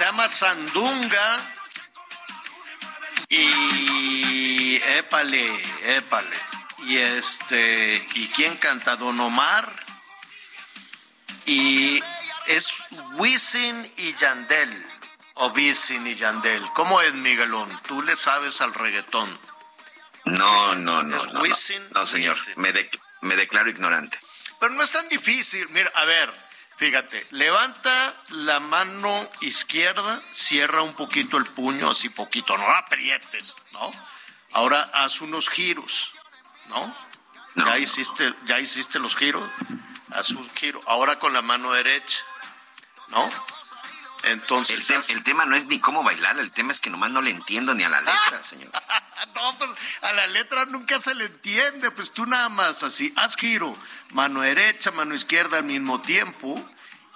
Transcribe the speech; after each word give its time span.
Se 0.00 0.06
llama 0.06 0.30
Sandunga. 0.30 1.46
Y. 3.28 4.76
Épale, 4.76 5.54
épale. 5.94 6.36
Y 6.86 6.96
este. 6.96 8.08
¿Y 8.14 8.28
quién 8.28 8.56
canta? 8.56 8.96
Don 8.96 9.20
Omar. 9.20 9.70
Y 11.44 12.02
es 12.46 12.72
Wisin 13.16 13.92
y 13.98 14.14
Yandel. 14.14 14.86
O 15.34 15.48
Wisin 15.48 16.06
y 16.06 16.14
Yandel. 16.14 16.64
¿Cómo 16.74 17.02
es, 17.02 17.12
Miguelón? 17.12 17.68
Tú 17.86 18.00
le 18.00 18.16
sabes 18.16 18.62
al 18.62 18.72
reggaetón. 18.72 19.38
No, 20.24 20.74
no, 20.76 21.02
no. 21.02 21.18
¿Es 21.18 21.26
no, 21.26 21.32
no. 21.34 21.40
Wisin? 21.42 21.86
No, 21.92 22.06
señor. 22.06 22.32
Wisin. 22.36 22.54
Me, 22.56 22.72
de- 22.72 22.90
me 23.20 23.36
declaro 23.36 23.68
ignorante. 23.68 24.18
Pero 24.60 24.72
no 24.72 24.82
es 24.82 24.92
tan 24.92 25.06
difícil. 25.10 25.68
Mira, 25.68 25.92
a 25.94 26.06
ver, 26.06 26.49
fíjate, 26.80 27.26
levanta 27.32 28.16
la 28.30 28.58
mano 28.58 29.28
izquierda, 29.42 30.22
cierra 30.32 30.80
un 30.80 30.94
poquito 30.94 31.36
el 31.36 31.44
puño, 31.44 31.90
así 31.90 32.08
poquito, 32.08 32.56
no 32.56 32.70
aprietes, 32.70 33.54
¿no? 33.72 33.92
Ahora 34.52 34.90
haz 34.94 35.20
unos 35.20 35.50
giros, 35.50 36.12
¿no? 36.70 36.96
No, 37.54 37.66
ya 37.66 37.78
hiciste, 37.78 38.34
ya 38.46 38.58
hiciste 38.58 38.98
los 38.98 39.14
giros, 39.14 39.46
haz 40.10 40.30
un 40.30 40.48
giro. 40.54 40.80
Ahora 40.86 41.18
con 41.18 41.34
la 41.34 41.42
mano 41.42 41.70
derecha, 41.70 42.24
¿no? 43.08 43.28
Entonces, 44.22 44.90
El, 45.10 45.22
tema 45.22 45.46
no 45.46 45.56
es 45.56 45.64
ni 45.66 45.78
cómo 45.80 46.02
bailar, 46.02 46.38
el 46.38 46.50
tema 46.50 46.72
es 46.72 46.80
que 46.80 46.90
nomás 46.90 47.10
no 47.10 47.22
le 47.22 47.30
entiendo 47.30 47.74
ni 47.74 47.84
a 47.84 47.88
la 47.88 48.00
letra, 48.00 48.42
señor. 48.42 48.70
no, 49.34 49.58
pues 49.58 49.70
a 50.02 50.12
la 50.12 50.26
letra 50.28 50.66
nunca 50.66 51.00
se 51.00 51.14
le 51.14 51.24
entiende, 51.24 51.90
pues 51.90 52.12
tú 52.12 52.26
nada 52.26 52.48
más 52.50 52.82
así, 52.82 53.12
haz 53.16 53.36
giro, 53.36 53.74
mano 54.10 54.42
derecha, 54.42 54.90
mano 54.90 55.14
izquierda 55.14 55.58
al 55.58 55.64
mismo 55.64 56.00
tiempo, 56.02 56.62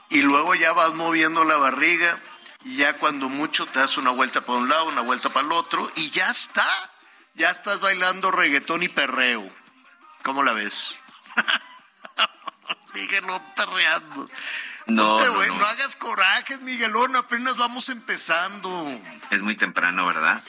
y 0.09 0.23
luego 0.23 0.55
ya 0.55 0.73
vas 0.73 0.95
moviendo 0.95 1.45
la 1.45 1.57
barriga, 1.57 2.19
y 2.65 2.77
ya 2.77 2.95
cuando 2.95 3.29
mucho 3.29 3.67
te 3.67 3.81
das 3.81 3.99
una 3.99 4.11
vuelta 4.11 4.41
para 4.41 4.59
un 4.59 4.69
lado, 4.69 4.87
una 4.87 5.03
vuelta 5.03 5.29
para 5.29 5.47
el 5.47 5.53
otro, 5.53 5.91
y 5.97 6.11
ya 6.11 6.31
está, 6.31 6.67
ya 7.35 7.51
estás 7.51 7.81
bailando 7.81 8.31
reggaetón 8.31 8.83
y 8.83 8.89
perreo. 8.89 9.51
¿Cómo 10.23 10.43
la 10.43 10.53
ves? 10.53 10.99
Miguelón 12.95 13.43
perreando. 13.55 14.29
No, 14.87 15.15
Ponte, 15.15 15.27
no, 15.27 15.47
no. 15.47 15.59
no 15.59 15.67
hagas 15.67 15.97
corajes, 15.97 16.61
Miguelón, 16.61 17.17
apenas 17.17 17.57
vamos 17.57 17.89
empezando. 17.89 19.01
Es 19.31 19.41
muy 19.41 19.57
temprano, 19.57 20.07
¿verdad? 20.07 20.43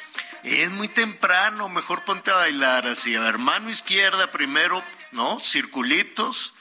Es 0.44 0.70
muy 0.70 0.88
temprano, 0.90 1.70
mejor 1.70 2.04
ponte 2.04 2.32
a 2.32 2.36
bailar 2.36 2.86
así. 2.86 3.16
A 3.16 3.22
ver, 3.22 3.38
mano 3.40 3.70
izquierda 3.70 4.32
primero, 4.32 4.84
¿no? 5.12 5.40
Circulitos. 5.40 6.54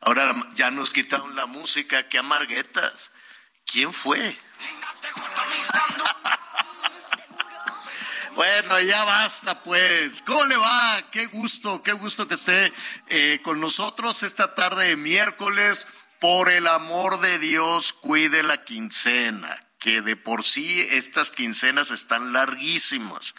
Ahora 0.00 0.34
ya 0.54 0.70
nos 0.70 0.90
quitaron 0.90 1.36
la 1.36 1.46
música, 1.46 2.08
qué 2.08 2.18
amarguetas. 2.18 3.12
¿Quién 3.66 3.92
fue? 3.92 4.36
Bueno, 8.34 8.80
ya 8.80 9.04
basta 9.04 9.62
pues. 9.62 10.22
¿Cómo 10.22 10.44
le 10.46 10.56
va? 10.56 11.02
Qué 11.10 11.26
gusto, 11.26 11.82
qué 11.82 11.92
gusto 11.92 12.26
que 12.26 12.34
esté 12.34 12.72
eh, 13.08 13.40
con 13.44 13.60
nosotros 13.60 14.22
esta 14.22 14.54
tarde 14.54 14.86
de 14.86 14.96
miércoles. 14.96 15.86
Por 16.22 16.52
el 16.52 16.68
amor 16.68 17.18
de 17.18 17.40
Dios, 17.40 17.92
cuide 17.92 18.44
la 18.44 18.62
quincena, 18.62 19.66
que 19.80 20.02
de 20.02 20.14
por 20.14 20.44
sí 20.44 20.86
estas 20.90 21.32
quincenas 21.32 21.90
están 21.90 22.32
larguísimas. 22.32 23.34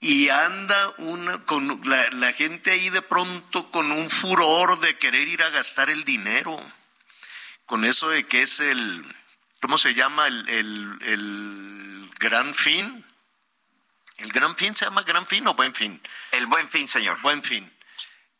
Y 0.00 0.28
anda 0.28 0.76
una, 0.98 1.46
con 1.46 1.80
la, 1.84 2.10
la 2.10 2.34
gente 2.34 2.72
ahí 2.72 2.90
de 2.90 3.00
pronto 3.00 3.70
con 3.70 3.90
un 3.90 4.10
furor 4.10 4.80
de 4.80 4.98
querer 4.98 5.28
ir 5.28 5.42
a 5.42 5.48
gastar 5.48 5.88
el 5.88 6.04
dinero. 6.04 6.60
Con 7.64 7.86
eso 7.86 8.10
de 8.10 8.26
que 8.26 8.42
es 8.42 8.60
el, 8.60 9.02
¿cómo 9.62 9.78
se 9.78 9.94
llama? 9.94 10.26
El, 10.26 10.46
el, 10.50 10.98
el 11.00 12.10
gran 12.18 12.54
fin. 12.54 13.02
¿El 14.18 14.30
gran 14.30 14.56
fin 14.56 14.76
se 14.76 14.84
llama 14.84 15.04
gran 15.04 15.26
fin 15.26 15.46
o 15.46 15.54
buen 15.54 15.74
fin? 15.74 16.02
El 16.32 16.48
buen 16.48 16.68
fin, 16.68 16.86
señor. 16.86 17.18
Buen 17.22 17.42
fin. 17.42 17.72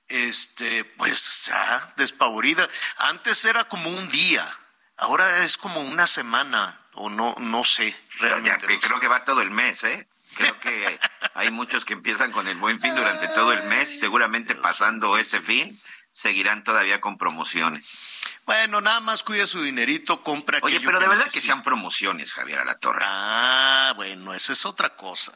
Este, 0.08 0.84
pues 0.84 1.46
ya, 1.46 1.92
despavorida. 1.96 2.68
Antes 2.98 3.44
era 3.44 3.64
como 3.64 3.90
un 3.90 4.08
día, 4.08 4.58
ahora 4.96 5.42
es 5.44 5.56
como 5.56 5.80
una 5.80 6.06
semana, 6.06 6.80
o 6.94 7.08
no, 7.08 7.34
no 7.38 7.64
sé, 7.64 7.96
realmente. 8.18 8.78
creo 8.78 9.00
que 9.00 9.08
va 9.08 9.24
todo 9.24 9.40
el 9.40 9.50
mes, 9.50 9.84
¿eh? 9.84 10.08
Creo 10.34 10.58
que 10.60 10.98
hay 11.34 11.50
muchos 11.50 11.84
que 11.84 11.92
empiezan 11.92 12.32
con 12.32 12.48
el 12.48 12.56
buen 12.56 12.80
fin 12.80 12.94
durante 12.94 13.28
todo 13.28 13.52
el 13.52 13.62
mes 13.64 13.92
y 13.92 13.98
seguramente 13.98 14.54
pasando 14.54 15.16
ese 15.16 15.40
fin 15.40 15.80
seguirán 16.12 16.62
todavía 16.64 17.00
con 17.00 17.18
promociones. 17.18 17.98
Bueno, 18.46 18.80
nada 18.80 19.00
más 19.00 19.22
cuide 19.22 19.46
su 19.46 19.62
dinerito, 19.62 20.22
compra 20.22 20.60
Oye, 20.62 20.80
pero 20.80 21.00
de 21.00 21.08
verdad 21.08 21.30
que 21.30 21.40
sean 21.40 21.62
promociones, 21.62 22.32
Javier 22.32 22.60
Alatorre. 22.60 23.00
Ah, 23.02 23.92
bueno, 23.96 24.34
esa 24.34 24.52
es 24.52 24.64
otra 24.66 24.96
cosa. 24.96 25.32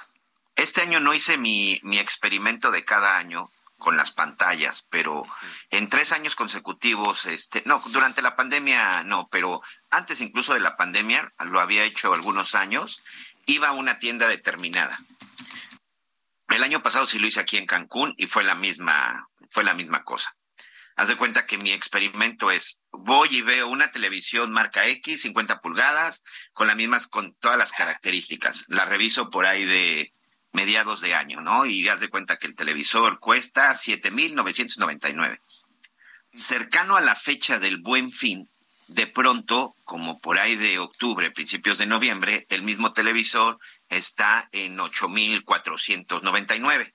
Este 0.56 0.82
año 0.82 1.00
no 1.00 1.14
hice 1.14 1.38
mi, 1.38 1.80
mi 1.82 1.98
experimento 1.98 2.70
de 2.70 2.84
cada 2.84 3.16
año 3.16 3.50
con 3.78 3.96
las 3.96 4.10
pantallas, 4.10 4.86
pero 4.90 5.24
en 5.70 5.88
tres 5.88 6.12
años 6.12 6.34
consecutivos, 6.34 7.26
este, 7.26 7.62
no, 7.64 7.82
durante 7.86 8.22
la 8.22 8.36
pandemia 8.36 9.04
no, 9.04 9.28
pero 9.30 9.62
antes 9.90 10.20
incluso 10.20 10.52
de 10.54 10.60
la 10.60 10.76
pandemia, 10.76 11.32
lo 11.46 11.60
había 11.60 11.84
hecho 11.84 12.12
algunos 12.12 12.54
años, 12.54 13.00
iba 13.46 13.68
a 13.68 13.72
una 13.72 13.98
tienda 13.98 14.28
determinada. 14.28 14.98
El 16.48 16.64
año 16.64 16.82
pasado 16.82 17.06
sí 17.06 17.18
lo 17.18 17.26
hice 17.26 17.40
aquí 17.40 17.56
en 17.56 17.66
Cancún 17.66 18.14
y 18.16 18.26
fue 18.26 18.42
la 18.42 18.54
misma, 18.54 19.28
fue 19.50 19.64
la 19.64 19.74
misma 19.74 20.02
cosa. 20.04 20.34
Haz 20.96 21.06
de 21.06 21.16
cuenta 21.16 21.46
que 21.46 21.58
mi 21.58 21.70
experimento 21.70 22.50
es, 22.50 22.82
voy 22.90 23.28
y 23.30 23.42
veo 23.42 23.68
una 23.68 23.92
televisión 23.92 24.50
marca 24.50 24.86
X, 24.86 25.22
50 25.22 25.60
pulgadas, 25.60 26.24
con 26.52 26.66
las 26.66 26.74
mismas, 26.74 27.06
con 27.06 27.34
todas 27.34 27.56
las 27.56 27.72
características. 27.72 28.64
La 28.68 28.84
reviso 28.84 29.30
por 29.30 29.46
ahí 29.46 29.64
de 29.64 30.12
mediados 30.52 31.00
de 31.00 31.14
año, 31.14 31.40
¿no? 31.40 31.66
Y 31.66 31.88
haz 31.88 32.00
de 32.00 32.08
cuenta 32.08 32.38
que 32.38 32.46
el 32.46 32.54
televisor 32.54 33.18
cuesta 33.20 33.74
7,999. 33.74 35.40
Cercano 36.34 36.96
a 36.96 37.00
la 37.00 37.16
fecha 37.16 37.58
del 37.58 37.78
buen 37.78 38.10
fin, 38.10 38.50
de 38.88 39.06
pronto, 39.06 39.74
como 39.84 40.18
por 40.18 40.38
ahí 40.38 40.56
de 40.56 40.78
octubre, 40.78 41.30
principios 41.30 41.76
de 41.78 41.86
noviembre, 41.86 42.46
el 42.48 42.62
mismo 42.62 42.94
televisor 42.94 43.58
está 43.88 44.48
en 44.52 44.80
8,499. 44.80 46.94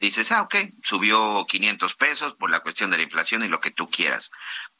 Dices, 0.00 0.30
ah, 0.30 0.42
ok, 0.42 0.54
subió 0.80 1.44
500 1.48 1.96
pesos 1.96 2.34
por 2.34 2.50
la 2.50 2.60
cuestión 2.60 2.88
de 2.90 2.98
la 2.98 3.02
inflación 3.02 3.42
y 3.42 3.48
lo 3.48 3.60
que 3.60 3.72
tú 3.72 3.90
quieras. 3.90 4.30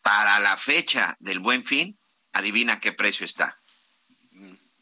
Para 0.00 0.38
la 0.38 0.56
fecha 0.56 1.16
del 1.18 1.40
buen 1.40 1.64
fin, 1.64 1.98
adivina 2.32 2.78
qué 2.78 2.92
precio 2.92 3.24
está. 3.24 3.60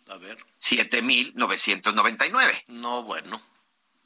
A 0.09 0.19
ver, 0.19 0.39
7,999. 0.59 2.65
no, 2.69 3.03
bueno. 3.03 3.43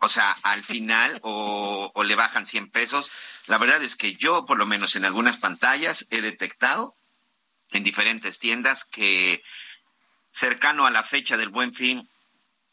O 0.02 0.08
sea, 0.08 0.30
al 0.42 0.64
final 0.64 1.18
o, 1.22 1.92
o 1.94 2.04
le 2.04 2.14
bajan 2.14 2.46
100 2.46 2.70
pesos. 2.70 3.10
La 3.46 3.58
verdad 3.58 3.82
es 3.82 3.96
que 3.96 4.14
yo, 4.14 4.46
por 4.46 4.56
lo 4.56 4.64
menos 4.64 4.96
en 4.96 5.04
algunas 5.04 5.36
pantallas, 5.36 6.06
he 6.10 6.22
detectado 6.22 6.96
en 7.70 7.84
diferentes 7.84 8.38
tiendas 8.38 8.84
que 8.84 9.42
cercano 10.30 10.86
a 10.86 10.90
la 10.90 11.02
fecha 11.02 11.36
del 11.36 11.50
buen 11.50 11.74
fin 11.74 12.08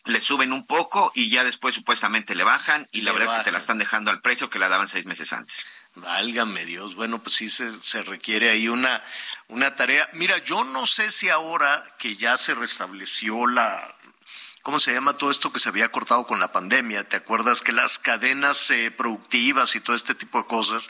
le 0.05 0.21
suben 0.21 0.53
un 0.53 0.65
poco 0.65 1.11
y 1.13 1.29
ya 1.29 1.43
después 1.43 1.75
supuestamente 1.75 2.33
le 2.33 2.43
bajan 2.43 2.87
y 2.91 3.01
la 3.01 3.11
Le 3.11 3.19
verdad 3.19 3.35
es 3.35 3.39
que 3.39 3.45
te 3.45 3.51
la 3.51 3.57
están 3.57 3.77
dejando 3.77 4.09
al 4.09 4.21
precio 4.21 4.49
que 4.49 4.59
la 4.59 4.69
daban 4.69 4.87
seis 4.87 5.05
meses 5.05 5.33
antes. 5.33 5.67
Válgame 5.97 6.65
Dios. 6.65 6.95
Bueno, 6.95 7.21
pues 7.21 7.35
sí 7.35 7.49
se, 7.49 7.71
se 7.81 8.03
requiere 8.03 8.49
ahí 8.49 8.67
una, 8.67 9.03
una 9.47 9.75
tarea. 9.75 10.07
Mira, 10.13 10.37
yo 10.39 10.63
no 10.63 10.85
sé 10.85 11.11
si 11.11 11.29
ahora 11.29 11.95
que 11.97 12.15
ya 12.15 12.37
se 12.37 12.53
restableció 12.53 13.47
la, 13.47 13.95
¿cómo 14.61 14.79
se 14.79 14.93
llama 14.93 15.17
todo 15.17 15.31
esto 15.31 15.51
que 15.51 15.59
se 15.59 15.69
había 15.69 15.91
cortado 15.91 16.27
con 16.27 16.39
la 16.39 16.51
pandemia? 16.51 17.09
¿Te 17.09 17.17
acuerdas 17.17 17.61
que 17.61 17.71
las 17.71 17.97
cadenas 17.97 18.69
eh, 18.69 18.91
productivas 18.91 19.75
y 19.75 19.79
todo 19.79 19.95
este 19.95 20.13
tipo 20.13 20.39
de 20.39 20.47
cosas? 20.47 20.87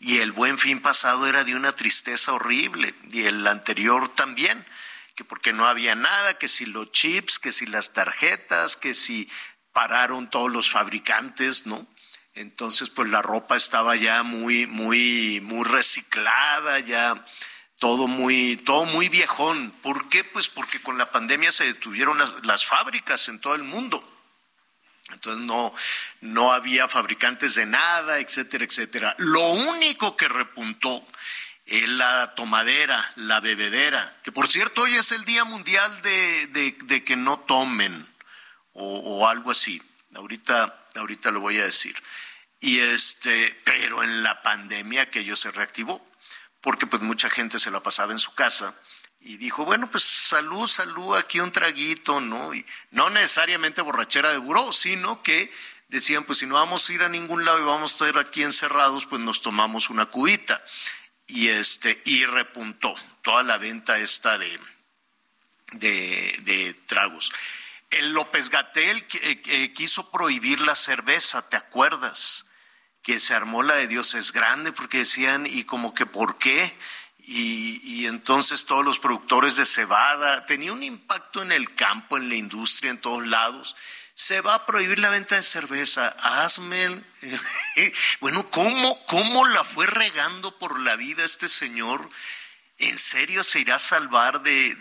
Y 0.00 0.18
el 0.18 0.32
buen 0.32 0.58
fin 0.58 0.80
pasado 0.80 1.26
era 1.26 1.44
de 1.44 1.54
una 1.54 1.72
tristeza 1.72 2.32
horrible 2.32 2.94
y 3.10 3.24
el 3.24 3.46
anterior 3.46 4.08
también, 4.08 4.66
que 5.14 5.24
porque 5.24 5.52
no 5.52 5.66
había 5.66 5.94
nada, 5.94 6.38
que 6.38 6.48
si 6.48 6.66
los 6.66 6.90
chips, 6.90 7.38
que 7.38 7.52
si 7.52 7.66
las 7.66 7.92
tarjetas, 7.92 8.76
que 8.76 8.94
si 8.94 9.30
pararon 9.72 10.30
todos 10.30 10.50
los 10.50 10.70
fabricantes, 10.70 11.66
¿no? 11.66 11.86
Entonces, 12.38 12.88
pues 12.88 13.08
la 13.10 13.20
ropa 13.20 13.56
estaba 13.56 13.96
ya 13.96 14.22
muy, 14.22 14.66
muy, 14.68 15.40
muy 15.42 15.64
reciclada, 15.64 16.78
ya 16.78 17.26
todo 17.80 18.06
muy, 18.06 18.56
todo 18.58 18.84
muy 18.84 19.08
viejón. 19.08 19.72
¿Por 19.82 20.08
qué? 20.08 20.22
Pues 20.22 20.48
porque 20.48 20.80
con 20.80 20.98
la 20.98 21.10
pandemia 21.10 21.50
se 21.50 21.64
detuvieron 21.64 22.16
las, 22.16 22.34
las 22.46 22.64
fábricas 22.64 23.28
en 23.28 23.40
todo 23.40 23.56
el 23.56 23.64
mundo. 23.64 23.98
Entonces 25.10 25.42
no, 25.44 25.74
no 26.20 26.52
había 26.52 26.86
fabricantes 26.86 27.56
de 27.56 27.66
nada, 27.66 28.20
etcétera, 28.20 28.64
etcétera. 28.64 29.16
Lo 29.18 29.50
único 29.50 30.16
que 30.16 30.28
repuntó 30.28 31.04
es 31.66 31.88
la 31.88 32.36
tomadera, 32.36 33.10
la 33.16 33.40
bebedera, 33.40 34.16
que 34.22 34.30
por 34.30 34.48
cierto 34.48 34.82
hoy 34.82 34.94
es 34.94 35.10
el 35.10 35.24
Día 35.24 35.44
Mundial 35.44 36.02
de, 36.02 36.46
de- 36.86 37.04
que 37.04 37.16
no 37.16 37.40
tomen 37.40 38.06
o, 38.74 38.98
o 38.98 39.28
algo 39.28 39.50
así. 39.50 39.82
Ahorita, 40.14 40.88
ahorita 40.94 41.30
lo 41.32 41.40
voy 41.40 41.58
a 41.58 41.64
decir. 41.64 41.96
Y 42.60 42.80
este, 42.80 43.60
pero 43.64 44.02
en 44.02 44.22
la 44.22 44.42
pandemia 44.42 45.02
aquello 45.02 45.36
se 45.36 45.50
reactivó, 45.50 46.04
porque 46.60 46.86
pues 46.86 47.02
mucha 47.02 47.30
gente 47.30 47.58
se 47.58 47.70
la 47.70 47.82
pasaba 47.82 48.12
en 48.12 48.18
su 48.18 48.34
casa 48.34 48.74
y 49.20 49.36
dijo, 49.36 49.64
bueno, 49.64 49.90
pues 49.90 50.04
salud, 50.04 50.66
salud, 50.66 51.16
aquí 51.16 51.40
un 51.40 51.52
traguito, 51.52 52.20
¿no? 52.20 52.54
Y 52.54 52.64
no 52.90 53.10
necesariamente 53.10 53.82
borrachera 53.82 54.30
de 54.30 54.38
buró, 54.38 54.72
sino 54.72 55.22
que 55.22 55.52
decían, 55.88 56.24
pues 56.24 56.38
si 56.38 56.46
no 56.46 56.54
vamos 56.54 56.88
a 56.88 56.92
ir 56.92 57.02
a 57.02 57.08
ningún 57.08 57.44
lado 57.44 57.58
y 57.58 57.64
vamos 57.64 57.92
a 57.92 58.06
estar 58.06 58.22
aquí 58.22 58.42
encerrados, 58.42 59.06
pues 59.06 59.20
nos 59.20 59.42
tomamos 59.42 59.90
una 59.90 60.06
cubita. 60.06 60.64
Y 61.26 61.48
este, 61.48 62.00
y 62.06 62.24
repuntó 62.24 62.94
toda 63.22 63.42
la 63.42 63.58
venta 63.58 63.98
esta 63.98 64.38
de, 64.38 64.58
de, 65.72 66.74
tragos. 66.86 67.32
El 67.90 68.12
López 68.12 68.48
Gatel 68.50 69.04
eh, 69.22 69.42
eh, 69.46 69.72
quiso 69.74 70.10
prohibir 70.10 70.60
la 70.60 70.74
cerveza, 70.74 71.46
¿te 71.48 71.56
acuerdas? 71.56 72.46
Que 73.08 73.20
se 73.20 73.32
armó 73.32 73.62
la 73.62 73.76
de 73.76 73.86
Dios 73.86 74.14
es 74.14 74.32
grande 74.32 74.70
porque 74.70 74.98
decían, 74.98 75.46
y 75.46 75.64
como 75.64 75.94
que 75.94 76.04
por 76.04 76.36
qué, 76.36 76.76
y, 77.20 78.04
entonces 78.04 78.66
todos 78.66 78.84
los 78.84 78.98
productores 78.98 79.56
de 79.56 79.64
cebada, 79.64 80.44
tenía 80.44 80.74
un 80.74 80.82
impacto 80.82 81.40
en 81.40 81.50
el 81.50 81.74
campo, 81.74 82.18
en 82.18 82.28
la 82.28 82.34
industria, 82.34 82.90
en 82.90 83.00
todos 83.00 83.26
lados. 83.26 83.76
Se 84.12 84.42
va 84.42 84.56
a 84.56 84.66
prohibir 84.66 84.98
la 84.98 85.08
venta 85.08 85.36
de 85.36 85.42
cerveza. 85.42 86.14
Hazme. 86.20 86.84
el- 86.84 87.04
bueno, 88.20 88.50
¿cómo, 88.50 89.02
¿cómo 89.06 89.46
la 89.46 89.64
fue 89.64 89.86
regando 89.86 90.58
por 90.58 90.78
la 90.78 90.94
vida 90.96 91.24
este 91.24 91.48
señor? 91.48 92.10
¿En 92.76 92.98
serio 92.98 93.42
se 93.42 93.60
irá 93.60 93.76
a 93.76 93.78
salvar 93.78 94.42
de, 94.42 94.74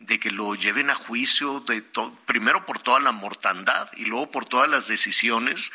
de, 0.00 0.18
que 0.18 0.32
lo 0.32 0.56
lleven 0.56 0.90
a 0.90 0.96
juicio, 0.96 1.60
de 1.60 1.84
primero 2.26 2.66
por 2.66 2.80
toda 2.80 2.98
la 2.98 3.12
mortandad 3.12 3.88
y 3.92 4.06
luego 4.06 4.32
por 4.32 4.44
todas 4.44 4.68
las 4.68 4.88
decisiones 4.88 5.70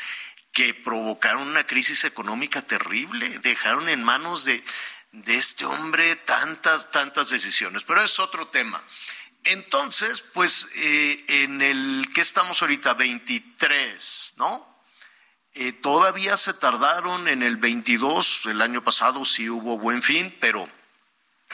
que 0.52 0.74
provocaron 0.74 1.48
una 1.48 1.66
crisis 1.66 2.04
económica 2.04 2.62
terrible, 2.62 3.40
dejaron 3.40 3.90
en 3.90 4.04
manos 4.04 4.46
de, 4.46 4.64
de 5.12 5.36
este 5.36 5.66
hombre 5.66 6.16
tantas, 6.16 6.92
tantas 6.92 7.30
decisiones. 7.30 7.84
Pero 7.84 8.04
es 8.04 8.20
otro 8.20 8.48
tema. 8.48 8.84
Entonces, 9.44 10.24
pues 10.34 10.68
eh, 10.76 11.24
en 11.28 11.62
el 11.62 12.10
que 12.14 12.22
estamos 12.22 12.62
ahorita, 12.62 12.96
23, 12.96 14.34
¿no? 14.38 14.78
Eh, 15.54 15.72
todavía 15.72 16.38
se 16.38 16.54
tardaron 16.54 17.28
en 17.28 17.42
el 17.42 17.58
22, 17.58 18.46
el 18.48 18.62
año 18.62 18.84
pasado 18.84 19.26
sí 19.26 19.50
hubo 19.50 19.80
buen 19.80 20.04
fin, 20.04 20.36
pero 20.40 20.70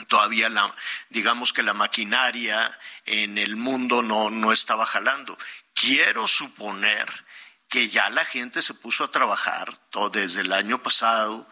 todavía 0.08 0.50
la, 0.50 0.76
digamos 1.10 1.54
que 1.54 1.64
la 1.64 1.74
maquinaria 1.74 2.78
en 3.06 3.38
el 3.38 3.56
mundo 3.56 4.02
no, 4.02 4.30
no 4.30 4.52
estaba 4.52 4.86
jalando. 4.86 5.38
Quiero 5.74 6.28
suponer 6.28 7.08
que 7.74 7.90
ya 7.90 8.12
la 8.12 8.24
gente 8.24 8.62
se 8.62 8.76
puso 8.76 9.04
a 9.04 9.10
trabajar 9.10 9.76
todo 9.90 10.12
desde 10.12 10.42
el 10.42 10.54
año 10.54 10.84
pasado, 10.84 11.50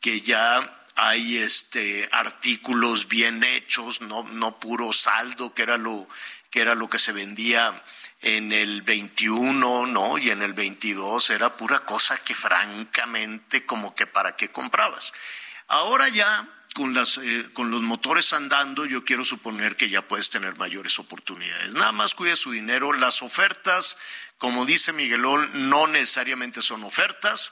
que 0.00 0.20
ya 0.20 0.86
hay 0.94 1.38
este 1.38 2.08
artículos 2.12 3.08
bien 3.08 3.42
hechos, 3.42 4.00
no, 4.00 4.22
no 4.22 4.60
puro 4.60 4.92
saldo, 4.92 5.52
que 5.52 5.62
era 5.62 5.76
lo 5.76 6.08
que 6.48 6.60
era 6.60 6.76
lo 6.76 6.88
que 6.88 7.00
se 7.00 7.10
vendía 7.10 7.82
en 8.22 8.52
el 8.52 8.82
21, 8.82 9.88
¿no? 9.88 10.16
Y 10.16 10.30
en 10.30 10.42
el 10.42 10.52
22 10.52 11.30
era 11.30 11.56
pura 11.56 11.80
cosa 11.80 12.22
que 12.22 12.36
francamente 12.36 13.66
como 13.66 13.96
que 13.96 14.06
para 14.06 14.36
qué 14.36 14.52
comprabas. 14.52 15.12
Ahora 15.66 16.08
ya 16.08 16.48
con, 16.74 16.94
las, 16.94 17.18
eh, 17.18 17.48
con 17.52 17.72
los 17.72 17.82
motores 17.82 18.32
andando, 18.32 18.84
yo 18.84 19.04
quiero 19.04 19.24
suponer 19.24 19.76
que 19.76 19.88
ya 19.88 20.06
puedes 20.06 20.30
tener 20.30 20.56
mayores 20.56 21.00
oportunidades. 21.00 21.74
Nada 21.74 21.90
más 21.90 22.14
cuide 22.14 22.36
su 22.36 22.52
dinero. 22.52 22.92
Las 22.92 23.22
ofertas, 23.22 23.96
como 24.44 24.66
dice 24.66 24.92
Miguelón, 24.92 25.70
no 25.70 25.86
necesariamente 25.86 26.60
son 26.60 26.84
ofertas. 26.84 27.50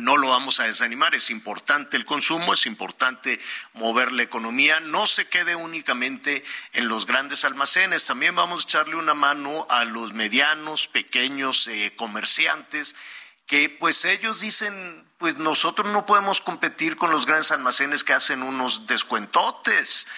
No 0.00 0.16
lo 0.16 0.30
vamos 0.30 0.58
a 0.58 0.64
desanimar, 0.64 1.14
es 1.14 1.30
importante 1.30 1.96
el 1.96 2.04
consumo, 2.04 2.52
es 2.52 2.66
importante 2.66 3.38
mover 3.74 4.10
la 4.10 4.24
economía, 4.24 4.80
no 4.80 5.06
se 5.06 5.28
quede 5.28 5.54
únicamente 5.54 6.42
en 6.72 6.88
los 6.88 7.06
grandes 7.06 7.44
almacenes, 7.44 8.06
también 8.06 8.34
vamos 8.34 8.64
a 8.64 8.64
echarle 8.64 8.96
una 8.96 9.14
mano 9.14 9.68
a 9.70 9.84
los 9.84 10.12
medianos, 10.14 10.88
pequeños 10.88 11.68
eh, 11.68 11.94
comerciantes, 11.94 12.96
que 13.46 13.70
pues 13.70 14.04
ellos 14.04 14.40
dicen, 14.40 15.08
pues 15.16 15.36
nosotros 15.36 15.86
no 15.92 16.06
podemos 16.06 16.40
competir 16.40 16.96
con 16.96 17.12
los 17.12 17.24
grandes 17.24 17.52
almacenes 17.52 18.02
que 18.02 18.14
hacen 18.14 18.42
unos 18.42 18.88
descuentotes. 18.88 20.08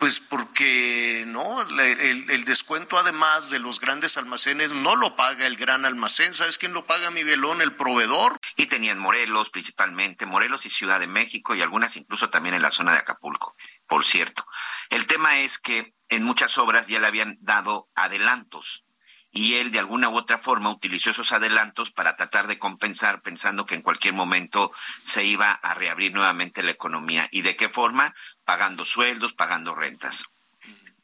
Pues 0.00 0.18
porque 0.18 1.24
no, 1.26 1.60
el, 1.60 2.30
el 2.30 2.44
descuento 2.46 2.96
además 2.96 3.50
de 3.50 3.58
los 3.58 3.80
grandes 3.80 4.16
almacenes 4.16 4.72
no 4.72 4.96
lo 4.96 5.14
paga 5.14 5.46
el 5.46 5.58
gran 5.58 5.84
almacén, 5.84 6.32
¿sabes 6.32 6.56
quién 6.56 6.72
lo 6.72 6.86
paga 6.86 7.10
Miguelón? 7.10 7.60
El 7.60 7.76
proveedor. 7.76 8.38
Y 8.56 8.64
tenían 8.64 8.98
Morelos 8.98 9.50
principalmente, 9.50 10.24
Morelos 10.24 10.64
y 10.64 10.70
Ciudad 10.70 11.00
de 11.00 11.06
México 11.06 11.54
y 11.54 11.60
algunas 11.60 11.98
incluso 11.98 12.30
también 12.30 12.54
en 12.54 12.62
la 12.62 12.70
zona 12.70 12.92
de 12.92 12.98
Acapulco, 13.00 13.54
por 13.86 14.02
cierto. 14.06 14.46
El 14.88 15.06
tema 15.06 15.40
es 15.40 15.58
que 15.58 15.92
en 16.08 16.24
muchas 16.24 16.56
obras 16.56 16.86
ya 16.86 16.98
le 16.98 17.06
habían 17.06 17.36
dado 17.42 17.90
adelantos 17.94 18.86
y 19.32 19.54
él 19.54 19.70
de 19.70 19.78
alguna 19.78 20.08
u 20.08 20.16
otra 20.16 20.38
forma 20.38 20.70
utilizó 20.70 21.10
esos 21.10 21.32
adelantos 21.32 21.92
para 21.92 22.16
tratar 22.16 22.48
de 22.48 22.58
compensar 22.58 23.22
pensando 23.22 23.64
que 23.64 23.76
en 23.76 23.82
cualquier 23.82 24.14
momento 24.14 24.72
se 25.02 25.24
iba 25.24 25.52
a 25.52 25.74
reabrir 25.74 26.12
nuevamente 26.12 26.62
la 26.62 26.72
economía. 26.72 27.28
¿Y 27.30 27.42
de 27.42 27.54
qué 27.54 27.68
forma? 27.68 28.14
Pagando 28.50 28.84
sueldos, 28.84 29.32
pagando 29.32 29.76
rentas. 29.76 30.24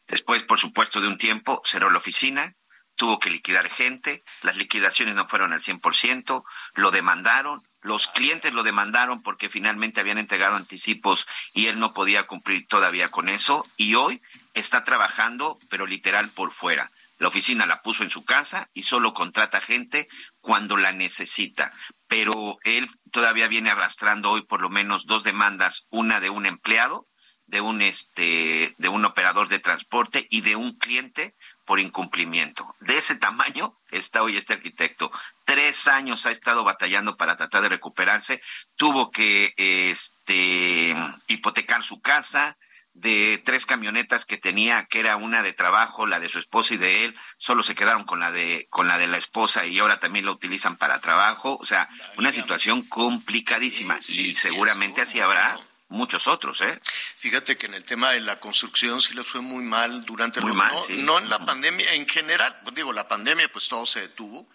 Después, 0.09 0.43
por 0.43 0.59
supuesto, 0.59 1.00
de 1.00 1.07
un 1.07 1.17
tiempo, 1.17 1.62
cerró 1.65 1.91
la 1.91 1.99
oficina, 1.99 2.57
tuvo 2.97 3.21
que 3.21 3.31
liquidar 3.31 3.71
gente, 3.71 4.25
las 4.43 4.57
liquidaciones 4.57 5.15
no 5.15 5.29
fueron 5.29 5.53
al 5.53 5.61
100%, 5.61 6.43
lo 6.75 6.91
demandaron, 6.91 7.62
los 7.83 8.09
clientes 8.09 8.53
lo 8.53 8.65
demandaron 8.65 9.23
porque 9.23 9.49
finalmente 9.49 10.00
habían 10.00 10.19
entregado 10.19 10.57
anticipos 10.57 11.29
y 11.53 11.67
él 11.67 11.79
no 11.79 11.95
podía 11.95 12.26
cumplir 12.26 12.67
todavía 12.67 13.12
con 13.12 13.29
eso 13.29 13.65
y 13.76 13.95
hoy 13.95 14.21
está 14.55 14.83
trabajando, 14.83 15.61
pero 15.71 15.87
literal 15.87 16.31
por 16.31 16.53
fuera. 16.53 16.91
La 17.19 17.29
oficina 17.29 17.65
la 17.65 17.81
puso 17.81 18.03
en 18.03 18.11
su 18.11 18.25
casa 18.25 18.71
y 18.75 18.83
solo 18.83 19.15
contrata 19.15 19.61
gente 19.61 20.09
cuando 20.41 20.76
la 20.76 20.91
necesita. 20.91 21.73
Pero 22.09 22.59
él 22.65 22.91
todavía 23.12 23.47
viene 23.47 23.71
arrastrando 23.71 24.33
hoy 24.33 24.43
por 24.43 24.62
lo 24.62 24.69
menos 24.69 25.07
dos 25.07 25.23
demandas, 25.23 25.87
una 25.91 26.19
de 26.19 26.29
un 26.29 26.45
empleado 26.45 27.07
de 27.47 27.61
un 27.61 27.83
este 27.83 28.75
de 28.79 28.88
un 28.88 29.05
operador 29.05 29.49
de 29.49 29.59
transporte 29.59 30.26
y 30.31 30.41
de 30.41 30.57
un 30.57 30.76
cliente 30.76 31.35
por 31.65 31.81
incumplimiento. 31.81 32.75
De 32.81 32.97
ese 32.97 33.17
tamaño 33.17 33.79
está 33.91 34.23
hoy 34.23 34.37
este 34.37 34.55
arquitecto. 34.55 35.11
Tres 35.45 35.88
años 35.88 36.26
ha 36.26 36.31
estado 36.31 36.65
batallando 36.65 37.17
para 37.17 37.37
tratar 37.37 37.62
de 37.62 37.69
recuperarse. 37.69 38.41
Tuvo 38.76 39.11
que 39.11 39.55
este 39.57 40.97
hipotecar 41.26 41.83
su 41.83 42.00
casa 42.00 42.57
de 42.97 43.43
tres 43.45 43.67
camionetas 43.67 44.25
que 44.25 44.38
tenía, 44.38 44.87
que 44.87 45.00
era 45.00 45.17
una 45.17 45.43
de 45.43 45.53
trabajo, 45.53 46.07
la 46.07 46.19
de 46.19 46.31
su 46.31 46.38
esposa 46.38 46.75
y 46.75 46.76
de 46.79 47.05
él, 47.05 47.15
solo 47.37 47.62
se 47.62 47.75
quedaron 47.75 48.05
con 48.05 48.21
la 48.21 48.33
de 48.33 48.67
con 48.71 48.88
la 48.88 48.97
de 48.97 49.07
la 49.07 49.19
esposa 49.19 49.67
y 49.67 49.79
ahora 49.79 50.00
también 50.00 50.25
la 50.25 50.33
utilizan 50.33 50.76
para 50.76 51.00
trabajo, 51.00 51.59
o 51.61 51.65
sea, 51.67 51.88
una 52.17 52.33
situación 52.33 52.83
complicadísima 52.83 54.00
Sí, 54.00 54.15
sí, 54.15 54.21
y 54.29 54.35
seguramente 54.35 55.03
así 55.03 55.21
habrá. 55.21 55.61
Muchos 55.88 56.26
otros, 56.26 56.61
¿eh? 56.61 56.81
Fíjate 57.16 57.57
que 57.57 57.66
en 57.66 57.75
el 57.75 57.85
tema 57.85 58.11
de 58.11 58.21
la 58.21 58.40
construcción 58.40 59.00
sí 59.00 59.14
les 59.14 59.26
fue 59.26 59.40
muy 59.40 59.62
mal 59.62 60.05
durante 60.05 60.40
Muy 60.40 60.49
los, 60.49 60.57
mal, 60.57 60.75
no, 60.75 60.85
sí. 60.85 60.97
no 60.99 61.19
en 61.19 61.28
la 61.31 61.45
pandemia, 61.45 61.95
en 61.95 62.09
general, 62.09 62.59
pues 62.62 62.75
digo, 62.75 62.93
la 62.93 63.09
pandemia 63.09 63.49
pues 63.50 63.69
todo 63.69 63.87
se 63.87 64.00
detuvo, 64.00 64.49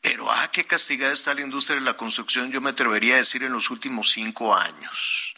pero 0.00 0.30
ah, 0.30 0.50
qué 0.52 0.64
castigada 0.66 1.12
está 1.12 1.34
la 1.34 1.40
industria 1.40 1.78
de 1.78 1.84
la 1.84 1.96
construcción, 1.96 2.50
yo 2.52 2.60
me 2.60 2.70
atrevería 2.70 3.14
a 3.14 3.18
decir 3.18 3.42
en 3.42 3.52
los 3.52 3.70
últimos 3.70 4.10
cinco 4.10 4.54
años. 4.54 5.34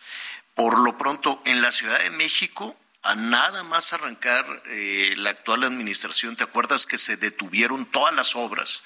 Por 0.54 0.78
lo 0.78 0.99
pronto, 0.99 1.40
en 1.46 1.62
la 1.62 1.72
Ciudad 1.72 2.00
de 2.00 2.10
México, 2.10 2.76
a 3.02 3.14
nada 3.14 3.62
más 3.62 3.92
arrancar 3.92 4.62
eh, 4.66 5.14
la 5.16 5.30
actual 5.30 5.64
administración, 5.64 6.37
¿te 6.37 6.44
acuerdas 6.44 6.84
que 6.84 6.99
se 6.99 7.16
detuvieron 7.16 7.87
todas 7.87 8.14
las 8.14 8.37
obras? 8.37 8.82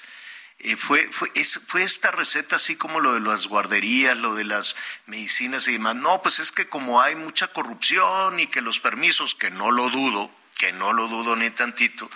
Eh, 0.59 0.75
fue, 0.77 1.07
fue, 1.11 1.29
es- 1.35 1.59
fue 1.67 1.83
esta 1.83 2.11
receta 2.11 2.55
así 2.55 2.75
como 2.75 2.99
lo 2.99 3.13
de 3.13 3.19
las 3.19 3.47
guarderías, 3.47 4.17
lo 4.17 4.35
de 4.35 4.45
las 4.45 4.75
medicinas 5.05 5.67
y 5.67 5.73
demás. 5.73 5.95
No, 5.95 6.21
pues 6.21 6.39
es 6.39 6.51
que 6.51 6.69
como 6.69 7.01
hay 7.01 7.15
mucha 7.15 7.47
corrupción 7.49 8.39
y 8.39 8.47
que 8.47 8.61
los 8.61 8.79
permisos, 8.79 9.35
que 9.35 9.51
no 9.51 9.71
lo 9.71 9.89
dudo, 9.89 10.31
que 10.57 10.71
no 10.71 10.93
lo 10.93 11.07
dudo 11.07 11.35
ni 11.35 11.49
tantito, 11.49 12.09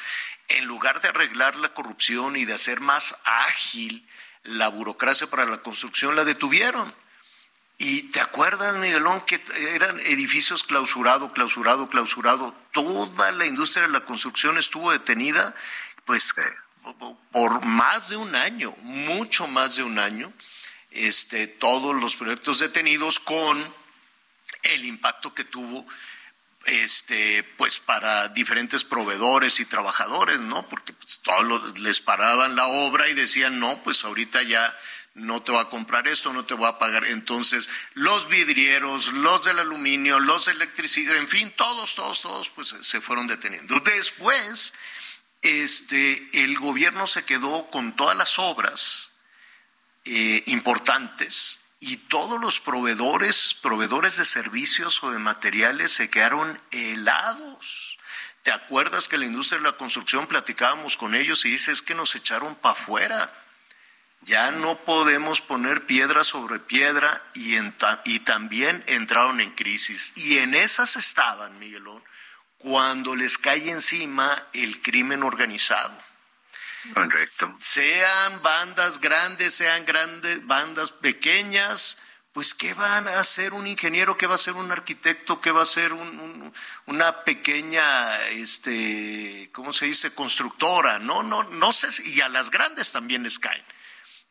en 0.48 0.66
lugar 0.66 1.02
de 1.02 1.10
arreglar 1.10 1.56
la 1.58 1.74
corrupción 1.74 2.36
y 2.38 2.46
de 2.46 2.54
hacer 2.54 2.80
más 2.80 3.16
ágil 3.26 4.08
la 4.44 4.70
burocracia 4.70 5.28
para 5.30 5.46
la 5.46 5.62
construcción, 5.62 6.16
la 6.16 6.24
detuvieron. 6.24 6.94
Y 7.78 8.04
te 8.04 8.20
acuerdas, 8.20 8.76
Miguelón, 8.78 9.22
que 9.22 9.42
eran 9.74 10.00
edificios 10.02 10.64
clausurado, 10.64 11.32
clausurado, 11.34 11.90
clausurado. 11.90 12.54
Toda 12.72 13.32
la 13.32 13.46
industria 13.46 13.84
de 13.88 13.94
la 13.94 14.06
construcción 14.06 14.58
estuvo 14.58 14.92
detenida, 14.92 15.54
pues 16.06 16.34
por 17.32 17.66
más 17.66 18.10
de 18.10 18.18
un 18.18 18.36
año, 18.36 18.76
mucho 18.82 19.48
más 19.48 19.76
de 19.76 19.84
un 19.84 20.00
año. 20.00 20.34
Este, 20.92 21.48
todos 21.48 21.96
los 21.96 22.16
proyectos 22.16 22.60
detenidos 22.60 23.20
con 23.20 23.74
el 24.64 24.86
impacto 24.86 25.34
que 25.34 25.44
tuvo 25.44 25.86
este 26.66 27.44
pues 27.58 27.80
para 27.80 28.28
diferentes 28.30 28.84
proveedores 28.84 29.60
y 29.60 29.66
trabajadores, 29.66 30.40
¿no? 30.40 30.68
Porque 30.68 30.94
pues, 30.94 31.20
todos 31.20 31.80
les 31.80 32.02
paraban 32.02 32.56
la 32.56 32.68
obra 32.68 33.08
y 33.08 33.14
decían, 33.14 33.60
"No, 33.60 33.82
pues 33.84 34.04
ahorita 34.04 34.44
ya 34.44 34.78
no 35.14 35.42
te 35.42 35.52
va 35.52 35.62
a 35.62 35.70
comprar 35.70 36.08
esto, 36.08 36.34
no 36.34 36.46
te 36.46 36.56
va 36.56 36.70
a 36.70 36.80
pagar." 36.80 37.06
Entonces, 37.06 37.70
los 37.94 38.28
vidrieros, 38.28 39.14
los 39.14 39.46
del 39.46 39.60
aluminio, 39.60 40.20
los 40.20 40.48
electricidad, 40.48 41.16
en 41.18 41.28
fin, 41.28 41.54
todos, 41.56 41.96
todos, 41.96 42.22
todos 42.22 42.50
pues 42.50 42.76
se 42.82 43.00
fueron 43.00 43.28
deteniendo. 43.28 43.80
Después 43.80 44.74
este 45.42 46.30
el 46.44 46.58
gobierno 46.58 47.08
se 47.08 47.24
quedó 47.24 47.70
con 47.70 47.96
todas 47.96 48.18
las 48.18 48.40
obras 48.40 49.12
eh, 50.06 50.44
importantes 50.48 51.60
y 51.80 51.98
todos 51.98 52.40
los 52.42 52.60
proveedores, 52.60 53.54
proveedores 53.54 54.18
de 54.18 54.26
servicios 54.26 55.02
o 55.04 55.12
de 55.12 55.20
materiales 55.20 55.94
se 55.94 56.10
quedaron 56.10 56.60
helados. 56.72 57.98
¿Te 58.44 58.52
acuerdas 58.52 59.08
que 59.08 59.18
la 59.18 59.26
industria 59.26 59.60
de 59.60 59.66
la 59.66 59.78
construcción 59.78 60.28
platicábamos 60.28 60.98
con 60.98 61.16
ellos 61.16 61.46
y 61.46 61.52
dices 61.52 61.82
que 61.82 61.96
nos 61.96 62.16
echaron 62.16 62.56
para 62.56 62.74
afuera? 62.74 63.34
Ya 64.22 64.52
no 64.52 64.78
podemos 64.80 65.40
poner 65.40 65.86
piedra 65.86 66.24
sobre 66.24 66.60
piedra 66.60 67.22
y, 67.34 67.56
y 68.06 68.20
también 68.20 68.84
entraron 68.88 69.40
en 69.40 69.52
crisis. 69.52 70.14
Y 70.18 70.40
en 70.40 70.56
esas 70.56 70.98
estaban, 70.98 71.58
Miguelón, 71.60 72.04
cuando 72.60 73.16
les 73.16 73.38
cae 73.38 73.70
encima 73.72 74.48
el 74.54 74.82
crimen 74.82 75.24
organizado 75.24 75.98
Correcto. 76.94 77.56
sean 77.58 78.42
bandas 78.42 79.00
grandes, 79.02 79.54
sean 79.56 79.86
grandes 79.86 80.46
bandas 80.46 80.92
pequeñas, 80.92 81.98
pues 82.32 82.54
¿qué 82.54 82.74
van 82.74 83.08
a 83.08 83.20
hacer 83.20 83.54
un 83.54 83.66
ingeniero? 83.66 84.18
¿Qué 84.18 84.28
va 84.28 84.34
a 84.34 84.36
hacer 84.36 84.54
un 84.54 84.72
arquitecto? 84.72 85.42
¿Qué 85.42 85.52
va 85.52 85.62
a 85.62 85.64
hacer 85.64 85.94
un- 85.94 86.20
un- 86.20 86.54
una 86.86 87.24
pequeña, 87.24 88.22
este, 88.28 89.50
¿cómo 89.52 89.74
se 89.74 89.86
dice? 89.88 90.14
Constructora. 90.14 91.00
No, 91.00 91.24
no, 91.24 91.44
no 91.44 91.72
sé, 91.72 91.92
si- 91.92 92.14
y 92.14 92.22
a 92.22 92.30
las 92.30 92.52
grandes 92.52 92.92
también 92.92 93.24
les 93.24 93.40
caen. 93.40 93.64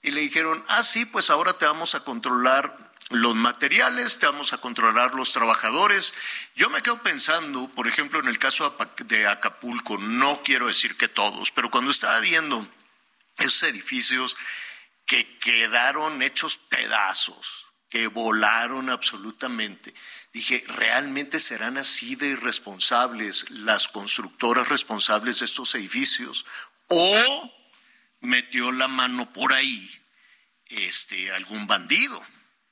Y 0.01 0.13
le 0.13 0.21
dijeron, 0.21 0.65
ah, 0.69 0.85
sí, 0.85 1.05
pues 1.07 1.29
ahora 1.29 1.55
te 1.59 1.65
vamos 1.67 1.95
a 1.97 2.05
controlar 2.05 2.88
los 3.11 3.35
materiales, 3.35 4.19
te 4.19 4.27
vamos 4.27 4.53
a 4.53 4.59
controlar 4.59 5.15
los 5.15 5.33
trabajadores. 5.33 6.15
Yo 6.55 6.69
me 6.69 6.83
quedo 6.83 7.03
pensando, 7.03 7.69
por 7.69 7.89
ejemplo, 7.89 8.21
en 8.21 8.29
el 8.29 8.39
caso 8.39 8.77
de 9.05 9.27
Acapulco, 9.27 9.99
no 9.99 10.43
quiero 10.43 10.67
decir 10.67 10.97
que 10.97 11.09
todos, 11.09 11.51
pero 11.51 11.71
cuando 11.71 11.91
estaba 11.91 12.21
viendo 12.21 12.69
esos 13.39 13.63
edificios 13.63 14.37
que 15.07 15.39
quedaron 15.39 16.23
hechos 16.23 16.59
pedazos, 16.59 17.69
que 17.89 18.07
volaron 18.07 18.91
absolutamente. 18.91 19.95
Dije, 20.33 20.63
¿realmente 20.69 21.41
serán 21.41 21.79
así 21.79 22.17
de 22.17 22.29
irresponsables 22.29 23.51
las 23.51 23.89
constructoras 23.89 24.69
responsables 24.69 25.39
de 25.39 25.47
estos 25.47 25.75
edificios? 25.75 26.45
¿O 26.89 27.55
metió 28.21 28.73
la 28.73 28.89
mano 28.89 29.33
por 29.33 29.55
ahí 29.55 29.91
este, 30.67 31.33
algún 31.33 31.67
bandido? 31.67 32.23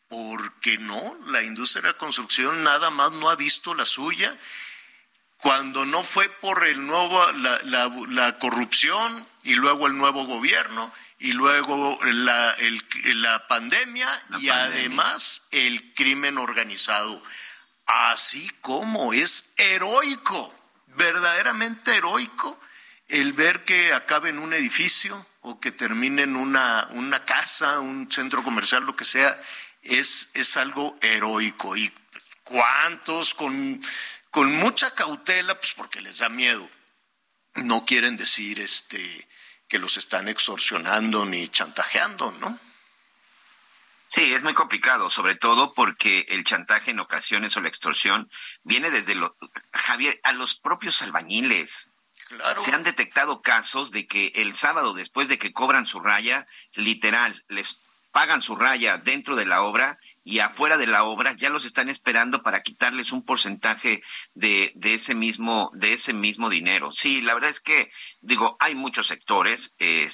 Porque 0.09 0.79
no, 0.79 1.17
la 1.27 1.43
industria 1.43 1.83
de 1.83 1.89
la 1.89 1.97
construcción 1.99 2.63
nada 2.63 2.91
más 2.91 3.11
no 3.13 3.29
ha 3.29 3.37
visto 3.37 3.75
la 3.75 3.85
suya 3.85 4.37
cuando 5.39 5.85
no 5.85 6.03
fue 6.03 6.29
por 6.29 6.65
el 6.67 6.87
nuevo, 6.87 7.21
la, 7.33 7.59
la- 7.65 7.93
la 8.09 8.39
corrupción 8.39 9.29
y 9.43 9.55
luego 9.55 9.87
el 9.87 9.97
nuevo 9.97 10.25
gobierno 10.27 10.93
y 11.19 11.33
luego 11.33 11.99
la, 12.05 12.53
el- 12.53 12.83
la 13.23 13.47
pandemia 13.49 14.09
y 14.39 14.49
pandemia. 14.49 14.65
además 14.65 15.43
el 15.51 15.93
crimen 15.95 16.39
organizado. 16.39 17.23
Así 17.87 18.49
como 18.63 19.13
es 19.13 19.53
heroico, 19.57 20.55
verdaderamente 20.89 21.97
heroico, 21.97 22.59
el 23.09 23.33
ver 23.33 23.65
que 23.65 23.93
acabe 23.93 24.31
en 24.31 24.39
un 24.39 24.53
edificio 24.53 25.25
o 25.43 25.61
que 25.61 25.71
termine 25.71 26.23
en 26.23 26.35
una, 26.37 26.89
una 26.93 27.25
casa, 27.25 27.79
un 27.81 28.11
centro 28.11 28.43
comercial, 28.43 28.85
lo 28.85 28.97
que 28.97 29.05
sea, 29.05 29.41
es, 29.89 30.29
es 30.35 30.57
algo 30.57 30.99
heroico. 31.01 31.77
Y 31.77 31.93
cuántos 32.45 33.35
con, 33.35 33.83
con 34.31 34.53
mucha 34.53 34.95
cautela, 34.95 35.59
pues 35.59 35.75
porque 35.75 36.01
les 36.01 36.19
da 36.19 36.29
miedo, 36.29 36.69
no 37.55 37.85
quieren 37.85 38.17
decir 38.17 38.61
este 38.61 39.29
que 39.69 39.79
los 39.79 39.97
están 39.97 40.29
extorsionando 40.29 41.25
ni 41.25 41.49
chantajeando, 41.49 42.31
¿no? 42.33 42.61
Sí, 44.09 44.33
es 44.33 44.43
muy 44.43 44.55
complicado, 44.55 45.11
sobre 45.11 45.35
todo 45.35 45.75
porque 45.75 46.27
el 46.29 46.45
chantaje 46.45 46.93
en 46.93 47.01
ocasiones 47.01 47.57
o 47.57 47.61
la 47.61 47.69
extorsión 47.69 48.31
viene 48.63 48.91
desde 48.91 49.17
lo, 49.17 49.37
Javier, 49.73 50.21
a 50.23 50.33
los 50.33 50.55
propios 50.55 51.03
albañiles. 51.03 51.91
Claro. 52.29 52.61
Se 52.61 52.73
han 52.73 52.83
detectado 52.83 53.43
casos 53.43 53.91
de 53.91 54.07
que 54.07 54.33
el 54.37 54.55
sábado 54.55 54.95
después 54.95 55.29
de 55.29 55.39
que 55.39 55.53
cobran 55.53 55.87
su 55.87 56.01
raya, 56.01 56.47
literal, 56.75 57.45
les 57.49 57.81
pagan 58.17 58.41
su 58.41 58.57
raya 58.57 58.97
dentro 58.97 59.37
de 59.37 59.45
la 59.45 59.61
obra 59.61 59.99
y 60.25 60.39
afuera 60.39 60.79
de 60.79 60.87
la 60.87 61.05
obra 61.05 61.35
ya 61.35 61.51
los 61.51 61.67
están 61.67 61.91
esperando 61.91 62.43
para 62.43 62.63
quitarles 62.63 63.13
un 63.13 63.23
porcentaje 63.23 64.03
de, 64.33 64.73
de 64.75 64.95
ese 64.95 65.15
mismo 65.15 65.71
de 65.75 65.93
ese 65.93 66.15
mismo 66.15 66.49
dinero. 66.49 66.93
Sí, 66.93 67.21
la 67.21 67.35
verdad 67.35 67.51
es 67.51 67.61
que 67.61 67.91
digo, 68.23 68.57
hay 68.59 68.75
muchos 68.75 69.09
sectores 69.09 69.77
eh, 69.81 70.09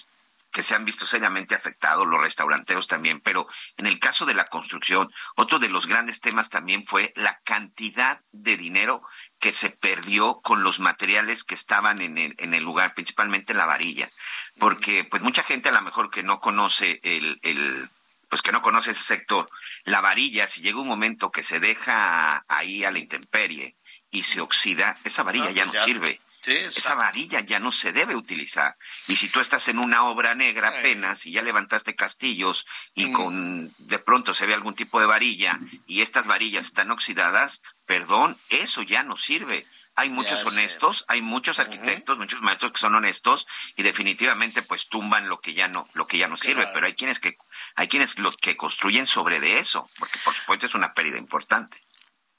que 0.52 0.62
se 0.62 0.74
han 0.74 0.84
visto 0.84 1.06
seriamente 1.06 1.54
afectados, 1.54 2.06
los 2.06 2.20
restauranteros 2.20 2.86
también, 2.86 3.20
pero 3.20 3.48
en 3.78 3.86
el 3.86 3.98
caso 3.98 4.26
de 4.26 4.34
la 4.34 4.44
construcción, 4.44 5.10
otro 5.34 5.58
de 5.58 5.70
los 5.70 5.86
grandes 5.86 6.20
temas 6.20 6.50
también 6.50 6.84
fue 6.86 7.12
la 7.16 7.40
cantidad 7.40 8.20
de 8.32 8.56
dinero 8.56 9.02
que 9.40 9.50
se 9.50 9.70
perdió 9.70 10.40
con 10.42 10.62
los 10.62 10.78
materiales 10.78 11.42
que 11.42 11.54
estaban 11.54 12.02
en 12.02 12.18
el, 12.18 12.34
en 12.38 12.54
el 12.54 12.62
lugar, 12.62 12.94
principalmente 12.94 13.54
la 13.54 13.66
varilla, 13.66 14.12
porque 14.58 15.04
pues 15.04 15.22
mucha 15.22 15.42
gente 15.42 15.70
a 15.70 15.72
lo 15.72 15.82
mejor 15.82 16.10
que 16.10 16.22
no 16.22 16.38
conoce 16.38 17.00
el, 17.02 17.40
el 17.42 17.88
pues 18.28 18.40
que 18.40 18.52
no 18.52 18.62
conoce 18.62 18.92
ese 18.92 19.04
sector, 19.04 19.50
la 19.84 20.00
varilla, 20.00 20.48
si 20.48 20.62
llega 20.62 20.80
un 20.80 20.88
momento 20.88 21.30
que 21.30 21.42
se 21.42 21.60
deja 21.60 22.44
ahí 22.48 22.84
a 22.84 22.90
la 22.90 22.98
intemperie 22.98 23.76
y 24.10 24.22
se 24.22 24.40
oxida, 24.40 24.98
esa 25.04 25.22
varilla 25.22 25.50
ya 25.50 25.66
no 25.66 25.72
ya. 25.72 25.84
sirve. 25.84 26.20
Sí, 26.42 26.56
Esa 26.56 26.94
varilla 26.96 27.40
ya 27.40 27.60
no 27.60 27.70
se 27.70 27.92
debe 27.92 28.16
utilizar. 28.16 28.76
Y 29.06 29.14
si 29.16 29.28
tú 29.28 29.38
estás 29.40 29.68
en 29.68 29.78
una 29.78 30.04
obra 30.04 30.34
negra 30.34 30.68
apenas 30.70 31.24
y 31.26 31.32
ya 31.32 31.42
levantaste 31.42 31.94
castillos 31.94 32.66
y 32.94 33.06
Mm. 33.06 33.12
con 33.12 33.74
de 33.78 33.98
pronto 34.00 34.34
se 34.34 34.46
ve 34.46 34.54
algún 34.54 34.74
tipo 34.74 34.98
de 34.98 35.06
varilla 35.06 35.60
y 35.86 36.00
estas 36.02 36.26
varillas 36.26 36.66
están 36.66 36.90
oxidadas, 36.90 37.62
perdón, 37.86 38.36
eso 38.48 38.82
ya 38.82 39.04
no 39.04 39.16
sirve. 39.16 39.66
Hay 39.94 40.08
muchos 40.10 40.44
honestos, 40.46 41.04
hay 41.06 41.20
muchos 41.22 41.58
arquitectos, 41.60 42.18
muchos 42.18 42.40
maestros 42.40 42.72
que 42.72 42.80
son 42.80 42.94
honestos 42.94 43.46
y 43.76 43.82
definitivamente 43.82 44.62
pues 44.62 44.88
tumban 44.88 45.28
lo 45.28 45.40
que 45.40 45.52
ya 45.54 45.68
no 45.68 45.88
lo 45.92 46.06
que 46.06 46.18
ya 46.18 46.28
no 46.28 46.36
sirve, 46.36 46.66
pero 46.72 46.86
hay 46.86 46.94
quienes 46.94 47.20
que 47.20 47.36
hay 47.76 47.86
quienes 47.88 48.18
los 48.18 48.36
que 48.36 48.56
construyen 48.56 49.06
sobre 49.06 49.38
de 49.38 49.58
eso, 49.58 49.88
porque 49.98 50.18
por 50.24 50.34
supuesto 50.34 50.66
es 50.66 50.74
una 50.74 50.94
pérdida 50.94 51.18
importante. 51.18 51.78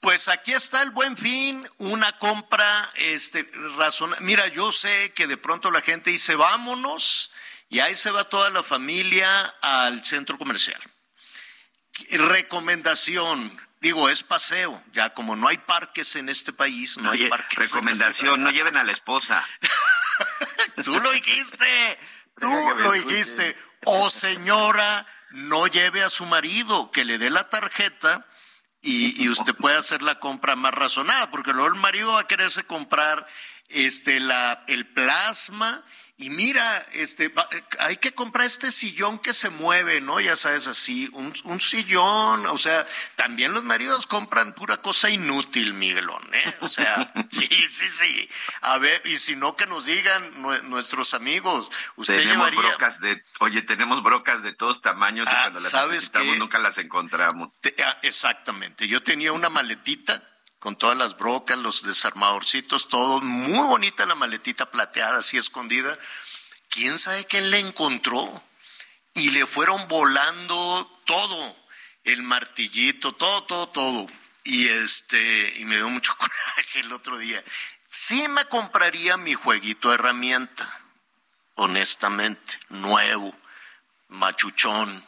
Pues 0.04 0.28
aquí 0.28 0.52
está 0.52 0.82
el 0.82 0.90
buen 0.90 1.16
fin, 1.16 1.66
una 1.78 2.18
compra, 2.18 2.92
este, 2.96 3.48
razón. 3.78 4.14
Mira, 4.20 4.46
yo 4.48 4.70
sé 4.70 5.14
que 5.14 5.26
de 5.26 5.38
pronto 5.38 5.70
la 5.70 5.80
gente 5.80 6.10
dice, 6.10 6.34
vámonos, 6.34 7.30
y 7.70 7.80
ahí 7.80 7.94
se 7.94 8.10
va 8.10 8.28
toda 8.28 8.50
la 8.50 8.62
familia 8.62 9.40
al 9.62 10.04
centro 10.04 10.36
comercial. 10.36 10.78
Recomendación, 12.10 13.58
Digo, 13.80 14.10
es 14.10 14.22
paseo, 14.22 14.82
ya 14.92 15.14
como 15.14 15.36
no 15.36 15.48
hay 15.48 15.56
parques 15.56 16.16
en 16.16 16.28
este 16.28 16.52
país, 16.52 16.98
no 16.98 17.10
hay 17.10 17.28
parques. 17.28 17.58
recomendación, 17.58 18.42
no 18.42 18.50
lleven 18.50 18.76
a 18.76 18.84
la 18.84 18.92
esposa. 18.92 19.42
Tú 20.84 21.00
lo 21.00 21.12
dijiste, 21.12 21.98
tú 22.38 22.50
lo 22.78 22.92
dijiste. 22.92 23.56
O 23.86 24.10
señora, 24.10 25.06
no 25.30 25.66
lleve 25.66 26.02
a 26.02 26.10
su 26.10 26.26
marido, 26.26 26.90
que 26.90 27.06
le 27.06 27.16
dé 27.16 27.30
la 27.30 27.48
tarjeta 27.48 28.26
y, 28.84 29.22
y 29.22 29.28
usted 29.28 29.54
puede 29.54 29.76
hacer 29.76 30.02
la 30.02 30.20
compra 30.20 30.54
más 30.54 30.74
razonada, 30.74 31.30
porque 31.30 31.52
luego 31.52 31.68
el 31.68 31.80
marido 31.80 32.12
va 32.12 32.20
a 32.20 32.28
quererse 32.28 32.64
comprar 32.64 33.26
este 33.70 34.20
la 34.20 34.62
el 34.68 34.86
plasma 34.86 35.82
y 36.16 36.30
mira, 36.30 36.62
este 36.92 37.28
va- 37.28 37.48
hay 37.80 37.96
que 37.96 38.14
comprar 38.14 38.46
este 38.46 38.70
sillón 38.70 39.18
que 39.18 39.34
se 39.34 39.50
mueve, 39.50 40.00
¿no? 40.00 40.20
Ya 40.20 40.36
sabes 40.36 40.68
así, 40.68 41.10
un, 41.12 41.34
un 41.44 41.60
sillón, 41.60 42.46
o 42.46 42.56
sea, 42.56 42.86
también 43.16 43.52
los 43.52 43.64
maridos 43.64 44.06
compran 44.06 44.52
pura 44.54 44.76
cosa 44.76 45.10
inútil, 45.10 45.74
Miguelón, 45.74 46.22
¿eh? 46.32 46.54
O 46.60 46.68
sea, 46.68 47.12
sí, 47.30 47.46
sí, 47.68 47.88
sí. 47.88 48.28
A 48.60 48.78
ver, 48.78 49.02
y 49.06 49.16
si 49.16 49.34
no 49.34 49.56
que 49.56 49.66
nos 49.66 49.86
digan 49.86 50.34
nue- 50.42 50.62
nuestros 50.62 51.14
amigos, 51.14 51.68
usted 51.96 52.16
tenemos 52.16 52.46
llevaría 52.50 52.70
brocas 52.70 53.00
de, 53.00 53.24
oye, 53.40 53.62
tenemos 53.62 54.02
brocas 54.02 54.42
de 54.44 54.52
todos 54.52 54.80
tamaños 54.80 55.26
y 55.28 55.34
Ah, 55.34 55.40
cuando 55.42 55.60
las 55.60 55.70
¿sabes 55.70 55.90
necesitamos 55.94 56.34
qué? 56.34 56.38
nunca 56.38 56.58
las 56.60 56.78
encontramos. 56.78 57.50
Te- 57.60 57.74
ah, 57.84 57.98
exactamente. 58.02 58.86
Yo 58.86 59.02
tenía 59.02 59.32
una 59.32 59.48
maletita 59.48 60.22
con 60.64 60.76
todas 60.76 60.96
las 60.96 61.18
brocas, 61.18 61.58
los 61.58 61.82
desarmadorcitos, 61.82 62.88
todo. 62.88 63.20
Muy 63.20 63.66
bonita 63.68 64.06
la 64.06 64.14
maletita 64.14 64.70
plateada, 64.70 65.18
así 65.18 65.36
escondida. 65.36 65.98
¿Quién 66.70 66.98
sabe 66.98 67.26
quién 67.26 67.50
le 67.50 67.58
encontró? 67.58 68.42
Y 69.12 69.28
le 69.32 69.44
fueron 69.46 69.86
volando 69.88 70.90
todo, 71.04 71.56
el 72.04 72.22
martillito, 72.22 73.12
todo, 73.12 73.42
todo, 73.44 73.68
todo. 73.68 74.06
Y 74.42 74.68
este, 74.68 75.52
y 75.58 75.66
me 75.66 75.76
dio 75.76 75.90
mucho 75.90 76.16
coraje 76.18 76.80
el 76.80 76.92
otro 76.92 77.18
día. 77.18 77.44
Sí 77.86 78.26
me 78.28 78.46
compraría 78.46 79.18
mi 79.18 79.34
jueguito 79.34 79.90
de 79.90 79.96
herramienta, 79.96 80.80
honestamente, 81.56 82.58
nuevo 82.70 83.36
machuchón, 84.08 85.04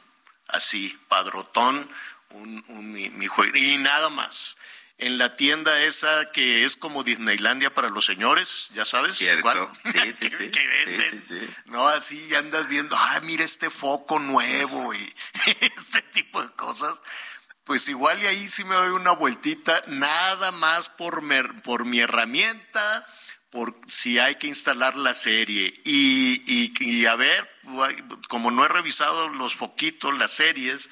así, 0.49 0.99
padrotón, 1.09 1.91
un, 2.29 2.63
un- 2.69 2.93
mi, 2.93 3.09
mi 3.09 3.27
jue- 3.27 3.57
y 3.57 3.79
nada 3.79 4.11
más. 4.11 4.59
En 4.99 5.19
la 5.19 5.37
tienda 5.37 5.83
esa 5.83 6.31
que 6.33 6.65
es 6.65 6.75
como 6.77 7.05
Disneylandia 7.05 7.73
para 7.75 7.91
los 7.91 8.07
señores, 8.07 8.71
ya 8.73 8.87
sabes 8.87 9.17
Cierto. 9.17 9.43
cuál, 9.43 9.69
Sí, 9.93 10.13
sí, 10.31 10.31
sí. 10.31 10.51
que 10.51 10.67
venden. 10.67 11.11
Sí, 11.11 11.21
sí, 11.21 11.39
sí. 11.41 11.55
No, 11.67 11.87
así 11.89 12.27
ya 12.29 12.39
andas 12.39 12.67
viendo, 12.69 12.97
ah, 12.97 13.21
mira 13.23 13.45
este 13.45 13.69
foco 13.69 14.19
nuevo 14.19 14.95
y 14.95 15.15
este 15.77 16.01
tipo 16.13 16.43
de 16.43 16.51
cosas. 16.55 17.03
Pues 17.65 17.89
igual 17.89 18.23
y 18.23 18.27
ahí 18.27 18.49
sí 18.49 18.65
me 18.65 18.75
doy 18.77 18.91
una 18.91 19.11
vueltita, 19.13 19.83
nada 19.89 20.51
más 20.53 20.89
por, 20.89 21.21
mer- 21.21 21.61
por 21.63 21.85
mi 21.85 22.01
herramienta, 22.01 23.07
por 23.51 23.79
si 23.89 24.19
hay 24.19 24.37
que 24.37 24.47
instalar 24.47 24.97
la 24.97 25.13
serie. 25.15 25.75
Y, 25.85 26.43
y, 26.47 26.73
y 26.81 27.07
a 27.07 27.17
ver, 27.17 27.51
como 28.29 28.51
no 28.51 28.65
he 28.65 28.69
revisado 28.69 29.29
los 29.29 29.57
foquitos, 29.57 30.17
las 30.17 30.33
series, 30.33 30.89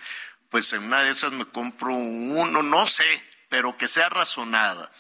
pues 0.51 0.73
en 0.73 0.83
una 0.83 1.03
de 1.05 1.11
esas 1.11 1.33
me 1.33 1.47
compro 1.47 1.95
uno, 1.95 2.63
no 2.63 2.87
sé, 2.89 3.05
pero 3.55 3.79
que 3.79 3.87
sea 3.87 4.09
razonada. 4.09 4.91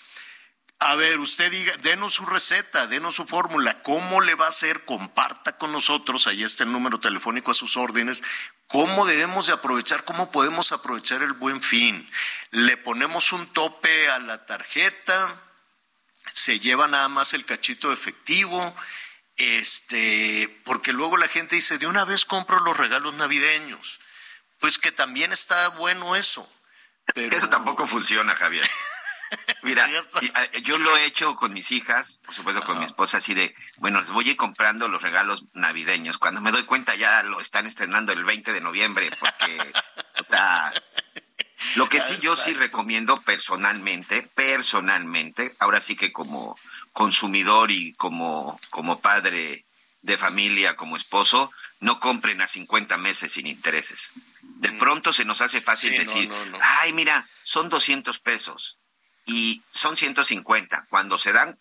A 0.78 0.94
ver, 0.94 1.18
usted 1.18 1.50
diga, 1.50 1.76
denos 1.78 2.14
su 2.14 2.24
receta, 2.24 2.86
denos 2.86 3.16
su 3.16 3.26
fórmula, 3.26 3.82
cómo 3.82 4.20
le 4.20 4.36
va 4.36 4.46
a 4.46 4.50
hacer, 4.50 4.84
comparta 4.84 5.58
con 5.58 5.72
nosotros, 5.72 6.28
ahí 6.28 6.44
está 6.44 6.62
el 6.62 6.70
número 6.70 7.00
telefónico 7.00 7.50
a 7.50 7.54
sus 7.54 7.76
órdenes, 7.76 8.22
cómo 8.68 9.06
debemos 9.06 9.48
de 9.48 9.54
aprovechar, 9.54 10.04
cómo 10.04 10.30
podemos 10.30 10.70
aprovechar 10.70 11.24
el 11.24 11.32
buen 11.32 11.62
fin. 11.62 12.08
Le 12.52 12.76
ponemos 12.76 13.32
un 13.32 13.52
tope 13.52 14.08
a 14.10 14.20
la 14.20 14.46
tarjeta, 14.46 15.42
se 16.32 16.60
lleva 16.60 16.86
nada 16.86 17.08
más 17.08 17.34
el 17.34 17.44
cachito 17.44 17.92
efectivo, 17.92 18.72
este, 19.36 20.62
porque 20.64 20.92
luego 20.92 21.16
la 21.16 21.26
gente 21.26 21.56
dice, 21.56 21.78
de 21.78 21.88
una 21.88 22.04
vez 22.04 22.24
compro 22.24 22.60
los 22.60 22.76
regalos 22.76 23.14
navideños. 23.14 23.98
Pues 24.60 24.78
que 24.78 24.92
también 24.92 25.32
está 25.32 25.70
bueno 25.70 26.14
eso. 26.14 26.48
Pero... 27.12 27.36
Eso 27.36 27.48
tampoco 27.48 27.86
funciona, 27.86 28.34
Javier. 28.34 28.68
Mira, 29.62 29.86
ah, 30.34 30.46
yo 30.62 30.78
lo 30.78 30.96
he 30.96 31.06
hecho 31.06 31.34
con 31.34 31.52
mis 31.52 31.72
hijas, 31.72 32.20
por 32.24 32.34
supuesto 32.34 32.62
con 32.64 32.78
mi 32.78 32.84
esposa, 32.84 33.18
así 33.18 33.34
de, 33.34 33.54
bueno, 33.78 34.00
les 34.00 34.10
voy 34.10 34.28
a 34.28 34.30
ir 34.32 34.36
comprando 34.36 34.88
los 34.88 35.02
regalos 35.02 35.44
navideños. 35.54 36.18
Cuando 36.18 36.40
me 36.40 36.52
doy 36.52 36.64
cuenta 36.64 36.94
ya 36.94 37.22
lo 37.22 37.40
están 37.40 37.66
estrenando 37.66 38.12
el 38.12 38.24
20 38.24 38.52
de 38.52 38.60
noviembre, 38.60 39.10
porque, 39.18 39.58
o 40.20 40.24
sea, 40.24 40.72
lo 41.76 41.88
que 41.88 42.00
sí 42.00 42.18
yo 42.20 42.36
sí 42.36 42.54
recomiendo 42.54 43.16
personalmente, 43.22 44.22
personalmente, 44.34 45.56
ahora 45.58 45.80
sí 45.80 45.96
que 45.96 46.12
como 46.12 46.56
consumidor 46.92 47.70
y 47.70 47.94
como, 47.94 48.60
como 48.70 49.00
padre 49.00 49.64
de 50.02 50.18
familia, 50.18 50.76
como 50.76 50.96
esposo, 50.96 51.50
no 51.80 51.98
compren 51.98 52.40
a 52.40 52.46
50 52.46 52.98
meses 52.98 53.32
sin 53.32 53.46
intereses. 53.46 54.12
De 54.64 54.78
pronto 54.78 55.12
se 55.12 55.26
nos 55.26 55.42
hace 55.42 55.60
fácil 55.60 55.92
no, 55.92 55.98
decir, 55.98 56.28
no, 56.28 56.46
no. 56.46 56.58
ay, 56.60 56.94
mira, 56.94 57.28
son 57.42 57.68
200 57.68 58.18
pesos 58.18 58.78
y 59.26 59.62
son 59.68 59.96
150. 59.96 60.86
Cuando 60.88 61.18
se 61.18 61.32
dan 61.32 61.60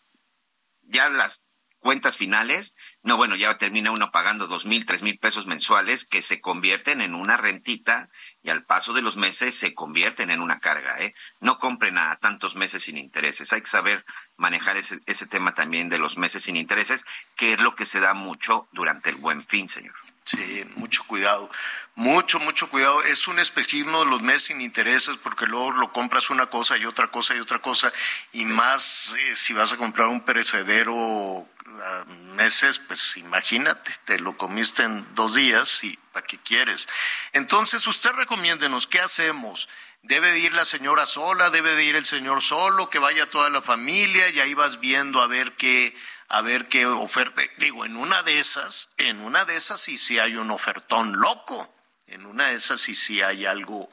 ya 0.84 1.10
las 1.10 1.46
cuentas 1.80 2.16
finales, 2.16 2.76
no, 3.02 3.18
bueno, 3.18 3.36
ya 3.36 3.58
termina 3.58 3.92
uno 3.92 4.10
pagando 4.10 4.48
dos 4.48 4.66
mil, 4.66 4.86
tres 4.86 5.02
mil 5.02 5.20
pesos 5.20 5.48
mensuales 5.48 6.06
que 6.06 6.22
se 6.22 6.40
convierten 6.40 7.02
en 7.02 7.14
una 7.14 7.36
rentita 7.36 8.10
y 8.42 8.50
al 8.50 8.64
paso 8.64 8.94
de 8.94 9.02
los 9.02 9.18
meses 9.18 9.54
se 9.54 9.74
convierten 9.74 10.32
en 10.32 10.40
una 10.40 10.60
carga, 10.60 11.02
¿eh? 11.02 11.14
No 11.42 11.60
compren 11.60 11.98
a 11.98 12.16
tantos 12.16 12.56
meses 12.56 12.84
sin 12.84 12.98
intereses. 12.98 13.52
Hay 13.52 13.62
que 13.62 13.68
saber 13.68 14.06
manejar 14.38 14.78
ese, 14.78 15.00
ese 15.08 15.28
tema 15.28 15.54
también 15.54 15.90
de 15.90 16.00
los 16.00 16.18
meses 16.18 16.44
sin 16.44 16.56
intereses, 16.56 17.04
que 17.36 17.52
es 17.52 17.60
lo 17.60 17.76
que 17.76 17.86
se 17.86 18.00
da 18.00 18.14
mucho 18.14 18.70
durante 18.72 19.10
el 19.10 19.18
buen 19.18 19.46
fin, 19.46 19.68
señor. 19.68 19.96
Sí, 20.26 20.66
mucho 20.76 21.04
cuidado, 21.06 21.52
mucho, 21.96 22.40
mucho 22.40 22.70
cuidado. 22.70 23.04
Es 23.04 23.28
un 23.28 23.40
espejismo 23.40 24.04
de 24.04 24.10
los 24.10 24.22
meses 24.22 24.44
sin 24.44 24.62
intereses 24.62 25.18
porque 25.18 25.46
luego 25.46 25.72
lo 25.72 25.92
compras 25.92 26.30
una 26.30 26.46
cosa 26.48 26.78
y 26.78 26.86
otra 26.86 27.10
cosa 27.10 27.36
y 27.36 27.40
otra 27.40 27.60
cosa 27.60 27.92
y 28.32 28.46
más 28.46 29.14
eh, 29.20 29.36
si 29.36 29.54
vas 29.54 29.74
a 29.74 29.78
comprar 29.78 30.08
un 30.08 30.22
perecedero 30.22 31.46
a 31.82 32.06
meses, 32.36 32.80
pues 32.80 33.18
imagínate, 33.18 33.92
te 34.06 34.20
lo 34.20 34.38
comiste 34.38 34.84
en 34.84 35.06
dos 35.16 35.36
días 35.36 35.84
y 35.84 35.98
¿para 36.14 36.26
qué 36.26 36.38
quieres? 36.38 36.88
Entonces 37.34 37.86
usted 37.88 38.12
recomiéndenos, 38.12 38.88
¿qué 38.88 39.00
hacemos? 39.00 39.68
¿Debe 40.04 40.32
de 40.32 40.40
ir 40.40 40.54
la 40.54 40.66
señora 40.66 41.06
sola? 41.06 41.50
¿Debe 41.50 41.76
de 41.76 41.84
ir 41.86 41.96
el 41.96 42.06
señor 42.06 42.42
solo? 42.42 42.90
¿Que 42.90 43.00
vaya 43.00 43.30
toda 43.30 43.50
la 43.50 43.62
familia? 43.62 44.30
Y 44.30 44.40
ahí 44.40 44.54
vas 44.54 44.80
viendo 44.80 45.22
a 45.22 45.28
ver 45.28 45.54
qué 45.54 45.96
a 46.34 46.42
ver 46.42 46.68
qué 46.68 46.88
oferta. 46.88 47.44
Digo, 47.58 47.86
en 47.86 47.96
una 47.96 48.24
de 48.24 48.40
esas, 48.40 48.90
en 48.98 49.20
una 49.20 49.46
de 49.46 49.56
esas 49.56 49.80
sí 49.80 49.98
sí 49.98 50.18
hay 50.18 50.36
un 50.36 50.50
ofertón 50.50 51.20
loco. 51.20 51.72
En 52.08 52.26
una 52.26 52.48
de 52.48 52.56
esas 52.56 52.82
sí 52.82 52.96
sí 52.96 53.22
hay 53.22 53.46
algo, 53.46 53.88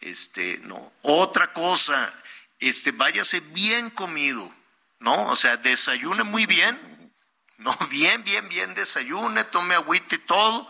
este, 0.00 0.58
no. 0.64 0.92
Otra 1.00 1.54
cosa, 1.54 2.14
este, 2.60 2.90
váyase 2.90 3.40
bien 3.40 3.88
comido, 3.88 4.54
¿no? 5.00 5.28
O 5.28 5.36
sea, 5.36 5.56
desayune 5.56 6.24
muy 6.24 6.44
bien, 6.44 6.78
no, 7.56 7.74
bien, 7.90 8.22
bien, 8.22 8.46
bien 8.50 8.74
desayune, 8.74 9.44
tome 9.44 9.74
agüita 9.74 10.14
y 10.16 10.18
todo. 10.18 10.68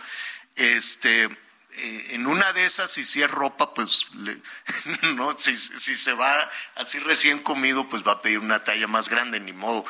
Este, 0.55 1.25
eh, 1.25 2.07
en 2.11 2.29
una 2.29 2.53
de 2.53 2.65
esas, 2.65 2.93
si 2.93 3.23
es 3.23 3.31
ropa, 3.31 3.75
pues, 3.75 4.07
no, 5.17 5.37
si, 5.37 5.57
si 5.57 5.97
se 5.97 6.13
va 6.13 6.51
así 6.77 7.01
recién 7.01 7.41
comido, 7.41 7.89
pues 7.89 8.05
va 8.07 8.13
a 8.13 8.23
pedir 8.23 8.39
una 8.39 8.63
talla 8.63 8.87
más 8.87 9.09
grande, 9.09 9.41
ni 9.41 9.53
modo. 9.53 9.85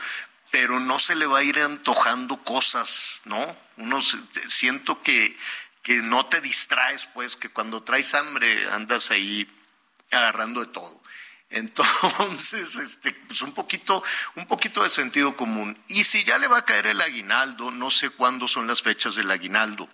Pero 0.51 0.81
no 0.81 0.99
se 0.99 1.15
le 1.15 1.27
va 1.27 1.39
a 1.39 1.43
ir 1.45 1.59
antojando 1.61 2.43
cosas, 2.43 3.23
¿no? 3.25 3.57
Uno 3.77 4.01
siento 4.47 5.03
que, 5.03 5.37
que 5.83 5.97
no 5.97 6.27
te 6.27 6.41
distraes, 6.41 7.07
pues, 7.15 7.37
que 7.37 7.51
cuando 7.51 7.83
traes 7.83 8.15
hambre 8.15 8.69
andas 8.71 9.11
ahí 9.11 9.47
agarrando 10.11 10.61
de 10.61 10.67
todo. 10.69 11.01
Entonces, 11.51 12.77
este, 12.83 13.13
pues 13.13 13.43
un 13.43 13.53
poquito, 13.53 14.03
un 14.37 14.47
poquito 14.47 14.83
de 14.83 14.91
sentido 14.91 15.37
común. 15.37 15.83
Y 15.89 16.05
si 16.05 16.25
ya 16.25 16.39
le 16.39 16.49
va 16.49 16.59
a 16.59 16.65
caer 16.65 16.87
el 16.87 17.01
aguinaldo, 17.01 17.71
no 17.71 17.91
sé 17.91 18.11
cuándo 18.11 18.49
son 18.49 18.67
las 18.67 18.83
fechas 18.83 19.15
del 19.15 19.31
aguinaldo, 19.31 19.89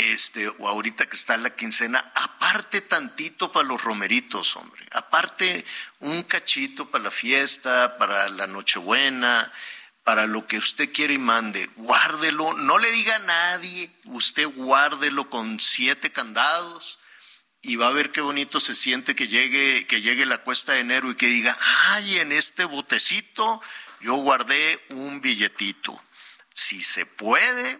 este, 0.00 0.48
o 0.48 0.68
ahorita 0.68 1.06
que 1.06 1.16
está 1.16 1.36
la 1.36 1.54
quincena, 1.54 2.12
aparte 2.14 2.80
tantito 2.80 3.52
para 3.52 3.68
los 3.68 3.82
romeritos, 3.82 4.56
hombre, 4.56 4.86
aparte 4.92 5.64
un 6.00 6.22
cachito 6.22 6.90
para 6.90 7.04
la 7.04 7.10
fiesta, 7.10 7.98
para 7.98 8.28
la 8.30 8.46
Nochebuena, 8.46 9.52
para 10.04 10.26
lo 10.26 10.46
que 10.46 10.58
usted 10.58 10.92
quiere 10.92 11.14
y 11.14 11.18
mande, 11.18 11.70
guárdelo, 11.76 12.54
no 12.54 12.78
le 12.78 12.90
diga 12.90 13.16
a 13.16 13.20
nadie, 13.20 13.92
usted 14.06 14.46
guárdelo 14.46 15.28
con 15.28 15.60
siete 15.60 16.10
candados 16.10 16.98
y 17.62 17.76
va 17.76 17.88
a 17.88 17.92
ver 17.92 18.10
qué 18.10 18.22
bonito 18.22 18.58
se 18.58 18.74
siente 18.74 19.14
que 19.14 19.28
llegue, 19.28 19.86
que 19.86 20.00
llegue 20.00 20.24
la 20.24 20.38
cuesta 20.38 20.72
de 20.72 20.80
enero 20.80 21.10
y 21.10 21.16
que 21.16 21.26
diga, 21.26 21.56
ay, 21.88 22.18
en 22.18 22.32
este 22.32 22.64
botecito 22.64 23.60
yo 24.00 24.14
guardé 24.14 24.82
un 24.90 25.20
billetito. 25.20 26.02
Si 26.52 26.82
se 26.82 27.04
puede, 27.04 27.78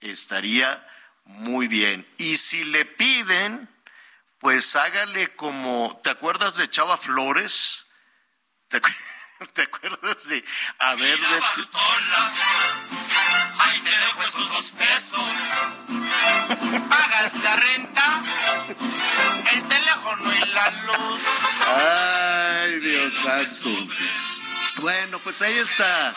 estaría 0.00 0.84
muy 1.28 1.68
bien. 1.68 2.06
Y 2.18 2.36
si 2.36 2.64
le 2.64 2.84
piden, 2.84 3.68
pues 4.40 4.74
hágale 4.76 5.34
como, 5.36 6.00
¿te 6.02 6.10
acuerdas 6.10 6.56
de 6.56 6.68
Chava 6.68 6.96
Flores? 6.98 7.86
¿Te, 8.68 8.80
¿te 9.54 9.62
acuerdas 9.62 10.28
de, 10.28 10.44
a 10.78 10.94
ver, 10.94 11.18
vete- 11.18 11.68
Ahí 13.60 13.80
te 13.80 13.90
dejo 13.90 14.22
esos 14.22 14.48
dos 14.52 14.70
pesos. 14.72 15.20
Pagas 16.88 17.34
la 17.42 17.56
renta, 17.56 18.22
el 19.52 19.68
teléfono 19.68 20.34
y 20.34 20.38
la 20.46 20.70
luz. 20.70 21.22
Ay, 21.76 22.80
Dios 22.80 23.14
santo. 23.14 23.68
Bueno, 24.76 25.18
pues 25.20 25.42
ahí 25.42 25.54
está. 25.58 26.14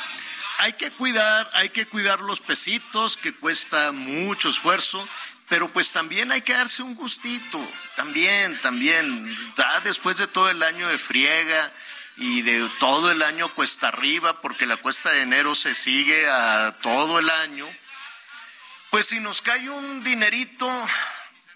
Hay 0.62 0.74
que 0.74 0.92
cuidar, 0.92 1.50
hay 1.56 1.70
que 1.70 1.88
cuidar 1.88 2.20
los 2.20 2.40
pesitos, 2.40 3.18
que 3.18 3.34
cuesta 3.34 3.92
mucho 3.92 4.50
esfuerzo, 4.50 5.04
pero 5.50 5.74
pues 5.74 5.92
también 5.92 6.32
hay 6.32 6.44
que 6.44 6.54
darse 6.54 6.84
un 6.84 6.94
gustito. 6.94 7.60
También, 7.96 8.62
también. 8.62 9.36
Da 9.56 9.80
después 9.80 10.18
de 10.18 10.28
todo 10.28 10.52
el 10.52 10.62
año 10.62 10.88
de 10.88 11.00
friega 11.00 11.74
y 12.16 12.44
de 12.44 12.70
todo 12.80 13.10
el 13.10 13.24
año 13.24 13.50
cuesta 13.56 13.88
arriba, 13.88 14.40
porque 14.40 14.68
la 14.68 14.78
cuesta 14.78 15.10
de 15.10 15.24
enero 15.24 15.56
se 15.56 15.74
sigue 15.74 16.30
a 16.30 16.78
todo 16.80 17.18
el 17.18 17.32
año. 17.32 17.68
Pues 18.92 19.08
si 19.08 19.20
nos 19.20 19.42
cae 19.42 19.68
un 19.68 20.04
dinerito, 20.04 20.70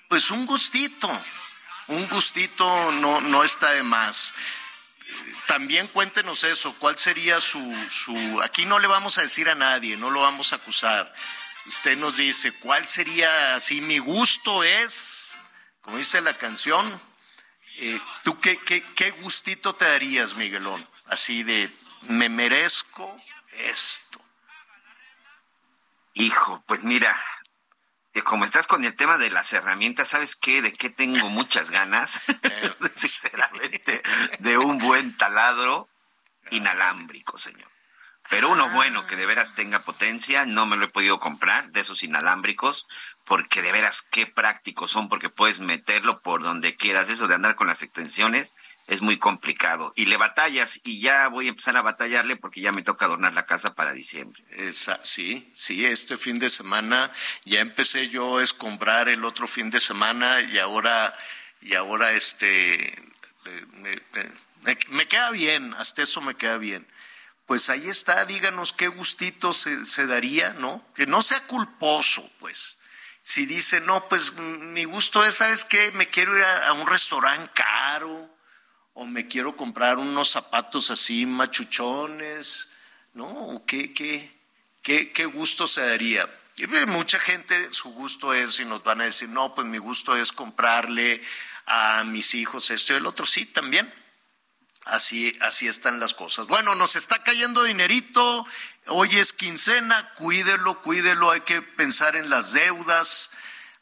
pues 0.08 0.32
un 0.32 0.48
gustito. 0.48 1.08
Un 1.90 2.08
gustito 2.08 2.92
no, 2.92 3.22
no 3.22 3.44
está 3.44 3.70
de 3.70 3.84
más 3.84 4.34
también 5.48 5.88
cuéntenos 5.88 6.44
eso, 6.44 6.74
cuál 6.76 6.98
sería 6.98 7.40
su, 7.42 7.60
su, 7.90 8.42
aquí 8.42 8.66
no 8.66 8.80
le 8.80 8.88
vamos 8.88 9.18
a 9.18 9.22
decir 9.22 9.50
a 9.50 9.56
nadie, 9.56 9.98
no 9.98 10.10
lo 10.10 10.22
vamos 10.22 10.54
a 10.54 10.58
acusar. 10.58 11.14
Usted 11.66 11.98
nos 11.98 12.18
dice, 12.18 12.52
¿cuál 12.54 12.88
sería 12.88 13.56
así? 13.56 13.82
Mi 13.82 13.98
gusto 13.98 14.64
es, 14.64 15.34
como 15.82 15.98
dice 15.98 16.22
la 16.22 16.38
canción, 16.38 17.02
eh, 17.78 18.00
¿tú 18.24 18.40
qué, 18.40 18.58
qué, 18.58 18.84
qué 18.96 19.12
gustito 19.12 19.74
te 19.74 19.86
darías, 19.86 20.36
Miguelón? 20.36 20.88
Así 21.08 21.44
de, 21.44 21.72
me 22.04 22.30
merezco 22.30 23.22
esto. 23.54 24.22
Hijo, 26.14 26.64
pues 26.68 26.84
mira, 26.84 27.20
como 28.24 28.46
estás 28.46 28.68
con 28.68 28.86
el 28.86 28.96
tema 28.96 29.18
de 29.18 29.30
las 29.30 29.52
herramientas, 29.54 30.10
¿sabes 30.10 30.36
qué? 30.36 30.62
De 30.62 30.74
qué 30.74 30.90
tengo 30.90 31.30
muchas 31.30 31.72
ganas, 31.72 32.22
sinceramente, 32.94 34.02
de 34.40 34.58
un 34.58 34.78
buen 34.78 35.18
taladro 35.18 35.90
inalámbrico, 36.52 37.38
señor. 37.38 37.70
Pero 38.30 38.50
uno 38.50 38.70
bueno 38.70 39.06
que 39.06 39.16
de 39.16 39.26
veras 39.26 39.54
tenga 39.54 39.84
potencia, 39.84 40.46
no 40.46 40.66
me 40.66 40.78
lo 40.78 40.86
he 40.86 40.90
podido 40.90 41.20
comprar, 41.20 41.72
de 41.72 41.82
esos 41.82 42.02
inalámbricos, 42.02 42.88
porque 43.24 43.62
de 43.62 43.72
veras 43.72 44.02
qué 44.02 44.26
prácticos 44.26 44.92
son, 44.92 45.10
porque 45.10 45.30
puedes 45.30 45.60
meterlo 45.60 46.22
por 46.22 46.42
donde 46.42 46.76
quieras. 46.76 47.10
Eso 47.10 47.28
de 47.28 47.36
andar 47.36 47.56
con 47.56 47.68
las 47.68 47.84
extensiones 47.84 48.56
es 48.88 49.02
muy 49.02 49.18
complicado. 49.18 49.94
Y 49.96 50.06
le 50.06 50.18
batallas, 50.18 50.80
y 50.84 51.00
ya 51.00 51.28
voy 51.28 51.48
a 51.48 51.50
empezar 51.50 51.76
a 51.78 51.82
batallarle 51.82 52.36
porque 52.36 52.62
ya 52.62 52.72
me 52.72 52.84
toca 52.84 53.06
adornar 53.06 53.34
la 53.34 53.46
casa 53.46 53.74
para 53.74 53.94
diciembre. 53.94 54.44
Sí, 55.02 55.52
sí, 55.54 55.86
este 55.86 56.18
fin 56.18 56.40
de 56.40 56.50
semana 56.50 57.12
ya 57.46 57.62
empecé 57.62 58.10
yo 58.10 58.38
a 58.38 58.44
escombrar 58.44 59.10
el 59.10 59.26
otro 59.26 59.48
fin 59.48 59.70
de 59.72 59.80
semana 59.80 60.42
y 60.42 60.60
ahora, 60.60 61.18
y 61.62 61.74
ahora 61.74 62.14
este, 62.14 62.94
me, 64.90 65.08
queda 65.08 65.32
bien, 65.32 65.74
hasta 65.76 66.04
eso 66.04 66.22
me 66.22 66.36
queda 66.36 66.58
bien. 66.58 66.88
Pues 67.48 67.70
ahí 67.70 67.90
está, 67.90 68.26
díganos 68.26 68.74
qué 68.74 68.88
gustito 68.88 69.54
se, 69.54 70.08
daría, 70.08 70.54
¿no? 70.54 70.84
Que 70.96 71.06
no 71.06 71.22
sea 71.22 71.46
culposo, 71.48 72.28
pues. 72.40 72.78
Si 73.22 73.48
dice, 73.48 73.82
no, 73.82 74.08
pues 74.08 74.34
mi 74.34 74.84
gusto 74.84 75.26
es, 75.26 75.36
¿sabes 75.36 75.66
qué? 75.66 75.92
Me 75.94 76.08
quiero 76.08 76.38
ir 76.38 76.44
a 76.44 76.74
un 76.74 76.86
restaurante 76.86 77.52
caro, 77.56 78.35
o 78.96 79.06
me 79.06 79.28
quiero 79.28 79.56
comprar 79.56 79.98
unos 79.98 80.32
zapatos 80.32 80.90
así 80.90 81.26
machuchones, 81.26 82.70
¿no? 83.14 83.28
¿O 83.28 83.66
qué, 83.66 83.94
qué, 83.94 84.34
qué, 84.82 85.12
qué 85.12 85.26
gusto 85.26 85.68
se 85.68 85.82
daría? 85.82 86.28
Y 86.56 86.66
mucha 86.88 87.20
gente, 87.20 87.74
su 87.74 87.90
gusto 87.90 88.34
es, 88.34 88.62
y 88.62 88.66
nos 88.66 88.82
van 88.84 89.02
a 89.02 89.04
decir, 89.04 89.28
no, 89.28 89.54
pues 89.54 89.68
mi 89.68 89.78
gusto 89.78 90.16
es 90.16 90.32
comprarle 90.32 91.22
a 91.66 92.06
mis 92.06 92.34
hijos 92.36 92.72
esto 92.72 92.94
y 92.94 92.96
el 92.96 93.06
otro, 93.06 93.26
sí, 93.26 93.46
también. 93.46 93.94
Así, 94.86 95.38
así 95.42 95.68
están 95.68 96.00
las 96.00 96.14
cosas. 96.14 96.48
Bueno, 96.48 96.76
nos 96.76 96.96
está 96.96 97.22
cayendo 97.24 97.64
dinerito. 97.64 98.46
Hoy 98.88 99.18
es 99.18 99.34
quincena, 99.34 100.14
cuídelo, 100.14 100.82
cuídelo. 100.84 101.32
Hay 101.32 101.42
que 101.42 101.62
pensar 101.62 102.16
en 102.16 102.30
las 102.30 102.54
deudas. 102.54 103.32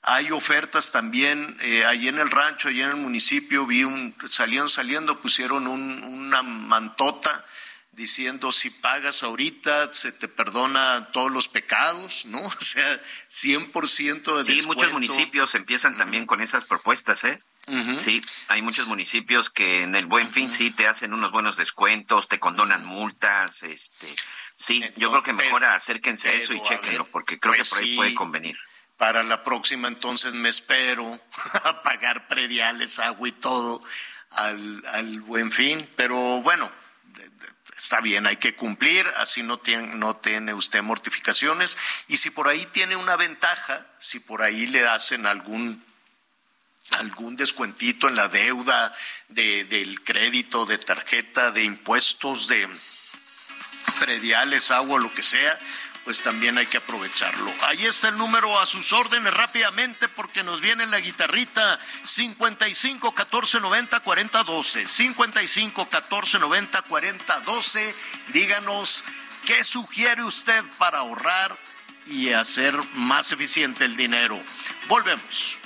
Hay 0.03 0.31
ofertas 0.31 0.91
también. 0.91 1.55
Eh, 1.61 1.85
allí 1.85 2.07
en 2.09 2.19
el 2.19 2.29
rancho, 2.29 2.67
allí 2.67 2.81
en 2.81 2.89
el 2.89 2.95
municipio, 2.97 3.65
vi 3.65 3.83
un, 3.85 4.15
salieron 4.29 4.69
saliendo, 4.69 5.21
pusieron 5.21 5.67
un- 5.67 6.03
una 6.03 6.43
mantota 6.43 7.45
diciendo 7.91 8.51
si 8.51 8.69
pagas 8.71 9.21
ahorita 9.23 9.91
se 9.93 10.11
te 10.11 10.27
perdona 10.27 11.09
todos 11.13 11.31
los 11.31 11.47
pecados, 11.47 12.25
¿no? 12.25 12.39
O 12.59 12.61
sea, 12.61 12.99
100% 13.29 14.37
de 14.37 14.45
Sí, 14.45 14.55
descuento. 14.55 14.65
muchos 14.83 14.91
municipios 14.93 15.55
empiezan 15.55 15.95
también 15.97 16.25
con 16.25 16.41
esas 16.41 16.65
propuestas, 16.65 17.23
¿eh? 17.23 17.41
Sí, 17.97 18.19
hay 18.49 18.61
muchos 18.61 18.87
municipios 18.89 19.49
que 19.49 19.83
en 19.83 19.95
el 19.95 20.05
Buen 20.05 20.33
Fin 20.33 20.49
sí 20.49 20.69
te 20.71 20.85
hacen 20.85 21.13
unos 21.13 21.31
buenos 21.31 21.55
descuentos, 21.55 22.27
te 22.27 22.37
condonan 22.37 22.83
multas, 22.83 23.63
este, 23.63 24.13
sí, 24.57 24.83
yo 24.97 25.11
creo 25.11 25.23
que 25.23 25.31
mejor 25.31 25.63
acérquense 25.63 26.27
a 26.27 26.33
eso 26.33 26.51
y 26.53 26.59
ver, 26.59 27.05
porque 27.09 27.39
creo 27.39 27.53
pues 27.55 27.69
que 27.69 27.75
por 27.75 27.79
ahí 27.83 27.89
sí. 27.91 27.95
puede 27.95 28.15
convenir. 28.15 28.57
Para 28.97 29.23
la 29.23 29.43
próxima 29.43 29.87
entonces 29.87 30.33
me 30.33 30.49
espero 30.49 31.19
a 31.63 31.83
pagar 31.83 32.27
prediales, 32.27 32.99
agua 32.99 33.27
y 33.27 33.33
todo 33.33 33.81
al, 34.31 34.83
al 34.93 35.21
buen 35.21 35.51
fin. 35.51 35.89
Pero 35.95 36.41
bueno, 36.41 36.71
está 37.77 37.99
bien, 38.01 38.27
hay 38.27 38.37
que 38.37 38.55
cumplir, 38.55 39.05
así 39.17 39.43
no 39.43 39.57
tiene, 39.57 39.95
no 39.95 40.15
tiene 40.15 40.53
usted 40.53 40.81
mortificaciones. 40.81 41.77
Y 42.07 42.17
si 42.17 42.29
por 42.29 42.47
ahí 42.47 42.65
tiene 42.67 42.95
una 42.95 43.15
ventaja, 43.15 43.85
si 43.99 44.19
por 44.19 44.41
ahí 44.41 44.67
le 44.67 44.87
hacen 44.87 45.25
algún 45.25 45.83
algún 46.91 47.35
descuentito 47.35 48.07
en 48.07 48.15
la 48.15 48.27
deuda 48.27 48.95
de, 49.29 49.63
del 49.63 50.03
crédito, 50.03 50.65
de 50.65 50.77
tarjeta, 50.77 51.51
de 51.51 51.63
impuestos, 51.63 52.47
de 52.47 52.69
prediales, 53.99 54.69
agua, 54.69 54.99
lo 54.99 55.13
que 55.13 55.23
sea, 55.23 55.57
pues 56.03 56.21
también 56.21 56.57
hay 56.57 56.65
que 56.65 56.77
aprovecharlo. 56.77 57.51
Ahí 57.61 57.85
está 57.85 58.09
el 58.09 58.17
número 58.17 58.59
a 58.59 58.65
sus 58.65 58.91
órdenes 58.93 59.33
rápidamente 59.33 60.07
porque 60.09 60.43
nos 60.43 60.61
viene 60.61 60.85
la 60.87 60.99
guitarrita 60.99 61.79
55 62.03 63.13
14 63.13 63.59
90 63.59 63.99
40 63.99 64.43
12. 64.43 64.87
55 64.87 65.89
14 65.89 66.39
90 66.39 66.81
40 66.81 67.39
12. 67.39 67.95
Díganos 68.33 69.03
qué 69.45 69.63
sugiere 69.63 70.23
usted 70.23 70.63
para 70.77 70.99
ahorrar 70.99 71.55
y 72.07 72.31
hacer 72.33 72.77
más 72.93 73.31
eficiente 73.31 73.85
el 73.85 73.95
dinero. 73.95 74.39
Volvemos. 74.87 75.57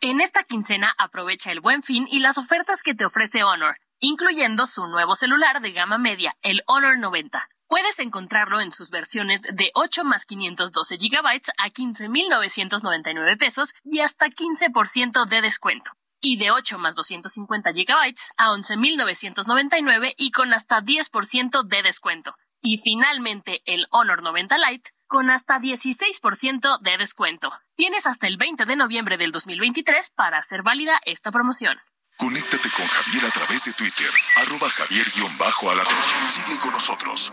En 0.00 0.20
esta 0.20 0.44
quincena 0.44 0.94
aprovecha 0.98 1.50
el 1.50 1.60
buen 1.60 1.82
fin 1.82 2.06
y 2.10 2.20
las 2.20 2.38
ofertas 2.38 2.82
que 2.82 2.94
te 2.94 3.04
ofrece 3.04 3.42
Honor, 3.42 3.78
incluyendo 3.98 4.66
su 4.66 4.86
nuevo 4.86 5.16
celular 5.16 5.60
de 5.60 5.72
gama 5.72 5.98
media, 5.98 6.36
el 6.42 6.62
Honor 6.66 6.98
90. 6.98 7.48
Puedes 7.68 7.98
encontrarlo 7.98 8.62
en 8.62 8.72
sus 8.72 8.90
versiones 8.90 9.42
de 9.42 9.70
8 9.74 10.02
más 10.02 10.24
512 10.24 10.96
GB 10.96 11.42
a 11.58 11.68
15,999 11.68 13.36
pesos 13.36 13.74
y 13.84 14.00
hasta 14.00 14.28
15% 14.28 15.28
de 15.28 15.42
descuento. 15.42 15.90
Y 16.18 16.38
de 16.38 16.50
8 16.50 16.78
más 16.78 16.94
250 16.94 17.70
GB 17.72 18.14
a 18.38 18.52
11,999 18.52 20.14
y 20.16 20.30
con 20.30 20.54
hasta 20.54 20.80
10% 20.80 21.62
de 21.64 21.82
descuento. 21.82 22.34
Y 22.62 22.78
finalmente 22.78 23.60
el 23.66 23.86
Honor 23.90 24.22
90 24.22 24.56
Lite 24.56 24.90
con 25.06 25.28
hasta 25.30 25.58
16% 25.58 26.80
de 26.80 26.96
descuento. 26.96 27.52
Tienes 27.76 28.06
hasta 28.06 28.26
el 28.28 28.38
20 28.38 28.64
de 28.64 28.76
noviembre 28.76 29.18
del 29.18 29.30
2023 29.30 30.10
para 30.16 30.38
hacer 30.38 30.62
válida 30.62 31.00
esta 31.04 31.30
promoción. 31.30 31.78
Conéctate 32.18 32.68
con 32.70 32.84
Javier 32.84 33.26
a 33.26 33.30
través 33.30 33.64
de 33.64 33.72
Twitter, 33.74 34.10
arroba 34.34 34.68
javier-alatón. 34.68 35.94
Sigue 36.26 36.58
con 36.58 36.72
nosotros. 36.72 37.30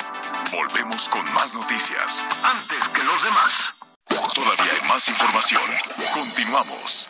Volvemos 0.52 1.10
con 1.10 1.26
más 1.34 1.56
noticias. 1.56 2.24
Antes 2.44 2.88
que 2.90 3.04
los 3.04 3.24
demás. 3.24 3.74
Todavía 4.36 4.74
hay 4.80 4.88
más 4.88 5.08
información. 5.10 5.64
Continuamos. 6.14 7.10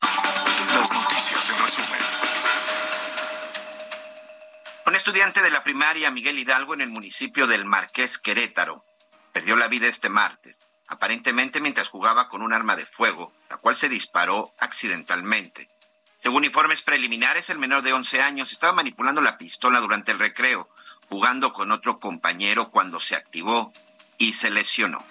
Las 0.00 0.92
noticias 0.92 1.50
en 1.50 1.58
resumen. 1.58 2.00
Un 4.86 4.94
estudiante 4.94 5.42
de 5.42 5.50
la 5.50 5.62
primaria 5.62 6.10
Miguel 6.10 6.38
Hidalgo 6.38 6.74
en 6.74 6.80
el 6.80 6.90
municipio 6.90 7.46
del 7.46 7.64
Marqués 7.64 8.18
Querétaro 8.18 8.84
perdió 9.32 9.56
la 9.56 9.68
vida 9.68 9.86
este 9.86 10.08
martes, 10.08 10.66
aparentemente 10.86 11.60
mientras 11.60 11.88
jugaba 11.88 12.28
con 12.28 12.42
un 12.42 12.52
arma 12.52 12.76
de 12.76 12.86
fuego, 12.86 13.32
la 13.50 13.58
cual 13.58 13.76
se 13.76 13.88
disparó 13.88 14.54
accidentalmente. 14.58 15.68
Según 16.16 16.44
informes 16.44 16.82
preliminares, 16.82 17.50
el 17.50 17.58
menor 17.58 17.82
de 17.82 17.92
11 17.92 18.22
años 18.22 18.52
estaba 18.52 18.72
manipulando 18.72 19.20
la 19.20 19.38
pistola 19.38 19.80
durante 19.80 20.12
el 20.12 20.18
recreo, 20.18 20.68
jugando 21.08 21.52
con 21.52 21.70
otro 21.70 22.00
compañero 22.00 22.70
cuando 22.70 22.98
se 22.98 23.14
activó 23.14 23.72
y 24.16 24.32
se 24.32 24.50
lesionó. 24.50 25.04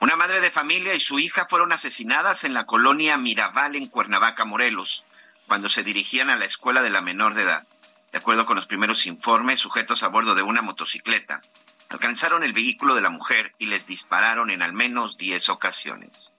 Una 0.00 0.14
madre 0.14 0.40
de 0.40 0.50
familia 0.50 0.94
y 0.94 1.00
su 1.00 1.18
hija 1.18 1.46
fueron 1.50 1.72
asesinadas 1.72 2.44
en 2.44 2.54
la 2.54 2.66
colonia 2.66 3.18
Mirabal 3.18 3.74
en 3.74 3.88
Cuernavaca, 3.88 4.44
Morelos, 4.44 5.04
cuando 5.48 5.68
se 5.68 5.82
dirigían 5.82 6.30
a 6.30 6.36
la 6.36 6.44
escuela 6.44 6.82
de 6.82 6.90
la 6.90 7.00
menor 7.00 7.34
de 7.34 7.42
edad. 7.42 7.66
De 8.12 8.18
acuerdo 8.18 8.46
con 8.46 8.54
los 8.56 8.66
primeros 8.66 9.06
informes, 9.06 9.58
sujetos 9.58 10.02
a 10.02 10.08
bordo 10.08 10.34
de 10.34 10.42
una 10.42 10.62
motocicleta 10.62 11.40
alcanzaron 11.88 12.44
el 12.44 12.52
vehículo 12.52 12.94
de 12.94 13.00
la 13.00 13.10
mujer 13.10 13.54
y 13.58 13.66
les 13.66 13.86
dispararon 13.86 14.50
en 14.50 14.62
al 14.62 14.72
menos 14.72 15.16
10 15.16 15.48
ocasiones. 15.48 16.32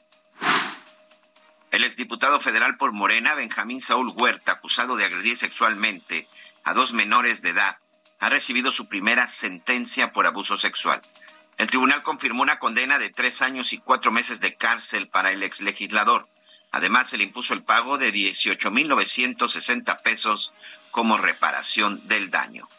El 1.71 1.83
exdiputado 1.83 2.39
federal 2.39 2.77
por 2.77 2.93
Morena, 2.93 3.33
Benjamín 3.33 3.81
Saúl 3.81 4.13
Huerta, 4.15 4.53
acusado 4.53 4.95
de 4.95 5.05
agredir 5.05 5.37
sexualmente 5.37 6.27
a 6.63 6.73
dos 6.73 6.93
menores 6.93 7.41
de 7.41 7.49
edad, 7.49 7.77
ha 8.19 8.29
recibido 8.29 8.71
su 8.71 8.87
primera 8.87 9.27
sentencia 9.27 10.13
por 10.13 10.27
abuso 10.27 10.57
sexual. 10.57 11.01
El 11.59 11.67
tribunal 11.67 12.01
confirmó 12.03 12.41
una 12.41 12.57
condena 12.57 12.97
de 12.99 13.09
tres 13.09 13.41
años 13.41 13.73
y 13.73 13.79
cuatro 13.79 14.13
meses 14.13 14.39
de 14.39 14.55
cárcel 14.55 15.09
para 15.09 15.33
el 15.33 15.43
exlegislador. 15.43 16.29
Además, 16.71 17.09
se 17.09 17.17
le 17.17 17.25
impuso 17.25 17.53
el 17.53 17.63
pago 17.63 17.97
de 17.97 18.13
18.960 18.13 20.01
pesos 20.01 20.53
como 20.89 21.17
reparación 21.17 22.07
del 22.07 22.31
daño. 22.31 22.69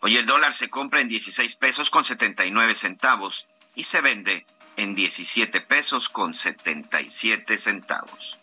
Hoy 0.00 0.16
el 0.16 0.24
dólar 0.24 0.54
se 0.54 0.70
compra 0.70 1.02
en 1.02 1.08
16 1.08 1.56
pesos 1.56 1.90
con 1.90 2.06
79 2.06 2.74
centavos 2.74 3.48
y 3.74 3.84
se 3.84 4.00
vende 4.00 4.46
en 4.78 4.94
17 4.94 5.60
pesos 5.60 6.08
con 6.08 6.32
77 6.32 7.58
centavos. 7.58 8.38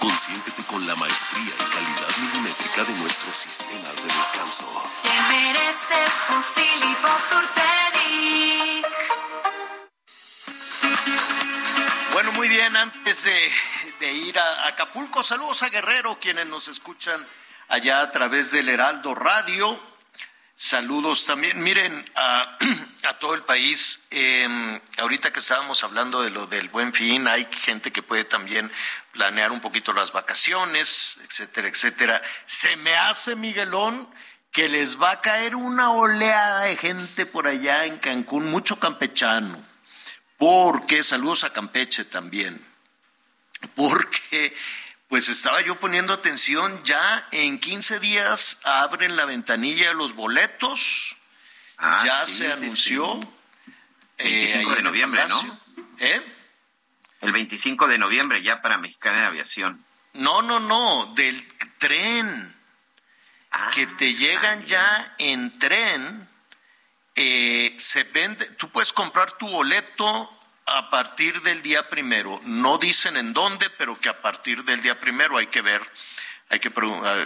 Consiéntete 0.00 0.62
con 0.64 0.86
la 0.86 0.94
maestría 0.96 1.42
y 1.42 1.64
calidad 1.72 2.16
milimétrica 2.18 2.84
de 2.84 2.94
nuestros 3.00 3.36
sistemas 3.36 3.96
de 4.02 4.14
descanso. 4.14 4.64
Te 5.02 5.20
mereces 5.28 6.12
un 6.34 6.42
Bueno, 12.12 12.32
muy 12.32 12.48
bien, 12.48 12.74
antes 12.74 13.24
de, 13.24 13.52
de 14.00 14.12
ir 14.12 14.38
a 14.38 14.68
Acapulco, 14.68 15.22
saludos 15.22 15.62
a 15.62 15.68
Guerrero, 15.68 16.18
quienes 16.18 16.46
nos 16.46 16.66
escuchan 16.66 17.22
allá 17.68 18.00
a 18.00 18.10
través 18.10 18.52
del 18.52 18.70
Heraldo 18.70 19.14
Radio. 19.14 19.78
Saludos 20.58 21.26
también, 21.26 21.62
miren, 21.62 22.10
a, 22.14 22.56
todo 23.20 23.34
el 23.34 23.42
país. 23.42 24.06
eh, 24.10 24.80
ahorita 24.96 25.30
que 25.30 25.40
estábamos 25.40 25.84
hablando 25.84 26.22
de 26.22 26.30
lo 26.30 26.46
del 26.46 26.70
buen 26.70 26.94
fin, 26.94 27.28
hay 27.28 27.46
gente 27.52 27.92
que 27.92 28.02
puede 28.02 28.24
también 28.24 28.72
planear 29.12 29.52
un 29.52 29.60
poquito 29.60 29.92
las 29.92 30.12
vacaciones, 30.12 31.18
etcétera, 31.28 31.68
etcétera. 31.68 32.22
Se 32.46 32.74
me 32.76 32.96
hace, 32.96 33.36
Miguelón, 33.36 34.08
que 34.50 34.70
les 34.70 35.00
va 35.00 35.10
a 35.10 35.20
caer 35.20 35.54
una 35.54 35.90
oleada 35.90 36.62
de 36.62 36.76
gente 36.78 37.26
por 37.26 37.46
allá 37.46 37.84
en 37.84 37.98
Cancún, 37.98 38.50
mucho 38.50 38.80
campechano. 38.80 39.62
Porque, 40.38 41.02
saludos 41.02 41.44
a 41.44 41.52
Campeche 41.52 42.06
también 42.06 42.66
porque 43.74 44.54
pues 45.08 45.28
estaba 45.28 45.60
yo 45.60 45.78
poniendo 45.78 46.12
atención, 46.12 46.82
ya 46.84 47.28
en 47.30 47.58
15 47.58 48.00
días 48.00 48.58
abren 48.64 49.16
la 49.16 49.24
ventanilla 49.24 49.88
de 49.88 49.94
los 49.94 50.14
boletos, 50.14 51.16
Ah, 51.78 52.02
ya 52.06 52.26
sí, 52.26 52.38
se 52.38 52.52
anunció. 52.52 53.20
sí. 53.20 53.28
eh, 54.18 54.30
25 54.30 54.70
ahí 54.70 54.76
de 54.76 54.82
noviembre, 54.82 55.28
¿no? 55.28 55.60
¿Eh? 55.98 56.22
El 57.20 57.32
25 57.32 57.86
de 57.86 57.98
noviembre 57.98 58.42
ya 58.42 58.62
para 58.62 58.78
Mexicana 58.78 59.20
de 59.20 59.26
Aviación. 59.26 59.84
No, 60.14 60.40
no, 60.42 60.58
no, 60.60 61.12
del 61.14 61.46
tren, 61.78 62.54
Ah, 63.50 63.70
que 63.74 63.86
te 63.86 64.14
llegan 64.14 64.64
ya 64.64 65.14
en 65.18 65.58
tren, 65.58 66.28
eh, 67.14 67.74
se 67.78 68.02
vende, 68.04 68.44
tú 68.52 68.68
puedes 68.70 68.92
comprar 68.92 69.32
tu 69.38 69.48
boleto 69.48 70.35
a 70.66 70.90
partir 70.90 71.40
del 71.42 71.62
día 71.62 71.88
primero. 71.88 72.40
No 72.44 72.78
dicen 72.78 73.16
en 73.16 73.32
dónde, 73.32 73.70
pero 73.70 73.98
que 73.98 74.08
a 74.08 74.20
partir 74.20 74.64
del 74.64 74.82
día 74.82 75.00
primero 75.00 75.38
hay 75.38 75.46
que 75.46 75.62
ver, 75.62 75.80
hay 76.48 76.60
que 76.60 76.70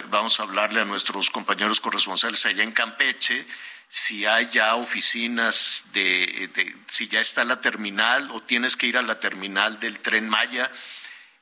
vamos 0.08 0.38
a 0.38 0.42
hablarle 0.44 0.80
a 0.80 0.84
nuestros 0.84 1.30
compañeros 1.30 1.80
corresponsales 1.80 2.46
allá 2.46 2.62
en 2.62 2.72
Campeche 2.72 3.46
si 3.92 4.24
hay 4.24 4.48
ya 4.50 4.76
oficinas 4.76 5.82
de, 5.92 6.76
si 6.86 7.08
ya 7.08 7.20
está 7.20 7.44
la 7.44 7.60
terminal 7.60 8.30
o 8.30 8.40
tienes 8.40 8.76
que 8.76 8.86
ir 8.86 8.96
a 8.96 9.02
la 9.02 9.18
terminal 9.18 9.80
del 9.80 9.98
tren 9.98 10.28
Maya. 10.28 10.70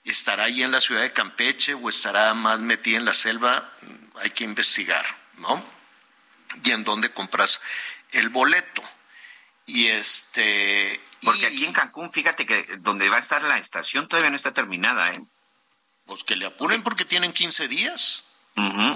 ¿Estará 0.03 0.45
ahí 0.45 0.63
en 0.63 0.73
la 0.73 0.81
ciudad 0.81 1.03
de 1.03 1.13
Campeche 1.13 1.75
o 1.75 1.91
estará 1.91 2.33
más 2.33 2.59
metida 2.59 2.97
en 2.97 3.05
la 3.05 3.13
selva? 3.13 3.71
Hay 4.15 4.31
que 4.31 4.45
investigar, 4.45 5.05
¿no? 5.37 5.63
Y 6.65 6.71
en 6.71 6.85
dónde 6.85 7.13
compras 7.13 7.61
el 8.13 8.31
boleto. 8.31 8.83
Y 9.67 9.89
este. 9.89 11.03
Porque 11.23 11.41
y, 11.41 11.45
aquí 11.47 11.65
en 11.65 11.73
Cancún, 11.73 12.13
fíjate 12.13 12.47
que 12.47 12.65
donde 12.79 13.09
va 13.11 13.17
a 13.17 13.21
estar 13.21 13.43
la 13.43 13.59
estación 13.59 14.07
todavía 14.09 14.31
no 14.31 14.37
está 14.37 14.53
terminada, 14.53 15.13
¿eh? 15.13 15.21
Pues 16.07 16.25
que 16.25 16.37
le 16.37 16.47
apuren 16.47 16.83
porque 16.83 17.05
tienen 17.05 17.33
15 17.33 17.69
días. 17.69 18.25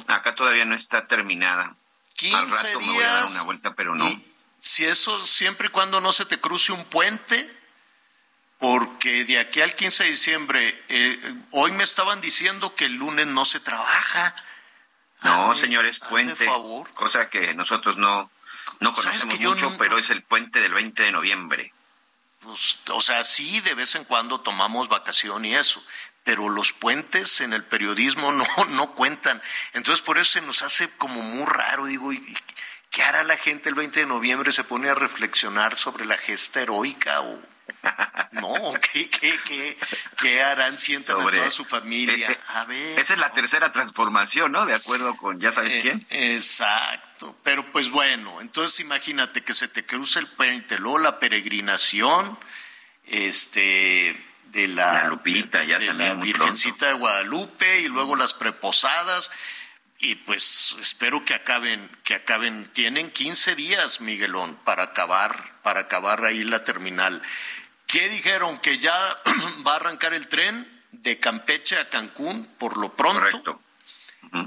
Acá 0.08 0.34
todavía 0.34 0.64
no 0.64 0.74
está 0.74 1.06
terminada. 1.06 1.76
15 2.16 2.36
Al 2.36 2.50
rato 2.50 2.66
días. 2.66 2.80
me 2.80 2.86
voy 2.94 3.02
a 3.04 3.12
dar 3.12 3.26
una 3.30 3.42
vuelta, 3.42 3.74
pero 3.74 3.94
no. 3.94 4.08
Y 4.08 4.32
si 4.60 4.84
eso, 4.84 5.24
siempre 5.26 5.68
y 5.68 5.70
cuando 5.70 6.00
no 6.00 6.10
se 6.12 6.24
te 6.24 6.40
cruce 6.40 6.72
un 6.72 6.84
puente, 6.84 7.48
porque 8.58 9.24
de 9.24 9.38
aquí 9.40 9.60
al 9.60 9.74
15 9.74 10.04
de 10.04 10.10
diciembre, 10.10 10.84
eh, 10.88 11.34
hoy 11.50 11.72
me 11.72 11.84
estaban 11.84 12.20
diciendo 12.20 12.74
que 12.76 12.84
el 12.86 12.94
lunes 12.94 13.26
no 13.26 13.44
se 13.44 13.60
trabaja. 13.60 14.34
No, 15.22 15.52
Hazme- 15.52 15.60
señores, 15.60 15.98
puente. 15.98 16.44
favor. 16.44 16.92
Cosa 16.94 17.28
que 17.28 17.54
nosotros 17.54 17.96
no, 17.96 18.30
no 18.80 18.94
¿Sabes 18.96 19.24
conocemos 19.24 19.40
mucho, 19.40 19.76
pero 19.78 19.98
es 19.98 20.10
el 20.10 20.22
puente 20.22 20.60
del 20.60 20.72
20 20.74 21.02
de 21.02 21.12
noviembre. 21.12 21.72
Pues, 22.42 22.80
o 22.90 23.00
sea, 23.00 23.22
sí, 23.24 23.60
de 23.60 23.74
vez 23.74 23.94
en 23.94 24.04
cuando 24.04 24.40
tomamos 24.40 24.88
vacación 24.88 25.44
y 25.44 25.54
eso, 25.54 25.82
pero 26.24 26.48
los 26.48 26.72
puentes 26.72 27.40
en 27.40 27.52
el 27.52 27.64
periodismo 27.64 28.32
no, 28.32 28.46
no 28.70 28.92
cuentan. 28.94 29.40
Entonces, 29.72 30.02
por 30.02 30.18
eso 30.18 30.32
se 30.32 30.40
nos 30.40 30.62
hace 30.62 30.90
como 30.96 31.22
muy 31.22 31.46
raro, 31.46 31.86
digo, 31.86 32.12
¿y- 32.12 32.36
¿qué 32.90 33.02
hará 33.02 33.22
la 33.24 33.36
gente 33.36 33.68
el 33.68 33.74
20 33.74 34.00
de 34.00 34.06
noviembre? 34.06 34.52
¿Se 34.52 34.64
pone 34.64 34.88
a 34.88 34.94
reflexionar 34.94 35.76
sobre 35.76 36.04
la 36.04 36.16
gesta 36.18 36.60
heroica 36.60 37.20
o...? 37.20 37.40
No, 38.32 38.54
¿qué, 38.92 39.08
qué, 39.10 39.38
qué, 39.46 39.76
qué 40.20 40.42
harán? 40.42 40.78
Sientan 40.78 41.16
Sobre- 41.16 41.36
a 41.36 41.40
toda 41.40 41.50
su 41.50 41.64
familia. 41.64 42.28
Eh, 42.30 42.32
eh, 42.32 42.38
A 42.48 42.64
ver. 42.64 42.98
Esa 42.98 43.14
es 43.14 43.20
la 43.20 43.32
tercera 43.32 43.70
transformación, 43.72 44.52
¿no? 44.52 44.66
De 44.66 44.74
acuerdo 44.74 45.16
con, 45.16 45.38
¿ya 45.40 45.52
sabes 45.52 45.74
Eh, 45.76 45.80
quién? 45.82 46.06
Exacto, 46.10 47.36
pero 47.42 47.70
pues 47.72 47.90
bueno, 47.90 48.40
entonces 48.40 48.80
imagínate 48.80 49.42
que 49.44 49.54
se 49.54 49.68
te 49.68 49.84
cruza 49.84 50.18
el 50.20 50.26
puente, 50.28 50.78
luego 50.78 50.98
la 50.98 51.18
peregrinación, 51.18 52.38
este, 53.06 54.16
de 54.46 54.68
la, 54.68 54.92
La 54.94 55.08
Lupita, 55.08 55.64
ya 55.64 55.78
de 55.78 55.86
también 55.88 56.16
la 56.18 56.22
Virgencita 56.22 56.86
de 56.86 56.92
Guadalupe 56.94 57.80
y 57.80 57.88
luego 57.88 58.16
las 58.16 58.34
preposadas 58.34 59.30
y 60.02 60.16
pues 60.16 60.76
espero 60.80 61.24
que 61.24 61.32
acaben, 61.32 61.88
que 62.02 62.16
acaben, 62.16 62.66
tienen 62.72 63.08
15 63.12 63.54
días, 63.54 64.00
Miguelón, 64.00 64.56
para 64.64 64.82
acabar, 64.82 65.54
para 65.62 65.82
acabar 65.82 66.24
ahí 66.24 66.42
la 66.42 66.64
terminal. 66.64 67.22
¿Qué 67.86 68.08
dijeron? 68.08 68.58
Que 68.58 68.78
ya 68.78 68.92
va 69.66 69.74
a 69.74 69.76
arrancar 69.76 70.12
el 70.12 70.26
tren 70.26 70.68
de 70.90 71.20
Campeche 71.20 71.78
a 71.78 71.88
Cancún 71.88 72.44
por 72.58 72.78
lo 72.78 72.92
pronto. 72.92 73.20
Correcto. 73.20 73.62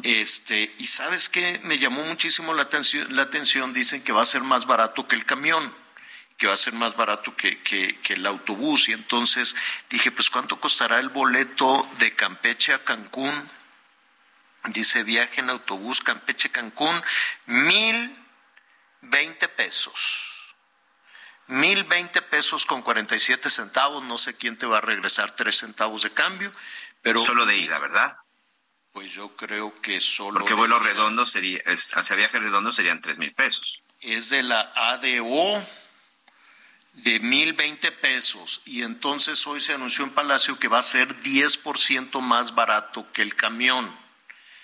Este, 0.03 0.75
y 0.77 0.87
sabes 0.87 1.29
qué 1.29 1.61
me 1.63 1.79
llamó 1.79 2.03
muchísimo 2.03 2.53
la 2.53 2.63
atención, 2.63 3.15
la 3.15 3.21
atención, 3.21 3.71
dicen 3.71 4.03
que 4.03 4.11
va 4.11 4.23
a 4.23 4.25
ser 4.25 4.41
más 4.41 4.65
barato 4.65 5.07
que 5.07 5.15
el 5.15 5.25
camión, 5.25 5.73
que 6.37 6.47
va 6.47 6.53
a 6.53 6.57
ser 6.57 6.73
más 6.73 6.97
barato 6.97 7.33
que, 7.35 7.61
que, 7.61 7.97
que 8.01 8.13
el 8.13 8.25
autobús. 8.25 8.89
Y 8.89 8.91
entonces 8.91 9.55
dije, 9.89 10.11
pues 10.11 10.29
¿cuánto 10.29 10.59
costará 10.59 10.99
el 10.99 11.09
boleto 11.09 11.87
de 11.99 12.13
Campeche 12.13 12.73
a 12.73 12.83
Cancún? 12.83 13.54
Dice 14.67 15.03
viaje 15.03 15.41
en 15.41 15.49
autobús 15.49 16.01
Campeche-Cancún, 16.01 17.03
mil 17.45 18.15
veinte 19.01 19.47
pesos. 19.47 20.55
Mil 21.47 21.83
veinte 21.83 22.21
pesos 22.21 22.65
con 22.65 22.81
cuarenta 22.81 23.15
y 23.15 23.19
siete 23.19 23.49
centavos. 23.49 24.03
No 24.03 24.17
sé 24.17 24.35
quién 24.35 24.57
te 24.57 24.65
va 24.65 24.79
a 24.79 24.81
regresar 24.81 25.35
tres 25.35 25.57
centavos 25.57 26.01
de 26.01 26.11
cambio, 26.11 26.51
pero 27.01 27.23
Solo 27.23 27.45
de 27.45 27.57
ida, 27.57 27.77
¿verdad? 27.79 28.17
pues 28.91 29.11
yo 29.11 29.35
creo 29.35 29.79
que 29.81 29.99
solo. 29.99 30.39
Porque 30.39 30.53
vuelo 30.53 30.77
ida. 30.77 30.85
redondo 30.85 31.25
sería, 31.25 31.59
hacia 31.95 32.15
viaje 32.15 32.39
redondo 32.39 32.71
serían 32.71 33.01
tres 33.01 33.17
mil 33.17 33.33
pesos. 33.33 33.83
Es 33.99 34.29
de 34.29 34.41
la 34.41 34.71
ADO. 34.73 35.67
de 36.93 37.19
1020 37.19 37.91
pesos 37.91 38.61
y 38.63 38.83
entonces 38.83 39.45
hoy 39.47 39.59
se 39.59 39.73
anunció 39.73 40.05
en 40.05 40.11
Palacio 40.11 40.57
que 40.57 40.69
va 40.69 40.79
a 40.79 40.81
ser 40.81 41.13
10% 41.23 42.21
más 42.21 42.55
barato 42.55 43.11
que 43.11 43.21
el 43.21 43.35
camión. 43.35 43.93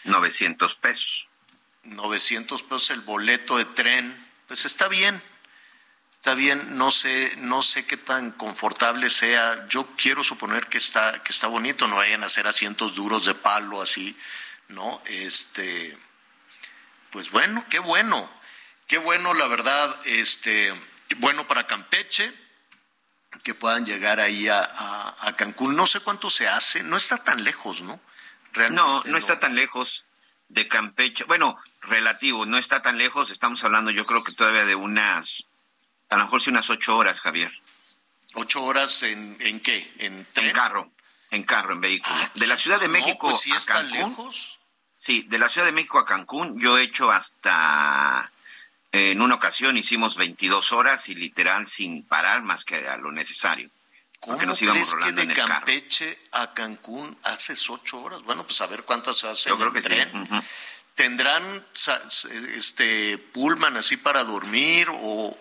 900 0.04 0.76
pesos. 0.76 1.28
900 1.84 2.62
pesos 2.64 2.90
el 2.92 3.02
boleto 3.02 3.58
de 3.58 3.66
tren. 3.66 4.28
Pues 4.48 4.66
está 4.66 4.88
bien. 4.88 5.22
Está 6.22 6.36
bien, 6.36 6.78
no 6.78 6.92
sé, 6.92 7.34
no 7.38 7.64
sé 7.64 7.88
qué 7.88 7.98
tan 7.98 8.32
confortable 8.34 9.10
sea. 9.10 9.68
Yo 9.70 9.88
quiero 9.98 10.24
suponer 10.24 10.68
que 10.68 10.78
está, 10.78 11.24
que 11.24 11.34
está 11.34 11.48
bonito, 11.48 11.88
no 11.88 11.96
vayan 11.96 12.24
a 12.24 12.30
ser 12.30 12.46
asientos 12.46 12.94
duros 12.94 13.26
de 13.26 13.34
palo 13.34 13.82
así, 13.82 14.16
¿no? 14.68 15.02
Este, 15.06 15.98
pues 17.10 17.32
bueno, 17.32 17.66
qué 17.72 17.80
bueno, 17.80 18.30
qué 18.86 19.00
bueno, 19.00 19.34
la 19.34 19.48
verdad, 19.48 20.00
este, 20.06 20.72
bueno 21.18 21.48
para 21.48 21.66
Campeche, 21.66 22.32
que 23.42 23.56
puedan 23.56 23.88
llegar 23.88 24.20
ahí 24.20 24.48
a, 24.48 24.62
a, 25.22 25.36
Cancún. 25.36 25.76
No 25.76 25.88
sé 25.88 26.02
cuánto 26.02 26.30
se 26.30 26.48
hace, 26.48 26.84
no 26.84 26.98
está 26.98 27.18
tan 27.18 27.44
lejos, 27.44 27.82
¿no? 27.82 28.00
No, 28.72 29.04
no, 29.04 29.18
está 29.18 29.40
tan 29.40 29.56
lejos 29.56 30.06
de 30.50 30.68
Campeche. 30.68 31.24
Bueno, 31.26 31.58
relativo, 31.82 32.46
no 32.46 32.58
está 32.58 32.82
tan 32.82 32.98
lejos. 32.98 33.32
Estamos 33.32 33.64
hablando, 33.64 33.92
yo 33.92 34.06
creo 34.06 34.24
que 34.24 34.34
todavía 34.34 34.66
de 34.66 34.76
unas 34.76 35.48
a 36.12 36.18
lo 36.18 36.26
mejor 36.26 36.42
sí 36.42 36.50
unas 36.50 36.70
ocho 36.70 36.98
horas, 36.98 37.22
Javier. 37.22 37.52
¿Ocho 38.34 38.62
horas 38.64 39.02
en, 39.04 39.38
en 39.40 39.62
qué? 39.62 39.92
¿En, 39.98 40.28
en 40.36 40.52
carro, 40.52 40.92
en 41.32 41.44
carro, 41.44 41.74
en 41.74 41.80
vehículo. 41.80 42.14
Ah, 42.16 42.30
de 42.36 42.48
la 42.48 42.58
Ciudad 42.58 42.82
de 42.82 42.90
México 42.90 43.30
pues 43.30 43.40
sí 43.40 43.52
a 43.54 43.60
Cancún. 43.66 44.10
Lejos. 44.10 44.60
Sí, 44.98 45.26
de 45.30 45.40
la 45.40 45.48
Ciudad 45.48 45.66
de 45.66 45.72
México 45.72 46.00
a 46.00 46.06
Cancún 46.06 46.60
yo 46.60 46.78
he 46.78 46.84
hecho 46.84 47.12
hasta... 47.12 48.32
En 48.94 49.22
una 49.22 49.36
ocasión 49.36 49.78
hicimos 49.78 50.18
22 50.18 50.74
horas 50.74 51.08
y 51.08 51.16
literal 51.16 51.66
sin 51.66 52.04
parar 52.04 52.44
más 52.44 52.66
que 52.66 52.90
a 52.90 52.98
lo 52.98 53.14
necesario. 53.14 53.70
¿Cómo 54.22 54.42
nos 54.44 54.60
crees 54.60 54.94
que 54.94 55.12
de 55.12 55.34
Campeche 55.34 56.18
a 56.32 56.54
Cancún 56.54 57.18
haces 57.24 57.70
ocho 57.70 58.02
horas? 58.02 58.22
Bueno, 58.22 58.46
pues 58.46 58.62
a 58.62 58.68
ver 58.68 58.84
cuántas 58.84 59.18
se 59.18 59.28
hacen 59.28 59.50
Yo 59.52 59.58
creo 59.58 59.74
que 59.74 59.82
tren. 59.82 60.30
¿Tendrán 60.96 61.66
este 62.56 63.18
pullman 63.18 63.78
así 63.78 63.98
para 63.98 64.24
dormir 64.24 64.88
o 64.92 65.38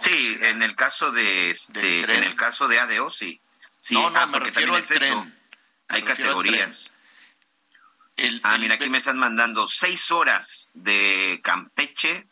Sí, 0.00 0.38
en 0.42 0.62
el 0.62 0.74
caso 0.74 1.12
de 1.12 1.50
este, 1.50 2.00
en 2.00 2.24
el 2.24 2.34
caso 2.34 2.66
de 2.68 2.80
ADO 2.80 3.10
sí. 3.10 3.40
sí 3.78 3.94
no, 3.94 4.10
no, 4.10 4.18
ah, 4.18 4.26
me 4.26 4.40
refiero 4.40 4.74
al 4.74 4.84
tren. 4.84 5.34
Hay 5.88 6.02
categorías. 6.02 6.94
ah, 8.42 8.58
mira, 8.58 8.74
aquí 8.74 8.88
me 8.90 8.98
están 8.98 9.18
mandando 9.18 9.66
seis 9.68 10.10
horas 10.10 10.70
de 10.74 11.40
Campeche, 11.42 12.26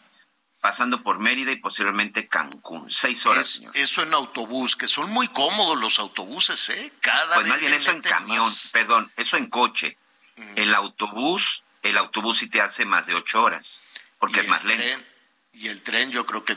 pasando 0.62 1.03
por 1.03 1.18
Mérida 1.18 1.51
y 1.51 1.57
posiblemente 1.57 2.29
Cancún. 2.29 2.88
Seis 2.88 3.27
horas, 3.27 3.48
señor. 3.48 3.77
Eso 3.77 4.01
en 4.05 4.14
autobús, 4.14 4.77
que 4.77 4.87
son 4.87 5.11
muy 5.11 5.27
cómodos 5.27 5.77
los 5.77 5.98
autobuses, 5.98 6.70
¿eh? 6.70 6.92
Cada 7.01 7.35
pues 7.35 7.48
más 7.48 7.59
bien 7.59 7.75
eso 7.75 7.90
en 7.90 8.01
camión, 8.01 8.48
perdón, 8.70 9.11
eso 9.16 9.37
en 9.37 9.46
coche. 9.46 9.98
Mm. 10.37 10.53
El 10.55 10.75
autobús, 10.77 11.64
el 11.83 11.98
autobús 11.98 12.38
sí 12.38 12.46
te 12.46 12.61
hace 12.61 12.85
más 12.85 13.09
de 13.09 13.14
ocho 13.16 13.42
horas, 13.42 13.83
porque 14.20 14.40
es 14.40 14.48
más 14.48 14.62
lento. 14.62 15.05
y 15.53 15.66
el 15.66 15.83
tren 15.83 16.12
yo 16.12 16.25
creo 16.27 16.44
que 16.44 16.57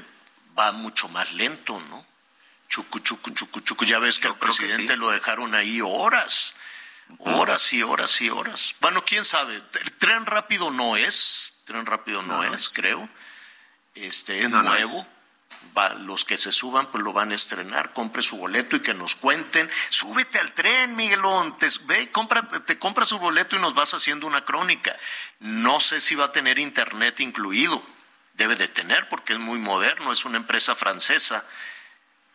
va 0.57 0.71
mucho 0.71 1.09
más 1.09 1.33
lento, 1.33 1.81
¿no? 1.89 2.05
Chucu, 2.69 2.99
chucu, 2.99 3.31
chucu, 3.31 3.59
chucu. 3.61 3.85
Ya 3.85 3.97
ves 3.97 4.19
que 4.19 4.27
al 4.27 4.37
presidente 4.37 4.97
lo 4.97 5.09
dejaron 5.09 5.55
ahí 5.55 5.81
horas, 5.81 6.53
horas 7.17 7.73
y 7.73 7.81
horas 7.81 8.21
y 8.21 8.29
horas. 8.29 8.75
Bueno, 8.81 9.03
quién 9.03 9.25
sabe. 9.25 9.55
El 9.55 9.91
tren 9.93 10.27
rápido 10.27 10.69
no 10.69 10.95
es, 10.95 11.55
tren 11.65 11.87
rápido 11.87 12.21
no, 12.21 12.43
es, 12.43 12.69
creo. 12.69 13.09
Este 13.95 14.43
es 14.43 14.49
nuevo. 14.49 15.08
Va, 15.75 15.89
los 15.93 16.23
que 16.23 16.38
se 16.38 16.51
suban 16.51 16.88
pues 16.88 17.03
lo 17.03 17.12
van 17.12 17.31
a 17.31 17.36
estrenar, 17.36 17.91
compre 17.91 18.21
su 18.21 18.38
boleto 18.38 18.75
y 18.75 18.81
que 18.81 18.93
nos 18.93 19.15
cuenten, 19.15 19.69
súbete 19.89 20.39
al 20.39 20.53
tren, 20.53 20.95
Miguelón, 20.95 21.58
te, 21.58 21.67
ve, 21.86 22.12
compra, 22.12 22.47
te 22.65 22.77
compra 22.77 23.05
su 23.05 23.17
boleto 23.19 23.55
y 23.55 23.60
nos 23.60 23.73
vas 23.73 23.93
haciendo 23.93 24.27
una 24.27 24.45
crónica. 24.45 24.95
No 25.39 25.79
sé 25.79 25.99
si 25.99 26.15
va 26.15 26.25
a 26.25 26.31
tener 26.31 26.60
internet 26.60 27.19
incluido, 27.19 27.81
debe 28.36 28.55
de 28.55 28.67
tener 28.67 29.10
porque 29.10 29.34
es 29.34 29.39
muy 29.39 29.60
moderno, 29.60 30.13
es 30.13 30.23
una 30.23 30.38
empresa 30.38 30.75
francesa. 30.75 31.43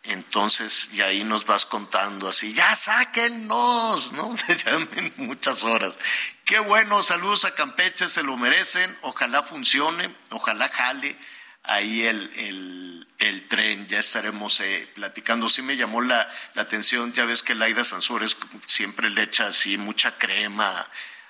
Entonces, 0.03 0.89
y 0.93 1.01
ahí 1.01 1.23
nos 1.23 1.45
vas 1.45 1.65
contando 1.65 2.27
así, 2.27 2.53
ya 2.53 2.75
sáquennos, 2.75 4.11
¿no? 4.11 4.35
Ya 4.65 4.87
muchas 5.17 5.63
horas. 5.63 5.97
Qué 6.43 6.59
bueno, 6.59 7.01
saludos 7.01 7.45
a 7.45 7.53
Campeche, 7.53 8.09
se 8.09 8.23
lo 8.23 8.35
merecen, 8.35 8.97
ojalá 9.01 9.43
funcione, 9.43 10.15
ojalá 10.31 10.69
jale 10.69 11.17
ahí 11.63 12.03
el, 12.03 13.07
el, 13.19 13.47
tren, 13.47 13.87
ya 13.87 13.99
estaremos 13.99 14.59
eh, 14.61 14.89
platicando. 14.93 15.49
Sí 15.49 15.61
me 15.61 15.77
llamó 15.77 16.01
la, 16.01 16.31
la, 16.53 16.61
atención, 16.61 17.13
ya 17.13 17.25
ves 17.25 17.43
que 17.43 17.55
Laida 17.55 17.83
Sansores 17.83 18.37
siempre 18.65 19.09
le 19.09 19.23
echa 19.23 19.47
así 19.47 19.77
mucha 19.77 20.17
crema 20.17 20.89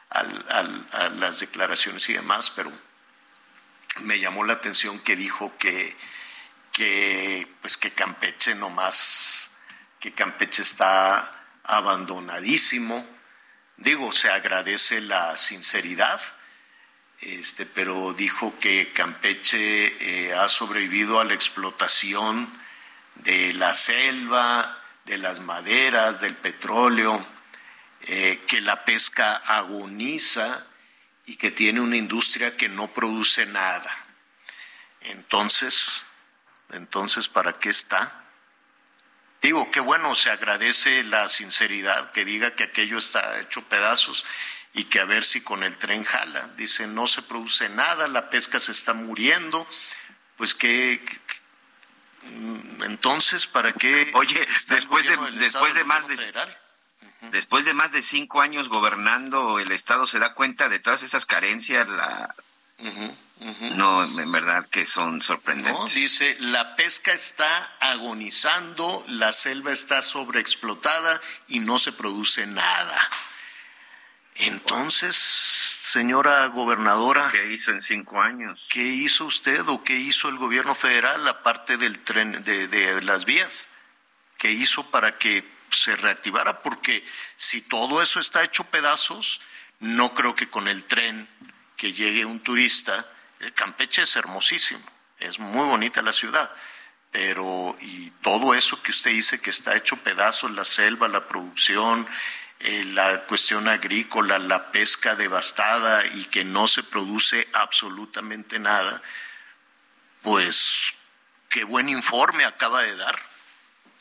a 0.10 1.10
las 1.20 1.40
declaraciones 1.40 2.10
y 2.10 2.14
demás, 2.14 2.52
pero 2.52 2.72
me 4.00 4.20
llamó 4.20 4.44
la 4.44 4.54
atención 4.54 5.00
que 5.00 5.16
dijo 5.16 5.58
que, 5.58 5.96
que 6.72 7.48
pues 7.62 7.78
que 7.78 7.92
Campeche 7.92 8.56
más 8.56 9.50
que 10.00 10.14
Campeche 10.14 10.64
está 10.64 11.46
abandonadísimo. 11.64 13.06
Digo, 13.78 14.12
se 14.12 14.30
agradece 14.30 15.02
la 15.02 15.38
sinceridad, 15.38 16.20
este, 17.22 17.68
pero 17.68 18.14
dijo 18.14 18.60
que 18.60 18.92
Campeche 18.94 20.28
eh, 20.28 20.34
ha 20.34 20.48
sobrevivido 20.48 21.20
a 21.20 21.24
la 21.24 21.36
explotación 21.36 22.52
de 23.16 23.54
la 23.54 23.76
selva, 23.76 24.82
de 25.06 25.20
las 25.20 25.40
maderas, 25.40 26.20
del 26.20 26.36
petróleo, 26.36 27.24
eh, 28.08 28.42
que 28.48 28.60
la 28.62 28.86
pesca 28.86 29.36
agoniza 29.36 30.66
y 31.28 31.36
que 31.36 31.52
tiene 31.52 31.80
una 31.80 31.98
industria 31.98 32.58
que 32.58 32.70
no 32.70 32.88
produce 32.88 33.46
nada. 33.46 33.96
Entonces, 35.02 36.04
entonces, 36.72 37.30
¿para 37.30 37.54
qué 37.54 37.70
está? 37.70 38.24
Digo, 39.44 39.70
qué 39.70 39.80
bueno, 39.80 40.16
se 40.16 40.32
agradece 40.32 41.04
la 41.04 41.30
sinceridad, 41.30 42.12
que 42.12 42.26
diga 42.26 42.56
que 42.56 42.64
aquello 42.64 42.98
está 42.98 43.40
hecho 43.40 43.62
pedazos 43.64 44.26
y 44.74 44.86
que 44.86 45.00
a 45.00 45.06
ver 45.06 45.24
si 45.24 45.42
con 45.42 45.64
el 45.64 45.78
tren 45.78 46.04
jala. 46.04 46.50
Dice, 46.56 46.88
no 46.88 47.08
se 47.08 47.22
produce 47.22 47.70
nada, 47.70 48.08
la 48.08 48.30
pesca 48.30 48.60
se 48.60 48.72
está 48.72 48.94
muriendo, 48.94 49.68
pues 50.38 50.54
que... 50.54 51.04
Entonces, 52.84 53.48
¿para 53.48 53.74
qué? 53.74 54.12
Oye, 54.14 54.48
después 54.68 55.06
de, 55.06 55.18
después 55.40 55.74
de 55.74 55.84
más 55.84 56.08
de... 56.08 56.34
Después 57.32 57.66
de 57.66 57.76
más 57.76 57.92
de 57.92 58.02
cinco 58.02 58.42
años 58.42 58.68
gobernando, 58.68 59.60
el 59.60 59.72
Estado 59.72 60.08
se 60.08 60.18
da 60.18 60.34
cuenta 60.34 60.70
de 60.70 60.80
todas 60.80 61.04
esas 61.04 61.26
carencias. 61.26 61.88
La... 61.88 62.36
No, 63.76 64.04
en 64.04 64.32
verdad 64.32 64.68
que 64.68 64.86
son 64.86 65.22
sorprendentes. 65.22 65.96
dice, 65.96 66.36
la 66.40 66.76
pesca 66.76 67.12
está 67.12 67.48
agonizando, 67.80 69.04
la 69.08 69.34
selva 69.34 69.72
está 69.72 70.02
sobreexplotada 70.02 71.22
y 71.48 71.60
no 71.60 71.78
se 71.80 71.92
produce 71.92 72.48
nada. 72.48 73.10
Entonces, 74.36 75.16
señora 75.16 76.46
gobernadora. 76.48 77.30
¿Qué 77.32 77.52
hizo 77.54 77.72
en 77.72 77.82
cinco 77.82 78.22
años? 78.22 78.68
¿Qué 78.70 78.84
hizo 78.84 79.26
usted 79.26 79.68
o 79.68 79.84
qué 79.84 79.96
hizo 79.96 80.30
el 80.30 80.38
gobierno 80.38 80.76
federal 80.76 81.28
aparte 81.28 81.78
del 81.78 82.00
tren 82.00 82.44
de, 82.44 82.68
de 82.68 83.02
las 83.02 83.26
vías? 83.26 83.68
¿Qué 84.38 84.52
hizo 84.52 84.90
para 84.90 85.18
que 85.18 85.46
se 85.76 85.96
reactivara, 85.96 86.62
porque 86.62 87.06
si 87.36 87.62
todo 87.62 88.02
eso 88.02 88.20
está 88.20 88.44
hecho 88.44 88.66
pedazos, 88.66 89.42
no 89.80 90.14
creo 90.14 90.36
que 90.36 90.50
con 90.50 90.68
el 90.68 90.84
tren 90.84 91.28
que 91.78 91.94
llegue 91.94 92.26
un 92.26 92.42
turista, 92.42 93.10
el 93.40 93.54
Campeche 93.54 94.04
es 94.04 94.16
hermosísimo, 94.16 94.84
es 95.20 95.40
muy 95.40 95.66
bonita 95.66 96.02
la 96.02 96.14
ciudad, 96.14 96.52
pero 97.12 97.76
y 97.82 98.12
todo 98.22 98.54
eso 98.54 98.82
que 98.82 98.92
usted 98.92 99.12
dice 99.12 99.40
que 99.40 99.50
está 99.50 99.76
hecho 99.76 99.98
pedazos, 99.98 100.52
la 100.52 100.64
selva, 100.64 101.08
la 101.08 101.28
producción, 101.28 102.08
eh, 102.64 102.86
la 102.94 103.22
cuestión 103.26 103.68
agrícola, 103.68 104.38
la 104.38 104.72
pesca 104.72 105.16
devastada 105.16 106.06
y 106.06 106.26
que 106.26 106.44
no 106.44 106.68
se 106.68 106.84
produce 106.84 107.48
absolutamente 107.54 108.60
nada, 108.60 109.02
pues 110.22 110.94
qué 111.50 111.64
buen 111.64 111.90
informe 111.90 112.46
acaba 112.46 112.84
de 112.84 112.96
dar. 112.96 113.32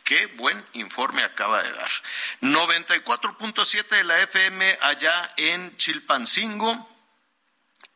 Qué 0.04 0.26
buen 0.26 0.66
informe 0.74 1.22
acaba 1.22 1.62
de 1.62 1.72
dar. 1.72 1.90
94.7 2.40 3.88
de 3.88 4.04
la 4.04 4.18
FM 4.20 4.78
allá 4.80 5.32
en 5.36 5.76
Chilpancingo. 5.76 6.88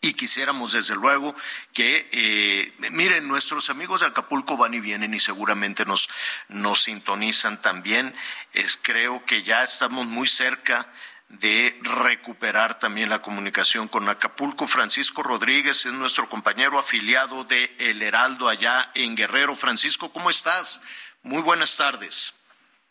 Y 0.05 0.13
quisiéramos, 0.13 0.73
desde 0.73 0.95
luego, 0.97 1.35
que, 1.73 2.11
eh, 2.13 2.91
miren, 2.91 3.27
nuestros 3.27 3.71
amigos 3.71 4.03
de 4.03 4.07
Acapulco 4.09 4.59
van 4.59 4.75
y 4.75 4.81
vienen 4.81 5.15
y 5.15 5.19
seguramente 5.19 5.87
nos, 5.87 6.11
nos 6.49 6.83
sintonizan 6.83 7.59
también. 7.63 8.15
Es, 8.53 8.77
creo 8.77 9.25
que 9.25 9.43
ya 9.43 9.63
estamos 9.63 10.05
muy 10.05 10.29
cerca 10.29 10.93
de 11.29 11.81
recuperar 11.81 12.79
también 12.79 13.09
la 13.09 13.23
comunicación 13.23 13.89
con 13.89 14.07
Acapulco. 14.11 14.69
Francisco 14.69 15.23
Rodríguez 15.23 15.87
es 15.87 15.93
nuestro 15.95 16.29
compañero 16.29 16.79
afiliado 16.79 17.45
de 17.45 17.75
El 17.79 18.03
Heraldo 18.03 18.51
allá 18.51 18.91
en 18.93 19.17
Guerrero. 19.17 19.57
Francisco, 19.57 20.13
¿cómo 20.13 20.29
estás? 20.29 20.83
Muy 21.23 21.41
buenas 21.41 21.79
tardes. 21.79 22.35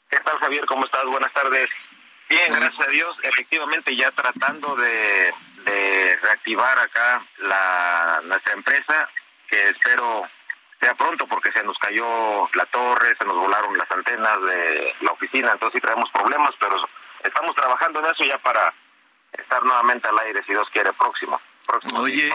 ¿Qué 0.09 0.19
tal, 0.19 0.39
Javier? 0.39 0.65
¿Cómo 0.65 0.83
estás? 0.83 1.05
Buenas 1.05 1.31
tardes. 1.31 1.69
Bien, 2.27 2.45
gracias 2.47 2.87
a 2.87 2.89
Dios. 2.89 3.15
Efectivamente, 3.21 3.95
ya 3.95 4.09
tratando 4.09 4.75
de, 4.75 5.31
reactivar 5.65 6.77
acá 6.79 7.25
la 7.37 8.21
nuestra 8.23 8.53
empresa, 8.53 9.09
que 9.49 9.69
espero 9.69 10.27
sea 10.79 10.95
pronto 10.95 11.25
porque 11.27 11.51
se 11.51 11.63
nos 11.63 11.77
cayó 11.77 12.49
la 12.55 12.65
torre, 12.65 13.15
se 13.17 13.23
nos 13.23 13.35
volaron 13.35 13.77
las 13.77 13.89
antenas 13.89 14.41
de 14.41 14.95
la 15.01 15.11
oficina, 15.11 15.51
entonces 15.53 15.75
sí 15.75 15.81
traemos 15.81 16.09
problemas, 16.11 16.51
pero 16.59 16.75
estamos 17.23 17.55
trabajando 17.55 17.99
en 17.99 18.05
eso 18.07 18.25
ya 18.25 18.37
para 18.39 18.73
estar 19.31 19.63
nuevamente 19.63 20.09
al 20.09 20.19
aire, 20.19 20.43
si 20.45 20.51
Dios 20.51 20.67
quiere, 20.71 20.91
próximo. 20.93 21.39
Oye, 21.95 22.31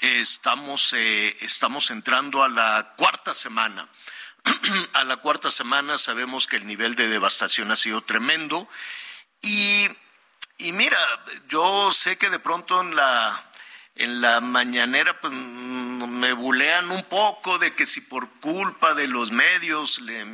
estamos, 0.00 0.92
eh, 0.94 1.36
estamos 1.40 1.90
entrando 1.90 2.42
a 2.42 2.48
la 2.48 2.94
cuarta 2.96 3.34
semana. 3.34 3.88
a 4.92 5.04
la 5.04 5.16
cuarta 5.18 5.50
semana 5.50 5.96
sabemos 5.96 6.46
que 6.46 6.56
el 6.56 6.66
nivel 6.66 6.96
de 6.96 7.08
devastación 7.08 7.70
ha 7.70 7.76
sido 7.76 8.02
tremendo 8.02 8.68
y, 9.40 9.88
y 10.58 10.72
mira, 10.72 10.98
yo 11.48 11.92
sé 11.92 12.16
que 12.16 12.30
de 12.30 12.38
pronto 12.38 12.80
en 12.80 12.94
la 12.94 13.50
en 13.96 14.20
la 14.20 14.40
mañanera 14.40 15.20
pues, 15.20 15.32
me 15.32 16.32
bulean 16.32 16.90
un 16.90 17.04
poco 17.04 17.58
de 17.58 17.74
que 17.74 17.86
si 17.86 18.00
por 18.00 18.28
culpa 18.40 18.94
de 18.94 19.06
los 19.06 19.30
medios 19.30 20.00
le, 20.00 20.26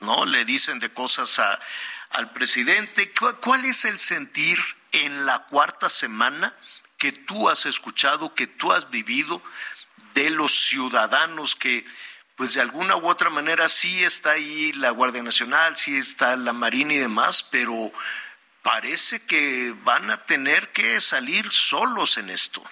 no 0.00 0.24
le 0.24 0.44
dicen 0.44 0.78
de 0.78 0.90
cosas 0.90 1.38
a, 1.38 1.60
al 2.10 2.32
presidente. 2.32 3.12
¿Cuál 3.40 3.64
es 3.64 3.84
el 3.84 3.98
sentir 3.98 4.58
en 4.92 5.26
la 5.26 5.40
cuarta 5.40 5.90
semana 5.90 6.54
que 6.96 7.12
tú 7.12 7.48
has 7.48 7.66
escuchado, 7.66 8.34
que 8.34 8.46
tú 8.46 8.72
has 8.72 8.90
vivido 8.90 9.42
de 10.14 10.30
los 10.30 10.66
ciudadanos 10.66 11.56
que 11.56 11.84
pues 12.36 12.54
de 12.54 12.60
alguna 12.60 12.96
u 12.96 13.08
otra 13.08 13.28
manera 13.28 13.68
sí 13.68 14.02
está 14.02 14.32
ahí 14.32 14.72
la 14.72 14.90
Guardia 14.90 15.22
Nacional, 15.22 15.76
sí 15.76 15.96
está 15.96 16.36
la 16.36 16.52
Marina 16.52 16.94
y 16.94 16.98
demás, 16.98 17.42
pero 17.42 17.92
parece 18.62 19.26
que 19.26 19.74
van 19.82 20.10
a 20.10 20.24
tener 20.24 20.72
que 20.72 21.00
salir 21.00 21.50
solos 21.50 22.16
en 22.18 22.30
esto. 22.30 22.62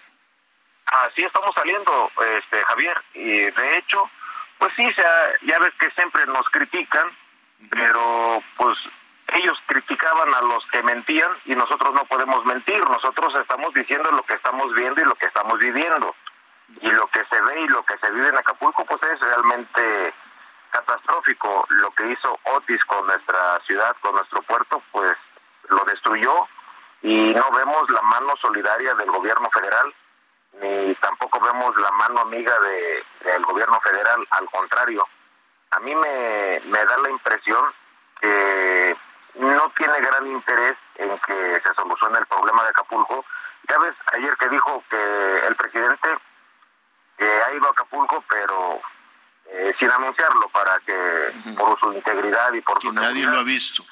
Así 0.86 1.22
estamos 1.22 1.54
saliendo, 1.54 2.10
este 2.38 2.64
Javier, 2.64 3.00
y 3.14 3.50
de 3.50 3.76
hecho, 3.76 4.10
pues 4.58 4.72
sí, 4.76 4.84
ya 5.42 5.58
ves 5.58 5.72
que 5.78 5.90
siempre 5.92 6.26
nos 6.26 6.48
critican, 6.50 7.10
pero 7.70 8.42
pues 8.56 8.76
ellos 9.34 9.56
criticaban 9.66 10.34
a 10.34 10.42
los 10.42 10.66
que 10.66 10.82
mentían 10.82 11.30
y 11.44 11.54
nosotros 11.54 11.94
no 11.94 12.04
podemos 12.06 12.44
mentir, 12.44 12.82
nosotros 12.88 13.34
estamos 13.40 13.72
diciendo 13.74 14.10
lo 14.10 14.22
que 14.24 14.34
estamos 14.34 14.74
viendo 14.74 15.00
y 15.00 15.04
lo 15.04 15.14
que 15.14 15.26
estamos 15.26 15.58
viviendo. 15.58 16.14
Y 16.80 16.88
lo 16.88 17.06
que 17.08 17.24
se 17.24 17.40
ve 17.42 17.60
y 17.62 17.68
lo 17.68 17.82
que 17.84 17.98
se 17.98 18.10
vive 18.12 18.28
en 18.28 18.38
Acapulco 18.38 18.84
pues 18.84 19.02
es 19.02 19.20
realmente 19.20 20.14
catastrófico. 20.70 21.66
Lo 21.68 21.90
que 21.92 22.12
hizo 22.12 22.38
Otis 22.44 22.84
con 22.84 23.06
nuestra 23.06 23.60
ciudad, 23.66 23.96
con 24.00 24.14
nuestro 24.14 24.40
puerto, 24.42 24.82
pues 24.92 25.16
lo 25.70 25.84
destruyó 25.84 26.48
y 27.02 27.34
no 27.34 27.50
vemos 27.52 27.88
la 27.90 28.02
mano 28.02 28.34
solidaria 28.40 28.94
del 28.94 29.10
gobierno 29.10 29.48
federal 29.50 29.92
ni 30.58 30.94
tampoco 30.96 31.40
vemos 31.40 31.76
la 31.76 31.90
mano 31.92 32.20
amiga 32.20 32.52
de, 32.60 33.04
del 33.30 33.42
gobierno 33.44 33.80
federal, 33.80 34.26
al 34.30 34.50
contrario. 34.50 35.06
A 35.70 35.80
mí 35.80 35.94
me, 35.94 36.60
me 36.66 36.84
da 36.84 36.98
la 36.98 37.10
impresión 37.10 37.64
que 38.20 38.96
no 39.36 39.72
tiene 39.76 40.00
gran 40.00 40.26
interés 40.26 40.76
en 40.96 41.18
que 41.20 41.60
se 41.62 41.74
solucione 41.74 42.18
el 42.18 42.26
problema 42.26 42.62
de 42.64 42.70
Acapulco. 42.70 43.24
Ya 43.68 43.78
ves, 43.78 43.94
ayer 44.12 44.36
que 44.36 44.48
dijo 44.48 44.82
que 44.90 45.46
el 45.46 45.54
presidente 45.54 46.08
ha 47.18 47.52
ido 47.52 47.66
a 47.66 47.70
Acapulco, 47.70 48.24
pero 48.28 48.80
eh, 49.46 49.72
sin 49.78 49.90
anunciarlo, 49.90 50.48
para 50.48 50.78
que 50.80 51.32
por 51.56 51.78
su 51.78 51.92
integridad 51.92 52.52
y 52.54 52.60
por 52.60 52.78
que 52.80 52.92
nadie 52.92 53.24
lo 53.24 53.38
ha 53.38 53.44
visto. 53.44 53.84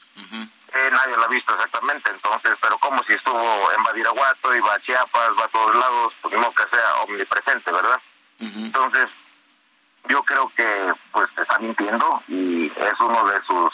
Eh, 0.78 0.90
nadie 0.90 1.16
lo 1.16 1.24
ha 1.24 1.28
visto 1.28 1.52
exactamente, 1.54 2.10
entonces, 2.10 2.52
pero 2.60 2.78
como 2.78 3.02
si 3.04 3.12
estuvo 3.12 3.72
en 3.72 3.82
Badiraguato, 3.82 4.54
iba 4.54 4.74
a 4.74 4.80
Chiapas, 4.80 5.30
va 5.38 5.44
a 5.44 5.48
todos 5.48 5.74
lados, 5.74 6.14
pues 6.22 6.34
no 6.38 6.52
que 6.52 6.64
sea 6.70 6.94
omnipresente, 7.02 7.72
¿verdad? 7.72 8.00
Entonces, 8.40 9.08
yo 10.08 10.22
creo 10.22 10.50
que 10.56 10.92
pues 11.12 11.28
está 11.36 11.58
mintiendo 11.58 12.22
y 12.28 12.66
es 12.66 13.00
uno 13.00 13.24
de 13.26 13.42
sus 13.42 13.70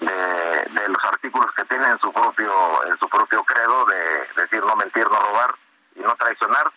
de, 0.00 0.88
los 0.88 1.04
artículos 1.04 1.52
que 1.54 1.64
tiene 1.66 1.86
en 1.86 1.98
su 2.00 2.12
propio 2.12 2.52
en 2.86 2.98
su 2.98 3.08
propio 3.08 3.44
credo 3.44 3.84
de 3.84 4.28
decir 4.42 4.64
no 4.64 4.74
mentir, 4.76 5.08
no 5.08 5.20
robar 5.20 5.54
y 5.94 6.00
no 6.00 6.14
traicionar, 6.16 6.70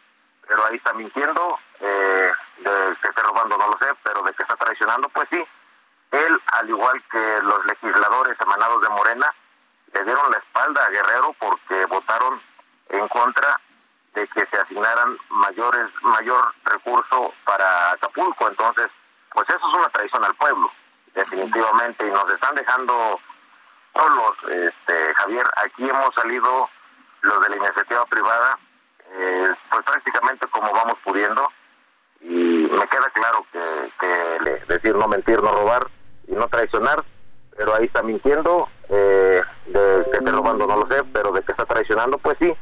pero 0.47 0.65
ahí 0.65 0.75
está 0.75 0.93
mintiendo, 0.93 1.59
eh, 1.79 2.31
de 2.57 2.97
que 3.01 3.07
esté 3.07 3.21
robando 3.21 3.57
no 3.57 3.67
lo 3.69 3.77
sé, 3.79 3.87
pero 4.03 4.21
de 4.21 4.33
que 4.33 4.43
está 4.43 4.55
traicionando, 4.55 5.09
pues 5.09 5.27
sí. 5.31 5.43
Él, 6.13 6.41
al 6.53 6.69
igual 6.69 7.03
que 7.11 7.39
los 7.41 7.65
legisladores 7.65 8.39
emanados 8.39 8.81
de 8.81 8.89
Morena, 8.89 9.33
le 9.93 10.03
dieron 10.03 10.31
la 10.31 10.37
espalda 10.37 10.85
a 10.85 10.89
Guerrero 10.89 11.35
porque 11.39 11.85
votaron 11.85 12.39
en 12.89 13.07
contra 13.07 13.59
de 14.13 14.27
que 14.27 14.45
se 14.45 14.57
asignaran 14.57 15.17
mayores 15.29 15.89
mayor 16.03 16.53
recurso 16.65 17.33
para 17.43 17.91
Acapulco. 17.93 18.47
Entonces, 18.47 18.91
pues 19.31 19.49
eso 19.49 19.67
es 19.67 19.73
una 19.73 19.89
traición 19.89 20.23
al 20.23 20.35
pueblo 20.35 20.71
definitivamente, 21.15 22.07
y 22.07 22.11
nos 22.11 22.29
están 22.31 22.55
dejando 22.55 23.19
solos, 23.93 24.35
este, 24.49 25.13
Javier, 25.15 25.45
aquí 25.57 25.87
hemos 25.87 26.13
salido 26.15 26.69
los 27.21 27.41
de 27.41 27.49
la 27.49 27.55
iniciativa 27.57 28.05
privada, 28.07 28.57
eh, 29.11 29.53
pues 29.69 29.83
prácticamente 29.83 30.47
como 30.47 30.71
vamos 30.71 30.97
pudiendo, 31.03 31.51
y 32.21 32.67
me 32.71 32.87
queda 32.87 33.09
claro 33.13 33.45
que, 33.51 33.91
que 33.99 34.65
decir 34.67 34.95
no 34.95 35.07
mentir, 35.07 35.41
no 35.41 35.51
robar 35.51 35.87
y 36.27 36.33
no 36.33 36.47
traicionar, 36.47 37.03
pero 37.55 37.75
ahí 37.75 37.85
está 37.85 38.03
mintiendo, 38.03 38.67
eh, 38.89 39.41
de 39.67 40.05
que 40.11 40.17
esté 40.17 40.31
robando 40.31 40.67
no 40.67 40.77
lo 40.77 40.87
sé, 40.87 41.03
pero 41.13 41.31
de 41.31 41.41
que 41.41 41.51
está 41.51 41.65
traicionando, 41.65 42.17
pues 42.17 42.37
sí, 42.39 42.53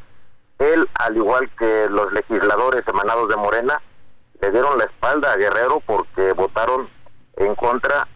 él, 0.60 0.90
al 0.96 1.18
igual 1.18 1.50
que 1.58 1.88
los 1.90 2.12
legisladores 2.14 2.88
emanados 2.88 3.30
de 3.30 3.36
Morena, 3.36 3.82
le 4.42 4.52
dieron 4.52 4.78
la 4.78 4.86
espalda 4.86 5.32
a 5.32 5.38
Guerrero 5.38 5.82
porque 5.86 6.34
votaron 6.34 6.90
en 7.38 7.56
contra 7.56 8.08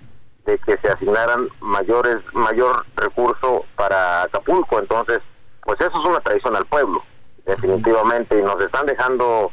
de 0.45 0.57
que 0.59 0.77
se 0.77 0.89
asignaran 0.89 1.49
mayores 1.59 2.17
mayor 2.33 2.85
recurso 2.95 3.65
para 3.75 4.23
Acapulco. 4.23 4.79
Entonces 4.79 5.21
pues 5.65 5.81
eso 5.81 5.99
es 5.99 6.05
una 6.05 6.19
traición 6.19 6.55
al 6.55 6.65
pueblo 6.65 7.03
definitivamente 7.45 8.37
y 8.37 8.41
nos 8.43 8.61
están 8.61 8.85
dejando 8.85 9.51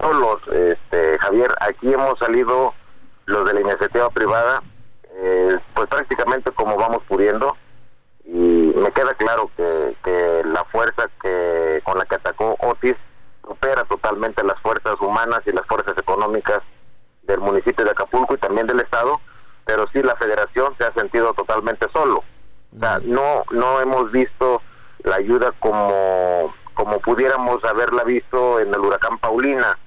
solos 0.00 0.40
este 0.52 1.18
Javier. 1.18 1.54
Aquí 1.60 1.92
hemos 1.92 2.18
salido 2.18 2.74
los 3.26 3.44
de 3.46 3.54
la 3.54 3.60
iniciativa 3.60 4.10
privada 4.10 4.62
eh, 5.18 5.58
pues 5.74 5.88
prácticamente 5.88 6.50
como 6.52 6.76
vamos 6.76 7.02
pudiendo 7.08 7.56
y 8.24 8.72
me 8.76 8.92
queda 8.92 9.14
claro 9.14 9.50
que, 9.56 9.96
que 10.04 10.42
la 10.44 10.64
fuerza 10.64 11.08
que 11.20 11.80
con 11.84 11.98
la 11.98 12.04
que 12.04 12.16
atacó 12.16 12.56
Otis 12.60 12.96
supera 13.46 13.84
totalmente 13.84 14.44
las 14.44 14.60
fuerzas 14.60 14.94
humanas 15.00 15.40
y 15.46 15.52
las 15.52 15.66
fuerzas 15.66 15.96
económicas 15.98 16.60
del 17.22 17.40
municipio 17.40 17.84
de 17.84 17.90
Acapulco 17.90 18.34
y 18.34 18.38
también 18.38 18.66
del 18.66 18.80
estado 18.80 19.20
pero 19.68 19.86
sí 19.92 20.02
la 20.02 20.16
federación 20.16 20.74
se 20.78 20.84
ha 20.84 20.92
sentido 20.94 21.34
totalmente 21.34 21.86
solo. 21.92 22.24
O 22.74 22.80
sea, 22.80 23.00
no, 23.04 23.44
no 23.50 23.82
hemos 23.82 24.10
visto 24.10 24.62
la 25.04 25.16
ayuda 25.16 25.52
como, 25.60 26.54
como 26.72 26.98
pudiéramos 27.00 27.62
haberla 27.64 28.02
visto 28.04 28.60
en 28.60 28.72
el 28.72 28.80
huracán 28.80 29.18
Paulina 29.18 29.78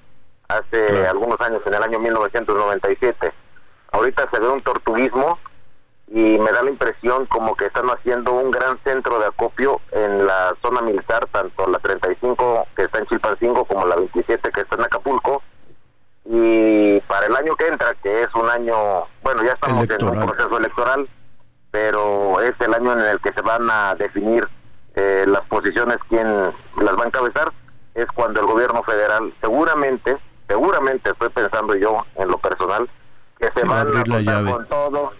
hace 0.48 1.08
algunos 1.08 1.42
años, 1.42 1.64
en 1.66 1.74
el 1.74 1.82
año 1.82 2.00
1997. 2.00 3.34
Ahorita 3.92 4.30
se 4.32 4.40
ve 4.40 4.48
un 4.50 4.62
tortuguismo 4.62 5.38
y 6.08 6.38
me 6.40 6.52
da 6.52 6.64
la 6.64 6.70
impresión 6.70 7.26
como 7.28 7.56
que 7.56 7.66
están 7.66 7.88
haciendo 7.90 8.34
un 8.34 8.52
gran 8.52 8.78
centro 8.84 9.20
de 9.20 9.28
acopio 9.28 9.80
en 9.92 10.26
la 10.26 10.56
zona 10.62 10.82
militar, 10.82 11.26
tanto 11.32 11.68
la 11.68 11.80
35 11.80 12.68
que 12.76 12.84
está 12.84 13.00
en 13.00 13.06
Chilpancingo 13.06 13.66
como 13.66 13.86
la 13.86 13.96
27 13.96 14.52
que 14.52 14.62
está 14.62 14.76
en 14.76 14.84
Acapulco, 14.84 15.42
y 16.26 17.00
para 17.02 17.26
el 17.28 17.36
año 17.36 17.56
que 17.56 17.68
entra, 17.68 17.96
que 18.04 18.24
es 18.24 18.36
un 18.36 18.50
año, 18.50 18.76
bueno, 19.24 19.44
ya 19.44 19.54
estamos 19.54 19.90
en 19.90 20.04
un 20.04 20.26
proceso 20.28 20.58
electoral, 20.58 21.10
pero 21.72 22.42
es 22.42 22.54
el 22.60 22.74
año 22.74 22.94
en 22.94 23.00
el 23.00 23.20
que 23.22 23.34
se 23.34 23.42
van 23.42 23.70
a 23.70 23.96
definir 23.96 24.48
eh, 24.96 25.26
las 25.28 25.42
posiciones, 25.44 25.98
quién 26.10 26.28
las 26.28 26.98
va 26.98 27.04
a 27.04 27.08
encabezar, 27.08 27.52
es 27.96 28.06
cuando 28.08 28.42
el 28.42 28.48
gobierno 28.48 28.84
federal 28.84 29.34
seguramente, 29.42 30.18
seguramente 30.48 31.10
estoy 31.10 31.30
pensando 31.30 31.76
yo 31.76 32.06
en 32.16 32.28
lo 32.28 32.38
personal, 32.38 32.90
que 33.42 33.50
se 33.60 33.66
van 33.66 33.88
a, 33.98 34.52
con 34.52 34.66
todo, 34.68 35.12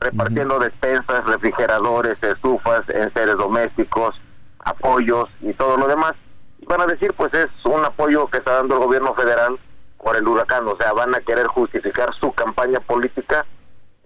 repartiendo 0.00 0.58
despensas, 0.58 1.24
refrigeradores, 1.24 2.22
estufas, 2.22 2.82
enseres 2.88 3.36
domésticos, 3.36 4.14
apoyos 4.60 5.28
y 5.40 5.52
todo 5.54 5.76
lo 5.78 5.88
demás. 5.88 6.12
Y 6.58 6.66
van 6.66 6.82
a 6.82 6.86
decir, 6.86 7.12
pues 7.16 7.32
es 7.34 7.48
un 7.64 7.84
apoyo 7.84 8.26
que 8.28 8.38
está 8.38 8.52
dando 8.52 8.76
el 8.76 8.84
gobierno 8.84 9.14
federal 9.14 9.58
por 9.96 10.16
el 10.16 10.26
huracán, 10.26 10.66
o 10.68 10.76
sea, 10.76 10.92
van 10.92 11.14
a 11.14 11.20
querer 11.20 11.46
justificar 11.46 12.14
su 12.14 12.32
campaña 12.32 12.80
política 12.80 13.46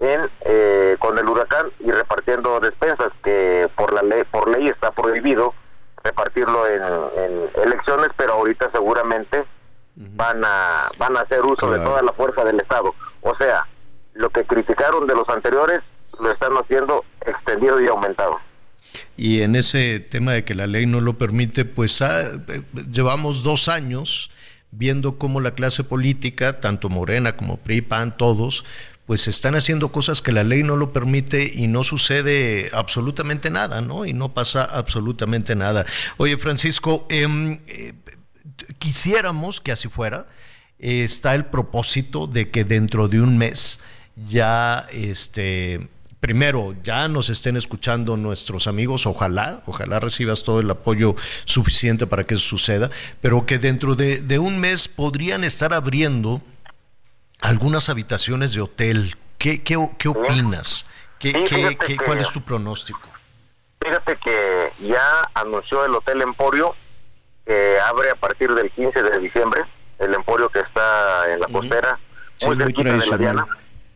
en 0.00 0.28
eh, 0.40 0.96
con 0.98 1.16
el 1.18 1.28
huracán 1.28 1.66
y 1.78 1.90
repartiendo 1.90 2.58
despensas 2.60 3.10
que 3.22 3.68
por 3.76 3.92
la 3.92 4.02
ley 4.02 4.24
por 4.24 4.48
ley 4.48 4.68
está 4.68 4.90
prohibido 4.90 5.54
repartirlo 6.02 6.66
en, 6.68 7.50
elecciones, 7.64 8.10
pero 8.16 8.34
ahorita 8.34 8.70
seguramente 8.72 9.46
van 9.96 10.44
a 10.44 10.90
van 10.98 11.16
a 11.16 11.20
hacer 11.20 11.40
uso 11.42 11.70
de 11.70 11.78
toda 11.78 12.02
la 12.02 12.12
fuerza 12.12 12.44
del 12.44 12.60
Estado. 12.60 12.94
O 13.24 13.34
sea, 13.36 13.66
lo 14.12 14.30
que 14.30 14.44
criticaron 14.44 15.06
de 15.06 15.14
los 15.14 15.28
anteriores 15.28 15.80
lo 16.20 16.30
están 16.30 16.52
haciendo 16.52 17.04
extendido 17.26 17.80
y 17.80 17.88
aumentado. 17.88 18.38
Y 19.16 19.40
en 19.40 19.56
ese 19.56 19.98
tema 19.98 20.32
de 20.32 20.44
que 20.44 20.54
la 20.54 20.66
ley 20.66 20.86
no 20.86 21.00
lo 21.00 21.18
permite, 21.18 21.64
pues 21.64 22.02
ah, 22.02 22.20
eh, 22.48 22.62
llevamos 22.92 23.42
dos 23.42 23.68
años 23.68 24.30
viendo 24.70 25.18
cómo 25.18 25.40
la 25.40 25.54
clase 25.54 25.84
política, 25.84 26.60
tanto 26.60 26.90
Morena 26.90 27.36
como 27.36 27.56
PRI, 27.56 27.80
PAN, 27.80 28.16
todos, 28.16 28.64
pues 29.06 29.26
están 29.26 29.54
haciendo 29.54 29.90
cosas 29.90 30.20
que 30.20 30.32
la 30.32 30.44
ley 30.44 30.62
no 30.62 30.76
lo 30.76 30.92
permite 30.92 31.50
y 31.52 31.66
no 31.66 31.82
sucede 31.82 32.70
absolutamente 32.72 33.50
nada, 33.50 33.80
¿no? 33.80 34.04
Y 34.04 34.12
no 34.12 34.34
pasa 34.34 34.64
absolutamente 34.64 35.54
nada. 35.54 35.86
Oye, 36.16 36.36
Francisco, 36.36 37.06
em, 37.08 37.58
eh, 37.66 37.94
quisiéramos 38.78 39.60
que 39.60 39.72
así 39.72 39.88
fuera. 39.88 40.26
Está 40.78 41.34
el 41.34 41.46
propósito 41.46 42.26
de 42.26 42.50
que 42.50 42.64
dentro 42.64 43.08
de 43.08 43.20
un 43.20 43.38
mes 43.38 43.80
ya 44.16 44.86
este 44.92 45.88
primero, 46.24 46.74
ya 46.82 47.06
nos 47.06 47.28
estén 47.28 47.54
escuchando 47.54 48.16
nuestros 48.16 48.66
amigos, 48.66 49.04
ojalá, 49.04 49.62
ojalá 49.66 50.00
recibas 50.00 50.42
todo 50.42 50.60
el 50.60 50.70
apoyo 50.70 51.16
suficiente 51.44 52.06
para 52.06 52.24
que 52.24 52.32
eso 52.32 52.42
suceda, 52.42 52.88
pero 53.20 53.44
que 53.44 53.58
dentro 53.58 53.94
de, 53.94 54.38
un 54.38 54.58
mes 54.58 54.88
podrían 54.88 55.44
estar 55.44 55.74
abriendo 55.74 56.40
algunas 57.42 57.90
habitaciones 57.90 58.54
de 58.54 58.62
hotel. 58.62 59.14
¿Qué, 59.36 59.62
qué, 59.62 59.76
opinas? 59.76 60.86
¿Qué, 61.18 61.44
qué, 61.44 61.98
cuál 61.98 62.20
es 62.20 62.30
tu 62.32 62.40
pronóstico? 62.40 63.06
Fíjate 63.84 64.16
que 64.16 64.72
ya 64.80 65.28
anunció 65.34 65.84
el 65.84 65.92
Hotel 65.92 66.22
Emporio 66.22 66.74
que 67.44 67.76
abre 67.86 68.08
a 68.08 68.14
partir 68.14 68.50
del 68.54 68.70
15 68.70 69.02
de 69.02 69.18
diciembre, 69.18 69.60
el 70.04 70.14
Emporio 70.14 70.48
que 70.48 70.60
está 70.60 71.32
en 71.32 71.40
la 71.40 71.46
costera, 71.48 71.98
muy, 72.42 72.56
muy 72.56 72.72
de 72.72 73.06
la 73.10 73.16
Diana 73.16 73.46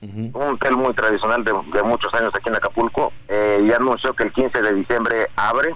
un 0.01 0.33
hotel 0.35 0.77
muy 0.77 0.95
tradicional 0.95 1.45
de, 1.45 1.53
muchos 1.83 2.13
años 2.15 2.33
aquí 2.35 2.49
en 2.49 2.57
Acapulco. 2.57 3.13
Eh, 3.29 3.65
ya 3.69 3.77
anunció 3.77 4.15
que 4.15 4.25
el 4.25 4.33
15 4.33 4.63
de 4.63 4.75
diciembre 4.75 5.29
abre. 5.37 5.75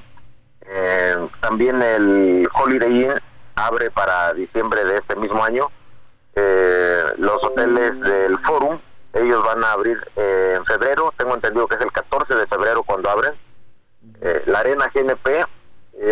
Eh, 0.61 1.29
también 1.41 1.83
el 1.83 2.49
Holiday 2.55 3.05
Inn 3.05 3.15
abre 3.57 3.91
para 3.91 4.33
diciembre 4.35 4.85
de 4.85 4.99
este 4.99 5.17
mismo 5.17 5.43
año. 5.45 5.71
Eh, 6.35 7.03
los 7.19 7.43
hoteles 7.43 8.01
del 8.01 8.39
Forum, 8.41 8.79
ellos 9.13 9.45
van 9.45 9.65
a 9.65 9.73
abrir 9.73 9.99
en 10.17 10.65
febrero. 10.67 11.13
Tengo 11.17 11.35
entendido 11.35 11.67
que 11.67 11.75
es 11.75 11.81
el 11.81 11.93
14 11.93 12.35
de 12.35 12.47
febrero 12.47 12.83
cuando 12.85 13.11
abren. 13.11 13.35
la 14.47 14.61
Arena 14.61 14.91
GNP 14.95 15.45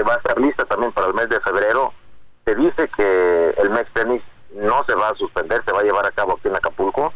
va 0.07 0.14
a 0.14 0.16
estar 0.16 0.39
lista 0.39 0.64
también 0.64 0.93
para 0.93 1.07
el 1.07 1.14
mes 1.14 1.29
de 1.29 1.41
febrero. 1.41 1.95
Se 2.45 2.55
dice 2.57 2.89
que 2.97 3.55
el 3.57 3.71
mes 3.71 3.87
tenis 3.93 4.23
no 4.53 4.85
se 4.85 4.95
va 4.95 5.11
a 5.11 5.14
suspender, 5.14 5.62
se 5.64 5.73
va 5.73 5.81
a 5.81 5.85
llevar 5.85 6.05
a 6.07 6.11
cabo 6.11 6.33
aquí 6.33 6.49
en 6.49 6.57
Acapulco 6.57 7.12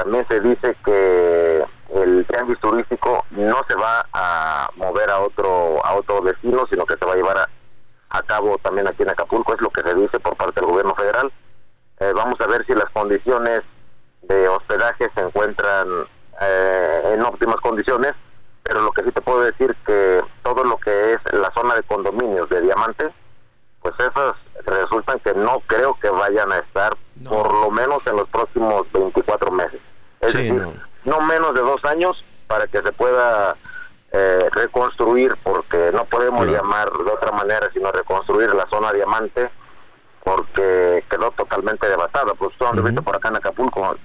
también 0.00 0.26
se 0.28 0.40
dice 0.40 0.74
que 0.82 1.62
el 1.94 2.26
tianguis 2.26 2.58
turístico 2.60 3.22
no 3.32 3.56
se 3.68 3.74
va 3.74 4.06
a 4.14 4.70
mover 4.76 5.10
a 5.10 5.20
otro 5.20 5.84
a 5.84 5.94
otro 5.94 6.22
destino, 6.22 6.66
sino 6.70 6.86
que 6.86 6.96
se 6.96 7.04
va 7.04 7.12
a 7.12 7.16
llevar 7.16 7.36
a, 8.08 8.22
cabo 8.22 8.56
también 8.58 8.88
aquí 8.88 9.02
en 9.02 9.10
Acapulco, 9.10 9.52
es 9.52 9.60
lo 9.60 9.68
que 9.68 9.82
se 9.82 9.94
dice 9.94 10.18
por 10.18 10.36
parte 10.36 10.58
del 10.58 10.70
gobierno 10.70 10.94
federal. 10.94 11.30
Eh, 11.98 12.12
vamos 12.14 12.40
a 12.40 12.46
ver 12.46 12.64
si 12.64 12.74
las 12.74 12.88
condiciones 12.90 13.60
de 14.22 14.48
hospedaje 14.48 15.10
se 15.14 15.20
encuentran 15.20 15.86
eh, 16.40 17.12
en 17.12 17.22
óptimas 17.22 17.56
condiciones, 17.56 18.14
pero 18.62 18.80
lo 18.80 18.92
que 18.92 19.02
sí 19.02 19.12
te 19.12 19.20
puedo 19.20 19.42
decir 19.42 19.76
que 19.84 20.22
todo 20.42 20.64
lo 20.64 20.78
que 20.78 21.12
es 21.12 21.20
la 21.32 21.52
zona 21.52 21.74
de 21.74 21.82
condominios 21.82 22.48
de 22.48 22.62
Diamante, 22.62 23.12
pues 23.82 23.94
esas 23.98 24.34
resultan 24.64 25.18
que 25.20 25.34
no 25.34 25.60
creo 25.66 25.98
que 26.00 26.08
vayan 26.08 26.52
a 26.52 26.58
estar 26.58 26.96
por 27.28 27.52
lo 27.52 27.70
menos 27.70 28.06
en 28.06 28.16
los 28.16 28.28
próximos 28.28 28.90
24 28.92 29.50
meses. 29.50 29.80
Es 30.20 30.34
decir, 30.34 30.66
no. 31.04 31.20
menos 31.22 31.54
de 31.54 31.60
dos 31.60 31.84
años 31.84 32.22
para 32.46 32.66
que 32.66 32.82
se 32.82 32.92
pueda 32.92 33.56
eh, 34.12 34.48
reconstruir, 34.52 35.34
porque 35.42 35.90
no 35.92 36.04
podemos 36.04 36.46
llamar 36.46 36.90
de 36.90 37.10
otra 37.10 37.32
manera 37.32 37.70
sino 37.72 37.90
reconstruir 37.90 38.54
la 38.54 38.66
zona 38.68 38.92
diamante, 38.92 39.50
porque 40.22 41.04
quedó 41.08 41.30
totalmente 41.32 41.88
devastada. 41.88 42.34
Pues 42.34 42.54
tú 42.58 42.66
uh 42.66 43.02
por 43.02 43.16
acá 43.16 43.28
en 43.28 43.36
Acapulco. 43.36 43.96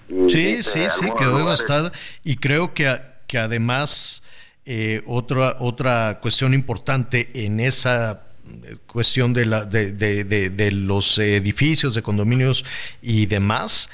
Sí, 0.65 0.87
sí, 0.89 1.07
quedó 1.17 1.37
devastada. 1.37 1.91
Y 2.23 2.37
creo 2.37 2.73
que, 2.73 2.99
que 3.27 3.37
además 3.37 4.23
eh, 4.65 5.01
otra, 5.07 5.55
otra 5.59 6.19
cuestión 6.21 6.53
importante 6.53 7.31
en 7.45 7.59
esa 7.59 8.23
eh, 8.63 8.77
cuestión 8.87 9.33
de, 9.33 9.45
la, 9.45 9.65
de, 9.65 9.91
de, 9.91 10.23
de, 10.23 10.71
los 10.71 11.17
edificios, 11.17 11.95
de 11.95 12.01
condominios 12.01 12.65
y 13.01 13.25
demás, 13.25 13.89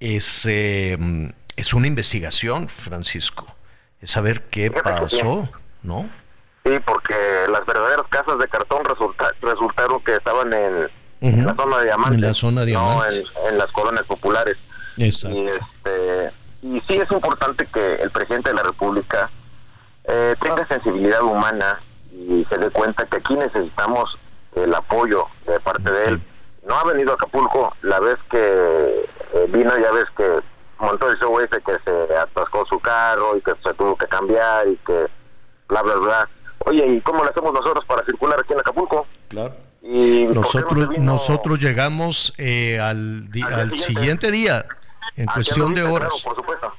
es 0.00 0.46
es 1.56 1.74
una 1.74 1.86
investigación, 1.86 2.68
Francisco. 2.68 3.46
Es 4.00 4.10
saber 4.10 4.42
qué 4.44 4.70
pasó, 4.70 5.48
¿no? 5.82 6.10
Sí, 6.64 6.72
porque 6.84 7.14
las 7.50 7.64
verdaderas 7.66 8.06
casas 8.08 8.38
de 8.38 8.48
cartón 8.48 8.84
resulta, 8.84 9.32
resultaron 9.40 10.02
que 10.02 10.16
estaban 10.16 10.52
en, 10.52 11.44
la 11.44 11.54
zona 11.54 11.78
de 11.78 11.84
diamantes. 11.84 12.14
En 12.14 12.20
la 12.20 12.34
zona 12.34 12.60
de 12.62 12.66
diamantes. 12.68 13.24
No, 13.34 13.48
en, 13.50 13.58
las 13.58 13.70
colonias 13.72 14.04
populares. 14.04 14.56
Exacto. 14.96 15.36
Y, 15.36 15.46
este, 15.46 15.60
es 17.04 17.12
importante 17.12 17.66
que 17.66 17.94
el 17.96 18.10
presidente 18.10 18.50
de 18.50 18.56
la 18.56 18.62
República 18.62 19.30
eh, 20.04 20.34
tenga 20.40 20.66
sensibilidad 20.66 21.22
humana 21.22 21.80
y 22.12 22.44
se 22.48 22.58
dé 22.58 22.70
cuenta 22.70 23.06
que 23.06 23.16
aquí 23.16 23.34
necesitamos 23.34 24.18
el 24.54 24.74
apoyo 24.74 25.26
de 25.46 25.60
parte 25.60 25.90
de 25.90 26.04
él. 26.06 26.22
No 26.66 26.76
ha 26.76 26.84
venido 26.84 27.12
a 27.12 27.14
Acapulco, 27.14 27.74
la 27.82 28.00
vez 28.00 28.16
que 28.30 28.38
eh, 28.38 29.46
vino 29.48 29.76
ya 29.78 29.92
ves 29.92 30.06
que 30.16 30.40
montó 30.78 31.10
el 31.10 31.18
show 31.18 31.38
ese 31.40 31.60
que 31.60 31.78
se 31.84 32.16
atascó 32.16 32.64
su 32.66 32.78
carro 32.80 33.36
y 33.36 33.40
que 33.40 33.52
se 33.62 33.74
tuvo 33.74 33.96
que 33.96 34.06
cambiar 34.06 34.68
y 34.68 34.76
que 34.78 35.06
bla, 35.68 35.82
bla, 35.82 35.94
bla. 35.96 36.28
Oye, 36.66 36.86
¿y 36.86 37.00
cómo 37.02 37.22
lo 37.22 37.30
hacemos 37.30 37.52
nosotros 37.52 37.84
para 37.86 38.04
circular 38.04 38.40
aquí 38.40 38.52
en 38.52 38.60
Acapulco? 38.60 39.06
Claro. 39.28 39.54
Y 39.82 40.24
nosotros, 40.24 40.98
nosotros 40.98 41.58
llegamos 41.60 42.32
eh, 42.38 42.80
al, 42.80 43.28
al, 43.52 43.76
siguiente, 43.76 44.30
día, 44.30 44.64
en 45.16 45.26
cuestión 45.26 45.74
de 45.74 45.82
horas. 45.82 46.22
por 46.22 46.36
supuesto. 46.36 46.72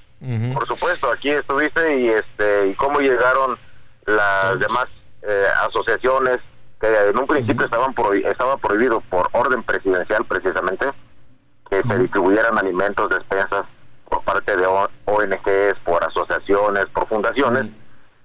Por 0.54 0.68
supuesto, 0.68 1.12
aquí 1.26 1.32
estuviste 1.32 2.00
y 2.00 2.10
este 2.10 2.68
y 2.68 2.76
cómo 2.76 3.00
llegaron 3.00 3.58
las 4.06 4.60
demás 4.60 4.86
eh, 5.24 5.46
asociaciones 5.68 6.38
que 6.80 6.88
en 7.10 7.18
un 7.18 7.26
principio 7.26 7.66
estaban 7.66 7.96
estaba 8.26 8.58
prohibido 8.58 9.02
por 9.10 9.28
orden 9.32 9.64
presidencial 9.64 10.24
precisamente 10.26 10.86
que 11.68 11.82
se 11.82 11.98
distribuyeran 11.98 12.60
alimentos, 12.60 13.10
despensas 13.10 13.66
por 14.08 14.24
parte 14.24 14.56
de 14.56 14.68
ONGs, 14.68 15.80
por 15.84 16.04
asociaciones, 16.04 16.86
por 16.94 17.08
fundaciones, 17.08 17.72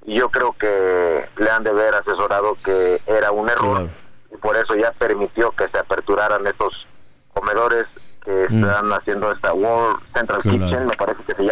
y 0.05 0.17
yo 0.17 0.29
creo 0.29 0.53
que 0.59 1.27
le 1.39 1.51
han 1.51 1.65
de 1.65 1.71
haber 1.71 1.95
asesorado 1.95 2.55
que 2.63 3.01
era 3.07 3.33
un 3.33 3.49
error 3.49 3.89
y 4.31 4.37
por 4.37 4.57
eso 4.57 4.75
ya 4.75 4.93
permitió 4.93 5.53
que 5.53 5.69
se 5.69 5.79
aperturaran 5.79 6.47
estos 6.47 6.87
comedores 7.33 7.87
que 8.23 8.45
están 8.45 8.93
haciendo 8.93 9.33
esta 9.33 9.55
World 9.55 10.01
Central 10.15 10.43
Kitchen, 10.43 10.87
me 10.87 10.97
parece 10.97 11.23
que 11.25 11.35
se 11.35 11.45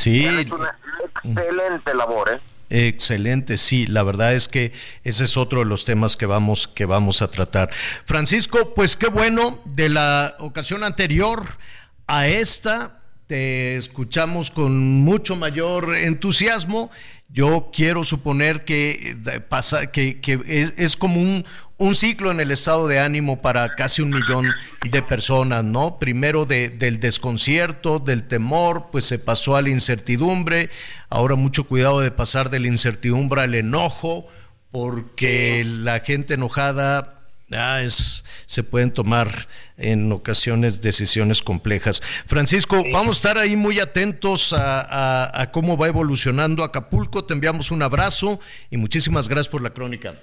Sí. 0.00 0.24
Es 0.24 0.50
una 0.50 0.74
excelente 1.24 1.94
labor, 1.94 2.30
¿eh? 2.30 2.40
Excelente, 2.70 3.56
sí, 3.58 3.86
la 3.86 4.02
verdad 4.02 4.32
es 4.32 4.46
que 4.48 4.72
ese 5.02 5.24
es 5.24 5.36
otro 5.36 5.58
de 5.58 5.64
los 5.66 5.84
temas 5.84 6.16
que 6.16 6.24
vamos 6.24 6.68
que 6.68 6.86
vamos 6.86 7.20
a 7.20 7.28
tratar. 7.28 7.70
Francisco, 8.06 8.74
pues 8.74 8.96
qué 8.96 9.08
bueno 9.08 9.60
de 9.64 9.88
la 9.88 10.36
ocasión 10.38 10.84
anterior 10.84 11.58
a 12.06 12.28
esta 12.28 13.00
te 13.30 13.76
escuchamos 13.76 14.50
con 14.50 14.76
mucho 15.04 15.36
mayor 15.36 15.94
entusiasmo. 15.94 16.90
Yo 17.28 17.70
quiero 17.72 18.02
suponer 18.02 18.64
que 18.64 19.16
eh, 19.24 19.40
pasa, 19.40 19.92
que, 19.92 20.18
es, 20.76 20.96
como 20.96 21.20
un, 21.20 21.44
un, 21.80 21.94
ciclo 21.94 22.30
en 22.30 22.40
el 22.40 22.50
estado 22.50 22.86
de 22.86 23.00
ánimo 23.00 23.40
para 23.40 23.74
casi 23.74 24.02
un 24.02 24.10
millón 24.10 24.52
de 24.88 25.02
personas, 25.02 25.64
¿no? 25.64 25.98
Primero 25.98 26.46
del 26.46 27.00
desconcierto, 27.00 27.98
del 27.98 28.28
temor, 28.28 28.88
pues 28.92 29.06
se 29.06 29.18
pasó 29.18 29.56
a 29.56 29.62
la 29.62 29.70
incertidumbre. 29.70 30.70
Ahora 31.08 31.34
mucho 31.34 31.64
cuidado 31.64 32.00
de 32.00 32.10
pasar 32.10 32.50
de 32.50 32.60
la 32.60 32.68
incertidumbre 32.68 33.42
al 33.42 33.54
enojo, 33.54 34.28
porque 34.70 35.64
la 35.64 36.00
gente 36.00 36.34
enojada 36.34 37.20
Ah, 37.52 37.82
es, 37.82 38.24
se 38.46 38.62
pueden 38.62 38.92
tomar 38.92 39.48
en 39.76 40.12
ocasiones 40.12 40.82
decisiones 40.82 41.42
complejas. 41.42 42.00
Francisco, 42.26 42.84
vamos 42.92 43.16
a 43.16 43.18
estar 43.18 43.38
ahí 43.38 43.56
muy 43.56 43.80
atentos 43.80 44.54
a, 44.56 45.50
cómo 45.52 45.76
va 45.76 45.88
evolucionando 45.88 46.62
Acapulco. 46.62 47.24
Te 47.24 47.34
enviamos 47.34 47.72
un 47.72 47.82
abrazo 47.82 48.38
y 48.70 48.76
muchísimas 48.76 49.28
gracias 49.28 49.50
por 49.50 49.62
la 49.62 49.70
crónica. 49.70 50.14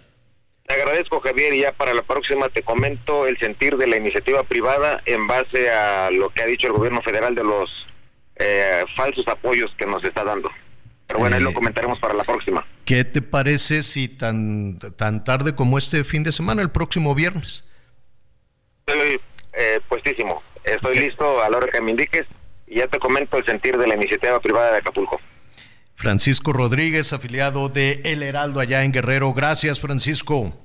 Te 0.68 0.74
agradezco, 0.74 1.22
Javier, 1.22 1.54
y 1.54 1.62
ya 1.62 1.72
para 1.72 1.94
la 1.94 2.02
próxima 2.02 2.50
te 2.50 2.62
comento 2.62 3.26
el 3.26 3.38
sentir 3.40 3.78
de 3.78 3.88
la 3.88 3.96
iniciativa 3.96 4.44
privada 4.44 5.02
en 5.06 5.26
base 5.26 5.70
a 5.70 6.12
lo 6.12 6.30
que 6.30 6.42
ha 6.42 6.46
dicho 6.46 6.68
el 6.68 6.74
gobierno 6.74 7.02
federal 7.02 7.34
de 7.36 7.44
los 7.46 7.70
eh, 8.36 8.84
falsos 8.98 9.26
apoyos 9.30 9.74
que 9.78 9.86
nos 9.86 10.04
está 10.04 10.26
dando. 10.26 10.52
Pero 11.08 11.22
bueno, 11.22 11.38
ahí 11.38 11.42
lo 11.42 11.52
eh, 11.52 11.54
comentaremos 11.54 11.98
para 12.00 12.14
la 12.14 12.26
próxima. 12.26 12.68
¿Qué 12.84 13.06
te 13.06 13.22
parece 13.22 13.82
si 13.82 14.10
tan, 14.10 14.78
tan 14.98 15.24
tarde 15.24 15.56
como 15.56 15.78
este 15.78 16.04
fin 16.04 16.24
de 16.24 16.34
semana, 16.34 16.62
el 16.62 16.70
próximo 16.70 17.16
viernes? 17.16 17.64
Estoy 18.86 19.22
eh, 19.54 19.80
puestísimo. 19.88 20.44
Estoy 20.66 21.00
listo 21.00 21.42
a 21.42 21.50
la 21.50 21.60
hora 21.60 21.68
que 21.68 21.80
me 21.80 21.92
indiques. 21.92 22.26
y 22.68 22.80
ya 22.80 22.88
te 22.90 23.00
comento 23.00 23.38
el 23.38 23.46
sentir 23.46 23.78
de 23.78 23.88
la 23.88 23.96
iniciativa 23.96 24.38
privada 24.42 24.74
de 24.74 24.78
Acapulco. 24.80 25.22
Francisco 25.98 26.54
Rodríguez, 26.54 27.12
afiliado 27.12 27.70
de 27.70 28.02
El 28.04 28.22
Heraldo 28.22 28.60
allá 28.60 28.84
en 28.84 28.92
Guerrero. 28.92 29.34
Gracias, 29.34 29.80
Francisco. 29.80 30.56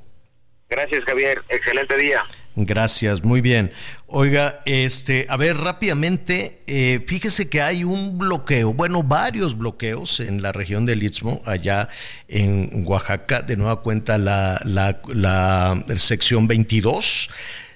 Gracias, 0.68 1.02
Javier. 1.06 1.42
Excelente 1.48 1.96
día. 1.96 2.22
Gracias, 2.54 3.24
muy 3.24 3.40
bien. 3.40 3.72
Oiga, 4.06 4.60
este, 4.66 5.24
a 5.30 5.38
ver, 5.38 5.56
rápidamente, 5.56 6.60
eh, 6.66 7.02
fíjese 7.08 7.48
que 7.48 7.62
hay 7.62 7.82
un 7.82 8.18
bloqueo, 8.18 8.74
bueno, 8.74 9.02
varios 9.02 9.56
bloqueos 9.56 10.20
en 10.20 10.42
la 10.42 10.52
región 10.52 10.84
del 10.84 11.02
Istmo, 11.02 11.40
allá 11.46 11.88
en 12.28 12.84
Oaxaca, 12.86 13.40
de 13.40 13.56
nueva 13.56 13.80
cuenta 13.80 14.18
la, 14.18 14.60
la, 14.66 15.00
la 15.08 15.82
sección 15.96 16.46
22, 16.46 17.30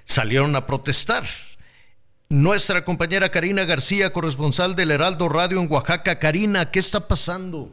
salieron 0.05 0.55
a 0.57 0.67
protestar. 0.67 1.25
Nuestra 2.29 2.85
compañera 2.85 3.31
Karina 3.31 3.64
García, 3.64 4.12
corresponsal 4.12 4.74
del 4.74 4.91
Heraldo 4.91 5.29
Radio 5.29 5.61
en 5.61 5.70
Oaxaca. 5.70 6.18
Karina, 6.18 6.72
¿qué 6.72 6.81
está 6.81 7.07
pasando? 7.07 7.70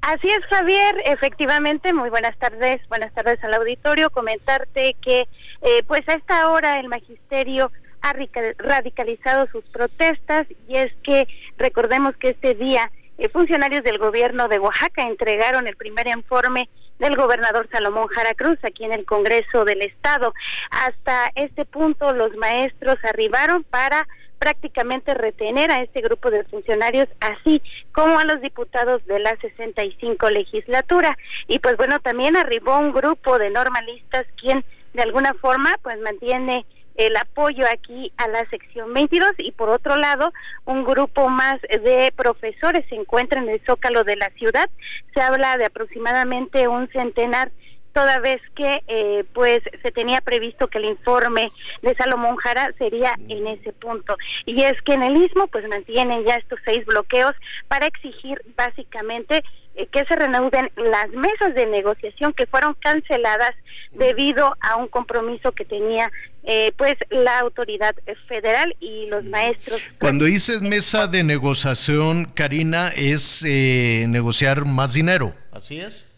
Así 0.00 0.30
es, 0.30 0.42
Javier. 0.48 1.02
Efectivamente, 1.04 1.92
muy 1.92 2.08
buenas 2.08 2.34
tardes. 2.38 2.80
Buenas 2.88 3.12
tardes 3.12 3.42
al 3.44 3.52
auditorio. 3.52 4.08
Comentarte 4.08 4.96
que, 5.02 5.28
eh, 5.60 5.82
pues 5.86 6.08
a 6.08 6.14
esta 6.14 6.48
hora 6.48 6.80
el 6.80 6.88
magisterio 6.88 7.70
ha 8.00 8.14
radicalizado 8.56 9.46
sus 9.52 9.64
protestas 9.66 10.46
y 10.66 10.76
es 10.76 10.90
que 11.02 11.28
recordemos 11.58 12.16
que 12.16 12.30
este 12.30 12.54
día 12.54 12.90
eh, 13.18 13.28
funcionarios 13.28 13.84
del 13.84 13.98
gobierno 13.98 14.48
de 14.48 14.58
Oaxaca 14.58 15.06
entregaron 15.06 15.66
el 15.66 15.76
primer 15.76 16.06
informe 16.06 16.70
del 17.00 17.16
gobernador 17.16 17.68
Salomón 17.72 18.06
Jara 18.08 18.34
Cruz 18.34 18.58
aquí 18.62 18.84
en 18.84 18.92
el 18.92 19.04
Congreso 19.04 19.64
del 19.64 19.82
Estado. 19.82 20.32
Hasta 20.70 21.32
este 21.34 21.64
punto 21.64 22.12
los 22.12 22.36
maestros 22.36 22.98
arribaron 23.02 23.64
para 23.64 24.06
prácticamente 24.38 25.12
retener 25.14 25.70
a 25.70 25.82
este 25.82 26.00
grupo 26.00 26.30
de 26.30 26.44
funcionarios, 26.44 27.08
así 27.20 27.62
como 27.92 28.18
a 28.18 28.24
los 28.24 28.40
diputados 28.40 29.04
de 29.06 29.18
la 29.18 29.36
65 29.36 30.30
legislatura. 30.30 31.16
Y 31.48 31.58
pues 31.58 31.76
bueno, 31.76 31.98
también 32.00 32.36
arribó 32.36 32.78
un 32.78 32.92
grupo 32.92 33.38
de 33.38 33.50
normalistas 33.50 34.26
quien 34.40 34.64
de 34.94 35.02
alguna 35.02 35.34
forma 35.34 35.74
pues 35.82 35.98
mantiene 36.00 36.64
el 37.00 37.16
apoyo 37.16 37.64
aquí 37.72 38.12
a 38.18 38.28
la 38.28 38.44
sección 38.50 38.92
22 38.92 39.32
y 39.38 39.52
por 39.52 39.70
otro 39.70 39.96
lado 39.96 40.32
un 40.66 40.84
grupo 40.84 41.30
más 41.30 41.60
de 41.62 42.12
profesores 42.14 42.84
se 42.88 42.94
encuentra 42.94 43.40
en 43.40 43.48
el 43.48 43.60
zócalo 43.64 44.04
de 44.04 44.16
la 44.16 44.28
ciudad. 44.38 44.68
Se 45.14 45.20
habla 45.20 45.56
de 45.56 45.64
aproximadamente 45.64 46.68
un 46.68 46.88
centenar 46.88 47.50
toda 47.92 48.18
vez 48.18 48.40
que 48.54 48.82
eh, 48.88 49.24
pues 49.32 49.60
se 49.82 49.92
tenía 49.92 50.20
previsto 50.20 50.68
que 50.68 50.78
el 50.78 50.84
informe 50.84 51.50
de 51.82 51.94
Salomón 51.94 52.36
Jara 52.36 52.72
sería 52.78 53.14
en 53.28 53.46
ese 53.46 53.72
punto. 53.72 54.16
Y 54.46 54.62
es 54.62 54.80
que 54.82 54.94
en 54.94 55.02
el 55.02 55.14
mismo 55.14 55.46
pues 55.48 55.66
mantienen 55.68 56.24
ya 56.24 56.36
estos 56.36 56.58
seis 56.64 56.84
bloqueos 56.86 57.34
para 57.68 57.86
exigir 57.86 58.42
básicamente 58.56 59.42
eh, 59.74 59.86
que 59.86 60.04
se 60.04 60.16
reanuden 60.16 60.70
las 60.76 61.08
mesas 61.10 61.54
de 61.54 61.66
negociación 61.66 62.32
que 62.32 62.46
fueron 62.46 62.74
canceladas 62.74 63.54
debido 63.92 64.56
a 64.60 64.76
un 64.76 64.88
compromiso 64.88 65.52
que 65.52 65.64
tenía 65.64 66.10
eh, 66.44 66.72
pues 66.76 66.94
la 67.10 67.38
autoridad 67.40 67.94
federal 68.26 68.74
y 68.80 69.06
los 69.06 69.24
maestros. 69.24 69.80
Cuando 69.98 70.24
dices 70.24 70.62
mesa 70.62 71.06
de 71.06 71.22
negociación, 71.22 72.24
Karina, 72.26 72.88
es 72.96 73.42
negociar 73.44 74.64
más 74.64 74.94
dinero, 74.94 75.34
¿así 75.52 75.80
es? 75.80 76.09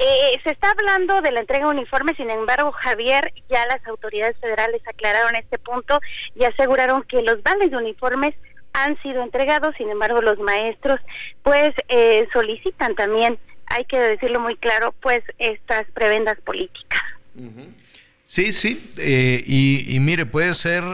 Eh, 0.00 0.38
se 0.44 0.50
está 0.50 0.70
hablando 0.70 1.20
de 1.22 1.32
la 1.32 1.40
entrega 1.40 1.66
de 1.66 1.72
uniformes, 1.72 2.16
sin 2.16 2.30
embargo, 2.30 2.70
Javier, 2.70 3.32
ya 3.50 3.66
las 3.66 3.84
autoridades 3.84 4.36
federales 4.40 4.80
aclararon 4.86 5.34
este 5.34 5.58
punto 5.58 6.00
y 6.36 6.44
aseguraron 6.44 7.02
que 7.02 7.20
los 7.22 7.42
vales 7.42 7.72
de 7.72 7.78
uniformes 7.78 8.36
han 8.72 9.00
sido 9.02 9.24
entregados, 9.24 9.74
sin 9.76 9.90
embargo, 9.90 10.22
los 10.22 10.38
maestros 10.38 11.00
pues 11.42 11.70
eh, 11.88 12.28
solicitan 12.32 12.94
también, 12.94 13.40
hay 13.66 13.84
que 13.86 13.98
decirlo 13.98 14.38
muy 14.38 14.54
claro, 14.54 14.94
pues 15.02 15.20
estas 15.38 15.84
prebendas 15.94 16.38
políticas. 16.42 17.02
Sí, 18.22 18.52
sí, 18.52 18.92
eh, 18.98 19.42
y, 19.44 19.96
y, 19.96 19.98
mire, 19.98 20.26
puede 20.26 20.54
ser... 20.54 20.84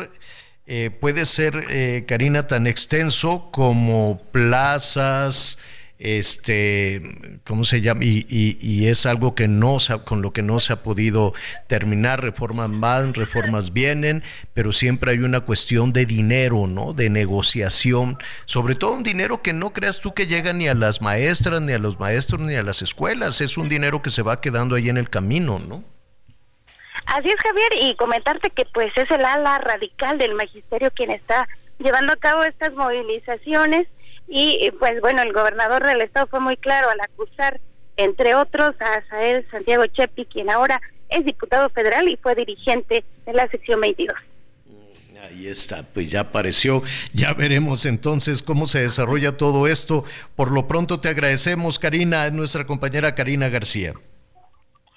puede 0.99 1.27
ser, 1.27 2.07
Karina, 2.07 2.47
tan 2.47 2.67
extenso 2.67 3.51
como 3.53 4.23
plazas, 4.33 5.59
este, 6.05 7.41
¿cómo 7.47 7.65
se 7.65 7.81
llama? 7.81 8.05
Y, 8.05 8.27
y, 8.29 8.89
es 8.89 9.07
algo 9.07 9.35
que 9.35 9.49
no 9.49 9.79
con 10.05 10.21
lo 10.21 10.35
que 10.35 10.43
no 10.43 10.61
se 10.61 10.75
ha 10.75 10.83
podido 10.83 11.33
terminar, 11.67 12.23
reformas 12.23 12.69
van, 12.73 13.15
reformas 13.15 13.73
vienen, 13.73 14.23
pero 14.53 14.73
siempre 14.73 15.13
hay 15.13 15.21
una 15.21 15.41
cuestión 15.41 15.95
de 15.95 16.05
dinero, 16.05 16.67
¿no? 16.67 16.93
De 16.93 17.09
negociación, 17.09 18.19
sobre 18.45 18.75
todo 18.75 18.93
un 18.93 19.03
dinero 19.03 19.41
que 19.41 19.55
no 19.55 19.73
creas 19.73 20.01
tú 20.01 20.13
que 20.13 20.27
llega 20.27 20.53
ni 20.53 20.69
a 20.69 20.75
las 20.75 21.01
maestras, 21.01 21.63
ni 21.63 21.73
a 21.73 21.79
los 21.79 21.99
maestros, 21.99 22.43
ni 22.43 22.55
a 22.55 22.63
las 22.63 22.83
escuelas, 22.83 23.41
es 23.41 23.57
un 23.57 23.71
dinero 23.71 24.03
que 24.03 24.11
se 24.11 24.21
va 24.21 24.43
quedando 24.43 24.75
ahí 24.75 24.91
en 24.91 24.99
el 24.99 25.09
camino, 25.09 25.59
¿no? 25.59 25.83
Así 27.07 27.29
es, 27.29 27.37
Javier, 27.37 27.73
y 27.81 27.97
comentarte 27.97 28.51
que 28.51 28.67
pues 28.75 28.93
es 28.97 29.11
el 29.11 29.25
ala 29.25 29.59
radical 29.59 30.19
del 30.19 30.35
magisterio 30.35 30.91
quien 30.91 31.11
está 31.11 31.49
llevando 31.79 32.13
a 32.13 32.17
cabo 32.17 32.45
estas 32.45 32.75
movilizaciones 32.75 33.89
y 34.27 34.71
pues 34.79 35.01
bueno, 35.01 35.23
el 35.23 35.33
gobernador 35.33 35.85
del 35.87 36.01
estado 36.01 36.27
fue 36.27 36.41
muy 36.41 36.57
claro 36.57 36.91
al 36.91 37.01
acusar, 37.01 37.61
entre 37.97 38.35
otros, 38.35 38.75
a 38.81 39.03
Sael 39.09 39.47
Santiago 39.51 39.87
Chepi, 39.87 40.25
quien 40.27 40.51
ahora 40.51 40.81
es 41.09 41.25
diputado 41.25 41.69
federal 41.71 42.09
y 42.09 42.17
fue 42.17 42.35
dirigente 42.35 43.05
de 43.27 43.33
la 43.33 43.49
sección 43.49 43.81
22. 43.81 44.17
Mm, 44.67 45.17
ahí 45.19 45.47
está, 45.47 45.83
pues 45.83 46.11
ya 46.11 46.21
apareció. 46.21 46.83
Ya 47.13 47.33
veremos 47.35 47.87
entonces 47.87 48.43
cómo 48.43 48.67
se 48.67 48.81
desarrolla 48.81 49.37
todo 49.37 49.69
esto. 49.69 50.05
Por 50.37 50.51
lo 50.51 50.67
pronto 50.67 51.01
te 51.01 51.09
agradecemos, 51.09 51.79
Karina, 51.79 52.31
nuestra 52.31 52.67
compañera 52.67 53.15
Karina 53.15 53.49
García. 53.49 53.95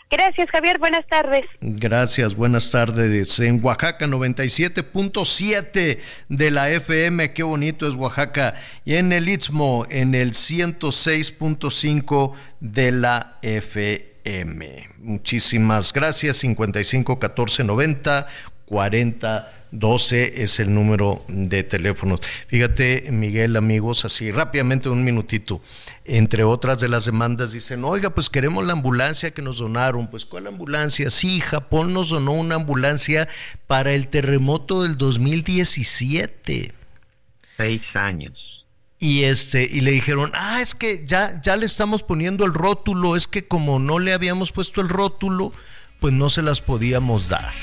Gracias, 0.09 0.49
Javier. 0.49 0.79
Buenas 0.79 1.05
tardes. 1.07 1.43
Gracias, 1.59 2.35
buenas 2.35 2.71
tardes. 2.71 3.37
En 3.39 3.61
Oaxaca, 3.63 4.07
97.7 4.07 5.99
de 6.29 6.51
la 6.51 6.69
FM. 6.69 7.33
Qué 7.33 7.43
bonito 7.43 7.85
es 7.87 7.95
Oaxaca. 7.95 8.53
Y 8.85 8.95
en 8.95 9.11
el 9.11 9.27
Istmo, 9.27 9.85
en 9.89 10.15
el 10.15 10.31
106.5 10.31 12.33
de 12.61 12.93
la 12.93 13.37
FM. 13.41 14.91
Muchísimas 14.99 15.91
gracias. 15.91 16.37
55 16.37 17.19
14 17.19 17.65
90 17.65 18.27
40 18.67 19.56
12 19.71 20.43
es 20.43 20.59
el 20.59 20.73
número 20.73 21.23
de 21.27 21.63
teléfonos. 21.63 22.21
Fíjate, 22.47 23.07
Miguel, 23.11 23.55
amigos, 23.55 24.05
así 24.05 24.31
rápidamente 24.31 24.89
un 24.89 25.03
minutito. 25.03 25.61
Entre 26.05 26.43
otras 26.43 26.79
de 26.79 26.87
las 26.87 27.05
demandas 27.05 27.51
dicen, 27.51 27.83
oiga, 27.83 28.11
pues 28.11 28.29
queremos 28.29 28.65
la 28.65 28.73
ambulancia 28.73 29.31
que 29.31 29.41
nos 29.41 29.57
donaron. 29.57 30.07
Pues 30.07 30.25
¿cuál 30.25 30.47
ambulancia? 30.47 31.09
Sí, 31.09 31.41
Japón 31.41 31.93
nos 31.93 32.09
donó 32.09 32.33
una 32.33 32.55
ambulancia 32.55 33.27
para 33.67 33.93
el 33.93 34.07
terremoto 34.07 34.83
del 34.83 34.97
2017. 34.97 36.73
Seis 37.57 37.95
años. 37.95 38.65
Y 38.99 39.23
este, 39.23 39.63
y 39.63 39.81
le 39.81 39.91
dijeron, 39.91 40.31
ah, 40.33 40.59
es 40.61 40.73
que 40.73 41.05
ya, 41.05 41.39
ya 41.41 41.55
le 41.55 41.65
estamos 41.65 42.01
poniendo 42.01 42.45
el 42.45 42.53
rótulo, 42.53 43.15
es 43.15 43.27
que 43.27 43.47
como 43.47 43.77
no 43.77 43.99
le 43.99 44.13
habíamos 44.13 44.51
puesto 44.51 44.81
el 44.81 44.89
rótulo, 44.89 45.53
pues 45.99 46.13
no 46.13 46.29
se 46.29 46.41
las 46.41 46.61
podíamos 46.61 47.29
dar. 47.29 47.53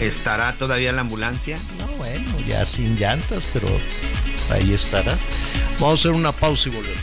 ¿Estará 0.00 0.52
todavía 0.54 0.92
la 0.92 1.00
ambulancia? 1.02 1.58
No, 1.78 1.86
bueno, 1.98 2.24
ya 2.46 2.64
sin 2.64 2.96
llantas, 2.96 3.46
pero 3.52 3.68
ahí 4.50 4.72
estará. 4.72 5.18
Vamos 5.78 6.00
a 6.00 6.00
hacer 6.00 6.12
una 6.12 6.32
pausa 6.32 6.68
y 6.68 6.72
volvemos. 6.72 7.02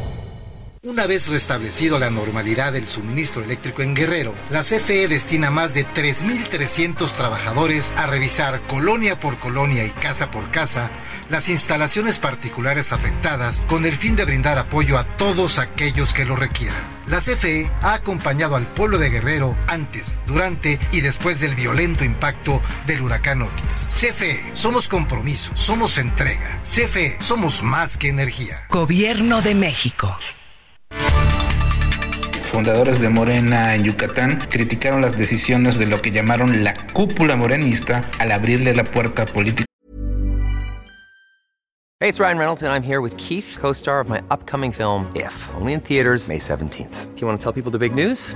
Una 0.83 1.05
vez 1.05 1.27
restablecido 1.27 1.99
la 1.99 2.09
normalidad 2.09 2.73
del 2.73 2.87
suministro 2.87 3.43
eléctrico 3.43 3.83
en 3.83 3.93
Guerrero, 3.93 4.33
la 4.49 4.61
CFE 4.61 5.07
destina 5.07 5.51
más 5.51 5.75
de 5.75 5.85
3.300 5.85 7.11
trabajadores 7.11 7.93
a 7.97 8.07
revisar 8.07 8.65
colonia 8.65 9.19
por 9.19 9.37
colonia 9.37 9.85
y 9.85 9.91
casa 9.91 10.31
por 10.31 10.49
casa 10.49 10.89
las 11.29 11.49
instalaciones 11.49 12.17
particulares 12.17 12.93
afectadas 12.93 13.61
con 13.67 13.85
el 13.85 13.91
fin 13.91 14.15
de 14.15 14.25
brindar 14.25 14.57
apoyo 14.57 14.97
a 14.97 15.05
todos 15.17 15.59
aquellos 15.59 16.15
que 16.15 16.25
lo 16.25 16.35
requieran. 16.35 16.81
La 17.05 17.19
CFE 17.19 17.71
ha 17.81 17.93
acompañado 17.93 18.55
al 18.55 18.65
pueblo 18.65 18.97
de 18.97 19.11
Guerrero 19.11 19.55
antes, 19.67 20.15
durante 20.25 20.79
y 20.91 21.01
después 21.01 21.39
del 21.39 21.53
violento 21.53 22.03
impacto 22.03 22.59
del 22.87 23.03
huracán 23.03 23.43
Otis. 23.43 23.85
CFE, 23.85 24.49
somos 24.53 24.87
compromiso, 24.87 25.51
somos 25.53 25.99
entrega. 25.99 26.59
CFE, 26.63 27.17
somos 27.21 27.61
más 27.61 27.97
que 27.97 28.09
energía. 28.09 28.65
Gobierno 28.71 29.43
de 29.43 29.53
México 29.53 30.17
fundadores 32.51 32.99
de 32.99 33.09
Morena 33.09 33.75
en 33.75 33.85
Yucatán 33.85 34.37
criticaron 34.49 35.01
las 35.01 35.17
decisiones 35.17 35.79
de 35.79 35.87
lo 35.87 36.01
que 36.01 36.11
llamaron 36.11 36.63
la 36.63 36.75
cúpula 36.93 37.35
morenista 37.35 38.01
al 38.19 38.31
abrirle 38.31 38.75
la 38.75 38.83
puerta 38.83 39.25
política. 39.25 39.65
Hey, 42.01 42.09
it's 42.09 42.19
Ryan 42.19 42.37
Reynolds 42.37 42.63
and 42.63 42.73
I'm 42.73 42.83
here 42.83 42.99
with 42.99 43.15
Keith, 43.17 43.57
co-star 43.59 43.99
of 43.99 44.09
my 44.09 44.21
upcoming 44.29 44.71
film 44.71 45.11
If, 45.15 45.33
only 45.55 45.73
in 45.73 45.79
theaters 45.81 46.27
May 46.27 46.39
17th. 46.39 47.15
Do 47.15 47.21
you 47.21 47.27
want 47.27 47.39
to 47.39 47.43
tell 47.43 47.53
people 47.53 47.71
the 47.71 47.79
big 47.79 47.95
news? 47.95 48.35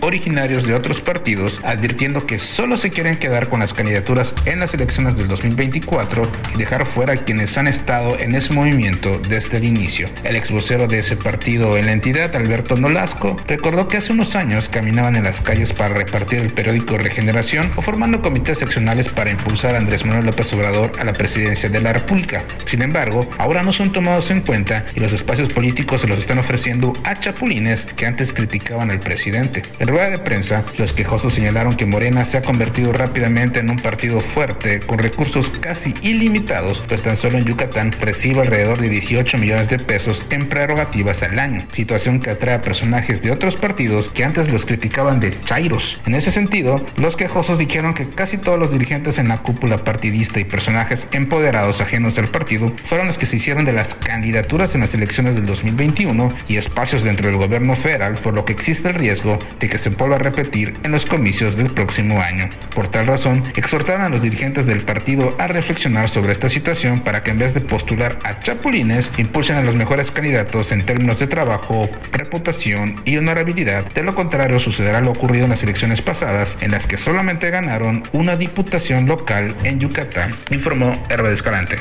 Originarios 0.00 0.66
de 0.66 0.74
otros 0.74 1.00
partidos, 1.00 1.60
advirtiendo 1.64 2.26
que 2.26 2.38
solo 2.38 2.76
se 2.76 2.90
quieren 2.90 3.16
quedar 3.16 3.48
con 3.48 3.60
las 3.60 3.74
candidaturas 3.74 4.34
en 4.44 4.60
las 4.60 4.74
elecciones 4.74 5.16
del 5.16 5.28
2024 5.28 6.30
y 6.54 6.58
dejar 6.58 6.86
fuera 6.86 7.14
a 7.14 7.16
quienes 7.16 7.56
han 7.58 7.68
estado 7.68 8.18
en 8.18 8.34
ese 8.34 8.52
movimiento 8.52 9.20
desde 9.28 9.58
el 9.58 9.64
inicio. 9.64 10.08
El 10.24 10.36
ex 10.36 10.50
vocero 10.50 10.86
de 10.86 10.98
ese 10.98 11.16
partido 11.16 11.76
en 11.76 11.86
la 11.86 11.92
entidad, 11.92 12.34
Alberto 12.36 12.76
Nolasco, 12.76 13.36
recordó 13.46 13.88
que 13.88 13.98
hace 13.98 14.12
unos 14.12 14.36
años 14.36 14.68
caminaban 14.68 15.16
en 15.16 15.24
las 15.24 15.40
calles 15.40 15.72
para 15.72 15.94
repartir 15.94 16.40
el 16.40 16.52
periódico 16.52 16.98
Regeneración 16.98 17.70
o 17.76 17.82
formando 17.82 18.22
comités 18.22 18.58
seccionales 18.58 19.08
para 19.08 19.30
impulsar 19.30 19.74
a 19.74 19.78
Andrés 19.78 20.04
Manuel 20.04 20.26
López 20.26 20.52
Obrador 20.52 20.92
a 20.98 21.04
la 21.04 21.12
presidencia 21.12 21.68
de 21.68 21.80
la 21.80 21.92
República. 21.92 22.44
Sin 22.64 22.82
embargo, 22.82 23.28
ahora 23.38 23.62
no 23.62 23.72
son 23.72 23.92
tomados 23.92 24.30
en 24.30 24.40
cuenta 24.40 24.84
y 24.94 25.00
los 25.00 25.12
espacios 25.12 25.48
políticos 25.52 26.02
se 26.02 26.08
los 26.08 26.18
están 26.18 26.38
ofreciendo 26.38 26.92
a 27.04 27.18
chapulines 27.18 27.84
que 27.96 28.06
antes 28.06 28.32
criticaban 28.32 28.90
al 28.90 29.00
presidente. 29.00 29.61
En 29.78 29.88
rueda 29.88 30.10
de 30.10 30.18
prensa, 30.18 30.64
los 30.78 30.92
quejosos 30.92 31.34
señalaron 31.34 31.76
que 31.76 31.86
Morena 31.86 32.24
se 32.24 32.38
ha 32.38 32.42
convertido 32.42 32.92
rápidamente 32.92 33.60
en 33.60 33.70
un 33.70 33.78
partido 33.78 34.20
fuerte 34.20 34.80
con 34.80 34.98
recursos 34.98 35.50
casi 35.50 35.94
ilimitados, 36.02 36.82
pues 36.86 37.02
tan 37.02 37.16
solo 37.16 37.38
en 37.38 37.44
Yucatán 37.44 37.92
recibe 38.00 38.40
alrededor 38.40 38.80
de 38.80 38.88
18 38.88 39.38
millones 39.38 39.68
de 39.68 39.78
pesos 39.78 40.24
en 40.30 40.48
prerrogativas 40.48 41.22
al 41.22 41.38
año, 41.38 41.66
situación 41.72 42.20
que 42.20 42.30
atrae 42.30 42.54
a 42.54 42.62
personajes 42.62 43.22
de 43.22 43.30
otros 43.30 43.56
partidos 43.56 44.08
que 44.08 44.24
antes 44.24 44.48
los 44.52 44.66
criticaban 44.66 45.20
de 45.20 45.38
chairos. 45.44 46.00
En 46.06 46.14
ese 46.14 46.30
sentido, 46.30 46.84
los 46.96 47.16
quejosos 47.16 47.58
dijeron 47.58 47.94
que 47.94 48.08
casi 48.08 48.38
todos 48.38 48.58
los 48.58 48.72
dirigentes 48.72 49.18
en 49.18 49.28
la 49.28 49.42
cúpula 49.42 49.78
partidista 49.78 50.40
y 50.40 50.44
personajes 50.44 51.06
empoderados 51.12 51.80
ajenos 51.80 52.18
al 52.18 52.28
partido 52.28 52.72
fueron 52.84 53.06
los 53.06 53.18
que 53.18 53.26
se 53.26 53.36
hicieron 53.36 53.64
de 53.64 53.72
las 53.72 53.94
candidaturas 53.94 54.74
en 54.74 54.82
las 54.82 54.94
elecciones 54.94 55.34
del 55.34 55.46
2021 55.46 56.32
y 56.48 56.56
espacios 56.56 57.02
dentro 57.02 57.28
del 57.28 57.36
gobierno 57.36 57.74
federal, 57.74 58.14
por 58.14 58.34
lo 58.34 58.44
que 58.44 58.52
existe 58.52 58.88
el 58.88 58.94
riesgo 58.94 59.38
de 59.58 59.68
que 59.68 59.78
se 59.78 59.90
vuelva 59.90 60.16
a 60.16 60.18
repetir 60.18 60.74
en 60.82 60.92
los 60.92 61.06
comicios 61.06 61.56
del 61.56 61.70
próximo 61.70 62.20
año. 62.20 62.48
Por 62.74 62.88
tal 62.88 63.06
razón, 63.06 63.42
exhortaron 63.56 64.02
a 64.02 64.08
los 64.08 64.22
dirigentes 64.22 64.66
del 64.66 64.82
partido 64.82 65.34
a 65.38 65.48
reflexionar 65.48 66.08
sobre 66.08 66.32
esta 66.32 66.48
situación 66.48 67.00
para 67.00 67.22
que 67.22 67.30
en 67.30 67.38
vez 67.38 67.54
de 67.54 67.60
postular 67.60 68.18
a 68.24 68.40
chapulines, 68.40 69.10
impulsen 69.18 69.56
a 69.56 69.62
los 69.62 69.76
mejores 69.76 70.10
candidatos 70.10 70.72
en 70.72 70.84
términos 70.84 71.18
de 71.18 71.26
trabajo, 71.26 71.88
reputación 72.12 73.00
y 73.04 73.16
honorabilidad. 73.16 73.84
De 73.92 74.02
lo 74.02 74.14
contrario, 74.14 74.58
sucederá 74.58 75.00
lo 75.00 75.10
ocurrido 75.12 75.44
en 75.44 75.50
las 75.50 75.62
elecciones 75.62 76.02
pasadas, 76.02 76.56
en 76.60 76.70
las 76.70 76.86
que 76.86 76.98
solamente 76.98 77.50
ganaron 77.50 78.02
una 78.12 78.36
diputación 78.36 79.06
local 79.06 79.54
en 79.64 79.80
Yucatán, 79.80 80.34
informó 80.50 81.02
Herbe 81.08 81.32
Escalante. 81.32 81.78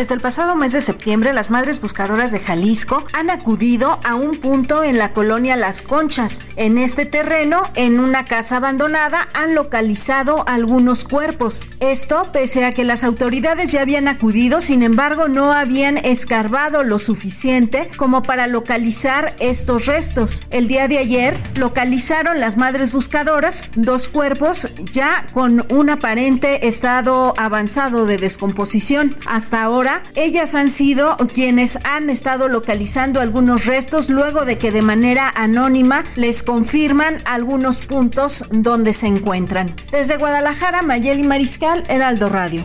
Desde 0.00 0.14
el 0.14 0.22
pasado 0.22 0.56
mes 0.56 0.72
de 0.72 0.80
septiembre, 0.80 1.34
las 1.34 1.50
madres 1.50 1.82
buscadoras 1.82 2.32
de 2.32 2.40
Jalisco 2.40 3.04
han 3.12 3.28
acudido 3.28 4.00
a 4.02 4.14
un 4.14 4.38
punto 4.38 4.82
en 4.82 4.96
la 4.96 5.12
colonia 5.12 5.56
Las 5.56 5.82
Conchas. 5.82 6.42
En 6.56 6.78
este 6.78 7.04
terreno, 7.04 7.64
en 7.74 8.00
una 8.00 8.24
casa 8.24 8.56
abandonada, 8.56 9.28
han 9.34 9.54
localizado 9.54 10.48
algunos 10.48 11.04
cuerpos. 11.04 11.66
Esto 11.80 12.30
pese 12.32 12.64
a 12.64 12.72
que 12.72 12.82
las 12.82 13.04
autoridades 13.04 13.72
ya 13.72 13.82
habían 13.82 14.08
acudido, 14.08 14.62
sin 14.62 14.82
embargo, 14.82 15.28
no 15.28 15.52
habían 15.52 15.98
escarbado 15.98 16.82
lo 16.82 16.98
suficiente 16.98 17.90
como 17.98 18.22
para 18.22 18.46
localizar 18.46 19.36
estos 19.38 19.84
restos. 19.84 20.46
El 20.48 20.66
día 20.66 20.88
de 20.88 20.96
ayer 20.96 21.36
localizaron 21.56 22.40
las 22.40 22.56
madres 22.56 22.92
buscadoras 22.92 23.68
dos 23.76 24.08
cuerpos 24.08 24.66
ya 24.92 25.26
con 25.34 25.66
un 25.70 25.90
aparente 25.90 26.68
estado 26.68 27.34
avanzado 27.36 28.06
de 28.06 28.16
descomposición. 28.16 29.14
Hasta 29.26 29.62
ahora 29.62 29.89
ellas 30.14 30.54
han 30.54 30.70
sido 30.70 31.16
quienes 31.32 31.78
han 31.84 32.10
estado 32.10 32.48
localizando 32.48 33.20
algunos 33.20 33.66
restos 33.66 34.10
luego 34.10 34.44
de 34.44 34.58
que 34.58 34.70
de 34.70 34.82
manera 34.82 35.32
anónima 35.34 36.04
les 36.16 36.42
confirman 36.42 37.18
algunos 37.24 37.82
puntos 37.82 38.44
donde 38.50 38.92
se 38.92 39.06
encuentran. 39.06 39.74
Desde 39.90 40.16
Guadalajara, 40.16 40.82
Mayeli 40.82 41.24
Mariscal, 41.24 41.84
Heraldo 41.88 42.28
Radio. 42.28 42.64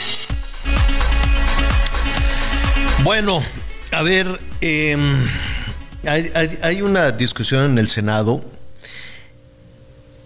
Bueno, 3.03 3.41
a 3.91 4.03
ver, 4.03 4.39
em, 4.61 5.17
hay, 6.05 6.81
una 6.83 7.11
discusión 7.11 7.71
en 7.71 7.77
el 7.79 7.87
Senado 7.87 8.45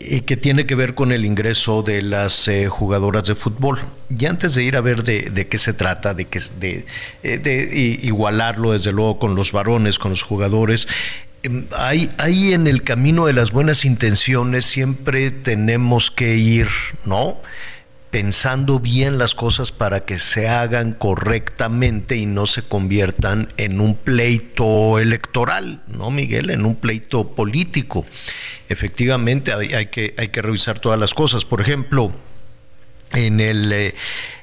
eh, 0.02 0.22
que 0.22 0.36
tiene 0.36 0.66
que 0.66 0.76
ver 0.76 0.94
con 0.94 1.14
el 1.14 1.24
ingreso 1.24 1.84
de 1.84 2.02
las 2.02 2.50
eh, 2.50 2.68
jugadoras 2.68 3.24
de 3.24 3.36
fútbol. 3.36 3.80
Y 4.10 4.26
antes 4.26 4.56
de 4.56 4.64
ir 4.64 4.76
a 4.76 4.82
ver 4.82 5.04
de, 5.04 5.48
qué 5.48 5.58
se 5.58 5.74
trata, 5.74 6.14
de, 6.14 6.26
que, 6.26 6.42
de, 6.60 6.86
eh, 7.24 8.00
igualarlo 8.04 8.74
desde 8.74 8.92
luego 8.92 9.20
con 9.20 9.36
los 9.36 9.54
varones, 9.54 9.98
con 9.98 10.12
los 10.12 10.22
jugadores, 10.22 10.90
em, 11.44 11.68
hay 11.72 12.54
en 12.54 12.68
el 12.68 12.84
camino 12.84 13.26
de 13.26 13.34
las 13.34 13.52
buenas 13.52 13.86
intenciones 13.86 14.66
siempre 14.66 15.32
tenemos 15.32 16.12
que 16.12 16.36
ir, 16.36 16.68
¿no? 17.06 17.38
Pensando 18.16 18.80
bien 18.80 19.18
las 19.18 19.36
cosas 19.36 19.74
para 19.74 20.06
que 20.06 20.20
se 20.20 20.48
hagan 20.48 20.94
correctamente 20.94 22.16
y 22.16 22.26
no 22.26 22.46
se 22.46 22.62
conviertan 22.62 23.52
en 23.58 23.82
un 23.82 23.94
pleito 23.94 25.00
electoral, 25.00 25.82
¿no, 25.88 26.12
Miguel? 26.12 26.50
En 26.50 26.66
un 26.66 26.78
pleito 26.78 27.36
político. 27.36 28.06
Efectivamente, 28.70 29.52
hay, 29.52 29.88
que, 29.88 30.16
hay 30.18 30.30
que 30.30 30.42
revisar 30.42 30.80
todas 30.80 30.98
las 30.98 31.14
cosas. 31.14 31.44
Por 31.44 31.60
ejemplo, 31.60 32.14
en 33.14 33.40
el 33.40 33.72
eh, 33.72 33.96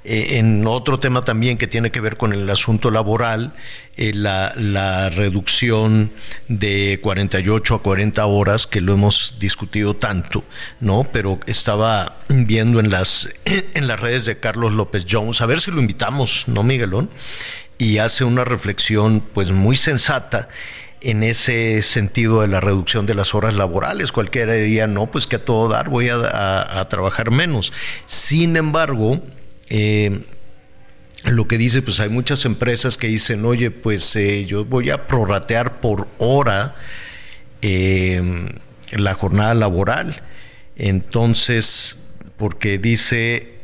eh, 0.05 0.39
en 0.39 0.67
otro 0.67 0.99
tema 0.99 1.23
también 1.23 1.59
que 1.59 1.69
tiene 1.69 1.93
que 1.93 2.01
ver 2.01 2.17
con 2.17 2.33
el 2.33 2.51
asunto 2.51 2.91
laboral, 2.91 3.55
eh, 3.97 4.13
la, 4.13 4.53
la, 4.57 5.11
reducción 5.11 6.11
de 6.49 6.99
48 7.01 7.77
a 7.77 7.83
40 7.83 8.27
horas, 8.27 8.67
que 8.67 8.81
lo 8.81 8.95
hemos 8.95 9.37
discutido 9.39 9.95
tanto, 9.95 10.45
¿no? 10.81 11.07
Pero 11.13 11.39
estaba 11.47 12.17
viendo 12.29 12.81
en 12.81 12.91
las, 12.91 13.29
en 13.45 13.87
las 13.87 14.01
redes 14.01 14.25
de 14.25 14.39
Carlos 14.39 14.73
López 14.73 15.07
Jones, 15.09 15.41
a 15.41 15.47
ver 15.47 15.61
si 15.61 15.71
lo 15.71 15.81
invitamos, 15.81 16.49
¿no, 16.49 16.65
Miguelón? 16.65 17.09
Y 17.79 17.99
hace 17.99 18.25
una 18.25 18.45
reflexión 18.45 19.23
pues 19.33 19.53
muy 19.53 19.77
sensata 19.77 20.49
en 21.03 21.23
ese 21.25 21.83
sentido 21.83 22.43
de 22.43 22.49
la 22.49 22.61
reducción 22.61 23.07
de 23.07 23.15
las 23.15 23.35
horas 23.35 23.55
laborales. 23.55 24.13
Cualquiera 24.13 24.55
diría, 24.55 24.87
no, 24.87 25.11
pues 25.11 25.27
que 25.27 25.37
a 25.37 25.45
todo 25.45 25.69
dar 25.69 25.89
voy 25.89 26.09
a, 26.09 26.87
trabajar 26.89 27.31
menos. 27.31 27.73
Sin 28.07 28.57
embargo, 28.57 29.21
eh, 29.69 30.25
lo 31.25 31.49
que 31.49 31.59
dice, 31.59 31.83
pues 31.83 31.99
hay 32.01 32.09
muchas 32.09 32.45
empresas 32.45 32.97
que 32.97 33.09
dicen, 33.09 33.45
oye, 33.45 33.71
pues 33.71 34.15
eh, 34.17 34.45
yo 34.47 34.65
voy 34.65 34.91
a 34.91 35.07
prorratear 35.07 35.81
por 35.81 36.09
hora 36.19 36.77
em, 37.61 38.49
la 38.93 39.15
jornada 39.15 39.55
laboral. 39.55 40.23
Entonces, 40.77 41.99
porque 42.37 42.79
dice, 42.79 43.61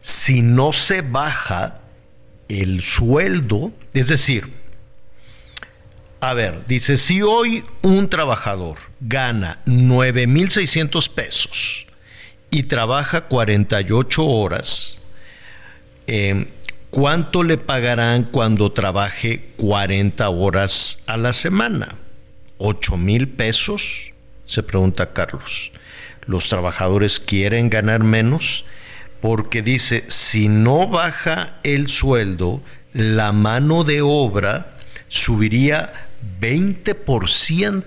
si 0.00 0.42
no 0.42 0.72
se 0.72 1.02
baja 1.02 1.80
el 2.48 2.80
sueldo, 2.80 3.72
es 3.94 4.08
decir, 4.08 4.61
a 6.22 6.34
ver, 6.34 6.64
dice, 6.68 6.98
si 6.98 7.20
hoy 7.20 7.64
un 7.82 8.08
trabajador 8.08 8.78
gana 9.00 9.58
9.600 9.66 11.08
pesos 11.08 11.86
y 12.48 12.62
trabaja 12.62 13.22
48 13.22 14.24
horas, 14.24 15.00
em, 16.06 16.46
¿cuánto 16.90 17.42
le 17.42 17.58
pagarán 17.58 18.22
cuando 18.22 18.70
trabaje 18.70 19.50
40 19.56 20.28
horas 20.28 21.02
a 21.08 21.16
la 21.16 21.32
semana? 21.32 21.96
¿8 22.58 22.96
mil 22.96 23.26
pesos? 23.26 24.12
Se 24.46 24.62
pregunta 24.62 25.12
Carlos. 25.12 25.72
¿Los 26.26 26.48
trabajadores 26.48 27.18
quieren 27.18 27.68
ganar 27.68 28.04
menos? 28.04 28.64
Porque 29.20 29.60
dice, 29.60 30.04
si 30.06 30.46
no 30.46 30.86
baja 30.86 31.58
el 31.64 31.88
sueldo, 31.88 32.62
la 32.92 33.32
mano 33.32 33.82
de 33.82 34.02
obra 34.02 34.76
subiría 35.08 36.10
20%. 36.40 37.84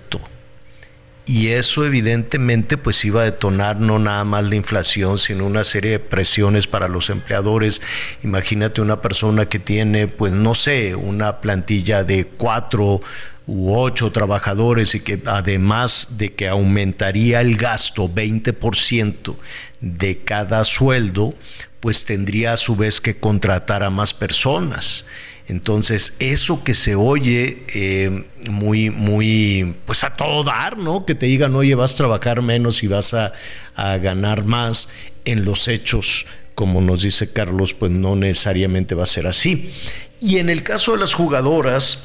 Y 1.28 1.48
eso 1.48 1.84
evidentemente 1.84 2.78
pues 2.78 3.04
iba 3.04 3.22
a 3.22 3.26
detonar 3.26 3.80
no 3.80 3.98
nada 3.98 4.24
más 4.26 4.44
la 4.44 4.56
inflación, 4.56 5.18
sino 5.18 5.48
una 5.48 5.64
serie 5.64 5.92
de 5.92 6.00
presiones 6.00 6.68
para 6.68 6.88
los 6.88 7.10
empleadores. 7.10 7.82
Imagínate 8.24 8.80
una 8.80 9.02
persona 9.02 9.48
que 9.48 9.58
tiene 9.58 10.08
pues 10.08 10.34
no 10.34 10.54
sé, 10.54 10.94
una 10.94 11.42
plantilla 11.42 12.04
de 12.04 12.26
cuatro 12.26 13.02
u 13.48 13.76
ocho 13.76 14.12
trabajadores 14.12 14.94
y 14.96 15.00
que 15.00 15.22
además 15.26 16.10
de 16.12 16.34
que 16.34 16.48
aumentaría 16.48 17.42
el 17.42 17.58
gasto 17.58 18.08
20% 18.08 19.36
de 19.82 20.20
cada 20.20 20.64
sueldo, 20.64 21.34
pues 21.80 22.06
tendría 22.06 22.54
a 22.54 22.58
su 22.58 22.76
vez 22.76 23.02
que 23.02 23.18
contratar 23.18 23.84
a 23.84 23.90
más 23.90 24.14
personas. 24.14 25.06
Entonces, 25.48 26.16
eso 26.20 26.64
que 26.64 26.74
se 26.74 26.96
oye 26.96 27.66
eh, 27.74 28.26
muy, 28.50 28.89
muy, 28.89 29.76
pues 29.86 30.04
a 30.04 30.16
todo 30.16 30.43
dar, 30.43 30.78
¿no? 30.78 31.06
Que 31.06 31.14
te 31.14 31.28
digan, 31.28 31.56
oye, 31.56 31.76
vas 31.76 31.93
a 31.93 31.98
trabajar 31.98 32.41
menos 32.41 32.82
y 32.82 32.88
vas 32.88 33.14
a, 33.14 33.34
a 33.76 33.98
ganar 33.98 34.46
más 34.46 34.89
en 35.24 35.46
los 35.46 35.68
hechos, 35.68 36.26
como 36.56 36.82
nos 36.82 37.04
dice 37.04 37.32
Carlos, 37.32 37.74
pues 37.74 37.91
no 37.91 38.16
necesariamente 38.16 38.96
va 38.96 39.04
a 39.04 39.08
ser 39.08 39.28
así. 39.28 39.72
Y 40.20 40.38
en 40.38 40.50
el 40.50 40.64
caso 40.64 40.93
de 40.93 41.00
las 41.00 41.14
jugadoras, 41.14 42.00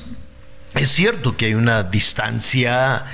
es 0.74 0.90
cierto 0.90 1.36
que 1.36 1.46
hay 1.46 1.54
una 1.54 1.82
distancia 1.82 3.06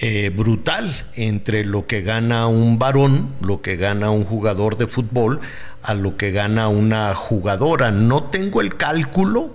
eh, 0.00 0.30
brutal 0.34 1.06
entre 1.14 1.64
lo 1.64 1.86
que 1.86 2.02
gana 2.02 2.46
un 2.46 2.78
varón, 2.78 3.34
lo 3.40 3.62
que 3.62 3.76
gana 3.76 4.10
un 4.10 4.24
jugador 4.24 4.76
de 4.76 4.86
fútbol, 4.86 5.40
a 5.82 5.94
lo 5.94 6.16
que 6.16 6.30
gana 6.32 6.68
una 6.68 7.14
jugadora. 7.14 7.90
No 7.90 8.24
tengo 8.24 8.60
el 8.60 8.76
cálculo, 8.76 9.54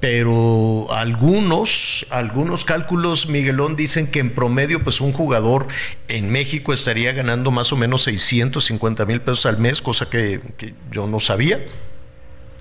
pero 0.00 0.86
algunos, 0.92 2.06
algunos 2.10 2.64
cálculos, 2.64 3.28
Miguelón, 3.28 3.74
dicen 3.74 4.06
que 4.06 4.20
en 4.20 4.34
promedio, 4.34 4.84
pues 4.84 5.00
un 5.00 5.12
jugador 5.12 5.66
en 6.08 6.30
México 6.30 6.72
estaría 6.72 7.12
ganando 7.12 7.50
más 7.50 7.72
o 7.72 7.76
menos 7.76 8.02
650 8.02 9.06
mil 9.06 9.22
pesos 9.22 9.46
al 9.46 9.58
mes, 9.58 9.82
cosa 9.82 10.08
que, 10.08 10.40
que 10.56 10.74
yo 10.92 11.06
no 11.06 11.20
sabía. 11.20 11.60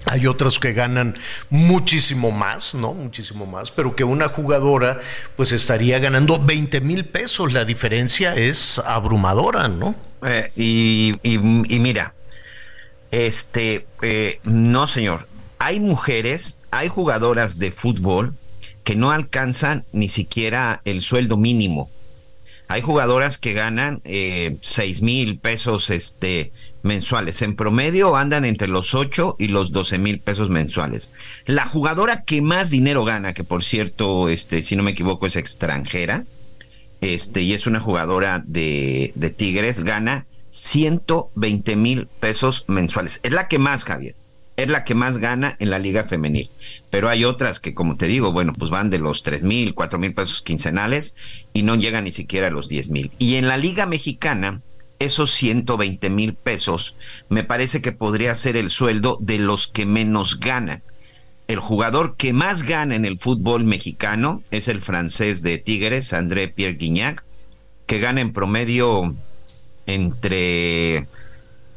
Hay 0.05 0.27
otros 0.27 0.59
que 0.59 0.73
ganan 0.73 1.17
muchísimo 1.49 2.31
más, 2.31 2.75
¿no? 2.75 2.93
Muchísimo 2.93 3.45
más, 3.45 3.71
pero 3.71 3.95
que 3.95 4.03
una 4.03 4.29
jugadora 4.29 4.99
pues 5.35 5.51
estaría 5.51 5.99
ganando 5.99 6.39
20 6.39 6.81
mil 6.81 7.05
pesos. 7.05 7.53
La 7.53 7.65
diferencia 7.65 8.35
es 8.35 8.79
abrumadora, 8.79 9.67
¿no? 9.67 9.95
Eh, 10.25 10.51
y, 10.55 11.13
y, 11.23 11.79
mira, 11.79 12.13
este, 13.11 13.85
eh, 14.01 14.39
no 14.43 14.87
señor, 14.87 15.27
hay 15.59 15.79
mujeres, 15.79 16.61
hay 16.71 16.87
jugadoras 16.87 17.59
de 17.59 17.71
fútbol 17.71 18.35
que 18.83 18.95
no 18.95 19.11
alcanzan 19.11 19.85
ni 19.91 20.09
siquiera 20.09 20.81
el 20.85 21.01
sueldo 21.01 21.37
mínimo. 21.37 21.89
Hay 22.67 22.81
jugadoras 22.81 23.37
que 23.37 23.53
ganan 23.53 24.01
eh, 24.03 24.57
seis 24.61 25.01
mil 25.01 25.37
pesos 25.37 25.89
este, 25.89 26.51
mensuales. 26.83 27.41
En 27.41 27.55
promedio 27.55 28.15
andan 28.15 28.45
entre 28.45 28.67
los 28.67 28.93
8 28.93 29.37
y 29.39 29.47
los 29.47 29.71
12 29.71 29.97
mil 29.97 30.19
pesos 30.19 30.49
mensuales. 30.49 31.11
La 31.45 31.65
jugadora 31.65 32.23
que 32.23 32.41
más 32.41 32.69
dinero 32.69 33.03
gana, 33.03 33.33
que 33.33 33.43
por 33.43 33.63
cierto, 33.63 34.29
este, 34.29 34.61
si 34.61 34.75
no 34.75 34.83
me 34.83 34.91
equivoco, 34.91 35.25
es 35.25 35.35
extranjera, 35.35 36.25
este, 37.01 37.41
y 37.41 37.53
es 37.53 37.65
una 37.65 37.79
jugadora 37.79 38.43
de, 38.45 39.11
de 39.15 39.29
Tigres, 39.29 39.83
gana 39.83 40.25
120 40.51 41.75
mil 41.75 42.07
pesos 42.19 42.65
mensuales. 42.67 43.19
Es 43.23 43.33
la 43.33 43.47
que 43.47 43.59
más, 43.59 43.83
Javier. 43.83 44.15
Es 44.55 44.69
la 44.69 44.85
que 44.85 44.93
más 44.93 45.17
gana 45.17 45.55
en 45.59 45.71
la 45.71 45.79
liga 45.79 46.03
femenil. 46.03 46.51
Pero 46.91 47.09
hay 47.09 47.25
otras 47.25 47.59
que, 47.59 47.73
como 47.73 47.97
te 47.97 48.05
digo, 48.05 48.31
bueno, 48.31 48.53
pues 48.53 48.69
van 48.69 48.91
de 48.91 48.99
los 48.99 49.23
3 49.23 49.41
mil, 49.41 49.73
4 49.73 49.97
mil 49.97 50.13
pesos 50.13 50.43
quincenales 50.43 51.15
y 51.53 51.63
no 51.63 51.75
llegan 51.75 52.03
ni 52.03 52.11
siquiera 52.11 52.47
a 52.47 52.51
los 52.51 52.69
10 52.69 52.91
mil. 52.91 53.11
Y 53.17 53.35
en 53.35 53.47
la 53.47 53.57
liga 53.57 53.87
mexicana, 53.87 54.61
esos 55.05 55.31
120 55.31 56.09
mil 56.09 56.33
pesos 56.33 56.95
me 57.29 57.43
parece 57.43 57.81
que 57.81 57.91
podría 57.91 58.35
ser 58.35 58.57
el 58.57 58.69
sueldo 58.69 59.17
de 59.21 59.39
los 59.39 59.67
que 59.67 59.85
menos 59.85 60.39
ganan. 60.39 60.83
El 61.47 61.59
jugador 61.59 62.15
que 62.15 62.33
más 62.33 62.63
gana 62.63 62.95
en 62.95 63.05
el 63.05 63.19
fútbol 63.19 63.63
mexicano 63.63 64.41
es 64.51 64.67
el 64.67 64.81
francés 64.81 65.41
de 65.41 65.57
Tigres, 65.57 66.13
André 66.13 66.47
Pierre 66.47 66.75
Guignac, 66.75 67.23
que 67.85 67.99
gana 67.99 68.21
en 68.21 68.33
promedio 68.33 69.13
entre 69.85 71.07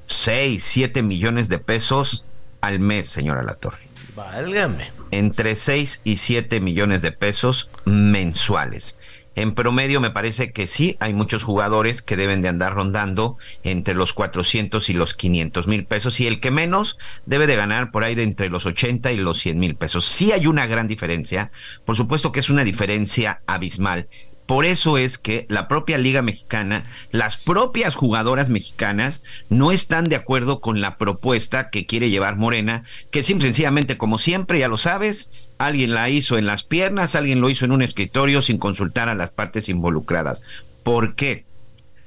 6, 0.07 0.63
7 0.63 1.03
millones 1.03 1.49
de 1.49 1.59
pesos 1.59 2.25
al 2.61 2.79
mes, 2.79 3.09
señora 3.09 3.43
Latorre. 3.43 3.89
Válgame. 4.15 4.91
Entre 5.11 5.55
6 5.55 6.01
y 6.05 6.17
7 6.17 6.61
millones 6.61 7.03
de 7.03 7.13
pesos 7.13 7.71
mensuales. 7.85 8.99
En 9.37 9.55
promedio 9.55 10.01
me 10.01 10.11
parece 10.11 10.51
que 10.51 10.67
sí, 10.67 10.97
hay 10.99 11.13
muchos 11.13 11.45
jugadores 11.45 12.01
que 12.01 12.17
deben 12.17 12.41
de 12.41 12.49
andar 12.49 12.75
rondando 12.75 13.37
entre 13.65 13.95
los 13.95 14.15
400 14.15 14.89
y 14.89 14.95
los 14.95 15.13
500 15.13 15.67
mil 15.67 15.85
pesos 15.85 16.19
y 16.21 16.27
el 16.27 16.41
que 16.41 16.51
menos 16.51 16.97
debe 17.27 17.47
de 17.47 17.55
ganar 17.55 17.91
por 17.91 18.03
ahí 18.03 18.15
de 18.15 18.23
entre 18.23 18.49
los 18.49 18.65
80 18.65 19.13
y 19.13 19.19
los 19.19 19.39
100 19.39 19.59
mil 19.59 19.77
pesos. 19.77 20.07
Sí 20.07 20.33
hay 20.33 20.47
una 20.47 20.67
gran 20.67 20.89
diferencia, 20.89 21.53
por 21.85 21.97
supuesto 21.97 22.33
que 22.33 22.41
es 22.41 22.49
una 22.49 22.65
diferencia 22.65 23.43
abismal. 23.47 24.09
Por 24.47 24.65
eso 24.65 24.97
es 24.97 25.19
que 25.19 25.45
la 25.49 25.67
propia 25.67 25.99
Liga 25.99 26.23
Mexicana, 26.23 26.85
las 27.11 27.37
propias 27.37 27.97
jugadoras 27.97 28.49
mexicanas 28.49 29.23
no 29.49 29.73
están 29.73 30.05
de 30.05 30.17
acuerdo 30.17 30.61
con 30.61 30.81
la 30.81 30.97
propuesta 30.99 31.69
que 31.69 31.85
quiere 31.85 32.11
llevar 32.11 32.37
Morena, 32.37 32.85
que 33.11 33.25
simple 33.25 33.49
sencillamente, 33.49 33.99
como 33.99 34.19
siempre, 34.19 34.61
ya 34.61 34.69
lo 34.69 34.79
sabes, 34.79 35.33
alguien 35.59 35.95
la 35.95 36.09
hizo 36.11 36.39
en 36.39 36.47
las 36.47 36.63
piernas, 36.63 37.15
alguien 37.15 37.41
lo 37.41 37.51
hizo 37.51 37.65
en 37.65 37.73
un 37.73 37.83
escritorio 37.83 38.43
sin 38.43 38.59
consultar 38.59 39.09
a 39.09 39.15
las 39.15 39.31
partes 39.31 39.69
involucradas. 39.69 40.43
¿Por 40.83 41.15
qué? 41.15 41.45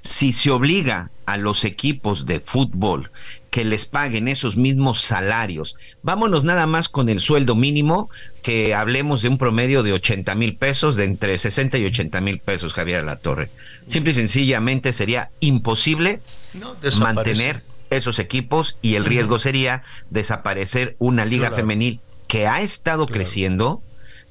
Si 0.01 0.31
se 0.31 0.51
obliga 0.51 1.11
a 1.25 1.37
los 1.37 1.65
equipos 1.65 2.25
de 2.25 2.39
fútbol 2.39 3.11
que 3.51 3.65
les 3.65 3.85
paguen 3.85 4.27
esos 4.27 4.57
mismos 4.57 5.01
salarios. 5.01 5.75
Vámonos 6.01 6.43
nada 6.43 6.65
más 6.65 6.89
con 6.89 7.09
el 7.09 7.19
sueldo 7.19 7.55
mínimo, 7.55 8.09
que 8.41 8.73
hablemos 8.73 9.21
de 9.21 9.27
un 9.27 9.37
promedio 9.37 9.83
de 9.83 9.93
80 9.93 10.33
mil 10.35 10.55
pesos, 10.55 10.95
de 10.95 11.03
entre 11.03 11.37
60 11.37 11.77
y 11.77 11.85
80 11.85 12.21
mil 12.21 12.39
pesos, 12.39 12.73
Javier 12.73 13.03
La 13.03 13.17
Torre. 13.17 13.49
Simple 13.87 14.11
y 14.11 14.15
sencillamente 14.15 14.93
sería 14.93 15.29
imposible 15.39 16.21
mantener 16.99 17.61
esos 17.89 18.19
equipos 18.19 18.77
y 18.81 18.95
el 18.95 19.05
riesgo 19.05 19.39
sería 19.39 19.83
desaparecer 20.09 20.95
una 20.99 21.25
liga 21.25 21.51
femenil 21.51 21.99
que 22.29 22.45
ha 22.47 22.61
estado 22.61 23.07
creciendo, 23.07 23.81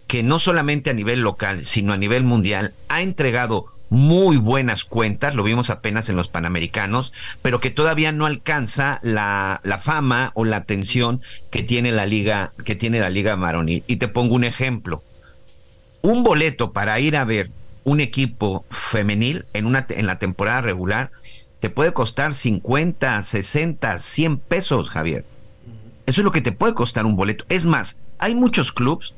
que 0.06 0.22
no 0.22 0.38
solamente 0.38 0.88
a 0.88 0.94
nivel 0.94 1.20
local, 1.20 1.64
sino 1.64 1.92
a 1.92 1.96
nivel 1.96 2.22
mundial, 2.22 2.72
ha 2.88 3.02
entregado 3.02 3.66
muy 3.90 4.36
buenas 4.36 4.84
cuentas, 4.84 5.34
lo 5.34 5.42
vimos 5.42 5.68
apenas 5.68 6.08
en 6.08 6.14
los 6.14 6.28
Panamericanos, 6.28 7.12
pero 7.42 7.58
que 7.58 7.70
todavía 7.70 8.12
no 8.12 8.24
alcanza 8.24 9.00
la, 9.02 9.60
la, 9.64 9.78
fama 9.78 10.30
o 10.34 10.44
la 10.44 10.58
atención 10.58 11.22
que 11.50 11.64
tiene 11.64 11.90
la 11.90 12.06
liga, 12.06 12.52
que 12.64 12.76
tiene 12.76 13.00
la 13.00 13.10
liga 13.10 13.36
maronil. 13.36 13.82
Y 13.88 13.96
te 13.96 14.06
pongo 14.06 14.36
un 14.36 14.44
ejemplo. 14.44 15.02
Un 16.00 16.22
boleto 16.22 16.72
para 16.72 17.00
ir 17.00 17.16
a 17.16 17.24
ver 17.24 17.50
un 17.82 17.98
equipo 17.98 18.64
femenil 18.70 19.44
en 19.54 19.66
una 19.66 19.86
en 19.88 20.06
la 20.06 20.20
temporada 20.20 20.60
regular 20.60 21.10
te 21.58 21.68
puede 21.68 21.92
costar 21.92 22.32
50, 22.32 23.22
60, 23.22 23.98
100 23.98 24.38
pesos, 24.38 24.88
Javier. 24.88 25.24
Eso 26.08 26.22
es 26.22 26.24
lo 26.24 26.32
que 26.32 26.40
te 26.40 26.52
puede 26.52 26.74
costar 26.74 27.06
un 27.06 27.16
boleto. 27.16 27.44
Es 27.48 27.66
más, 27.66 27.98
hay 28.18 28.34
muchos 28.34 28.72
clubes 28.72 29.12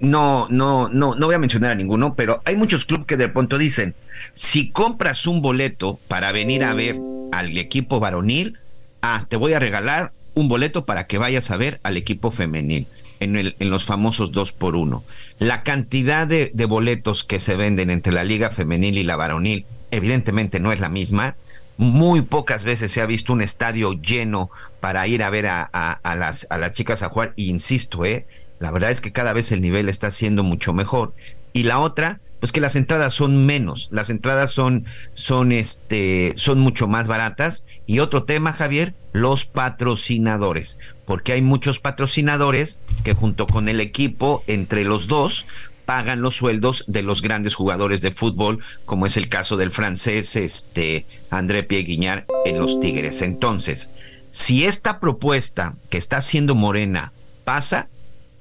no, 0.00 0.46
no, 0.50 0.88
no, 0.88 1.14
no 1.14 1.26
voy 1.26 1.34
a 1.34 1.38
mencionar 1.38 1.72
a 1.72 1.74
ninguno, 1.74 2.14
pero 2.14 2.42
hay 2.44 2.56
muchos 2.56 2.84
clubes 2.84 3.06
que 3.06 3.16
de 3.16 3.28
pronto 3.28 3.58
dicen, 3.58 3.94
si 4.34 4.70
compras 4.70 5.26
un 5.26 5.40
boleto 5.40 5.98
para 6.08 6.30
venir 6.32 6.64
a 6.64 6.74
ver 6.74 7.00
al 7.32 7.56
equipo 7.56 7.98
varonil, 7.98 8.58
ah, 9.02 9.24
te 9.28 9.36
voy 9.36 9.54
a 9.54 9.58
regalar 9.58 10.12
un 10.34 10.48
boleto 10.48 10.84
para 10.84 11.06
que 11.06 11.18
vayas 11.18 11.50
a 11.50 11.56
ver 11.56 11.80
al 11.82 11.96
equipo 11.96 12.30
femenil. 12.30 12.86
En, 13.20 13.34
el, 13.34 13.56
en 13.58 13.70
los 13.70 13.84
famosos 13.84 14.30
dos 14.30 14.52
por 14.52 14.76
uno. 14.76 15.02
La 15.40 15.64
cantidad 15.64 16.24
de 16.24 16.64
boletos 16.66 17.24
que 17.24 17.40
se 17.40 17.56
venden 17.56 17.90
entre 17.90 18.12
la 18.12 18.22
liga 18.22 18.52
femenil 18.52 18.96
y 18.96 19.02
la 19.02 19.16
varonil, 19.16 19.66
evidentemente 19.90 20.60
no 20.60 20.70
es 20.70 20.78
la 20.78 20.88
misma. 20.88 21.34
Muy 21.78 22.22
pocas 22.22 22.64
veces 22.64 22.92
se 22.92 23.00
ha 23.00 23.06
visto 23.06 23.32
un 23.32 23.40
estadio 23.40 23.94
lleno 23.94 24.50
para 24.80 25.06
ir 25.06 25.22
a 25.22 25.30
ver 25.30 25.46
a, 25.46 25.62
a, 25.62 26.14
las, 26.16 26.46
a 26.50 26.58
las 26.58 26.72
chicas 26.72 27.02
a 27.02 27.08
jugar. 27.08 27.32
Y 27.36 27.48
insisto, 27.48 28.04
¿eh? 28.04 28.26
la 28.58 28.70
verdad 28.70 28.90
es 28.90 29.00
que 29.00 29.12
cada 29.12 29.32
vez 29.32 29.52
el 29.52 29.62
nivel 29.62 29.88
está 29.88 30.10
siendo 30.10 30.42
mucho 30.42 30.72
mejor. 30.72 31.14
Y 31.52 31.62
la 31.62 31.78
otra, 31.78 32.20
pues 32.40 32.52
que 32.52 32.60
las 32.60 32.76
entradas 32.76 33.14
son 33.14 33.46
menos, 33.46 33.88
las 33.90 34.10
entradas 34.10 34.50
son, 34.50 34.84
son, 35.14 35.52
este, 35.52 36.32
son 36.36 36.60
mucho 36.60 36.88
más 36.88 37.06
baratas. 37.06 37.64
Y 37.86 38.00
otro 38.00 38.24
tema, 38.24 38.52
Javier, 38.52 38.94
los 39.12 39.44
patrocinadores, 39.44 40.78
porque 41.06 41.32
hay 41.32 41.42
muchos 41.42 41.80
patrocinadores 41.80 42.82
que 43.02 43.14
junto 43.14 43.46
con 43.46 43.68
el 43.68 43.80
equipo, 43.80 44.44
entre 44.46 44.84
los 44.84 45.08
dos, 45.08 45.46
pagan 45.88 46.20
los 46.20 46.36
sueldos 46.36 46.84
de 46.86 47.00
los 47.00 47.22
grandes 47.22 47.54
jugadores 47.54 48.02
de 48.02 48.10
fútbol, 48.10 48.58
como 48.84 49.06
es 49.06 49.16
el 49.16 49.30
caso 49.30 49.56
del 49.56 49.70
francés 49.70 50.36
este, 50.36 51.06
André 51.30 51.62
Pierre 51.62 52.26
en 52.44 52.58
los 52.58 52.78
Tigres. 52.78 53.22
Entonces, 53.22 53.88
si 54.30 54.66
esta 54.66 55.00
propuesta 55.00 55.76
que 55.88 55.96
está 55.96 56.18
haciendo 56.18 56.54
Morena 56.54 57.14
pasa, 57.46 57.88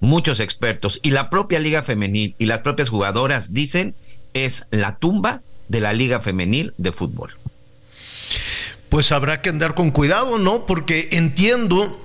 muchos 0.01 0.41
expertos 0.41 0.99
y 1.03 1.11
la 1.11 1.29
propia 1.29 1.59
Liga 1.59 1.83
Femenil 1.83 2.35
y 2.37 2.47
las 2.47 2.59
propias 2.59 2.89
jugadoras 2.89 3.53
dicen 3.53 3.95
es 4.33 4.65
la 4.69 4.97
tumba 4.97 5.41
de 5.69 5.79
la 5.79 5.93
Liga 5.93 6.19
Femenil 6.19 6.73
de 6.77 6.91
fútbol. 6.91 7.37
Pues 8.89 9.13
habrá 9.13 9.41
que 9.41 9.47
andar 9.47 9.73
con 9.73 9.91
cuidado, 9.91 10.37
¿no? 10.37 10.65
Porque 10.65 11.07
entiendo, 11.13 11.97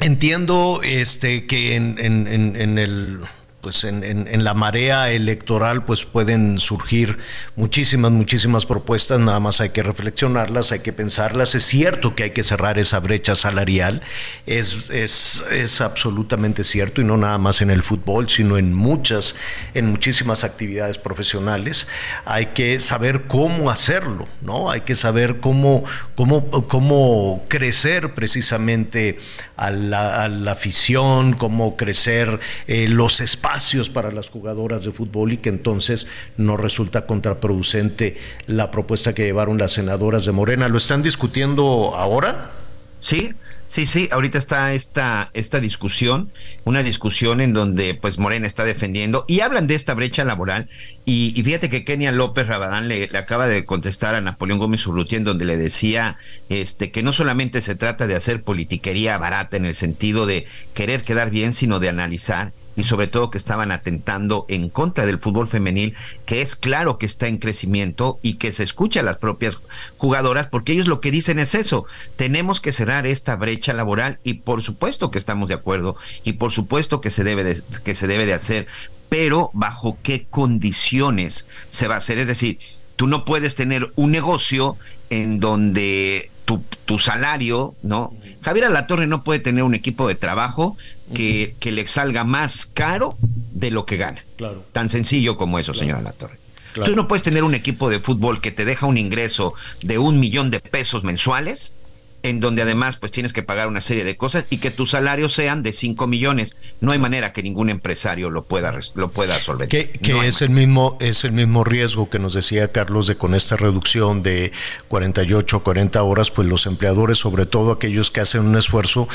entiendo 0.00 0.82
este 0.84 1.46
que 1.46 1.76
en 1.76 2.78
el 2.78 3.20
pues 3.60 3.84
en, 3.84 4.02
en, 4.04 4.44
la 4.44 4.54
marea 4.54 5.10
electoral 5.10 5.84
pues 5.84 6.06
pueden 6.06 6.58
surgir 6.58 7.18
muchísimas, 7.56 8.10
muchísimas 8.10 8.64
propuestas, 8.64 9.20
nada 9.20 9.38
más 9.38 9.60
hay 9.60 9.68
que 9.70 9.82
reflexionarlas, 9.82 10.72
hay 10.72 10.80
que 10.80 10.94
pensarlas. 10.94 11.54
Es 11.54 11.64
cierto 11.64 12.14
que 12.14 12.22
hay 12.22 12.30
que 12.30 12.42
cerrar 12.42 12.78
esa 12.78 13.00
brecha 13.00 13.34
salarial, 13.34 14.00
es, 14.46 14.88
es, 14.88 15.44
es 15.50 15.80
absolutamente 15.82 16.64
cierto, 16.64 17.02
y 17.02 17.04
no 17.04 17.18
nada 17.18 17.36
más 17.36 17.60
en 17.60 17.70
el 17.70 17.82
fútbol, 17.82 18.30
sino 18.30 18.56
en 18.56 18.72
muchas, 18.72 19.36
en 19.74 19.90
muchísimas 19.90 20.42
actividades 20.42 20.96
profesionales. 20.96 21.86
Hay 22.24 22.46
que 22.46 22.80
saber 22.80 23.24
cómo 23.26 23.70
hacerlo, 23.70 24.26
¿no? 24.40 24.70
Hay 24.70 24.82
que 24.82 24.94
saber 24.94 25.40
cómo, 25.40 25.84
cómo, 26.14 26.50
cómo 26.66 27.44
crecer 27.48 28.14
precisamente 28.14 29.18
a 29.56 29.70
la, 29.70 30.24
a 30.24 30.28
la 30.28 30.52
afición, 30.52 31.34
cómo 31.34 31.76
crecer 31.76 32.40
eh, 32.66 32.88
los 32.88 33.20
espacios 33.20 33.49
espacios 33.50 33.90
para 33.90 34.12
las 34.12 34.28
jugadoras 34.28 34.84
de 34.84 34.92
fútbol 34.92 35.32
y 35.32 35.38
que 35.38 35.48
entonces 35.48 36.06
no 36.36 36.56
resulta 36.56 37.06
contraproducente 37.06 38.16
la 38.46 38.70
propuesta 38.70 39.12
que 39.12 39.24
llevaron 39.24 39.58
las 39.58 39.72
senadoras 39.72 40.24
de 40.24 40.32
Morena. 40.32 40.68
¿Lo 40.68 40.78
están 40.78 41.02
discutiendo 41.02 41.96
ahora? 41.96 42.52
Sí, 43.00 43.32
Sí, 43.70 43.86
sí, 43.86 44.08
ahorita 44.10 44.36
está 44.36 44.74
esta, 44.74 45.30
esta 45.32 45.60
discusión, 45.60 46.32
una 46.64 46.82
discusión 46.82 47.40
en 47.40 47.52
donde 47.52 47.94
pues 47.94 48.18
Morena 48.18 48.48
está 48.48 48.64
defendiendo 48.64 49.24
y 49.28 49.42
hablan 49.42 49.68
de 49.68 49.76
esta 49.76 49.94
brecha 49.94 50.24
laboral 50.24 50.68
y, 51.04 51.40
fíjate 51.44 51.70
que 51.70 51.84
Kenia 51.84 52.10
López 52.10 52.48
Rabadán 52.48 52.88
le, 52.88 53.06
le, 53.06 53.16
acaba 53.16 53.46
de 53.46 53.64
contestar 53.64 54.16
a 54.16 54.20
Napoleón 54.20 54.58
Gómez 54.58 54.84
Urrutia 54.88 55.18
en 55.18 55.22
donde 55.22 55.44
le 55.44 55.56
decía 55.56 56.18
este 56.48 56.90
que 56.90 57.04
no 57.04 57.12
solamente 57.12 57.62
se 57.62 57.76
trata 57.76 58.08
de 58.08 58.16
hacer 58.16 58.42
politiquería 58.42 59.16
barata 59.18 59.56
en 59.56 59.66
el 59.66 59.76
sentido 59.76 60.26
de 60.26 60.46
querer 60.74 61.04
quedar 61.04 61.30
bien, 61.30 61.54
sino 61.54 61.78
de 61.78 61.90
analizar 61.90 62.52
y 62.76 62.84
sobre 62.84 63.06
todo 63.06 63.30
que 63.30 63.38
estaban 63.38 63.72
atentando 63.72 64.46
en 64.48 64.68
contra 64.68 65.06
del 65.06 65.18
fútbol 65.18 65.48
femenil, 65.48 65.94
que 66.24 66.42
es 66.42 66.56
claro 66.56 66.98
que 66.98 67.06
está 67.06 67.26
en 67.26 67.38
crecimiento 67.38 68.18
y 68.22 68.34
que 68.34 68.52
se 68.52 68.62
escucha 68.62 69.00
a 69.00 69.04
las 69.04 69.18
propias 69.18 69.56
jugadoras, 69.96 70.46
porque 70.46 70.72
ellos 70.72 70.88
lo 70.88 71.00
que 71.00 71.10
dicen 71.10 71.38
es 71.38 71.54
eso, 71.54 71.84
tenemos 72.16 72.60
que 72.60 72.72
cerrar 72.72 73.06
esta 73.06 73.36
brecha 73.36 73.72
laboral 73.72 74.18
y 74.24 74.34
por 74.34 74.62
supuesto 74.62 75.10
que 75.10 75.18
estamos 75.18 75.48
de 75.48 75.54
acuerdo 75.54 75.96
y 76.24 76.34
por 76.34 76.52
supuesto 76.52 77.00
que 77.00 77.10
se 77.10 77.24
debe 77.24 77.44
de, 77.44 77.60
que 77.84 77.94
se 77.94 78.06
debe 78.06 78.26
de 78.26 78.34
hacer, 78.34 78.66
pero 79.08 79.50
bajo 79.52 79.98
qué 80.02 80.26
condiciones 80.28 81.48
se 81.68 81.88
va 81.88 81.96
a 81.96 81.98
hacer, 81.98 82.18
es 82.18 82.26
decir, 82.26 82.58
tú 82.96 83.06
no 83.06 83.24
puedes 83.24 83.54
tener 83.54 83.92
un 83.96 84.10
negocio 84.12 84.76
en 85.10 85.40
donde 85.40 86.30
tu, 86.44 86.62
tu, 86.84 86.98
salario, 86.98 87.74
¿no? 87.82 88.12
Javier 88.42 88.66
Alatorre 88.66 89.06
no 89.06 89.24
puede 89.24 89.40
tener 89.40 89.62
un 89.64 89.74
equipo 89.74 90.06
de 90.08 90.14
trabajo 90.16 90.76
que, 91.14 91.54
que, 91.58 91.72
le 91.72 91.86
salga 91.86 92.24
más 92.24 92.66
caro 92.66 93.16
de 93.52 93.70
lo 93.70 93.86
que 93.86 93.96
gana. 93.96 94.24
Claro. 94.36 94.64
Tan 94.72 94.90
sencillo 94.90 95.36
como 95.36 95.58
eso, 95.58 95.72
claro. 95.72 95.86
señor 95.86 95.98
Alatorre. 95.98 96.38
Claro. 96.72 96.90
Tú 96.90 96.96
no 96.96 97.08
puedes 97.08 97.22
tener 97.22 97.42
un 97.42 97.54
equipo 97.54 97.90
de 97.90 98.00
fútbol 98.00 98.40
que 98.40 98.52
te 98.52 98.64
deja 98.64 98.86
un 98.86 98.96
ingreso 98.96 99.54
de 99.82 99.98
un 99.98 100.20
millón 100.20 100.50
de 100.50 100.60
pesos 100.60 101.02
mensuales, 101.02 101.74
en 102.22 102.40
donde 102.40 102.62
además 102.62 102.96
pues 102.96 103.12
tienes 103.12 103.32
que 103.32 103.42
pagar 103.42 103.68
una 103.68 103.80
serie 103.80 104.04
de 104.04 104.16
cosas 104.16 104.46
y 104.50 104.58
que 104.58 104.70
tus 104.70 104.90
salarios 104.90 105.32
sean 105.32 105.62
de 105.62 105.72
5 105.72 106.06
millones. 106.06 106.56
No 106.80 106.92
hay 106.92 106.98
manera 106.98 107.32
que 107.32 107.42
ningún 107.42 107.70
empresario 107.70 108.30
lo 108.30 108.44
pueda 108.44 108.78
lo 108.94 109.10
pueda 109.10 109.40
solventar. 109.40 109.68
Que, 109.68 109.90
que 109.90 110.12
no 110.12 110.22
es 110.22 110.42
el 110.42 110.50
mismo 110.50 110.96
es 111.00 111.24
el 111.24 111.32
mismo 111.32 111.64
riesgo 111.64 112.10
que 112.10 112.18
nos 112.18 112.34
decía 112.34 112.70
Carlos 112.72 113.06
de 113.06 113.16
con 113.16 113.34
esta 113.34 113.56
reducción 113.56 114.22
de 114.22 114.52
48 114.88 115.56
a 115.56 115.62
40 115.62 116.02
horas, 116.02 116.30
pues 116.30 116.46
los 116.48 116.66
empleadores, 116.66 117.18
sobre 117.18 117.46
todo 117.46 117.72
aquellos 117.72 118.10
que 118.10 118.20
hacen 118.20 118.42
un 118.42 118.56
esfuerzo, 118.56 119.08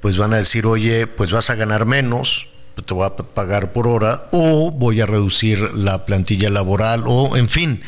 pues 0.00 0.16
van 0.16 0.34
a 0.34 0.38
decir, 0.38 0.66
"Oye, 0.66 1.06
pues 1.06 1.32
vas 1.32 1.50
a 1.50 1.54
ganar 1.54 1.86
menos." 1.86 2.48
te 2.84 2.92
voy 2.92 3.06
a 3.06 3.16
pagar 3.16 3.72
por 3.72 3.88
hora 3.88 4.28
o 4.32 4.70
voy 4.70 5.00
a 5.00 5.06
reducir 5.06 5.58
la 5.72 6.04
plantilla 6.04 6.50
laboral 6.50 7.04
o 7.06 7.34
en 7.38 7.48
fin 7.48 7.80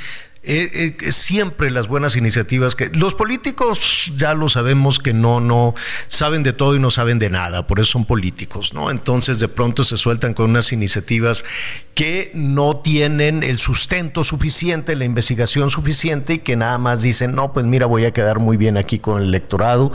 eh, 0.51 0.97
eh, 1.03 1.13
siempre 1.13 1.69
las 1.69 1.89
buenas 1.89 2.17
iniciativas 2.17 2.75
que 2.75 2.89
los 2.95 3.15
políticos 3.15 4.11
ya 4.17 4.33
lo 4.33 4.49
sabemos 4.49 4.99
que 4.99 5.13
no 5.13 5.41
no 5.41 5.75
saben 6.07 6.43
de 6.43 6.55
todo 6.55 6.75
y 6.75 6.79
no 6.81 6.91
saben 6.91 7.19
de 7.19 7.29
nada, 7.29 7.67
por 7.67 7.81
eso 7.81 7.91
son 7.93 8.07
políticos, 8.07 8.73
¿no? 8.73 8.91
Entonces 8.91 9.41
de 9.41 9.49
pronto 9.49 9.85
se 9.85 9.99
sueltan 9.99 10.33
con 10.33 10.49
unas 10.49 10.73
iniciativas 10.73 11.45
que 11.95 12.31
no 12.33 12.77
tienen 12.79 13.43
el 13.43 13.59
sustento 13.59 14.25
suficiente, 14.25 14.97
la 14.97 15.05
investigación 15.05 15.69
suficiente 15.69 16.35
y 16.35 16.39
que 16.39 16.57
nada 16.57 16.79
más 16.79 17.03
dicen, 17.03 17.35
"No, 17.35 17.53
pues 17.53 17.67
mira, 17.67 17.85
voy 17.85 18.07
a 18.07 18.13
quedar 18.13 18.39
muy 18.39 18.57
bien 18.57 18.79
aquí 18.79 19.01
con 19.01 19.21
el 19.21 19.29
electorado." 19.29 19.93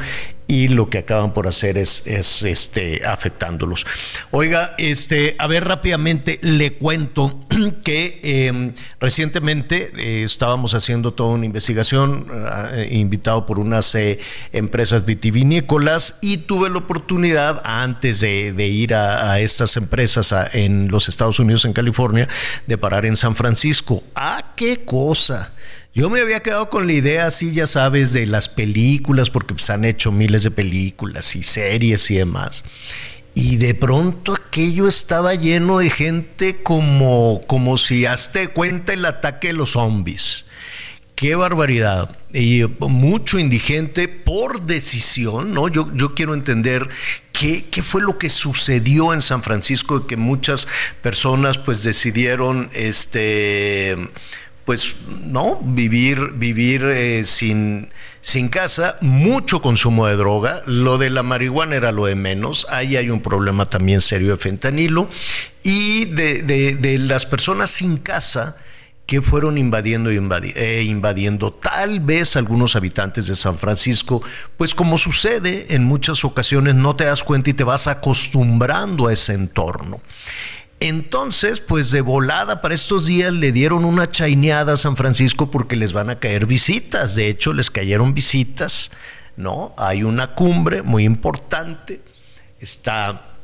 Y 0.48 0.68
lo 0.68 0.90
que 0.90 1.00
acaban 1.00 1.34
por 1.34 1.48
hacer 1.48 1.78
es, 1.78 2.04
es 2.06 2.44
este, 2.44 3.06
afectándolos. 3.06 3.86
Oiga, 4.32 4.76
este, 4.78 5.36
a 5.40 5.48
ver 5.48 5.66
rápidamente 5.66 6.40
le 6.42 6.74
cuento 6.74 7.46
que 7.84 8.20
eh, 8.24 8.74
recientemente 9.00 9.92
eh, 9.98 10.24
estábamos 10.24 10.74
haciendo 10.74 11.14
toda 11.14 11.36
una 11.36 11.46
investigación, 11.46 12.28
eh, 12.74 12.90
invitado 12.92 13.46
por 13.46 13.60
unas 13.60 13.94
eh, 13.96 14.20
empresas 14.52 15.06
vitivinícolas 15.06 16.18
y 16.22 16.38
tuve 16.38 16.70
la 16.70 16.80
oportunidad 16.80 17.62
antes 17.64 18.20
de, 18.20 18.68
ir 18.68 18.94
a, 18.94 19.32
a, 19.32 19.40
estas 19.40 19.78
empresas 19.78 20.34
a, 20.34 20.50
en 20.52 20.90
los 20.90 21.10
Estados 21.10 21.40
Unidos, 21.40 21.66
en 21.66 21.74
California, 21.74 22.28
de 22.68 22.78
parar 22.78 23.06
en 23.06 23.16
San 23.16 23.36
Francisco. 23.36 24.04
¡Ah, 24.16 24.54
qué 24.56 24.84
cosa! 24.86 25.54
Yo 25.96 26.10
me 26.10 26.22
había 26.22 26.40
quedado 26.40 26.72
con 26.72 26.88
la 26.88 26.94
idea 26.94 27.28
así, 27.28 27.54
ya 27.54 27.68
sabes, 27.68 28.14
de 28.14 28.26
las 28.26 28.50
películas, 28.50 29.30
porque 29.30 29.54
pues 29.54 29.70
han 29.70 29.86
hecho 29.86 30.12
miles 30.12 30.42
de 30.42 30.50
películas 30.50 31.36
y 31.36 31.44
series 31.44 32.10
y 32.10 32.16
demás. 32.16 32.64
Y 33.36 33.58
de 33.58 33.76
pronto 33.76 34.34
aquello 34.34 34.88
estaba 34.88 35.36
lleno 35.36 35.78
de 35.78 35.92
gente 35.92 36.64
como, 36.64 37.42
como 37.46 37.78
si 37.78 38.08
hazte 38.08 38.48
cuenta 38.48 38.94
el 38.94 39.06
ataque 39.06 39.50
de 39.50 39.54
los 39.54 39.72
zombies. 39.72 40.46
Qué 41.14 41.36
barbaridad. 41.36 42.18
Y 42.34 42.64
mucho 42.80 43.38
indigente 43.38 44.08
por 44.08 44.64
decisión, 44.64 45.54
¿no? 45.54 45.68
Yo, 45.68 45.92
yo 45.94 46.16
quiero 46.16 46.34
entender 46.34 46.90
qué, 47.32 47.66
qué 47.70 47.84
fue 47.84 48.02
lo 48.02 48.18
que 48.18 48.32
sucedió 48.32 49.14
en 49.14 49.22
San 49.22 49.44
Francisco, 49.44 50.08
que 50.08 50.18
muchas 50.18 50.68
personas 51.04 51.60
pues 51.60 51.84
decidieron 51.84 52.72
este 52.74 53.96
pues 54.66 54.96
no, 55.08 55.60
vivir, 55.62 56.34
vivir 56.36 56.84
eh, 56.84 57.24
sin, 57.26 57.90
sin 58.22 58.50
casa, 58.50 58.98
mucho 59.02 59.62
consumo 59.62 60.08
de 60.08 60.16
droga, 60.16 60.62
lo 60.66 60.98
de 60.98 61.10
la 61.10 61.24
marihuana 61.24 61.76
era 61.76 61.92
lo 61.92 62.06
de 62.06 62.16
menos, 62.16 62.66
ahí 62.70 62.96
hay 62.96 63.10
un 63.10 63.22
problema 63.22 63.70
también 63.70 64.02
serio 64.02 64.32
de 64.32 64.38
fentanilo, 64.38 65.10
y 65.64 66.06
de, 66.06 66.44
de, 66.44 66.76
de 66.76 66.98
las 66.98 67.26
personas 67.26 67.72
sin 67.72 67.98
casa 67.98 68.58
que 69.06 69.22
fueron 69.22 69.58
invadiendo 69.58 70.12
y 70.12 70.16
invadi 70.16 70.54
eh, 70.56 70.84
invadiendo 70.84 71.52
tal 71.52 72.00
vez 72.00 72.36
algunos 72.38 72.76
habitantes 72.76 73.28
de 73.28 73.36
San 73.36 73.58
Francisco, 73.58 74.22
pues 74.58 74.74
como 74.74 74.98
sucede 74.98 75.76
en 75.76 75.84
muchas 75.84 76.24
ocasiones 76.24 76.76
no 76.76 76.96
te 76.96 77.04
das 77.04 77.24
cuenta 77.24 77.50
y 77.50 77.54
te 77.54 77.66
vas 77.66 77.88
acostumbrando 77.88 79.08
a 79.08 79.14
ese 79.14 79.34
entorno. 79.34 80.02
Entonces, 80.84 81.62
pues 81.62 81.92
de 81.92 82.02
volada 82.02 82.62
para 82.62 82.76
estos 82.76 83.06
días 83.06 83.32
le 83.32 83.54
dieron 83.54 83.86
una 83.86 84.12
chaineada 84.12 84.74
a 84.74 84.78
San 84.78 84.98
Francisco 84.98 85.50
porque 85.50 85.78
les 85.78 85.94
van 85.94 86.10
a 86.10 86.20
caer 86.20 86.46
visitas. 86.46 87.16
De 87.16 87.30
hecho, 87.30 87.54
les 87.54 87.72
cayeron 87.72 88.14
visitas, 88.14 88.92
¿no? 89.38 89.74
Hay 89.78 90.04
una 90.04 90.36
cumbre 90.36 90.82
muy 90.82 91.06
importante. 91.06 92.02
Está 92.60 93.38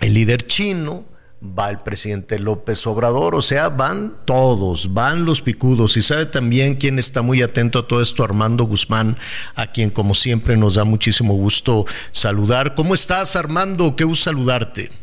el 0.00 0.14
líder 0.14 0.46
chino, 0.46 1.04
va 1.42 1.68
el 1.68 1.76
presidente 1.80 2.38
López 2.38 2.86
Obrador, 2.86 3.34
o 3.34 3.42
sea, 3.42 3.68
van 3.68 4.14
todos, 4.24 4.94
van 4.94 5.26
los 5.26 5.42
picudos. 5.42 5.98
Y 5.98 6.02
sabe 6.02 6.24
también 6.24 6.76
quién 6.76 6.98
está 6.98 7.20
muy 7.20 7.42
atento 7.42 7.80
a 7.80 7.86
todo 7.86 8.00
esto, 8.00 8.24
Armando 8.24 8.64
Guzmán, 8.64 9.18
a 9.56 9.66
quien 9.66 9.90
como 9.90 10.14
siempre 10.14 10.56
nos 10.56 10.76
da 10.76 10.84
muchísimo 10.84 11.34
gusto 11.34 11.84
saludar. 12.12 12.74
¿Cómo 12.74 12.94
estás, 12.94 13.36
Armando? 13.36 13.94
Qué 13.94 14.04
gusto 14.04 14.30
saludarte. 14.30 15.01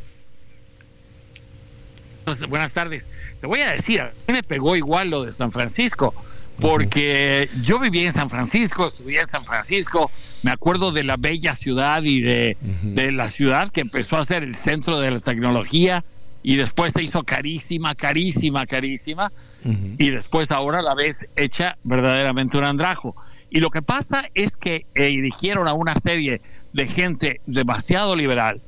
Buenas 2.47 2.71
tardes. 2.71 3.05
Te 3.41 3.47
voy 3.47 3.61
a 3.61 3.71
decir, 3.71 4.01
a 4.01 4.11
mí 4.27 4.33
me 4.33 4.43
pegó 4.43 4.75
igual 4.75 5.09
lo 5.09 5.23
de 5.23 5.33
San 5.33 5.51
Francisco, 5.51 6.13
porque 6.59 7.49
yo 7.61 7.79
viví 7.79 8.05
en 8.05 8.13
San 8.13 8.29
Francisco, 8.29 8.87
estudié 8.87 9.21
en 9.21 9.27
San 9.27 9.45
Francisco, 9.45 10.11
me 10.43 10.51
acuerdo 10.51 10.91
de 10.91 11.03
la 11.03 11.15
bella 11.17 11.55
ciudad 11.55 12.03
y 12.03 12.21
de, 12.21 12.57
de 12.83 13.11
la 13.11 13.29
ciudad 13.29 13.69
que 13.69 13.81
empezó 13.81 14.17
a 14.17 14.25
ser 14.25 14.43
el 14.43 14.55
centro 14.55 14.99
de 14.99 15.11
la 15.11 15.19
tecnología, 15.19 16.03
y 16.41 16.55
después 16.55 16.93
se 16.95 17.03
hizo 17.03 17.23
carísima, 17.23 17.95
carísima, 17.95 18.65
carísima, 18.65 19.31
y 19.63 20.09
después 20.09 20.51
ahora 20.51 20.81
la 20.81 20.95
ves 20.95 21.25
hecha 21.35 21.77
verdaderamente 21.83 22.57
un 22.57 22.63
andrajo. 22.63 23.15
Y 23.49 23.59
lo 23.59 23.69
que 23.71 23.81
pasa 23.81 24.25
es 24.33 24.55
que 24.55 24.85
eligieron 24.95 25.67
a 25.67 25.73
una 25.73 25.95
serie 25.95 26.41
de 26.71 26.87
gente 26.87 27.41
demasiado 27.45 28.15
liberal, 28.15 28.61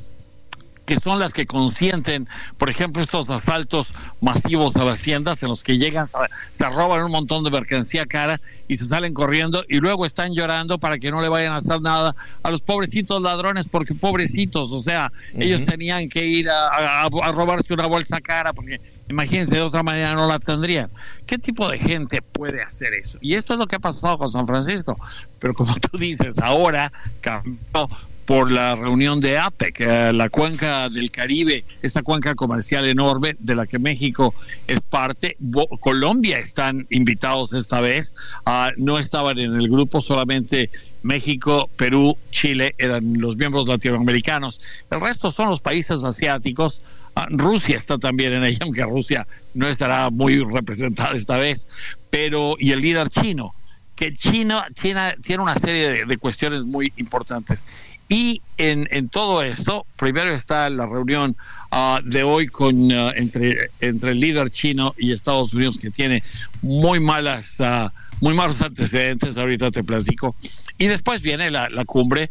que 0.92 1.00
son 1.00 1.20
las 1.20 1.32
que 1.32 1.46
consienten, 1.46 2.28
por 2.58 2.70
ejemplo, 2.70 3.02
estos 3.02 3.30
asaltos 3.30 3.88
masivos 4.20 4.76
a 4.76 4.84
las 4.84 4.98
haciendas 4.98 5.42
en 5.42 5.48
los 5.48 5.64
que 5.64 5.78
llegan, 5.78 6.06
se 6.52 6.70
roban 6.70 7.06
un 7.06 7.12
montón 7.12 7.46
de 7.46 7.50
mercancía 7.50 8.06
cara 8.06 8.42
y 8.68 8.76
se 8.76 8.86
salen 8.86 9.14
corriendo 9.14 9.64
y 9.70 9.78
luego 9.78 10.06
están 10.06 10.34
llorando 10.34 10.80
para 10.80 10.98
que 10.98 11.10
no 11.10 11.22
le 11.22 11.30
vayan 11.30 11.54
a 11.54 11.58
hacer 11.58 11.80
nada 11.80 12.14
a 12.44 12.52
los 12.52 12.60
pobrecitos 12.60 13.22
ladrones, 13.24 13.68
porque 13.72 13.96
pobrecitos, 13.96 14.70
o 14.70 14.80
sea, 14.80 15.14
ellos 15.34 15.64
tenían 15.64 16.10
que 16.10 16.26
ir 16.26 16.50
a, 16.50 17.06
a, 17.06 17.32
robarse 17.32 17.74
una 17.74 17.88
bolsa 17.88 18.20
cara, 18.20 18.52
porque 18.52 18.82
imagínense, 19.10 19.56
de 19.56 19.62
otra 19.62 19.84
manera 19.84 20.14
no 20.14 20.28
la 20.28 20.40
tendrían. 20.40 20.90
¿Qué 21.26 21.38
tipo 21.38 21.70
de 21.70 21.80
gente 21.80 22.22
puede 22.22 22.62
hacer 22.62 22.94
eso? 22.96 23.18
Y 23.22 23.36
esto 23.36 23.54
es 23.54 23.60
lo 23.60 23.68
que 23.68 23.78
ha 23.78 23.80
pasado 23.80 24.18
con 24.18 24.28
San 24.28 24.46
Francisco. 24.46 25.00
Pero 25.40 25.54
como 25.54 25.74
tú 25.76 25.98
dices, 25.98 26.38
ahora 26.40 26.92
cambió 27.22 27.88
por 28.32 28.50
la 28.50 28.78
reunión 28.78 29.20
de 29.20 29.38
APEC, 29.38 29.82
eh, 29.82 30.14
la 30.14 30.30
cuenca 30.30 30.88
del 30.88 31.12
Caribe, 31.12 31.66
esta 31.82 32.02
cuenca 32.02 32.34
comercial 32.34 32.88
enorme 32.88 33.36
de 33.40 33.56
la 33.56 33.68
que 33.68 33.78
México 33.78 34.34
es 34.68 34.80
parte. 34.80 35.36
Colombia 35.82 36.40
están 36.40 36.88
invitados 36.92 37.52
esta 37.52 37.82
vez, 37.82 38.14
uh, 38.46 38.72
no 38.78 39.00
estaban 39.00 39.38
en 39.38 39.56
el 39.56 39.68
grupo 39.68 40.00
solamente 40.00 40.70
México, 41.04 41.70
Perú, 41.76 42.16
Chile 42.30 42.74
eran 42.78 43.16
los 43.20 43.36
miembros 43.36 43.68
latinoamericanos. 43.68 44.62
El 44.90 45.02
resto 45.02 45.34
son 45.34 45.50
los 45.50 45.60
países 45.60 46.02
asiáticos. 46.06 46.82
Uh, 47.18 47.36
Rusia 47.38 47.76
está 47.76 47.98
también 47.98 48.32
en 48.32 48.46
ella, 48.46 48.60
aunque 48.62 48.84
Rusia 48.84 49.28
no 49.54 49.68
estará 49.68 50.10
muy 50.10 50.42
representada 50.42 51.18
esta 51.18 51.36
vez, 51.36 51.68
pero 52.10 52.56
y 52.58 52.72
el 52.72 52.80
líder 52.80 53.10
chino 53.10 53.54
que 54.02 54.16
China, 54.16 54.66
China 54.82 55.14
tiene 55.22 55.44
una 55.44 55.54
serie 55.54 56.06
de, 56.08 56.18
cuestiones 56.18 56.64
muy 56.64 56.92
importantes. 56.98 57.68
Y 58.12 58.42
en, 58.58 58.90
en 58.92 59.08
todo 59.08 59.42
esto, 59.42 59.86
primero 59.96 60.34
está 60.34 60.70
la 60.70 60.86
reunión 60.86 61.38
uh, 61.72 62.02
de 62.04 62.24
hoy 62.24 62.48
con 62.48 62.92
uh, 62.92 63.12
entre, 63.16 63.72
entre 63.80 64.12
el 64.12 64.20
líder 64.20 64.52
chino 64.52 64.94
y 64.98 65.14
Estados 65.14 65.54
Unidos, 65.54 65.78
que 65.78 65.92
tiene 65.92 66.22
muy 66.62 67.00
malas, 67.00 67.58
uh, 67.60 67.88
muy 68.20 68.34
malos 68.34 68.58
antecedentes, 68.62 69.38
ahorita 69.38 69.72
te 69.72 69.82
platico. 69.82 70.36
Y 70.78 70.88
después 70.88 71.22
viene 71.22 71.52
la, 71.52 71.70
la 71.70 71.86
cumbre 71.86 72.30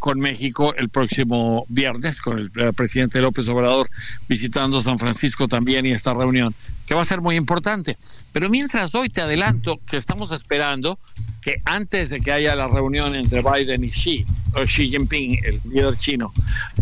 con 0.00 0.18
México 0.18 0.74
el 0.76 0.88
próximo 0.88 1.66
viernes, 1.68 2.20
con 2.20 2.40
el, 2.40 2.50
el 2.56 2.74
presidente 2.74 3.20
López 3.20 3.48
Obrador 3.48 3.88
visitando 4.28 4.82
San 4.82 4.98
Francisco 4.98 5.46
también 5.46 5.86
y 5.86 5.92
esta 5.92 6.12
reunión, 6.14 6.52
que 6.84 6.94
va 6.94 7.02
a 7.02 7.06
ser 7.06 7.20
muy 7.20 7.36
importante. 7.36 7.96
Pero 8.32 8.50
mientras 8.50 8.92
hoy 8.96 9.08
te 9.08 9.20
adelanto 9.20 9.78
que 9.86 9.98
estamos 9.98 10.32
esperando 10.32 10.98
que 11.42 11.60
antes 11.64 12.08
de 12.08 12.20
que 12.20 12.32
haya 12.32 12.54
la 12.54 12.68
reunión 12.68 13.14
entre 13.14 13.42
Biden 13.42 13.84
y 13.84 13.90
Xi, 13.90 14.24
o 14.54 14.64
Xi 14.64 14.90
Jinping, 14.90 15.38
el 15.44 15.60
líder 15.64 15.96
chino, 15.96 16.32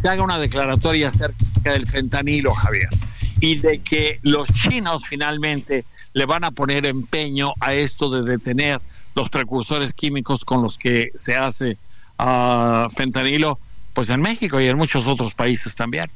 se 0.01 0.09
haga 0.09 0.23
una 0.23 0.39
declaratoria 0.39 1.09
acerca 1.09 1.73
del 1.73 1.89
fentanilo, 1.89 2.55
Javier, 2.55 2.91
y 3.41 3.57
de 3.57 3.81
que 3.81 4.19
los 4.23 4.47
chinos 4.53 5.03
finalmente 5.09 5.85
le 6.13 6.27
van 6.27 6.45
a 6.45 6.51
poner 6.51 6.87
empeño 6.87 7.55
a 7.61 7.73
esto 7.73 8.11
de 8.11 8.31
detener 8.31 8.81
los 9.15 9.29
precursores 9.31 9.95
químicos 9.95 10.45
con 10.45 10.63
los 10.63 10.77
que 10.77 11.11
se 11.15 11.37
hace 11.37 11.79
uh, 12.19 12.91
fentanilo, 12.91 13.59
pues 13.95 14.09
en 14.11 14.21
México 14.21 14.61
y 14.61 14.67
en 14.67 14.77
muchos 14.77 15.07
otros 15.07 15.35
países 15.35 15.75
también. 15.75 16.11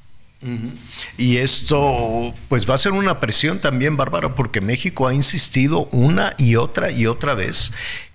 Y 1.16 1.38
esto, 1.38 2.34
pues 2.48 2.68
va 2.68 2.74
a 2.74 2.78
ser 2.78 2.92
una 2.92 3.18
presión 3.18 3.60
también, 3.60 3.96
Bárbara, 3.96 4.34
porque 4.34 4.60
México 4.60 5.08
ha 5.08 5.14
insistido 5.14 5.88
una 5.90 6.34
y 6.36 6.56
otra 6.56 6.90
y 6.90 7.06
otra 7.06 7.34
vez 7.34 7.72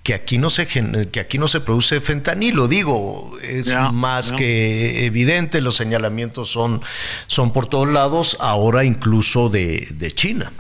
que 0.10 0.16
aquí 0.16 0.40
no 0.40 0.50
se 0.50 0.66
que 0.66 1.20
aquí 1.20 1.38
no 1.38 1.48
se 1.48 1.62
produce 1.62 2.02
fentanilo. 2.02 2.68
Digo, 2.68 3.38
es 3.44 3.68
yeah, 3.68 3.92
más 3.92 4.30
yeah. 4.30 4.38
que 4.38 5.06
evidente, 5.06 5.62
los 5.62 5.76
señalamientos 5.76 6.50
son, 6.50 6.82
son 7.28 7.54
por 7.54 7.68
todos 7.68 7.88
lados, 7.88 8.36
ahora 8.40 8.84
incluso 8.84 9.50
de, 9.50 9.88
de 9.92 10.12
China. 10.12 10.52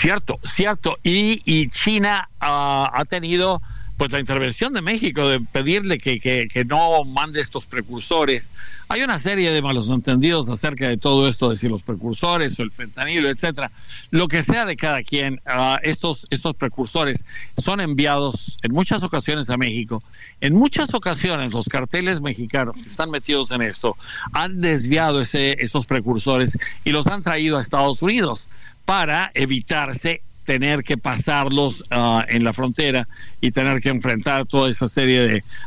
Cierto, 0.00 0.38
cierto. 0.54 0.98
Y, 1.02 1.40
y 1.46 1.70
China 1.70 2.28
uh, 2.42 2.92
ha 2.92 3.06
tenido 3.08 3.62
pues 4.02 4.10
la 4.10 4.18
intervención 4.18 4.72
de 4.72 4.82
México 4.82 5.28
de 5.28 5.38
pedirle 5.38 5.96
que, 5.96 6.18
que, 6.18 6.48
que, 6.48 6.64
no 6.64 7.04
mande 7.04 7.40
estos 7.40 7.66
precursores. 7.66 8.50
Hay 8.88 9.00
una 9.02 9.22
serie 9.22 9.52
de 9.52 9.62
malos 9.62 9.90
entendidos 9.90 10.48
acerca 10.48 10.88
de 10.88 10.96
todo 10.96 11.28
esto, 11.28 11.50
de 11.50 11.54
si 11.54 11.68
los 11.68 11.84
precursores 11.84 12.58
o 12.58 12.64
el 12.64 12.72
fentanilo, 12.72 13.30
etcétera. 13.30 13.70
Lo 14.10 14.26
que 14.26 14.42
sea 14.42 14.66
de 14.66 14.74
cada 14.74 15.04
quien, 15.04 15.40
uh, 15.46 15.76
estos, 15.82 16.26
estos 16.30 16.56
precursores 16.56 17.24
son 17.62 17.78
enviados 17.78 18.58
en 18.62 18.72
muchas 18.72 19.04
ocasiones 19.04 19.48
a 19.50 19.56
México. 19.56 20.02
En 20.40 20.54
muchas 20.54 20.92
ocasiones 20.94 21.52
los 21.52 21.66
carteles 21.66 22.20
mexicanos 22.20 22.74
que 22.82 22.88
están 22.88 23.08
metidos 23.08 23.52
en 23.52 23.62
esto 23.62 23.96
han 24.32 24.60
desviado 24.60 25.20
ese, 25.20 25.62
esos 25.62 25.86
precursores 25.86 26.58
y 26.82 26.90
los 26.90 27.06
han 27.06 27.22
traído 27.22 27.56
a 27.56 27.62
Estados 27.62 28.02
Unidos 28.02 28.48
para 28.84 29.30
evitarse 29.34 30.22
tener 30.44 30.82
que 30.82 30.96
pasarlos 30.96 31.82
uh, 31.90 32.22
en 32.28 32.44
la 32.44 32.52
frontera 32.52 33.08
y 33.40 33.50
tener 33.50 33.80
que 33.80 33.88
enfrentar 33.88 34.46
toda 34.46 34.70
esa 34.70 34.88
serie 34.88 35.20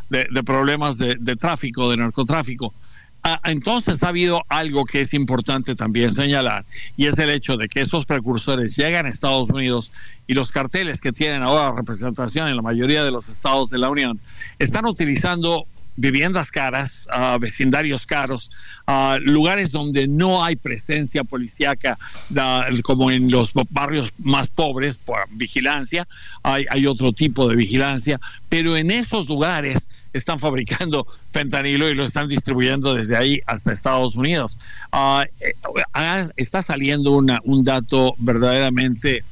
de, 0.10 0.28
de, 0.32 0.44
problemas 0.44 0.98
de, 0.98 1.16
de, 1.20 1.36
tráfico, 1.36 1.90
de 1.90 1.98
narcotráfico. 1.98 2.74
Uh, 3.24 3.38
entonces 3.46 4.04
ha 4.04 4.10
habido 4.10 4.44
algo 4.50 4.86
que 4.86 5.02
es 5.02 5.14
importante 5.14 5.76
también 5.76 6.12
señalar 6.12 6.66
y 6.96 7.08
es 7.08 7.18
el 7.18 7.32
hecho 7.32 7.58
de 7.58 7.68
que 7.68 7.82
esos 7.82 8.06
precursores 8.06 8.76
llegan 8.76 9.06
a 9.06 9.10
Estados 9.10 9.50
Unidos 9.50 9.92
y 10.28 10.34
los 10.34 10.52
carteles 10.52 11.00
que 11.00 11.12
tienen 11.12 11.42
ahora 11.42 11.76
representación 11.76 12.48
en 12.48 12.56
la 12.56 12.62
mayoría 12.62 13.04
de 13.04 13.12
los 13.12 13.30
estados 13.30 13.70
de 13.70 13.80
la 13.80 13.90
Unión 13.90 14.20
están 14.60 14.86
utilizando 14.86 15.66
viviendas 15.96 16.52
caras, 16.52 17.08
uh, 17.16 17.40
vecindarios 17.40 18.06
caros, 18.06 18.52
uh, 18.88 19.18
lugares 19.22 19.72
donde 19.72 20.08
no 20.08 20.44
hay 20.44 20.56
presencia 20.56 21.24
policíaca 21.24 21.98
como 22.84 23.12
en 23.12 23.32
los 23.32 23.52
barrios 23.70 24.12
más 24.18 24.48
pobres 24.48 24.98
por 24.98 25.18
vigilancia, 25.32 26.08
hay, 26.44 26.66
hay 26.70 26.86
otro 26.86 27.14
tipo 27.14 27.48
de 27.48 27.56
vigilancia, 27.56 28.20
pero 28.50 28.76
en 28.76 28.92
esos 28.92 29.28
lugares 29.28 29.88
están 30.14 30.40
fabricando 30.40 31.06
fentanilo 31.32 31.90
y 31.90 31.94
lo 31.94 32.06
están 32.06 32.28
distribuyendo 32.30 32.94
desde 32.94 33.18
ahí 33.18 33.42
hasta 33.46 33.74
Estados 33.74 34.16
Unidos. 34.16 34.58
está 36.38 36.62
saliendo 36.62 37.12
una, 37.12 37.42
un 37.44 37.64
dato 37.64 38.16
verdaderamente 38.18 39.24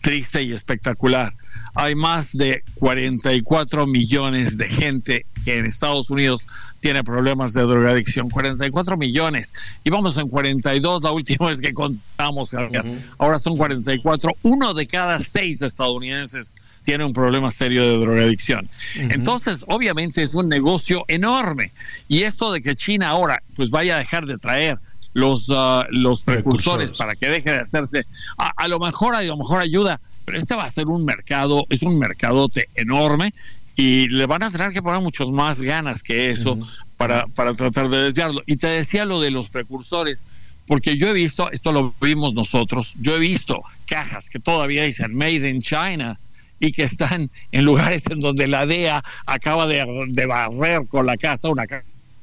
triste 0.00 0.42
y 0.42 0.52
espectacular 0.52 1.32
hay 1.74 1.94
más 1.94 2.32
de 2.32 2.62
44 2.74 3.86
millones 3.86 4.58
de 4.58 4.68
gente 4.68 5.26
que 5.44 5.58
en 5.58 5.66
Estados 5.66 6.10
Unidos 6.10 6.46
tiene 6.80 7.02
problemas 7.02 7.52
de 7.52 7.62
drogadicción. 7.62 8.28
44 8.28 8.96
millones. 8.96 9.52
Y 9.84 9.90
vamos 9.90 10.16
en 10.16 10.28
42 10.28 11.02
la 11.02 11.12
última 11.12 11.46
vez 11.48 11.58
que 11.58 11.72
contamos. 11.72 12.52
Uh 12.52 12.56
-huh. 12.56 13.02
Ahora 13.18 13.38
son 13.38 13.56
44. 13.56 14.34
Uno 14.42 14.74
de 14.74 14.86
cada 14.86 15.18
seis 15.18 15.62
estadounidenses 15.62 16.54
tiene 16.82 17.04
un 17.04 17.12
problema 17.12 17.50
serio 17.50 17.82
de 17.82 17.98
drogadicción. 17.98 18.68
Uh 18.96 18.98
-huh. 18.98 19.14
Entonces, 19.14 19.58
obviamente 19.66 20.22
es 20.22 20.34
un 20.34 20.48
negocio 20.48 21.04
enorme. 21.08 21.72
Y 22.08 22.24
esto 22.24 22.52
de 22.52 22.60
que 22.60 22.74
China 22.74 23.08
ahora 23.08 23.42
pues 23.56 23.70
vaya 23.70 23.96
a 23.96 23.98
dejar 23.98 24.26
de 24.26 24.36
traer 24.36 24.78
los, 25.14 25.48
uh, 25.48 25.84
los 25.90 26.22
precursores, 26.22 26.90
precursores, 26.90 26.90
para 26.98 27.14
que 27.14 27.28
deje 27.28 27.50
de 27.50 27.58
hacerse, 27.58 28.06
a, 28.38 28.52
a 28.56 28.68
lo 28.68 28.78
mejor 28.78 29.14
a 29.14 29.22
lo 29.22 29.36
mejor 29.36 29.60
ayuda 29.60 30.00
pero 30.24 30.38
este 30.38 30.54
va 30.54 30.64
a 30.64 30.72
ser 30.72 30.86
un 30.86 31.04
mercado, 31.04 31.66
es 31.70 31.82
un 31.82 31.98
mercadote 31.98 32.68
enorme 32.74 33.32
y 33.76 34.08
le 34.08 34.26
van 34.26 34.42
a 34.42 34.50
tener 34.50 34.72
que 34.72 34.82
poner 34.82 35.00
muchos 35.00 35.30
más 35.30 35.60
ganas 35.60 36.02
que 36.02 36.30
eso 36.30 36.52
uh 36.52 36.56
-huh. 36.56 36.84
para, 36.96 37.26
para 37.28 37.54
tratar 37.54 37.88
de 37.88 38.04
desviarlo. 38.04 38.42
Y 38.46 38.56
te 38.56 38.66
decía 38.66 39.04
lo 39.04 39.20
de 39.20 39.30
los 39.30 39.48
precursores, 39.48 40.24
porque 40.66 40.96
yo 40.96 41.08
he 41.08 41.12
visto, 41.12 41.50
esto 41.50 41.72
lo 41.72 41.94
vimos 42.00 42.34
nosotros, 42.34 42.94
yo 43.00 43.16
he 43.16 43.18
visto 43.18 43.62
cajas 43.86 44.30
que 44.30 44.38
todavía 44.38 44.84
dicen 44.84 45.14
Made 45.14 45.48
in 45.48 45.60
China 45.60 46.18
y 46.60 46.72
que 46.72 46.84
están 46.84 47.28
en 47.50 47.64
lugares 47.64 48.02
en 48.08 48.20
donde 48.20 48.46
la 48.46 48.66
DEA 48.66 49.02
acaba 49.26 49.66
de, 49.66 50.26
barrer 50.26 50.86
con 50.86 51.06
la 51.06 51.16
casa, 51.16 51.48
una 51.48 51.64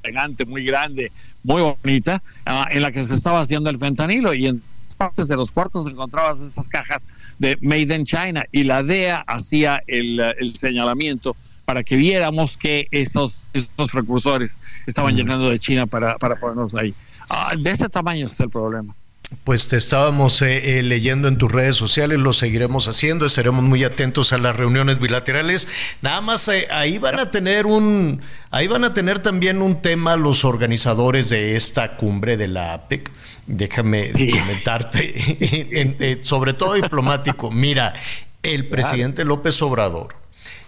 elegante, 0.02 0.46
muy 0.46 0.64
grande, 0.64 1.12
muy 1.44 1.62
bonita, 1.62 2.24
ah, 2.46 2.68
en 2.72 2.82
la 2.82 2.92
que 2.92 3.04
se 3.04 3.14
estaba 3.14 3.42
haciendo 3.42 3.70
el 3.70 3.78
fentanilo 3.78 4.34
y 4.34 4.48
en 4.48 4.64
partes 4.98 5.28
de 5.28 5.36
los 5.36 5.52
cuartos 5.52 5.88
encontrabas 5.88 6.40
estas 6.40 6.68
cajas 6.68 7.06
de 7.40 7.58
Made 7.62 7.96
in 7.96 8.06
China 8.06 8.46
y 8.52 8.64
la 8.64 8.84
DEA 8.84 9.24
hacía 9.28 9.82
el, 9.88 10.20
el 10.20 10.56
señalamiento 10.58 11.36
para 11.66 11.84
que 11.84 11.96
viéramos 11.96 12.58
que 12.58 12.88
esos, 12.92 13.48
esos 13.54 13.92
precursores 13.92 14.58
estaban 14.88 15.16
llenando 15.16 15.50
de 15.50 15.60
China 15.60 15.86
para, 15.86 16.18
para 16.18 16.36
ponernos 16.36 16.74
ahí. 16.74 16.94
Ah, 17.30 17.54
de 17.58 17.70
ese 17.70 17.88
tamaño 17.90 18.26
es 18.26 18.40
el 18.40 18.50
problema. 18.50 18.96
Pues 19.44 19.68
te 19.68 19.78
estábamos 19.78 20.42
eh, 20.42 20.80
eh, 20.80 20.84
leyendo 20.84 21.28
en 21.28 21.38
tus 21.38 21.52
redes 21.52 21.76
sociales, 21.76 22.18
lo 22.18 22.34
seguiremos 22.34 22.88
haciendo, 22.88 23.28
estaremos 23.28 23.64
muy 23.64 23.84
atentos 23.84 24.34
a 24.34 24.40
las 24.40 24.56
reuniones 24.56 25.00
bilaterales. 25.00 25.68
Nada 26.02 26.20
más 26.20 26.48
eh, 26.48 26.68
ahí 26.72 26.98
van 26.98 27.20
a 27.20 27.30
tener 27.30 27.68
un, 27.68 28.22
ahí 28.50 28.66
van 28.68 28.84
a 28.86 28.94
tener 28.96 29.20
también 29.20 29.62
un 29.62 29.84
tema 29.84 30.16
los 30.16 30.46
organizadores 30.46 31.30
de 31.30 31.56
esta 31.56 31.96
cumbre 31.96 32.38
de 32.38 32.48
la 32.48 32.74
APEC. 32.74 33.12
Déjame 33.46 34.12
comentarte, 34.40 36.20
sobre 36.24 36.54
todo 36.54 36.74
diplomático. 36.74 37.52
Mira, 37.52 37.94
el 38.42 38.68
presidente 38.68 39.26
López 39.26 39.62
Obrador 39.62 40.19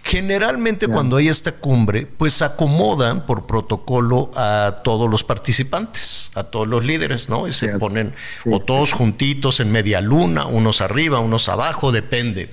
Generalmente 0.04 0.88
cuando 0.88 1.16
hay 1.16 1.28
esta 1.28 1.52
cumbre, 1.52 2.06
pues 2.06 2.42
acomodan 2.42 3.24
por 3.24 3.46
protocolo 3.46 4.32
a 4.34 4.80
todos 4.82 5.08
los 5.08 5.22
participantes, 5.22 6.32
a 6.34 6.42
todos 6.42 6.66
los 6.66 6.84
líderes, 6.84 7.28
¿no? 7.28 7.46
Y 7.46 7.52
se 7.52 7.68
ponen 7.78 8.14
o 8.50 8.60
todos 8.60 8.92
juntitos 8.92 9.60
en 9.60 9.70
media 9.70 10.00
luna, 10.00 10.46
unos 10.46 10.80
arriba, 10.80 11.20
unos 11.20 11.48
abajo, 11.48 11.92
depende. 11.92 12.50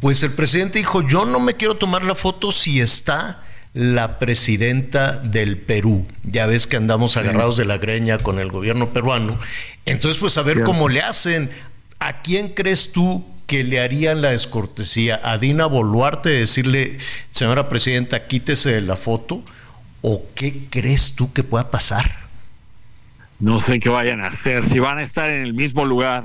Pues 0.00 0.22
el 0.22 0.32
presidente 0.32 0.78
dijo, 0.78 1.00
yo 1.00 1.24
no 1.24 1.40
me 1.40 1.54
quiero 1.54 1.76
tomar 1.76 2.04
la 2.04 2.14
foto 2.14 2.52
si 2.52 2.80
está 2.80 3.42
la 3.72 4.18
presidenta 4.18 5.16
del 5.16 5.58
Perú. 5.58 6.06
Ya 6.22 6.46
ves 6.46 6.66
que 6.66 6.76
andamos 6.76 7.16
agarrados 7.16 7.56
de 7.56 7.64
la 7.64 7.78
greña 7.78 8.18
con 8.18 8.38
el 8.38 8.52
gobierno 8.52 8.92
peruano. 8.92 9.38
Entonces, 9.86 10.20
pues 10.20 10.36
a 10.38 10.42
ver 10.42 10.62
cómo 10.62 10.88
le 10.88 11.00
hacen. 11.00 11.50
¿A 11.98 12.20
quién 12.20 12.50
crees 12.50 12.92
tú 12.92 13.24
que 13.46 13.64
le 13.64 13.80
harían 13.80 14.22
la 14.22 14.30
descortesía 14.30 15.20
a 15.22 15.38
Dina 15.38 15.66
Boluarte 15.66 16.30
decirle, 16.30 16.98
señora 17.30 17.68
presidenta, 17.68 18.26
quítese 18.26 18.72
de 18.72 18.82
la 18.82 18.96
foto? 18.96 19.42
¿O 20.02 20.22
qué 20.34 20.66
crees 20.70 21.14
tú 21.14 21.32
que 21.32 21.44
pueda 21.44 21.70
pasar? 21.70 22.24
No 23.40 23.60
sé 23.60 23.80
qué 23.80 23.88
vayan 23.88 24.20
a 24.20 24.28
hacer, 24.28 24.64
si 24.64 24.78
van 24.78 24.98
a 24.98 25.02
estar 25.02 25.30
en 25.30 25.42
el 25.42 25.54
mismo 25.54 25.84
lugar 25.84 26.24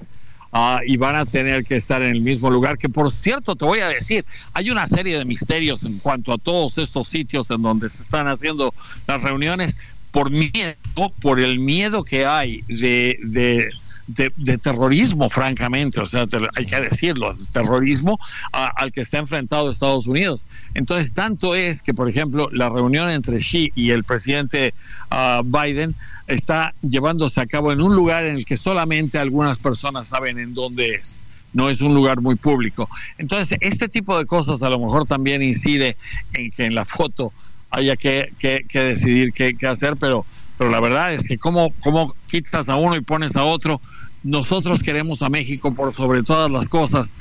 ah, 0.51 0.81
y 0.85 0.97
van 0.97 1.15
a 1.15 1.25
tener 1.25 1.63
que 1.63 1.75
estar 1.75 2.01
en 2.01 2.11
el 2.11 2.21
mismo 2.21 2.49
lugar, 2.49 2.77
que 2.77 2.87
por 2.87 3.11
cierto 3.11 3.55
te 3.55 3.65
voy 3.65 3.79
a 3.79 3.89
decir, 3.89 4.25
hay 4.53 4.69
una 4.69 4.87
serie 4.87 5.17
de 5.17 5.25
misterios 5.25 5.83
en 5.83 5.99
cuanto 5.99 6.31
a 6.33 6.37
todos 6.37 6.77
estos 6.77 7.07
sitios 7.07 7.49
en 7.51 7.61
donde 7.61 7.89
se 7.89 8.03
están 8.03 8.27
haciendo 8.27 8.73
las 9.07 9.21
reuniones 9.21 9.75
por 10.11 10.31
miedo, 10.31 10.75
por 11.21 11.39
el 11.39 11.59
miedo 11.59 12.03
que 12.03 12.25
hay 12.25 12.63
de, 12.67 13.19
de 13.23 13.69
de, 14.15 14.57
terrorismo, 14.57 15.29
francamente, 15.29 15.99
o 15.99 16.05
sea, 16.05 16.25
hay 16.55 16.65
que 16.65 16.81
decirlo, 16.81 17.35
terrorismo 17.51 18.19
al 18.51 18.91
que 18.91 19.01
está 19.01 19.19
enfrentado 19.19 19.69
Estados 19.69 20.07
Unidos. 20.07 20.45
Entonces, 20.73 21.13
tanto 21.13 21.55
es 21.55 21.81
que, 21.81 21.93
por 21.93 22.09
ejemplo, 22.09 22.49
la 22.51 22.69
reunión 22.69 23.09
entre 23.09 23.37
Xi 23.37 23.71
y 23.75 23.91
el 23.91 24.03
presidente 24.03 24.73
ah, 25.11 25.41
Biden 25.45 25.95
está 26.27 26.73
llevándose 26.81 27.39
a 27.39 27.45
cabo 27.45 27.71
en 27.71 27.81
un 27.81 27.95
lugar 27.95 28.25
en 28.25 28.37
el 28.37 28.45
que 28.45 28.57
solamente 28.57 29.17
algunas 29.19 29.57
personas 29.57 30.07
saben 30.07 30.39
en 30.39 30.53
dónde 30.53 30.95
es. 30.95 31.17
No 31.51 31.69
es 31.69 31.81
un 31.81 31.95
lugar 31.95 32.21
muy 32.21 32.35
público. 32.35 32.89
Entonces, 33.17 33.57
este 33.61 33.89
tipo 33.89 34.17
de 34.17 34.25
cosas 34.25 34.61
a 34.61 34.69
lo 34.69 34.79
mejor 34.79 35.05
también 35.05 35.41
incide 35.41 35.97
en 36.33 36.51
que 36.51 36.65
en 36.65 36.75
la 36.75 36.85
foto 36.85 37.33
haya 37.71 37.95
que, 37.95 38.33
que, 38.39 38.63
decidir 38.71 39.33
qué, 39.33 39.55
qué, 39.55 39.67
hacer, 39.67 39.95
pero, 39.97 40.25
pero 40.57 40.69
la 40.69 40.79
verdad 40.79 41.13
es 41.13 41.23
que 41.23 41.37
cómo, 41.37 41.73
cómo 41.81 42.13
quitas 42.27 42.69
a 42.69 42.75
uno 42.75 42.95
y 42.95 43.01
pones 43.01 43.35
a 43.35 43.43
otro, 43.43 43.81
nosotros 44.23 44.81
queremos 44.81 45.21
a 45.21 45.29
México 45.29 45.73
por 45.73 45.93
sobre 45.93 46.23
todas 46.23 46.51
las 46.51 46.67
cosas, 46.67 47.13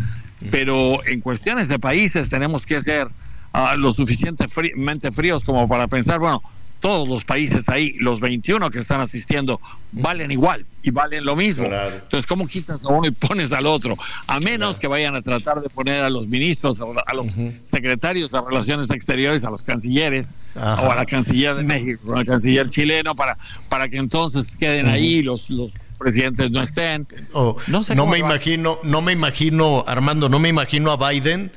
pero 0.50 1.04
en 1.06 1.20
cuestiones 1.20 1.68
de 1.68 1.78
países 1.78 2.28
tenemos 2.28 2.64
que 2.66 2.80
ser 2.80 3.08
ah, 3.52 3.76
lo 3.76 3.92
suficientemente 3.92 5.12
fríos 5.12 5.44
como 5.44 5.68
para 5.68 5.88
pensar, 5.88 6.18
bueno, 6.18 6.42
todos 6.80 7.08
los 7.08 7.24
países 7.24 7.68
ahí, 7.68 7.94
los 7.98 8.20
21 8.20 8.70
que 8.70 8.78
están 8.78 9.00
asistiendo, 9.00 9.60
valen 9.90 10.30
igual 10.30 10.64
y 10.82 10.90
valen 10.90 11.24
lo 11.24 11.34
mismo. 11.34 11.64
Entonces, 11.64 12.26
¿cómo 12.26 12.46
quitas 12.46 12.84
a 12.84 12.88
uno 12.88 13.08
y 13.08 13.10
pones 13.10 13.52
al 13.52 13.66
otro? 13.66 13.96
A 14.26 14.38
menos 14.40 14.76
que 14.76 14.86
vayan 14.86 15.14
a 15.14 15.22
tratar 15.22 15.60
de 15.60 15.68
poner 15.68 16.04
a 16.04 16.10
los 16.10 16.28
ministros, 16.28 16.80
a 16.80 17.14
los 17.14 17.26
secretarios 17.64 18.30
de 18.30 18.40
Relaciones 18.40 18.90
Exteriores, 18.90 19.44
a 19.44 19.50
los 19.50 19.62
cancilleres, 19.62 20.32
o 20.54 20.90
a 20.90 20.94
la 20.94 21.04
canciller 21.04 21.56
de 21.56 21.64
México, 21.64 22.16
al 22.16 22.24
canciller 22.24 22.68
chileno, 22.68 23.14
para, 23.16 23.36
para 23.68 23.88
que 23.88 23.96
entonces 23.96 24.56
queden 24.56 24.86
ahí 24.86 25.22
los, 25.22 25.50
los 25.50 25.72
presidentes 25.98 26.50
no 26.50 26.62
estén. 26.62 27.06
no, 27.34 28.06
me 28.06 28.18
imagino, 28.18 28.78
no 28.82 29.02
me 29.02 29.12
imagino, 29.12 29.84
Armando, 29.86 30.28
no 30.28 30.38
me 30.38 30.48
imagino 30.48 30.92
a 30.92 31.10
Biden 31.10 31.52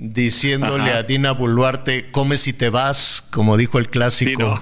diciéndole 0.00 0.92
a 0.92 1.02
Dina 1.02 1.32
Boluarte, 1.32 2.10
come 2.10 2.38
si 2.38 2.54
te 2.54 2.70
vas, 2.70 3.22
como 3.30 3.58
dijo 3.58 3.78
el 3.78 3.90
clásico. 3.90 4.58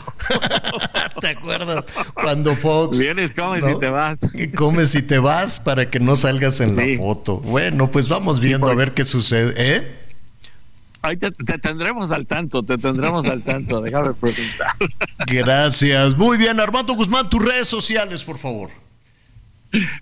¿Te 1.21 1.29
acuerdas? 1.29 1.85
Cuando 2.13 2.57
Fox... 2.57 2.99
Vienes, 2.99 3.31
come 3.31 3.61
si 3.63 3.79
te 3.79 3.89
vas. 3.89 4.19
Come 4.57 4.87
si 4.87 5.03
te 5.03 5.19
vas 5.19 5.61
para 5.61 5.91
que 5.91 6.01
no 6.01 6.17
salgas 6.17 6.61
en 6.61 6.75
la 6.75 6.99
foto. 6.99 7.37
Bueno, 7.39 7.89
pues 7.91 8.09
vamos 8.09 8.41
viendo 8.41 8.67
a 8.67 8.75
ver 8.75 8.95
qué 8.95 9.05
sucede. 9.05 9.55
¿Eh? 9.57 9.99
Ahí 11.03 11.17
te, 11.17 11.31
tendremos 11.31 12.11
al 12.11 12.27
tanto, 12.27 12.65
te 12.65 12.77
tendremos 12.77 13.25
al 13.27 13.43
tanto. 13.45 13.81
Déjame 13.81 14.15
preguntar. 14.15 14.75
Gracias. 15.27 16.17
Muy 16.17 16.37
bien, 16.37 16.59
Armando 16.59 16.95
Guzmán, 16.95 17.31
tus 17.31 17.45
redes 17.45 17.69
sociales, 17.69 18.25
por 18.25 18.39
favor. 18.39 18.71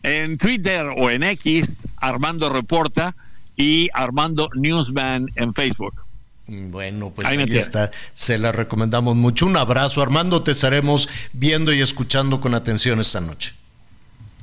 En 0.02 0.38
Twitter 0.38 0.86
o 0.96 1.10
en 1.10 1.22
X, 1.22 1.68
Armando 1.96 2.48
Reporta 2.48 3.16
y 3.56 3.88
Armando 3.94 4.48
Newsman 4.54 5.28
en 5.34 5.54
Facebook. 5.54 6.06
Bueno, 6.46 7.10
pues 7.10 7.26
ahí, 7.26 7.42
está. 7.56 7.90
Se 8.12 8.38
la 8.38 8.52
recomendamos 8.52 9.16
mucho. 9.16 9.46
Un 9.46 9.56
abrazo, 9.56 10.00
Armando. 10.00 10.42
Te 10.42 10.52
estaremos 10.52 11.08
viendo 11.32 11.72
y 11.72 11.80
escuchando 11.80 12.40
con 12.40 12.54
atención 12.54 13.00
esta 13.00 13.20
noche. 13.20 13.52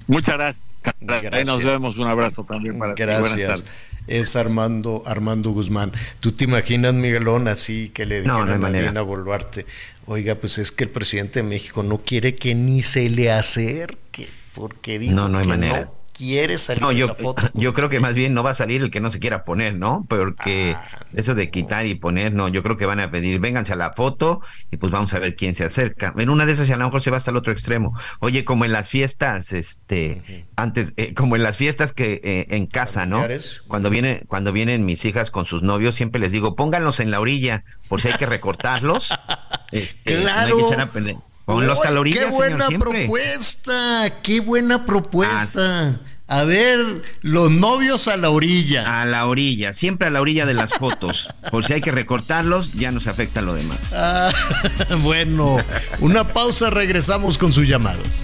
Muchas 0.07 0.35
gracias. 0.35 1.33
Ahí 1.33 1.45
nos 1.45 1.63
vemos. 1.63 1.97
Un 1.97 2.09
abrazo 2.09 2.43
también 2.43 2.77
para 2.77 2.93
Gracias. 2.93 3.63
Es 4.05 4.35
Armando, 4.35 5.01
Armando 5.05 5.51
Guzmán. 5.51 5.93
¿Tú 6.19 6.33
te 6.33 6.43
imaginas, 6.43 6.93
Miguelón, 6.93 7.47
así 7.47 7.89
que 7.93 8.05
le 8.05 8.21
dijeron 8.21 8.49
a 8.49 8.57
Marina 8.57 9.01
Boluarte, 9.01 9.65
oiga, 10.05 10.35
pues 10.35 10.57
es 10.57 10.73
que 10.73 10.83
el 10.83 10.89
presidente 10.89 11.41
de 11.41 11.43
México 11.43 11.83
no 11.83 11.99
quiere 11.99 12.35
que 12.35 12.53
ni 12.53 12.83
se 12.83 13.09
le 13.09 13.31
acerque? 13.31 14.27
Porque 14.53 14.99
dijo 14.99 15.15
no, 15.15 15.29
no 15.29 15.39
hay 15.39 15.47
manera. 15.47 15.81
no 15.81 16.03
quiere 16.13 16.57
salir 16.57 16.81
no, 16.81 16.91
yo, 16.91 17.07
la 17.07 17.15
foto. 17.15 17.49
Yo 17.53 17.73
creo 17.73 17.89
que 17.89 17.99
más 17.99 18.13
bien 18.13 18.33
no 18.33 18.43
va 18.43 18.51
a 18.51 18.55
salir 18.55 18.81
el 18.81 18.91
que 18.91 19.01
no 19.01 19.09
se 19.09 19.19
quiera 19.19 19.43
poner, 19.43 19.75
¿no? 19.75 20.05
Porque 20.07 20.75
ah, 20.77 20.85
eso 21.13 21.35
de 21.35 21.49
quitar 21.49 21.85
y 21.85 21.95
poner, 21.95 22.33
no, 22.33 22.47
yo 22.47 22.63
creo 22.63 22.77
que 22.77 22.85
van 22.85 22.99
a 22.99 23.11
pedir, 23.11 23.39
vénganse 23.39 23.73
a 23.73 23.75
la 23.75 23.93
foto 23.93 24.41
y 24.71 24.77
pues 24.77 24.91
vamos 24.91 25.13
a 25.13 25.19
ver 25.19 25.35
quién 25.35 25.55
se 25.55 25.65
acerca. 25.65 26.13
En 26.17 26.29
una 26.29 26.45
de 26.45 26.53
esas 26.53 26.69
a 26.69 26.77
lo 26.77 26.85
mejor 26.85 27.01
se 27.01 27.11
va 27.11 27.17
hasta 27.17 27.31
el 27.31 27.37
otro 27.37 27.51
extremo. 27.51 27.97
Oye, 28.19 28.45
como 28.45 28.65
en 28.65 28.71
las 28.71 28.89
fiestas, 28.89 29.53
este, 29.53 30.45
antes, 30.55 30.93
eh, 30.97 31.13
como 31.13 31.35
en 31.35 31.43
las 31.43 31.57
fiestas 31.57 31.93
que 31.93 32.21
eh, 32.23 32.47
en 32.49 32.67
casa, 32.67 33.05
¿no? 33.05 33.25
Cuando 33.67 33.89
vienen, 33.89 34.21
cuando 34.27 34.53
vienen 34.53 34.85
mis 34.85 35.03
hijas 35.05 35.31
con 35.31 35.45
sus 35.45 35.63
novios, 35.63 35.95
siempre 35.95 36.21
les 36.21 36.31
digo, 36.31 36.55
pónganlos 36.55 36.99
en 36.99 37.11
la 37.11 37.19
orilla, 37.19 37.63
por 37.89 38.01
si 38.01 38.09
hay 38.09 38.15
que 38.15 38.25
recortarlos. 38.25 39.09
Este, 39.71 40.17
claro. 40.17 40.69
Con 41.45 41.67
los 41.67 41.79
calorías. 41.79 42.19
Qué 42.19 42.31
buena 42.31 42.67
propuesta, 42.69 44.21
qué 44.21 44.39
buena 44.39 44.85
propuesta. 44.85 45.99
A 46.25 46.43
ver, 46.45 47.03
los 47.21 47.51
novios 47.51 48.07
a 48.07 48.15
la 48.15 48.29
orilla. 48.29 49.01
A 49.01 49.05
la 49.05 49.27
orilla, 49.27 49.73
siempre 49.73 50.07
a 50.07 50.09
la 50.09 50.21
orilla 50.21 50.45
de 50.45 50.53
las 50.53 50.71
fotos. 50.71 51.27
Por 51.51 51.65
si 51.65 51.73
hay 51.73 51.81
que 51.81 51.91
recortarlos, 51.91 52.73
ya 52.73 52.91
nos 52.91 53.07
afecta 53.07 53.41
lo 53.41 53.53
demás. 53.53 53.91
Ah, 53.93 54.31
bueno, 55.01 55.57
una 55.99 56.29
pausa, 56.29 56.69
regresamos 56.69 57.37
con 57.37 57.51
sus 57.51 57.67
llamadas. 57.67 58.23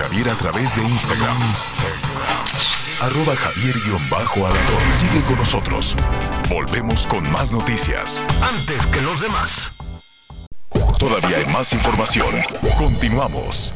Javier 0.01 0.29
a 0.29 0.35
través 0.35 0.75
de 0.75 0.83
Instagram. 0.83 1.37
Arroba 3.01 3.35
javier 3.35 3.75
alador 4.35 4.81
Sigue 4.97 5.21
con 5.25 5.37
nosotros. 5.37 5.95
Volvemos 6.49 7.05
con 7.05 7.31
más 7.31 7.51
noticias. 7.51 8.25
Antes 8.41 8.87
que 8.87 8.99
los 9.01 9.21
demás. 9.21 9.71
Todavía 10.97 11.37
hay 11.37 11.45
más 11.53 11.71
información. 11.73 12.33
Continuamos. 12.79 13.75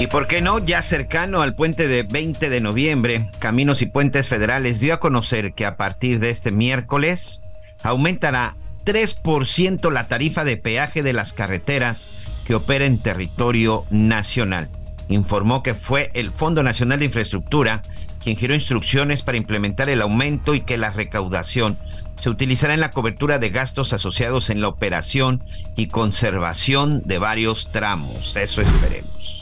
Y 0.00 0.06
por 0.06 0.26
qué 0.26 0.40
no, 0.40 0.58
ya 0.60 0.80
cercano 0.80 1.42
al 1.42 1.54
puente 1.54 1.86
de 1.86 2.04
20 2.04 2.48
de 2.48 2.62
noviembre, 2.62 3.30
Caminos 3.38 3.82
y 3.82 3.86
Puentes 3.86 4.28
Federales 4.28 4.80
dio 4.80 4.94
a 4.94 4.98
conocer 4.98 5.52
que 5.52 5.66
a 5.66 5.76
partir 5.76 6.20
de 6.20 6.30
este 6.30 6.52
miércoles 6.52 7.42
aumentará 7.82 8.56
3% 8.86 9.92
la 9.92 10.08
tarifa 10.08 10.42
de 10.42 10.56
peaje 10.56 11.02
de 11.02 11.12
las 11.12 11.34
carreteras 11.34 12.08
que 12.46 12.54
opera 12.54 12.86
en 12.86 12.98
territorio 12.98 13.84
nacional. 13.90 14.70
Informó 15.10 15.62
que 15.62 15.74
fue 15.74 16.10
el 16.14 16.32
Fondo 16.32 16.62
Nacional 16.62 17.00
de 17.00 17.04
Infraestructura 17.04 17.82
quien 18.24 18.38
giró 18.38 18.54
instrucciones 18.54 19.22
para 19.22 19.36
implementar 19.36 19.90
el 19.90 20.00
aumento 20.00 20.54
y 20.54 20.62
que 20.62 20.78
la 20.78 20.90
recaudación 20.90 21.76
se 22.18 22.30
utilizará 22.30 22.72
en 22.72 22.80
la 22.80 22.90
cobertura 22.90 23.38
de 23.38 23.50
gastos 23.50 23.92
asociados 23.92 24.48
en 24.48 24.62
la 24.62 24.68
operación 24.68 25.44
y 25.76 25.88
conservación 25.88 27.02
de 27.04 27.18
varios 27.18 27.70
tramos. 27.70 28.34
Eso 28.36 28.62
esperemos. 28.62 29.39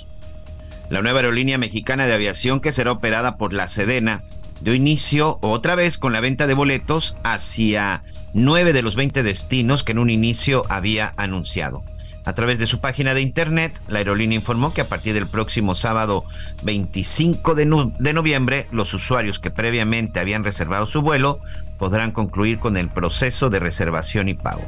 La 0.91 1.03
nueva 1.03 1.19
aerolínea 1.19 1.59
mexicana 1.59 2.07
de 2.07 2.15
aviación 2.15 2.61
que 2.61 2.73
será 2.73 2.93
operada 2.93 3.37
por 3.37 3.53
la 3.53 3.69
Sedena 3.69 4.23
dio 4.61 4.75
inicio 4.75 5.39
otra 5.43 5.75
vez 5.75 5.99
con 5.99 6.13
la 6.13 6.21
venta 6.21 6.47
de 6.47 6.55
boletos 6.55 7.17
hacia 7.25 8.03
nueve 8.33 8.73
de 8.73 8.83
los 8.83 8.97
20 8.97 9.23
destinos 9.23 9.85
que 9.85 9.93
en 9.93 9.99
un 9.99 10.09
inicio 10.09 10.65
había 10.71 11.13
anunciado. 11.17 11.85
A 12.25 12.35
través 12.35 12.59
de 12.59 12.67
su 12.67 12.81
página 12.81 13.15
de 13.15 13.23
internet, 13.23 13.81
la 13.89 13.99
aerolínea 13.99 14.37
informó 14.37 14.75
que 14.75 14.81
a 14.81 14.89
partir 14.89 15.15
del 15.15 15.27
próximo 15.27 15.75
sábado 15.75 16.25
25 16.63 17.55
de, 17.55 17.91
de, 17.99 18.13
noviembre, 18.13 18.67
los 18.71 18.93
usuarios 18.93 19.39
que 19.39 19.51
previamente 19.51 20.21
habían 20.21 20.45
reservado 20.45 20.87
su 20.87 21.01
vuelo 21.01 21.41
podrán 21.79 22.13
concluir 22.13 22.59
con 22.59 22.77
el 22.77 22.89
proceso 22.89 23.51
de 23.51 23.61
reservación 23.61 24.29
y 24.29 24.35
pago. 24.35 24.65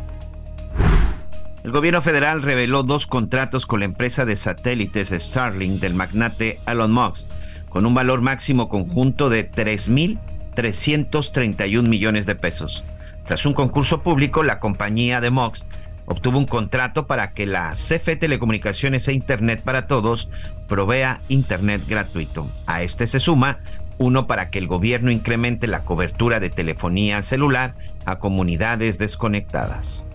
El 1.63 1.73
gobierno 1.73 2.01
federal 2.01 2.41
reveló 2.43 2.85
dos 2.85 3.07
contratos 3.07 3.67
con 3.67 3.81
la 3.81 3.85
empresa 3.85 4.25
de 4.25 4.37
satélites 4.37 5.11
Starlink 5.11 5.79
del 5.81 5.93
magnate 5.93 6.59
Elon 6.67 6.91
Musk, 6.91 7.29
con 7.69 7.85
un 7.85 7.93
valor 7.93 8.23
máximo 8.23 8.71
conjunto 8.71 9.29
de 9.29 9.51
3.331 9.51 11.87
millones 11.87 12.25
de 12.25 12.35
pesos. 12.35 12.83
Tras 13.27 13.45
un 13.45 13.53
concurso 13.53 14.03
público, 14.03 14.43
la 14.43 14.59
compañía 14.59 15.21
de 15.21 15.29
Musk 15.31 15.63
obtuvo 16.07 16.39
un 16.39 16.47
contrato 16.47 17.07
para 17.07 17.33
que 17.33 17.47
la 17.47 17.75
CFE 17.75 18.17
Telecomunicaciones 18.17 19.07
e 19.07 19.13
Internet 19.13 19.61
para 19.63 19.87
Todos 19.87 20.31
provea 20.67 21.21
Internet 21.29 21.83
gratuito. 21.87 22.51
A 22.67 22.83
este 22.83 23.07
se 23.07 23.21
suma 23.21 23.59
uno 23.99 24.27
para 24.27 24.49
que 24.49 24.59
el 24.59 24.67
gobierno 24.67 25.11
incremente 25.11 25.67
la 25.67 25.85
cobertura 25.85 26.41
de 26.41 26.49
telefonía 26.49 27.23
celular 27.23 27.75
a 28.07 28.19
comunidades 28.19 28.97
desconectadas. 28.97 30.07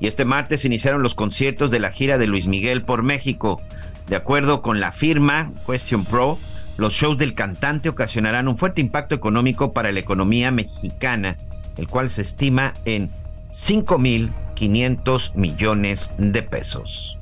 Y 0.00 0.06
este 0.06 0.24
martes 0.24 0.64
iniciaron 0.64 1.02
los 1.02 1.14
conciertos 1.14 1.70
de 1.70 1.80
la 1.80 1.90
gira 1.90 2.18
de 2.18 2.26
Luis 2.26 2.46
Miguel 2.46 2.82
por 2.82 3.02
México. 3.02 3.60
De 4.06 4.16
acuerdo 4.16 4.62
con 4.62 4.80
la 4.80 4.92
firma 4.92 5.52
Question 5.66 6.04
Pro, 6.04 6.38
los 6.76 6.94
shows 6.94 7.18
del 7.18 7.34
cantante 7.34 7.88
ocasionarán 7.88 8.46
un 8.48 8.56
fuerte 8.56 8.80
impacto 8.80 9.14
económico 9.14 9.72
para 9.72 9.90
la 9.90 9.98
economía 9.98 10.50
mexicana, 10.50 11.36
el 11.76 11.88
cual 11.88 12.08
se 12.10 12.22
estima 12.22 12.74
en 12.84 13.10
5.500 13.50 15.34
millones 15.34 16.14
de 16.18 16.42
pesos. 16.42 17.18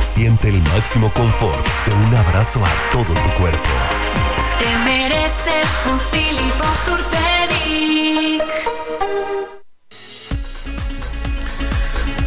Siente 0.00 0.48
el 0.48 0.60
máximo 0.62 1.12
confort 1.14 1.64
de 1.86 1.94
un 1.94 2.14
abrazo 2.16 2.64
a 2.64 2.70
todo 2.90 3.04
tu 3.04 3.30
cuerpo. 3.40 3.68
Te 4.58 4.76
mereces 4.84 5.68
un 5.90 5.98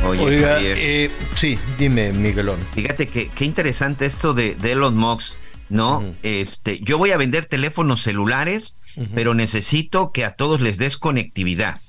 Oiga, 0.06 0.60
eh, 0.62 1.10
sí, 1.36 1.58
dime, 1.78 2.12
Miguelón. 2.12 2.60
Fíjate 2.74 3.08
que 3.08 3.30
qué 3.30 3.46
interesante 3.46 4.06
esto 4.06 4.34
de, 4.34 4.56
Elon 4.64 4.96
Musk, 4.96 5.36
¿no? 5.70 6.04
Este, 6.24 6.80
yo 6.80 6.98
voy 6.98 7.12
a 7.12 7.18
vender 7.18 7.46
teléfonos 7.46 8.02
celulares, 8.02 8.78
pero 9.14 9.34
necesito 9.34 10.12
que 10.12 10.24
a 10.24 10.36
todos 10.36 10.62
les 10.62 10.78
des 10.78 10.98
conectividad. 10.98 11.80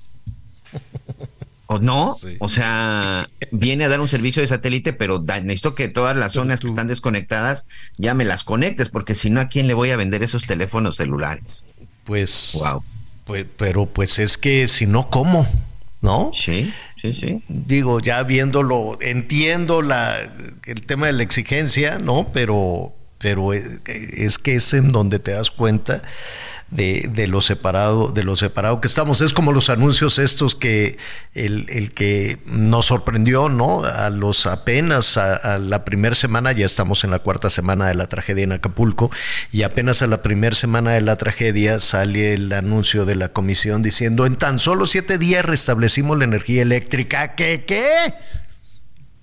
¿O 1.68 1.80
no? 1.80 2.16
O 2.38 2.48
sea, 2.48 3.28
viene 3.51 3.84
a 3.84 3.88
dar 3.88 4.01
un 4.01 4.09
servicio 4.09 4.40
de 4.40 4.48
satélite, 4.48 4.93
pero 4.93 5.20
necesito 5.20 5.74
que 5.74 5.88
todas 5.88 6.16
las 6.16 6.32
zonas 6.32 6.60
que 6.60 6.68
están 6.68 6.86
desconectadas 6.86 7.66
ya 7.98 8.14
me 8.14 8.24
las 8.24 8.44
conectes, 8.44 8.88
porque 8.88 9.14
si 9.16 9.30
no, 9.30 9.40
¿a 9.40 9.48
quién 9.48 9.66
le 9.66 9.74
voy 9.74 9.90
a 9.90 9.97
vender 9.97 10.22
esos 10.22 10.47
teléfonos 10.47 10.97
celulares? 10.97 11.66
Pues, 12.05 12.56
wow. 12.60 12.84
Pues, 13.24 13.47
pero 13.56 13.86
pues 13.86 14.20
es 14.20 14.38
que 14.38 14.68
si 14.68 14.86
no, 14.86 15.10
¿cómo? 15.10 15.48
¿No? 16.01 16.30
Sí. 16.32 16.72
Sí, 16.97 17.12
sí. 17.12 17.43
Digo, 17.48 18.01
ya 18.01 18.23
viéndolo, 18.23 18.97
entiendo 19.01 19.82
la, 19.82 20.16
el 20.64 20.81
tema 20.86 21.06
de 21.06 21.12
la 21.12 21.23
exigencia, 21.23 21.98
¿no? 21.98 22.28
Pero, 22.32 22.94
pero 23.18 23.52
es 23.52 24.39
que 24.39 24.55
es 24.55 24.73
en 24.73 24.89
donde 24.89 25.18
te 25.18 25.32
das 25.32 25.51
cuenta 25.51 26.02
de, 26.70 27.09
de, 27.12 27.26
lo 27.26 27.40
separado, 27.40 28.09
de 28.09 28.24
lo 28.24 28.36
separado 28.36 28.80
que 28.80 28.88
estamos. 28.88 29.20
Es 29.20 29.32
como 29.32 29.52
los 29.52 29.70
anuncios 29.70 30.18
estos 30.18 30.55
que 30.55 30.98
el, 31.34 31.66
el 31.68 31.93
que 31.94 32.38
nos 32.47 32.86
sorprendió, 32.86 33.48
¿no? 33.48 33.84
A 33.84 34.10
los 34.10 34.47
apenas 34.47 35.16
a, 35.16 35.59
la 35.59 35.84
primera 35.84 36.14
semana, 36.14 36.52
ya 36.52 36.66
estamos 36.66 37.05
en 37.05 37.10
la 37.10 37.20
cuarta 37.20 37.51
semana 37.51 37.88
de 37.88 37.94
la 37.94 38.06
tragedia 38.09 38.44
en 38.44 38.52
Acapulco, 38.52 39.10
y 39.52 39.62
apenas 39.62 40.02
a 40.02 40.06
la 40.06 40.22
primera 40.22 40.55
semana 40.55 40.93
de 40.93 41.01
la 41.01 41.16
tragedia 41.16 41.78
sale 41.80 42.34
el 42.34 42.52
anuncio 42.52 43.05
de 43.05 43.16
la 43.16 43.28
comisión 43.28 43.82
diciendo 43.82 44.26
en 44.26 44.36
tan 44.36 44.59
solo 44.59 44.86
siete 44.86 45.18
días 45.18 45.44
restablecimos 45.44 46.18
la 46.18 46.24
energía 46.24 46.62
eléctrica. 46.62 47.34
¿Qué? 47.34 47.64
¿Qué? 47.64 47.84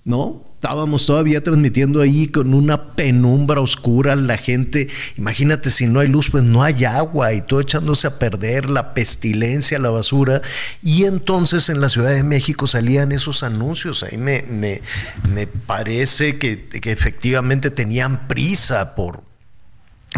¿No? 0.04 0.53
Estábamos 0.64 1.04
todavía 1.04 1.42
transmitiendo 1.42 2.00
ahí 2.00 2.26
con 2.26 2.54
una 2.54 2.94
penumbra 2.94 3.60
oscura, 3.60 4.16
la 4.16 4.38
gente, 4.38 4.88
imagínate 5.18 5.68
si 5.68 5.86
no 5.86 6.00
hay 6.00 6.08
luz, 6.08 6.30
pues 6.30 6.42
no 6.42 6.62
hay 6.62 6.86
agua 6.86 7.34
y 7.34 7.42
todo 7.42 7.60
echándose 7.60 8.06
a 8.06 8.18
perder, 8.18 8.70
la 8.70 8.94
pestilencia, 8.94 9.78
la 9.78 9.90
basura. 9.90 10.40
Y 10.82 11.04
entonces 11.04 11.68
en 11.68 11.82
la 11.82 11.90
Ciudad 11.90 12.12
de 12.12 12.22
México 12.22 12.66
salían 12.66 13.12
esos 13.12 13.42
anuncios, 13.42 14.04
ahí 14.04 14.16
me, 14.16 14.40
me, 14.48 14.80
me 15.28 15.46
parece 15.46 16.38
que, 16.38 16.64
que 16.64 16.92
efectivamente 16.92 17.70
tenían 17.70 18.26
prisa 18.26 18.94
por, 18.94 19.22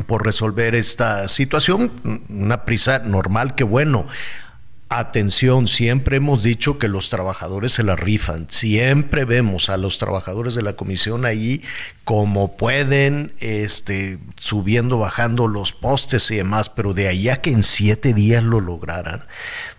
por 0.06 0.24
resolver 0.24 0.76
esta 0.76 1.26
situación, 1.26 1.90
una 2.28 2.64
prisa 2.64 3.00
normal 3.00 3.56
que 3.56 3.64
bueno. 3.64 4.06
Atención, 4.88 5.66
siempre 5.66 6.18
hemos 6.18 6.44
dicho 6.44 6.78
que 6.78 6.86
los 6.86 7.10
trabajadores 7.10 7.72
se 7.72 7.82
la 7.82 7.96
rifan, 7.96 8.46
siempre 8.50 9.24
vemos 9.24 9.68
a 9.68 9.76
los 9.76 9.98
trabajadores 9.98 10.54
de 10.54 10.62
la 10.62 10.74
comisión 10.74 11.24
ahí 11.24 11.60
como 12.04 12.56
pueden, 12.56 13.32
este, 13.40 14.20
subiendo, 14.36 15.00
bajando 15.00 15.48
los 15.48 15.72
postes 15.72 16.30
y 16.30 16.36
demás, 16.36 16.68
pero 16.68 16.94
de 16.94 17.08
ahí 17.08 17.28
a 17.28 17.42
que 17.42 17.50
en 17.50 17.64
siete 17.64 18.14
días 18.14 18.44
lo 18.44 18.60
lograran, 18.60 19.26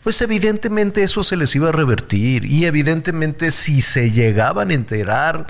pues 0.03 0.21
evidentemente 0.21 1.03
eso 1.03 1.23
se 1.23 1.37
les 1.37 1.55
iba 1.55 1.69
a 1.69 1.71
revertir. 1.71 2.43
Y 2.43 2.65
evidentemente 2.65 3.51
si 3.51 3.79
se 3.79 4.11
llegaban 4.11 4.71
a 4.71 4.73
enterar 4.73 5.47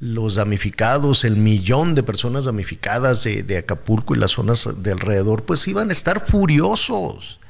los 0.00 0.34
damnificados, 0.34 1.24
el 1.24 1.36
millón 1.36 1.94
de 1.94 2.02
personas 2.02 2.44
damnificadas 2.44 3.24
de, 3.24 3.42
de 3.42 3.56
Acapulco 3.56 4.14
y 4.14 4.18
las 4.18 4.32
zonas 4.32 4.68
de 4.76 4.92
alrededor, 4.92 5.44
pues 5.44 5.66
iban 5.66 5.88
a 5.88 5.92
estar 5.92 6.26
furiosos, 6.26 7.40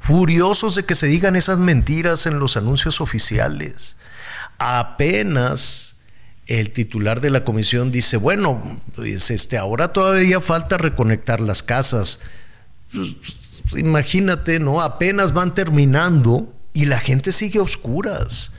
furiosos 0.00 0.74
de 0.74 0.84
que 0.84 0.94
se 0.94 1.06
digan 1.06 1.36
esas 1.36 1.58
mentiras 1.58 2.26
en 2.26 2.38
los 2.38 2.56
anuncios 2.56 3.00
oficiales. 3.00 3.96
Apenas 4.58 5.96
el 6.46 6.70
titular 6.70 7.20
de 7.20 7.30
la 7.30 7.44
comisión 7.44 7.90
dice, 7.90 8.16
bueno, 8.16 8.80
pues 8.94 9.30
este, 9.30 9.58
ahora 9.58 9.92
todavía 9.92 10.40
falta 10.40 10.78
reconectar 10.78 11.40
las 11.40 11.62
casas. 11.62 12.20
Pues, 12.92 13.14
imagínate, 13.76 14.58
¿no? 14.58 14.80
Apenas 14.80 15.34
van 15.34 15.52
terminando 15.52 16.54
y 16.72 16.86
la 16.86 17.00
gente 17.00 17.32
sigue 17.32 17.58
a 17.58 17.62
oscuras 17.62 18.52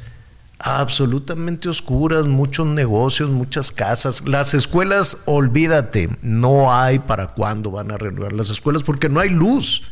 absolutamente 0.59 1.69
oscuras, 1.69 2.25
muchos 2.25 2.67
negocios, 2.67 3.29
muchas 3.29 3.71
casas. 3.71 4.27
Las 4.27 4.53
escuelas, 4.53 5.23
olvídate, 5.25 6.09
no 6.21 6.73
hay 6.73 6.99
para 6.99 7.27
cuándo 7.27 7.71
van 7.71 7.91
a 7.91 7.97
renovar 7.97 8.33
las 8.33 8.49
escuelas 8.49 8.83
porque 8.83 9.09
no 9.09 9.21
hay 9.21 9.29
luz. 9.29 9.83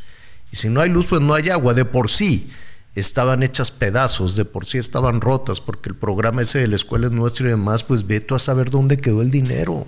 Y 0.52 0.56
si 0.56 0.69
no 0.69 0.82
hay 0.82 0.90
luz, 0.90 1.07
pues 1.07 1.22
no 1.22 1.34
hay 1.34 1.49
agua 1.49 1.74
de 1.74 1.86
por 1.86 2.10
sí. 2.10 2.49
Estaban 2.95 3.44
hechas 3.44 3.69
pedazos, 3.72 4.36
de 4.36 4.45
por 4.45 4.65
sí 4.65 4.78
estaban 4.78 5.22
rotas, 5.22 5.61
porque 5.61 5.90
el 5.90 5.95
programa 5.95 6.41
ese 6.41 6.60
de 6.60 6.68
la 6.68 6.76
escuela 6.76 7.07
es 7.07 7.11
nuestro 7.11 7.45
y 7.45 7.49
demás, 7.49 7.84
pues 7.84 8.07
ve 8.07 8.22
tú 8.22 8.36
a 8.36 8.40
saber 8.40 8.72
dónde 8.72 8.98
quedó 8.98 9.22
el 9.22 9.30
dinero. 9.30 9.86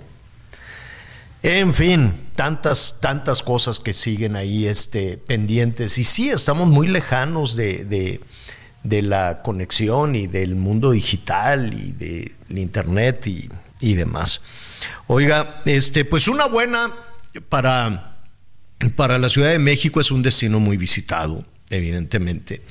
En 1.42 1.72
fin, 1.74 2.14
tantas, 2.36 2.98
tantas 3.00 3.42
cosas 3.42 3.80
que 3.80 3.94
siguen 3.94 4.36
ahí 4.36 4.66
este, 4.66 5.16
pendientes. 5.16 5.98
Y 5.98 6.04
sí, 6.04 6.28
estamos 6.28 6.68
muy 6.68 6.86
lejanos 6.86 7.56
de, 7.56 7.84
de 7.84 8.20
de 8.82 9.02
la 9.02 9.42
conexión 9.42 10.16
y 10.16 10.26
del 10.26 10.56
mundo 10.56 10.92
digital 10.92 11.74
y 11.74 11.92
del 11.92 12.58
internet 12.58 13.26
y, 13.26 13.94
demás. 13.94 14.40
Oiga, 15.06 15.62
este, 15.64 16.04
pues 16.04 16.28
una 16.28 16.46
buena 16.46 16.92
para, 17.48 18.19
para 18.88 19.18
la 19.18 19.28
Ciudad 19.28 19.50
de 19.50 19.58
México 19.58 20.00
es 20.00 20.10
un 20.10 20.22
destino 20.22 20.60
muy 20.60 20.76
visitado, 20.76 21.44
evidentemente. 21.68 22.62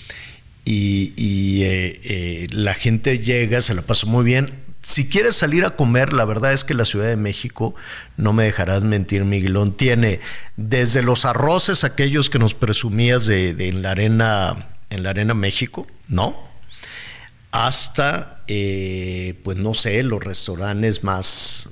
Y, 0.66 1.64
eh, 1.64 2.00
eh, 2.04 2.48
la 2.52 2.74
gente 2.74 3.20
llega, 3.20 3.62
se 3.62 3.74
la 3.74 3.82
pasa 3.82 4.06
muy 4.06 4.24
bien. 4.24 4.52
Si 4.82 5.08
quieres 5.08 5.36
salir 5.36 5.66
a 5.66 5.76
comer, 5.76 6.14
la 6.14 6.26
verdad 6.26 6.54
es 6.54 6.64
que 6.64 6.74
la 6.74 6.86
Ciudad 6.86 7.08
de 7.08 7.16
México, 7.16 7.76
no 8.18 8.34
me 8.34 8.44
dejarás 8.44 8.84
mentir, 8.84 9.26
Miguelón, 9.26 9.76
tiene 9.76 10.20
desde 10.58 11.02
los 11.02 11.26
arroces, 11.26 11.84
aquellos 11.84 12.30
que 12.30 12.40
nos 12.40 12.54
presumías 12.54 13.26
de, 13.26 13.50
en 13.50 13.82
la 13.82 13.92
arena 13.92 14.70
en 14.90 15.04
la 15.04 15.12
Arena 15.12 15.34
México, 15.34 15.88
¿no? 16.08 16.36
Hasta, 17.52 18.44
eh, 18.48 19.40
pues 19.44 19.58
no 19.58 19.74
sé, 19.74 20.04
los 20.04 20.24
restaurantes 20.24 21.04
más 21.04 21.70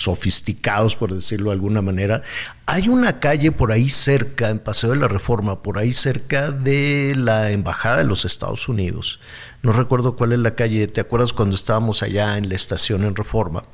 sofisticados, 0.00 0.96
por 0.96 1.14
decirlo 1.14 1.50
de 1.50 1.54
alguna 1.54 1.82
manera. 1.82 2.22
Hay 2.66 2.88
una 2.88 3.20
calle 3.20 3.52
por 3.52 3.72
ahí 3.72 3.88
cerca, 3.88 4.50
en 4.50 4.58
Paseo 4.58 4.90
de 4.90 4.96
la 4.96 5.08
Reforma, 5.08 5.62
por 5.62 5.78
ahí 5.78 5.92
cerca 5.92 6.50
de 6.50 7.14
la 7.16 7.50
Embajada 7.50 7.98
de 7.98 8.04
los 8.04 8.24
Estados 8.24 8.68
Unidos. 8.68 9.20
No 9.62 9.72
recuerdo 9.72 10.16
cuál 10.16 10.32
es 10.32 10.38
la 10.38 10.54
calle, 10.54 10.86
¿te 10.86 11.00
acuerdas 11.00 11.32
cuando 11.32 11.54
estábamos 11.54 12.02
allá 12.02 12.38
en 12.38 12.48
la 12.48 12.54
estación 12.54 13.04
en 13.04 13.16
Reforma? 13.16 13.64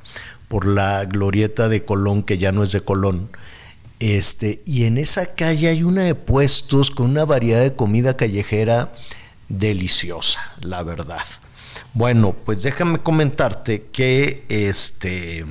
Por 0.47 0.65
la 0.65 1.05
glorieta 1.05 1.69
de 1.69 1.83
Colón, 1.85 2.23
que 2.23 2.37
ya 2.37 2.51
no 2.51 2.63
es 2.63 2.71
de 2.71 2.81
Colón 2.81 3.29
este, 3.99 4.61
y 4.65 4.83
en 4.83 4.97
esa 4.97 5.33
calle 5.33 5.69
hay 5.69 5.83
una 5.83 6.03
de 6.03 6.13
puestos 6.13 6.91
con 6.91 7.09
una 7.09 7.25
variedad 7.25 7.61
de 7.61 7.75
comida 7.75 8.15
callejera 8.15 8.93
deliciosa, 9.49 10.39
la 10.61 10.83
verdad. 10.83 11.23
Bueno, 11.93 12.35
pues 12.45 12.61
déjame 12.61 12.99
comentarte 12.99 13.87
que 13.91 14.45
este, 14.49 15.45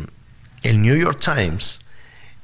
el 0.62 0.82
New 0.82 0.96
York 0.96 1.20
Times 1.20 1.80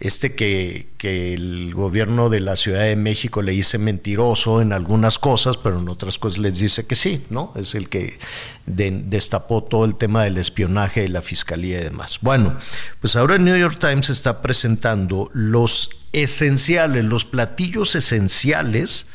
este 0.02 0.34
que, 0.34 0.88
el 1.00 1.74
gobierno 1.74 2.28
de 2.28 2.40
la 2.40 2.56
Ciudad 2.56 2.82
de 2.82 2.96
México 2.96 3.40
le 3.40 3.52
dice 3.52 3.78
mentiroso 3.78 4.60
en 4.60 4.72
algunas 4.72 5.18
cosas, 5.18 5.56
pero 5.56 5.78
en 5.78 5.88
otras 5.88 6.18
cosas 6.18 6.38
les 6.38 6.58
dice 6.58 6.86
que 6.86 6.96
sí, 6.96 7.24
¿no? 7.30 7.52
Es 7.56 7.76
el 7.76 7.88
que 7.88 8.18
destapó 8.66 9.62
todo 9.62 9.84
el 9.84 9.94
tema 9.94 10.24
del 10.24 10.38
espionaje 10.38 11.02
de 11.02 11.08
la 11.08 11.22
fiscalía 11.22 11.80
y 11.80 11.84
demás. 11.84 12.18
Bueno, 12.20 12.58
pues 13.00 13.14
ahora 13.14 13.36
el 13.36 13.44
New 13.44 13.56
York 13.56 13.78
Times 13.78 14.10
está 14.10 14.42
presentando 14.42 15.30
los 15.34 15.90
esenciales, 16.12 17.04
los 17.04 17.24
platillos 17.24 17.94
esenciales 17.94 19.06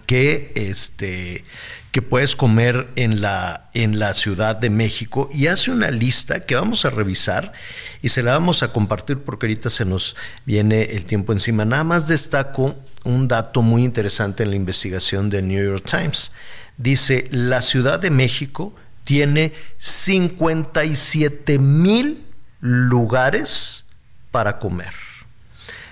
que 0.00 0.52
este 0.54 1.44
que 1.96 2.02
puedes 2.02 2.36
comer 2.36 2.88
en 2.96 3.22
la, 3.22 3.70
en 3.72 3.98
la 3.98 4.12
Ciudad 4.12 4.54
de 4.54 4.68
México 4.68 5.30
y 5.32 5.46
hace 5.46 5.70
una 5.70 5.90
lista 5.90 6.44
que 6.44 6.54
vamos 6.54 6.84
a 6.84 6.90
revisar 6.90 7.52
y 8.02 8.10
se 8.10 8.22
la 8.22 8.32
vamos 8.32 8.62
a 8.62 8.70
compartir 8.70 9.20
porque 9.20 9.46
ahorita 9.46 9.70
se 9.70 9.86
nos 9.86 10.14
viene 10.44 10.82
el 10.82 11.06
tiempo 11.06 11.32
encima. 11.32 11.64
Nada 11.64 11.84
más 11.84 12.06
destaco 12.06 12.76
un 13.04 13.28
dato 13.28 13.62
muy 13.62 13.82
interesante 13.82 14.42
en 14.42 14.50
la 14.50 14.56
investigación 14.56 15.30
del 15.30 15.48
New 15.48 15.64
York 15.64 15.86
Times. 15.88 16.32
Dice, 16.76 17.28
la 17.30 17.62
Ciudad 17.62 17.98
de 17.98 18.10
México 18.10 18.74
tiene 19.04 19.54
57 19.78 21.58
mil 21.58 22.26
lugares 22.60 23.86
para 24.30 24.58
comer. 24.58 25.05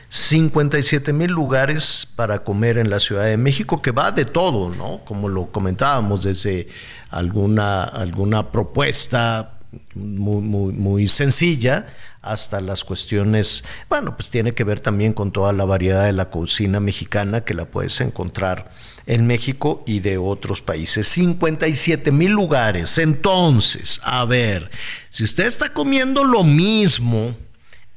57 0.08 1.12
mil 1.12 1.30
lugares 1.30 2.08
para 2.16 2.44
comer 2.44 2.78
en 2.78 2.90
la 2.90 3.00
Ciudad 3.00 3.24
de 3.24 3.36
México, 3.36 3.82
que 3.82 3.90
va 3.90 4.12
de 4.12 4.24
todo, 4.24 4.70
¿no? 4.74 5.04
Como 5.04 5.28
lo 5.28 5.50
comentábamos, 5.50 6.24
desde 6.24 6.68
alguna, 7.10 7.84
alguna 7.84 8.50
propuesta 8.50 9.54
muy, 9.94 10.42
muy, 10.42 10.72
muy 10.72 11.08
sencilla 11.08 11.86
hasta 12.22 12.60
las 12.60 12.84
cuestiones, 12.84 13.64
bueno, 13.90 14.16
pues 14.16 14.30
tiene 14.30 14.54
que 14.54 14.64
ver 14.64 14.80
también 14.80 15.12
con 15.12 15.30
toda 15.30 15.52
la 15.52 15.66
variedad 15.66 16.04
de 16.04 16.12
la 16.12 16.30
cocina 16.30 16.80
mexicana 16.80 17.42
que 17.42 17.52
la 17.52 17.66
puedes 17.66 18.00
encontrar 18.00 18.70
en 19.06 19.26
México 19.26 19.84
y 19.86 20.00
de 20.00 20.16
otros 20.16 20.62
países. 20.62 21.06
57 21.08 22.10
mil 22.12 22.32
lugares. 22.32 22.96
Entonces, 22.96 24.00
a 24.02 24.24
ver, 24.24 24.70
si 25.10 25.24
usted 25.24 25.44
está 25.44 25.74
comiendo 25.74 26.24
lo 26.24 26.44
mismo, 26.44 27.36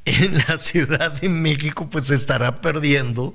en 0.07 0.37
la 0.47 0.57
Ciudad 0.57 1.11
de 1.19 1.29
México 1.29 1.89
pues 1.89 2.07
se 2.07 2.15
estará 2.15 2.61
perdiendo 2.61 3.33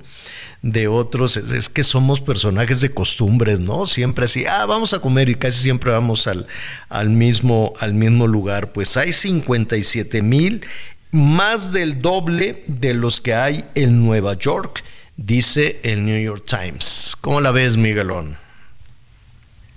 de 0.63 0.89
otros. 0.89 1.37
Es 1.37 1.69
que 1.69 1.83
somos 1.85 2.21
personajes 2.21 2.81
de 2.81 2.91
costumbres, 2.91 3.61
¿no? 3.61 3.87
Siempre 3.87 4.25
así, 4.25 4.47
ah, 4.47 4.65
vamos 4.67 4.95
a 4.95 5.01
comer 5.01 5.29
y 5.29 5.35
casi 5.35 5.61
siempre 5.61 5.93
vamos 5.93 6.27
al, 6.27 6.47
al, 6.89 7.11
mismo, 7.11 7.75
al 7.79 7.95
mismo 7.95 8.27
lugar. 8.27 8.73
Pues 8.73 8.97
hay 8.97 9.13
57 9.13 10.23
mil, 10.23 10.63
más 11.11 11.73
del 11.73 12.01
doble 12.01 12.65
de 12.67 12.95
los 12.95 13.21
que 13.21 13.35
hay 13.35 13.65
en 13.75 14.05
Nueva 14.05 14.39
York, 14.39 14.83
dice 15.17 15.81
el 15.83 16.05
New 16.07 16.21
York 16.21 16.45
Times. 16.47 17.17
¿Cómo 17.21 17.41
la 17.41 17.51
ves, 17.51 17.77
Miguelón? 17.77 18.42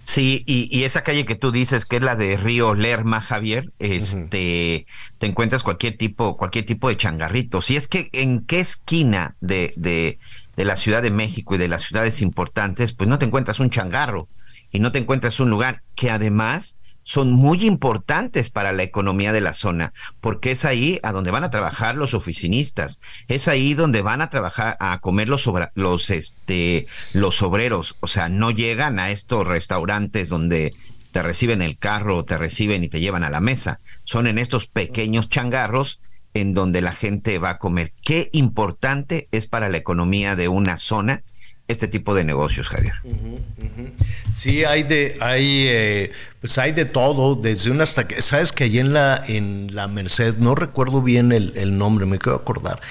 Sí, 0.06 0.44
y, 0.45 0.84
esa 0.84 1.03
calle 1.03 1.26
que 1.26 1.34
tú 1.36 1.52
dices 1.52 1.86
que 1.86 1.95
es 1.95 2.03
la 2.03 2.15
de 2.15 2.38
Río 2.38 2.76
Lerma, 2.76 3.22
Javier, 3.22 3.73
este, 3.80 4.86
te 5.18 5.26
encuentras 5.26 5.64
cualquier 5.64 5.98
tipo, 5.98 6.38
cualquier 6.38 6.64
tipo 6.64 6.90
de 6.90 6.95
changarrito. 6.95 7.64
Si 7.64 7.76
es 7.76 7.88
que 7.88 8.10
en 8.14 8.45
qué 8.45 8.60
esquina 8.60 9.36
de, 9.41 9.73
de, 9.76 10.19
de 10.56 10.65
la 10.65 10.77
Ciudad 10.77 11.02
de 11.02 11.10
México 11.10 11.56
y 11.56 11.57
de 11.57 11.68
las 11.68 11.82
ciudades 11.82 12.22
importantes, 12.22 12.94
pues 12.94 13.10
no 13.10 13.18
te 13.18 13.26
encuentras 13.26 13.60
un 13.60 13.72
changarro 13.72 14.30
y 14.72 14.80
no 14.80 14.91
te 14.91 14.99
encuentras 14.99 15.40
un 15.40 15.49
lugar 15.49 15.82
que 15.95 16.11
además 16.11 16.77
son 17.06 17.32
muy 17.32 17.65
importantes 17.65 18.49
para 18.49 18.72
la 18.72 18.82
economía 18.82 19.32
de 19.32 19.40
la 19.40 19.53
zona, 19.53 19.94
porque 20.19 20.52
es 20.52 20.65
ahí 20.65 20.99
a 21.03 21.11
donde 21.11 21.30
van 21.30 21.44
a 21.44 21.52
trabajar 21.52 21.95
los 21.95 22.15
oficinistas, 22.15 22.99
es 23.27 23.48
ahí 23.48 23.76
donde 23.76 24.02
van 24.02 24.22
a 24.22 24.32
trabajar, 24.32 24.76
a 24.80 24.99
comer 24.99 25.30
los, 25.30 25.48
los, 25.76 26.10
este, 26.10 26.88
los 27.14 27.44
obreros, 27.44 27.95
o 27.99 28.07
sea, 28.07 28.27
no 28.27 28.49
llegan 28.49 28.98
a 28.99 29.11
estos 29.11 29.45
restaurantes 29.45 30.30
donde 30.30 30.73
te 31.11 31.22
reciben 31.22 31.61
el 31.61 31.77
carro, 31.77 32.26
te 32.26 32.40
reciben 32.40 32.84
y 32.84 32.90
te 32.90 32.99
llevan 32.99 33.23
a 33.23 33.30
la 33.30 33.40
mesa, 33.40 33.80
son 34.03 34.26
en 34.26 34.40
estos 34.40 34.65
pequeños 34.65 35.30
changarros 35.30 36.02
en 36.34 36.53
donde 36.53 36.82
la 36.82 36.91
gente 36.91 37.38
va 37.38 37.52
a 37.52 37.57
comer. 37.60 37.94
Qué 38.03 38.30
importante 38.34 39.30
es 39.32 39.45
para 39.45 39.69
la 39.69 39.77
economía 39.77 40.36
de 40.36 40.48
una 40.48 40.77
zona 40.77 41.23
este 41.67 41.87
tipo 41.87 42.13
de 42.13 42.23
negocios, 42.23 42.69
Javier. 42.69 42.93
Sí, 44.31 44.63
hay 44.65 44.83
de, 44.83 45.17
hay, 45.19 45.65
eh, 45.67 46.11
pues 46.39 46.57
hay 46.57 46.71
de 46.71 46.85
todo, 46.85 47.35
desde 47.35 47.71
una 47.71 47.83
hasta 47.83 48.07
que, 48.07 48.21
sabes 48.21 48.51
que 48.51 48.65
allí 48.65 48.79
en 48.79 48.93
la, 48.93 49.23
en 49.27 49.73
la 49.73 49.87
Merced, 49.87 50.37
no 50.37 50.53
recuerdo 50.55 51.01
bien 51.01 51.31
el, 51.31 51.77
nombre, 51.77 52.05
me 52.05 52.19
quiero 52.19 52.37
acordar, 52.37 52.81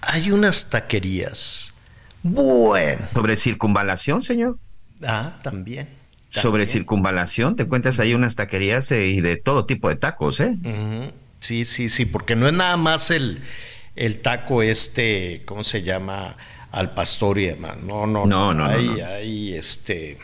hay 0.00 0.30
unas 0.32 0.70
taquerías. 0.70 1.72
Bueno. 2.22 3.02
¿Sobre 3.12 3.36
circunvalación, 3.36 4.22
señor? 4.22 4.58
Ah, 5.06 5.38
también. 5.42 5.88
Sobre 6.30 6.66
circunvalación, 6.66 7.54
te 7.54 7.62
encuentras 7.62 8.00
ahí 8.00 8.14
unas 8.14 8.34
taquerías 8.34 8.90
eh, 8.90 9.06
y 9.06 9.20
de 9.20 9.36
todo 9.36 9.66
tipo 9.66 9.88
de 9.88 9.94
tacos, 9.96 10.40
¿eh? 10.40 10.56
Sí, 11.38 11.64
sí, 11.64 11.88
sí, 11.88 12.06
porque 12.06 12.34
no 12.34 12.48
es 12.48 12.52
nada 12.52 12.76
más 12.76 13.12
el, 13.12 13.40
el 13.94 14.20
taco 14.20 14.62
este, 14.62 15.42
¿cómo 15.44 15.62
se 15.62 15.82
llama? 15.82 16.36
Al 16.74 16.90
pastor 16.90 17.38
y 17.38 17.46
demás. 17.46 17.76
No, 17.82 18.06
no, 18.06 18.26
no. 18.26 18.52
no, 18.52 18.66
hay, 18.66 19.54
este, 19.54 20.18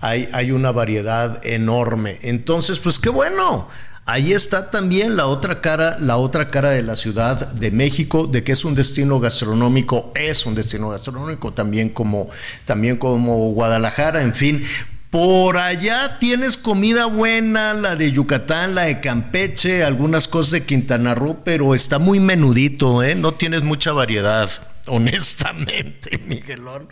hay, 0.00 0.28
hay 0.32 0.52
una 0.52 0.70
variedad 0.70 1.44
enorme. 1.44 2.18
Entonces, 2.22 2.78
pues 2.78 2.98
qué 2.98 3.08
bueno. 3.08 3.68
Ahí 4.04 4.32
está 4.32 4.70
también 4.70 5.16
la 5.16 5.26
otra 5.26 5.60
cara, 5.60 5.98
la 5.98 6.16
otra 6.16 6.48
cara 6.48 6.70
de 6.70 6.82
la 6.82 6.96
Ciudad 6.96 7.52
de 7.52 7.70
México, 7.70 8.26
de 8.26 8.42
que 8.42 8.52
es 8.52 8.64
un 8.64 8.74
destino 8.74 9.20
gastronómico, 9.20 10.12
es 10.14 10.46
un 10.46 10.54
destino 10.54 10.88
gastronómico 10.88 11.52
también 11.52 11.90
como, 11.90 12.30
también 12.64 12.96
como 12.96 13.50
Guadalajara, 13.50 14.22
en 14.22 14.34
fin. 14.34 14.64
Por 15.10 15.58
allá 15.58 16.18
tienes 16.18 16.56
comida 16.56 17.04
buena, 17.06 17.74
la 17.74 17.96
de 17.96 18.12
Yucatán, 18.12 18.74
la 18.74 18.84
de 18.84 19.00
Campeche, 19.00 19.84
algunas 19.84 20.26
cosas 20.26 20.52
de 20.52 20.64
Quintana 20.64 21.14
Roo, 21.14 21.40
pero 21.44 21.74
está 21.74 21.98
muy 21.98 22.18
menudito, 22.18 23.02
¿eh? 23.02 23.14
No 23.14 23.32
tienes 23.32 23.62
mucha 23.62 23.92
variedad 23.92 24.50
honestamente, 24.90 26.18
Miguelón, 26.26 26.88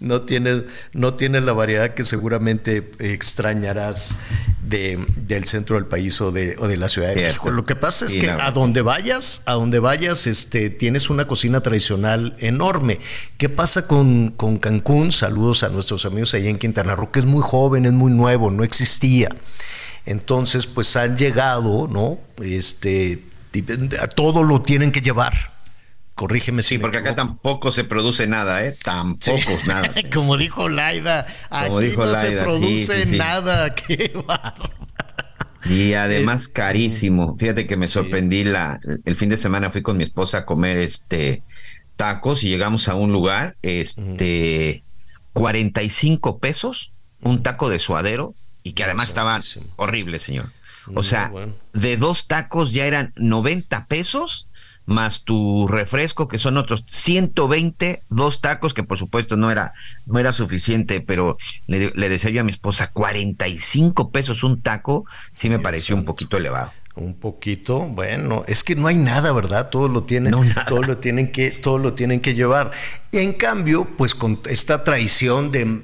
no 0.00 0.22
tienes, 0.22 0.64
no 0.92 1.14
tienes 1.14 1.42
la 1.42 1.52
variedad 1.52 1.94
que 1.94 2.04
seguramente 2.04 2.90
extrañarás 2.98 4.16
de, 4.62 5.04
del 5.16 5.46
centro 5.46 5.76
del 5.76 5.86
país 5.86 6.20
o 6.20 6.32
de, 6.32 6.56
o 6.58 6.68
de 6.68 6.76
la 6.76 6.88
Ciudad 6.88 7.14
de 7.14 7.16
México. 7.16 7.50
Lo 7.50 7.64
que 7.64 7.76
pasa 7.76 8.06
es 8.06 8.12
Sí, 8.12 8.20
que 8.20 8.30
a 8.30 8.50
donde 8.50 8.82
vayas, 8.82 9.42
a 9.46 9.52
donde 9.52 9.78
vayas, 9.78 10.26
este, 10.26 10.70
tienes 10.70 11.10
una 11.10 11.26
cocina 11.26 11.60
tradicional 11.60 12.36
enorme. 12.38 13.00
¿Qué 13.36 13.48
pasa 13.48 13.86
con, 13.86 14.30
con 14.30 14.58
Cancún? 14.58 15.12
Saludos 15.12 15.62
a 15.62 15.68
nuestros 15.68 16.04
amigos 16.04 16.34
allá 16.34 16.48
en 16.48 16.58
Quintana 16.58 16.94
Roo, 16.94 17.10
que 17.10 17.20
es 17.20 17.26
muy 17.26 17.42
joven, 17.42 17.86
es 17.86 17.92
muy 17.92 18.12
nuevo, 18.12 18.50
no 18.50 18.64
existía. 18.64 19.28
Entonces, 20.06 20.66
pues 20.66 20.96
han 20.96 21.16
llegado, 21.16 21.86
¿no? 21.88 22.18
Este, 22.42 23.24
a 24.00 24.06
todo 24.06 24.42
lo 24.42 24.62
tienen 24.62 24.92
que 24.92 25.00
llevar. 25.00 25.59
Corrígeme 26.20 26.62
si 26.62 26.74
Sí, 26.74 26.78
porque 26.78 26.98
acá 26.98 27.16
tampoco 27.16 27.72
se 27.72 27.82
produce 27.82 28.26
nada, 28.26 28.62
¿eh? 28.62 28.76
Tampoco 28.84 29.40
nada. 29.66 29.90
Como 30.12 30.36
dijo 30.36 30.68
Laida, 30.68 31.26
Como 31.48 31.78
aquí 31.78 31.86
dijo 31.86 32.04
no 32.04 32.14
se 32.14 32.26
Laida, 32.26 32.42
produce 32.44 33.06
nada. 33.06 33.74
Qué 33.74 34.12
bárbaro. 34.26 34.70
Y 35.64 35.94
además 35.94 36.48
carísimo. 36.48 37.38
Fíjate 37.38 37.66
que 37.66 37.78
me 37.78 37.86
sorprendí 37.86 38.44
la, 38.44 38.80
el 39.06 39.16
fin 39.16 39.30
de 39.30 39.38
semana 39.38 39.70
fui 39.70 39.80
con 39.80 39.96
mi 39.96 40.04
esposa 40.04 40.38
a 40.38 40.44
comer 40.44 40.76
este 40.76 41.42
tacos 41.96 42.44
y 42.44 42.50
llegamos 42.50 42.88
a 42.88 42.96
un 42.96 43.12
lugar, 43.12 43.56
este 43.62 44.84
45 45.32 46.38
pesos, 46.38 46.92
un 47.22 47.42
taco 47.42 47.70
de 47.70 47.78
suadero 47.78 48.34
y 48.62 48.74
que 48.74 48.84
además 48.84 49.08
estaba 49.08 49.40
horrible, 49.76 50.18
señor. 50.18 50.52
O 50.94 51.02
sea, 51.02 51.30
bueno. 51.30 51.54
de 51.72 51.96
dos 51.96 52.26
tacos 52.26 52.72
ya 52.72 52.84
eran 52.84 53.14
90 53.16 53.86
pesos 53.86 54.49
más 54.86 55.24
tu 55.24 55.68
refresco 55.68 56.26
que 56.28 56.38
son 56.38 56.56
otros 56.56 56.84
120, 56.88 58.02
dos 58.08 58.40
tacos 58.40 58.74
que 58.74 58.82
por 58.82 58.98
supuesto 58.98 59.36
no 59.36 59.50
era 59.50 59.72
no 60.06 60.18
era 60.18 60.32
suficiente, 60.32 61.00
pero 61.00 61.38
le, 61.66 61.92
le 61.94 62.08
decía 62.08 62.30
yo 62.30 62.40
a 62.40 62.44
mi 62.44 62.50
esposa 62.50 62.90
45 62.90 64.10
pesos 64.10 64.42
un 64.42 64.60
taco, 64.62 65.04
sí 65.34 65.48
me 65.48 65.58
pareció 65.58 65.94
un 65.96 66.04
poquito 66.04 66.36
elevado. 66.36 66.72
Un 66.96 67.14
poquito, 67.14 67.80
bueno, 67.86 68.44
es 68.48 68.64
que 68.64 68.74
no 68.74 68.88
hay 68.88 68.96
nada, 68.96 69.30
¿verdad? 69.32 69.70
Todo 69.70 69.86
lo 69.88 70.02
tienen, 70.02 70.34
todo 70.68 70.82
lo 70.82 70.98
tienen 70.98 71.30
que, 71.30 71.52
todo 71.52 71.78
lo 71.78 71.94
tienen 71.94 72.20
que 72.20 72.34
llevar. 72.34 72.72
En 73.12 73.32
cambio, 73.34 73.86
pues 73.96 74.14
con 74.14 74.40
esta 74.46 74.82
traición 74.82 75.52
de, 75.52 75.82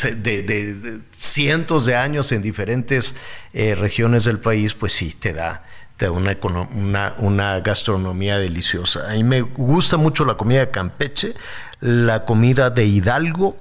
de, 0.00 0.42
de- 0.42 0.74
de 0.74 1.00
cientos 1.16 1.86
de 1.86 1.96
años 1.96 2.30
en 2.32 2.42
diferentes 2.42 3.14
eh, 3.54 3.74
regiones 3.74 4.24
del 4.24 4.38
país, 4.40 4.74
pues 4.74 4.92
sí, 4.92 5.16
te 5.18 5.32
da, 5.32 5.64
da 5.98 6.10
una, 6.10 7.60
gastronomía 7.60 8.38
deliciosa. 8.38 9.10
A 9.10 9.12
mí 9.12 9.24
me 9.24 9.42
gusta 9.42 9.96
mucho 9.96 10.24
la 10.24 10.36
comida 10.36 10.60
de 10.60 10.70
Campeche, 10.70 11.34
la 11.80 12.24
comida 12.24 12.70
de 12.70 12.86
Hidalgo, 12.86 13.56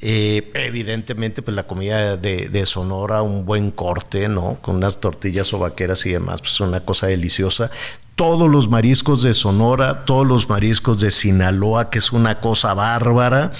eh, 0.00 0.50
evidentemente, 0.54 1.40
pues 1.42 1.54
la 1.54 1.66
comida 1.66 2.16
de, 2.16 2.48
de 2.48 2.66
Sonora, 2.66 3.22
un 3.22 3.44
buen 3.44 3.70
corte, 3.70 4.28
¿no? 4.28 4.58
Con 4.60 4.76
unas 4.76 5.00
tortillas 5.00 5.52
o 5.54 5.58
vaqueras 5.58 6.04
y 6.06 6.10
demás, 6.10 6.40
pues 6.40 6.60
una 6.60 6.80
cosa 6.80 7.06
deliciosa. 7.06 7.70
Todos 8.14 8.50
los 8.50 8.68
mariscos 8.68 9.22
de 9.22 9.34
Sonora, 9.34 10.04
todos 10.04 10.26
los 10.26 10.48
mariscos 10.48 11.00
de 11.00 11.10
Sinaloa, 11.10 11.90
que 11.90 11.98
es 11.98 12.12
una 12.12 12.36
cosa 12.36 12.74
bárbara. 12.74 13.52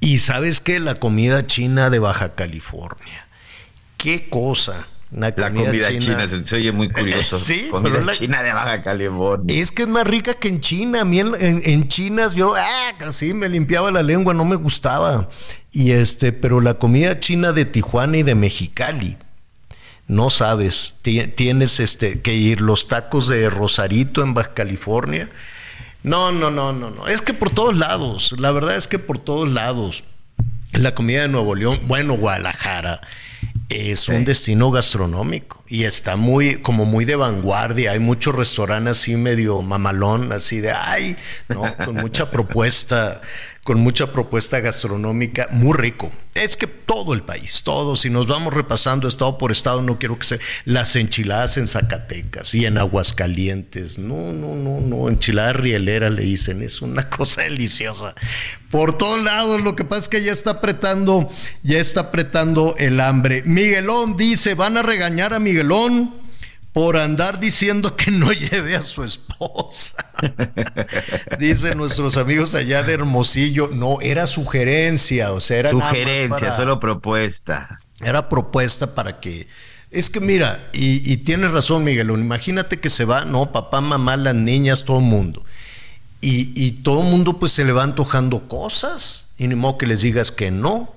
Y 0.00 0.18
sabes 0.18 0.60
qué, 0.60 0.80
la 0.80 0.96
comida 0.96 1.46
china 1.46 1.88
de 1.88 1.98
Baja 1.98 2.34
California. 2.34 3.28
Qué 3.96 4.28
cosa. 4.28 4.88
Una 5.14 5.32
La 5.36 5.50
comida 5.52 5.88
china, 5.98 6.26
se, 6.28 6.44
se 6.44 6.56
oye 6.56 6.72
muy 6.72 6.88
curioso. 6.88 7.38
Sí, 7.38 7.68
comida 7.70 7.92
pero 7.92 8.04
la- 8.04 8.14
china 8.14 8.42
de 8.42 8.52
Baja 8.52 8.82
California. 8.82 9.60
Es 9.60 9.70
que 9.70 9.82
es 9.82 9.88
más 9.88 10.06
rica 10.06 10.34
que 10.34 10.48
en 10.48 10.60
China. 10.60 11.02
A 11.02 11.04
mí 11.04 11.20
en, 11.20 11.32
en- 11.38 11.62
en 11.64 11.88
China 11.88 12.30
yo 12.34 12.54
ah, 12.56 12.92
casi 12.98 13.34
me 13.34 13.48
limpiaba 13.50 13.90
la 13.90 14.02
lengua, 14.02 14.32
no 14.32 14.44
me 14.46 14.56
gustaba. 14.56 15.28
Y 15.70 15.90
este, 15.92 16.32
pero 16.32 16.60
la 16.62 16.74
comida 16.74 17.18
china 17.20 17.52
de 17.52 17.64
Tijuana 17.66 18.16
y 18.18 18.22
de 18.22 18.34
Mexicali, 18.34 19.16
no 20.06 20.30
sabes, 20.30 20.94
ti- 21.02 21.26
tienes 21.28 21.78
este 21.80 22.20
que 22.22 22.34
ir 22.34 22.60
los 22.62 22.88
tacos 22.88 23.28
de 23.28 23.50
Rosarito 23.50 24.22
en 24.22 24.32
Baja 24.34 24.54
California. 24.54 25.28
No, 26.02 26.32
no, 26.32 26.50
no, 26.50 26.72
no, 26.72 26.90
no. 26.90 27.06
Es 27.06 27.20
que 27.22 27.32
por 27.34 27.50
todos 27.50 27.76
lados, 27.76 28.34
la 28.38 28.50
verdad 28.50 28.76
es 28.76 28.88
que 28.88 28.98
por 28.98 29.18
todos 29.18 29.48
lados. 29.48 30.04
La 30.72 30.94
comida 30.94 31.20
de 31.22 31.28
Nuevo 31.28 31.54
León, 31.54 31.80
bueno, 31.84 32.14
Guadalajara 32.16 33.02
es 33.68 34.08
un 34.08 34.24
destino 34.24 34.70
gastronómico 34.70 35.62
y 35.66 35.84
está 35.84 36.16
muy 36.16 36.56
como 36.56 36.84
muy 36.84 37.04
de 37.04 37.16
vanguardia. 37.16 37.92
Hay 37.92 37.98
muchos 37.98 38.34
restaurantes 38.34 38.98
así 38.98 39.16
medio 39.16 39.62
mamalón, 39.62 40.32
así 40.32 40.60
de 40.60 40.72
ay, 40.72 41.16
no, 41.48 41.76
con 41.76 41.96
mucha 41.96 42.30
propuesta, 42.30 43.22
con 43.64 43.78
mucha 43.78 44.12
propuesta 44.12 44.58
gastronómica, 44.58 45.46
muy 45.52 45.76
rico. 45.76 46.10
Es 46.34 46.56
que 46.56 46.66
todo 46.66 47.14
el 47.14 47.22
país, 47.22 47.62
todo, 47.62 47.94
si 47.94 48.10
nos 48.10 48.26
vamos 48.26 48.52
repasando 48.52 49.06
estado 49.06 49.38
por 49.38 49.52
estado, 49.52 49.82
no 49.82 49.98
quiero 49.98 50.18
que 50.18 50.26
se 50.26 50.40
las 50.64 50.96
enchiladas 50.96 51.56
en 51.58 51.68
Zacatecas 51.68 52.54
y 52.54 52.66
en 52.66 52.76
Aguascalientes. 52.78 53.98
No, 53.98 54.32
no, 54.32 54.56
no, 54.56 54.80
no, 54.80 55.08
enchilada 55.08 55.52
rielera 55.52 56.10
le 56.10 56.22
dicen, 56.22 56.62
es 56.62 56.82
una 56.82 57.08
cosa 57.10 57.42
deliciosa. 57.42 58.14
Por 58.70 58.98
todos 58.98 59.22
lados, 59.22 59.60
lo 59.60 59.76
que 59.76 59.84
pasa 59.84 60.02
es 60.02 60.08
que 60.08 60.24
ya 60.24 60.32
está 60.32 60.52
apretando, 60.52 61.28
ya 61.62 61.78
está 61.78 62.00
apretando 62.00 62.74
el 62.78 63.00
hambre. 63.00 63.42
Miguelón 63.44 64.16
dice, 64.16 64.54
van 64.54 64.76
a 64.76 64.82
regañar 64.82 65.34
a 65.34 65.38
Miguelón 65.38 66.21
por 66.72 66.96
andar 66.96 67.38
diciendo 67.38 67.96
que 67.96 68.10
no 68.10 68.32
lleve 68.32 68.74
a 68.76 68.82
su 68.82 69.04
esposa. 69.04 69.96
Dicen 71.38 71.76
nuestros 71.78 72.16
amigos 72.16 72.54
allá 72.54 72.82
de 72.82 72.94
Hermosillo, 72.94 73.68
no, 73.72 74.00
era 74.00 74.26
sugerencia, 74.26 75.32
o 75.32 75.40
sea, 75.40 75.58
era 75.58 75.70
Sugerencia, 75.70 76.38
para- 76.38 76.56
solo 76.56 76.80
propuesta. 76.80 77.80
era 78.00 78.28
propuesta 78.28 78.94
para 78.94 79.20
que. 79.20 79.48
Es 79.90 80.08
que 80.08 80.20
mira, 80.20 80.70
y, 80.72 81.12
y 81.12 81.18
tienes 81.18 81.50
razón, 81.50 81.84
Miguelón. 81.84 82.20
Imagínate 82.22 82.78
que 82.80 82.88
se 82.88 83.04
va, 83.04 83.26
no, 83.26 83.52
papá, 83.52 83.82
mamá, 83.82 84.16
las 84.16 84.34
niñas, 84.34 84.84
todo 84.84 84.98
el 85.00 85.04
mundo. 85.04 85.44
Y, 86.22 86.52
y 86.54 86.70
todo 86.72 87.02
el 87.02 87.08
mundo, 87.08 87.38
pues 87.38 87.52
se 87.52 87.64
le 87.64 87.72
va 87.72 87.82
antojando 87.82 88.48
cosas. 88.48 89.28
Y 89.36 89.48
ni 89.48 89.54
modo 89.54 89.76
que 89.76 89.86
les 89.86 90.00
digas 90.00 90.32
que 90.32 90.50
no. 90.50 90.94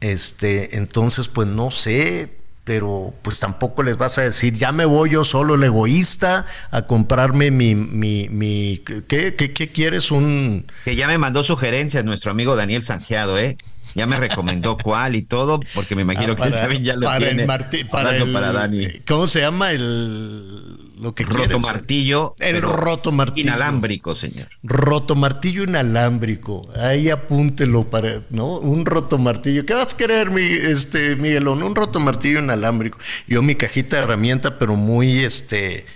Este, 0.00 0.76
entonces, 0.76 1.28
pues 1.28 1.46
no 1.46 1.70
sé, 1.70 2.38
pero 2.64 3.12
pues 3.22 3.40
tampoco 3.40 3.82
les 3.82 3.96
vas 3.96 4.18
a 4.18 4.22
decir, 4.22 4.54
ya 4.54 4.70
me 4.72 4.84
voy 4.84 5.10
yo 5.10 5.24
solo, 5.24 5.56
el 5.56 5.64
egoísta, 5.64 6.46
a 6.70 6.82
comprarme 6.82 7.50
mi. 7.50 7.74
mi, 7.74 8.28
mi 8.28 8.82
¿qué, 9.08 9.34
qué, 9.34 9.52
qué 9.52 9.72
quieres? 9.72 10.10
Un. 10.10 10.66
Que 10.84 10.94
ya 10.94 11.08
me 11.08 11.18
mandó 11.18 11.42
sugerencias 11.42 12.04
nuestro 12.04 12.30
amigo 12.30 12.54
Daniel 12.54 12.82
Sanjeado, 12.82 13.38
¿eh? 13.38 13.56
Ya 13.94 14.06
me 14.06 14.16
recomendó 14.16 14.76
cuál 14.82 15.16
y 15.16 15.22
todo, 15.22 15.60
porque 15.74 15.96
me 15.96 16.02
imagino 16.02 16.32
Ah, 16.32 16.36
que 16.36 16.42
él 16.44 16.54
también 16.54 16.84
ya 16.84 16.94
lo 16.94 17.06
para 17.06 17.18
tiene. 17.18 17.42
El 17.42 17.88
para, 17.88 18.16
el, 18.16 18.32
para 18.32 18.52
Dani. 18.52 18.86
¿Cómo 19.06 19.26
se 19.26 19.40
llama 19.40 19.72
el 19.72 20.91
lo 20.98 21.14
que 21.14 21.24
Roto 21.24 21.36
quieres? 21.38 21.60
martillo. 21.60 22.34
El 22.38 22.62
roto 22.62 23.12
martillo. 23.12 23.48
Inalámbrico, 23.48 24.14
señor. 24.14 24.48
Roto 24.62 25.14
martillo 25.14 25.64
inalámbrico. 25.64 26.68
Ahí 26.76 27.10
apúntelo 27.10 27.88
para, 27.90 28.22
¿no? 28.30 28.58
Un 28.58 28.86
roto 28.86 29.18
martillo. 29.18 29.64
¿Qué 29.66 29.74
vas 29.74 29.94
a 29.94 29.96
querer, 29.96 30.30
mi, 30.30 30.42
este, 30.42 31.16
Miguelón? 31.16 31.62
Un 31.62 31.74
roto 31.74 32.00
martillo 32.00 32.40
inalámbrico. 32.40 32.98
Yo 33.26 33.42
mi 33.42 33.54
cajita 33.54 33.96
de 33.96 34.02
herramienta, 34.02 34.58
pero 34.58 34.76
muy, 34.76 35.20
este, 35.20 35.86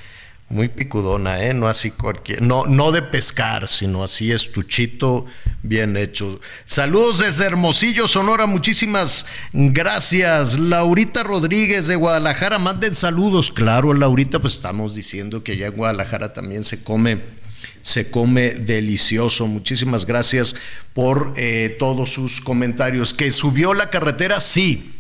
muy 0.48 0.68
picudona, 0.68 1.43
¿eh? 1.44 1.55
No 1.55 1.66
así 1.66 1.90
cualquier, 1.90 2.40
no, 2.40 2.66
no 2.66 2.93
de 2.93 3.02
pescar, 3.02 3.66
sino 3.66 4.05
así 4.05 4.31
estuchito, 4.31 5.27
bien 5.62 5.97
hecho. 5.97 6.40
Saludos 6.64 7.18
desde 7.18 7.47
Hermosillo, 7.47 8.06
Sonora. 8.06 8.47
Muchísimas 8.47 9.27
gracias. 9.52 10.59
Laurita 10.59 11.24
Rodríguez 11.24 11.89
de 11.89 11.97
Guadalajara, 11.97 12.59
manden 12.59 12.94
saludos. 12.94 13.51
Claro, 13.51 13.93
Laurita, 13.93 14.39
pues 14.39 14.55
estamos 14.55 14.94
diciendo 14.94 15.43
que 15.43 15.52
allá 15.52 15.66
en 15.66 15.77
Guadalajara 15.77 16.32
también 16.32 16.62
se 16.62 16.85
come 16.85 17.36
se 17.81 18.10
come 18.10 18.51
delicioso. 18.51 19.47
Muchísimas 19.47 20.06
gracias 20.06 20.56
por 20.93 21.35
eh, 21.36 21.77
todos 21.78 22.10
sus 22.10 22.40
comentarios. 22.40 23.14
¿Que 23.14 23.31
subió 23.31 23.74
la 23.74 23.90
carretera? 23.90 24.40
Sí. 24.40 24.93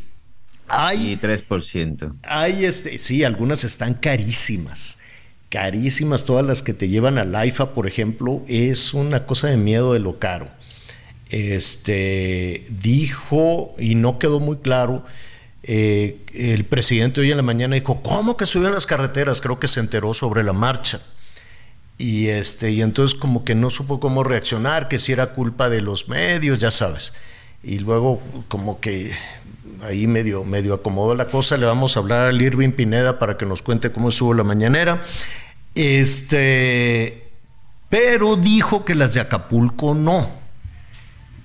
Hay, 0.68 1.12
Y 1.12 1.16
3%. 1.16 2.16
hay 2.22 2.64
este, 2.64 2.98
sí, 2.98 3.22
algunas 3.22 3.62
están 3.64 3.94
carísimas. 3.94 4.98
Carísimas, 5.56 6.26
todas 6.26 6.44
las 6.44 6.60
que 6.60 6.74
te 6.74 6.90
llevan 6.90 7.16
al 7.16 7.34
AIFA, 7.34 7.72
por 7.72 7.86
ejemplo, 7.86 8.42
es 8.46 8.92
una 8.92 9.24
cosa 9.24 9.48
de 9.48 9.56
miedo 9.56 9.94
de 9.94 10.00
lo 10.00 10.18
caro. 10.18 10.50
Este 11.30 12.66
dijo, 12.68 13.74
y 13.78 13.94
no 13.94 14.18
quedó 14.18 14.38
muy 14.38 14.58
claro, 14.58 15.06
eh, 15.62 16.18
el 16.34 16.66
presidente 16.66 17.22
hoy 17.22 17.30
en 17.30 17.38
la 17.38 17.42
mañana 17.42 17.74
dijo, 17.74 18.02
¿cómo 18.02 18.36
que 18.36 18.44
subieron 18.44 18.74
las 18.74 18.84
carreteras? 18.84 19.40
Creo 19.40 19.58
que 19.58 19.66
se 19.66 19.80
enteró 19.80 20.12
sobre 20.12 20.44
la 20.44 20.52
marcha. 20.52 21.00
Y, 21.96 22.26
este, 22.26 22.72
y 22.72 22.82
entonces 22.82 23.18
como 23.18 23.42
que 23.42 23.54
no 23.54 23.70
supo 23.70 23.98
cómo 23.98 24.24
reaccionar, 24.24 24.88
que 24.88 24.98
si 24.98 25.12
era 25.12 25.32
culpa 25.32 25.70
de 25.70 25.80
los 25.80 26.06
medios, 26.06 26.58
ya 26.58 26.70
sabes. 26.70 27.14
Y 27.62 27.78
luego 27.78 28.20
como 28.48 28.78
que 28.78 29.14
ahí 29.82 30.06
medio, 30.06 30.44
medio 30.44 30.74
acomodó 30.74 31.14
la 31.14 31.30
cosa, 31.30 31.56
le 31.56 31.64
vamos 31.64 31.96
a 31.96 32.00
hablar 32.00 32.26
al 32.26 32.42
Irving 32.42 32.72
Pineda 32.72 33.18
para 33.18 33.38
que 33.38 33.46
nos 33.46 33.62
cuente 33.62 33.90
cómo 33.90 34.10
estuvo 34.10 34.34
la 34.34 34.44
mañanera. 34.44 35.00
Este, 35.76 37.28
pero 37.88 38.36
dijo 38.36 38.84
que 38.84 38.94
las 38.94 39.14
de 39.14 39.20
Acapulco 39.20 39.94
no. 39.94 40.30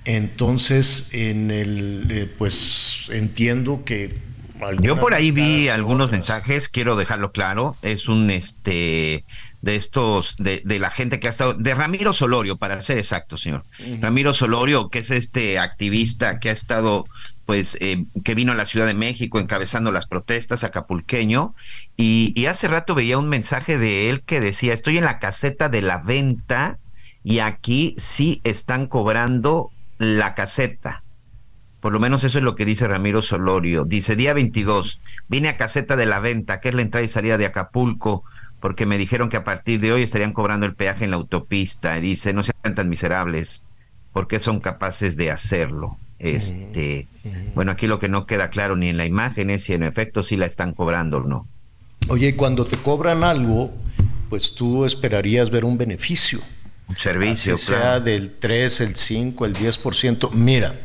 Entonces, 0.04 1.10
en 1.12 1.50
el, 1.50 2.08
eh, 2.10 2.34
pues 2.36 3.08
entiendo 3.10 3.84
que 3.84 4.18
yo 4.80 4.98
por 4.98 5.14
ahí 5.14 5.30
vi 5.30 5.68
algunos 5.68 6.10
mensajes, 6.10 6.68
quiero 6.68 6.96
dejarlo 6.96 7.32
claro, 7.32 7.76
es 7.82 8.08
un 8.08 8.30
este 8.30 9.24
de 9.60 9.76
estos, 9.76 10.36
de, 10.38 10.62
de, 10.64 10.78
la 10.78 10.90
gente 10.90 11.20
que 11.20 11.28
ha 11.28 11.30
estado, 11.30 11.54
de 11.54 11.74
Ramiro 11.74 12.12
Solorio, 12.12 12.56
para 12.56 12.80
ser 12.80 12.98
exacto, 12.98 13.36
señor. 13.36 13.64
Ramiro 14.00 14.34
Solorio, 14.34 14.88
que 14.88 15.00
es 15.00 15.10
este 15.10 15.58
activista 15.58 16.40
que 16.40 16.48
ha 16.48 16.52
estado, 16.52 17.06
pues, 17.52 17.76
eh, 17.82 18.06
que 18.24 18.34
vino 18.34 18.52
a 18.52 18.54
la 18.54 18.64
Ciudad 18.64 18.86
de 18.86 18.94
México 18.94 19.38
encabezando 19.38 19.92
las 19.92 20.06
protestas, 20.06 20.64
acapulqueño, 20.64 21.54
y, 21.98 22.32
y 22.34 22.46
hace 22.46 22.66
rato 22.66 22.94
veía 22.94 23.18
un 23.18 23.28
mensaje 23.28 23.76
de 23.76 24.08
él 24.08 24.22
que 24.22 24.40
decía, 24.40 24.72
estoy 24.72 24.96
en 24.96 25.04
la 25.04 25.18
caseta 25.18 25.68
de 25.68 25.82
la 25.82 25.98
venta 25.98 26.78
y 27.22 27.40
aquí 27.40 27.94
sí 27.98 28.40
están 28.42 28.86
cobrando 28.86 29.70
la 29.98 30.34
caseta. 30.34 31.02
Por 31.80 31.92
lo 31.92 32.00
menos 32.00 32.24
eso 32.24 32.38
es 32.38 32.44
lo 32.44 32.54
que 32.54 32.64
dice 32.64 32.88
Ramiro 32.88 33.20
Solorio. 33.20 33.84
Dice, 33.84 34.16
día 34.16 34.32
22, 34.32 35.02
vine 35.28 35.50
a 35.50 35.58
caseta 35.58 35.94
de 35.94 36.06
la 36.06 36.20
venta, 36.20 36.58
que 36.58 36.70
es 36.70 36.74
la 36.74 36.80
entrada 36.80 37.04
y 37.04 37.08
salida 37.08 37.36
de 37.36 37.44
Acapulco 37.44 38.24
porque 38.60 38.86
me 38.86 38.96
dijeron 38.96 39.28
que 39.28 39.36
a 39.36 39.44
partir 39.44 39.78
de 39.78 39.92
hoy 39.92 40.04
estarían 40.04 40.32
cobrando 40.32 40.64
el 40.64 40.74
peaje 40.74 41.04
en 41.04 41.10
la 41.10 41.18
autopista. 41.18 41.98
Y 41.98 42.00
dice, 42.00 42.32
no 42.32 42.42
sean 42.42 42.74
tan 42.74 42.88
miserables, 42.88 43.66
porque 44.14 44.40
son 44.40 44.58
capaces 44.58 45.18
de 45.18 45.30
hacerlo. 45.30 45.98
Este, 46.22 47.08
bueno, 47.54 47.72
aquí 47.72 47.88
lo 47.88 47.98
que 47.98 48.08
no 48.08 48.26
queda 48.26 48.48
claro 48.48 48.76
ni 48.76 48.88
en 48.88 48.96
la 48.96 49.06
imagen 49.06 49.50
es 49.50 49.64
si 49.64 49.72
en 49.74 49.82
efecto 49.82 50.22
sí 50.22 50.36
la 50.36 50.46
están 50.46 50.72
cobrando 50.72 51.18
o 51.18 51.24
no. 51.24 51.48
Oye, 52.08 52.28
y 52.28 52.32
cuando 52.34 52.64
te 52.64 52.76
cobran 52.76 53.24
algo, 53.24 53.72
pues 54.30 54.54
tú 54.54 54.84
esperarías 54.84 55.50
ver 55.50 55.64
un 55.64 55.76
beneficio. 55.76 56.40
Un 56.88 56.96
servicio, 56.96 57.54
Así 57.54 57.66
sea 57.66 58.00
del 58.00 58.38
3, 58.38 58.80
el 58.82 58.96
5, 58.96 59.46
el 59.46 59.54
10%. 59.54 60.30
Mira, 60.32 60.76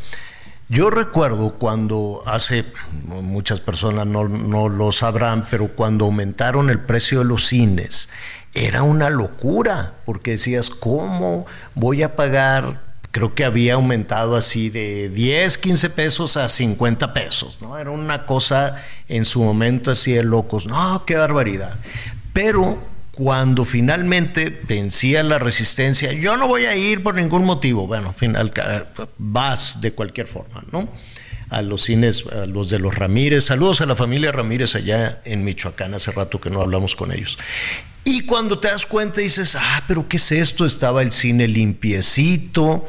yo 0.69 0.89
recuerdo 0.89 1.53
cuando 1.53 2.23
hace, 2.26 2.65
muchas 3.03 3.61
personas 3.61 4.07
no, 4.07 4.27
no, 4.27 4.69
lo 4.69 4.91
sabrán, 4.91 5.47
pero 5.51 5.76
cuando 5.76 6.05
aumentaron 6.05 6.69
el 6.69 6.80
precio 6.80 7.19
de 7.19 7.26
los 7.26 7.45
cines, 7.47 8.09
era 8.53 8.84
una 8.84 9.09
locura, 9.09 9.93
porque 10.05 10.31
decías, 10.31 10.69
¿cómo 10.69 11.45
voy 11.76 12.03
a 12.03 12.15
pagar? 12.15 12.86
Creo 13.11 13.34
que 13.34 13.45
había 13.45 13.75
aumentado 13.75 14.35
así 14.35 14.69
de 14.69 15.09
10, 15.09 15.57
15 15.57 15.89
pesos 15.89 16.38
a 16.38 16.47
50 16.47 17.13
pesos, 17.13 17.61
¿no? 17.61 17.77
Era 17.77 17.91
una 17.91 18.25
cosa 18.25 18.84
en 19.07 19.25
su 19.25 19.41
momento 19.41 19.91
así 19.91 20.11
de 20.11 20.23
locos, 20.23 20.67
no, 20.67 21.03
qué 21.05 21.15
barbaridad. 21.15 21.79
Pero 22.34 22.79
cuando 23.17 23.65
finalmente 23.65 24.61
vencía 24.67 25.23
la 25.23 25.39
resistencia, 25.39 26.13
yo 26.13 26.38
no 26.38 26.47
voy 26.47 26.65
a 26.65 26.75
ir 26.75 27.01
por 27.01 27.15
ningún 27.15 27.45
motivo. 27.45 27.88
Bueno, 27.88 28.13
final, 28.13 28.53
vas 29.17 29.81
de 29.81 29.93
cualquier 29.93 30.27
forma, 30.27 30.63
¿no? 30.71 30.88
A 31.49 31.63
los 31.63 31.81
cines, 31.81 32.25
a 32.27 32.45
los 32.45 32.69
de 32.69 32.77
los 32.77 32.93
Ramírez. 32.93 33.45
Saludos 33.45 33.81
a 33.81 33.88
la 33.88 33.95
familia 33.95 34.31
Ramírez 34.31 34.75
allá 34.75 35.21
en 35.25 35.43
Michoacán, 35.43 35.95
hace 35.95 36.11
rato 36.11 36.39
que 36.39 36.51
no 36.51 36.61
hablamos 36.61 36.95
con 36.95 37.11
ellos. 37.11 37.39
Y 38.09 38.21
cuando 38.21 38.57
te 38.57 38.69
das 38.69 38.85
cuenta 38.85 39.19
dices, 39.19 39.57
ah, 39.59 39.84
pero 39.85 40.07
¿qué 40.07 40.15
es 40.15 40.31
esto? 40.31 40.65
Estaba 40.65 41.01
el 41.01 41.11
cine 41.11 41.45
limpiecito 41.45 42.85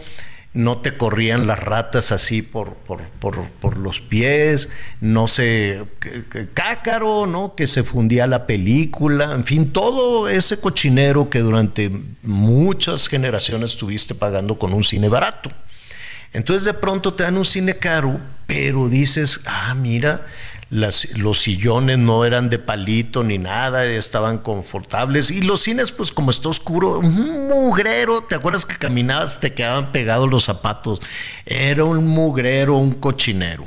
no 0.54 0.78
te 0.78 0.96
corrían 0.96 1.46
las 1.46 1.60
ratas 1.60 2.10
así 2.10 2.42
por, 2.42 2.74
por, 2.74 3.00
por, 3.20 3.76
los 3.76 4.00
pies, 4.00 4.68
no 5.00 5.28
se 5.28 5.84
cácaro, 6.54 7.26
¿no? 7.26 7.54
Que 7.54 7.66
se 7.66 7.84
fundía 7.84 8.26
la 8.26 8.46
película, 8.46 9.34
en 9.34 9.44
fin, 9.44 9.72
todo 9.72 10.28
ese 10.28 10.58
cochinero 10.58 11.30
que 11.30 11.40
durante 11.40 11.90
muchas 12.22 13.08
generaciones 13.08 13.70
estuviste 13.70 14.14
pagando 14.14 14.58
con 14.58 14.72
un 14.72 14.82
cine 14.82 15.08
barato. 15.08 15.52
Entonces 16.32 16.64
de 16.64 16.74
pronto 16.74 17.14
te 17.14 17.22
dan 17.22 17.36
un 17.36 17.44
cine 17.44 17.76
caro, 17.76 18.20
pero 18.46 18.88
dices, 18.88 19.40
ah, 19.44 19.74
mira, 19.74 20.26
los 20.70 21.38
sillones 21.38 21.98
no 21.98 22.24
eran 22.24 22.50
de 22.50 22.58
palito 22.58 23.24
ni 23.24 23.38
nada, 23.38 23.86
estaban 23.86 24.38
confortables. 24.38 25.30
Y 25.30 25.40
los 25.40 25.62
cines, 25.62 25.92
pues 25.92 26.12
como 26.12 26.30
está 26.30 26.48
oscuro, 26.50 26.98
un 26.98 27.48
mugrero, 27.48 28.20
¿te 28.22 28.34
acuerdas 28.34 28.66
que 28.66 28.76
caminabas, 28.76 29.40
te 29.40 29.54
quedaban 29.54 29.92
pegados 29.92 30.28
los 30.28 30.44
zapatos? 30.44 31.00
Era 31.46 31.84
un 31.84 32.06
mugrero, 32.06 32.76
un 32.76 32.94
cochinero. 32.94 33.66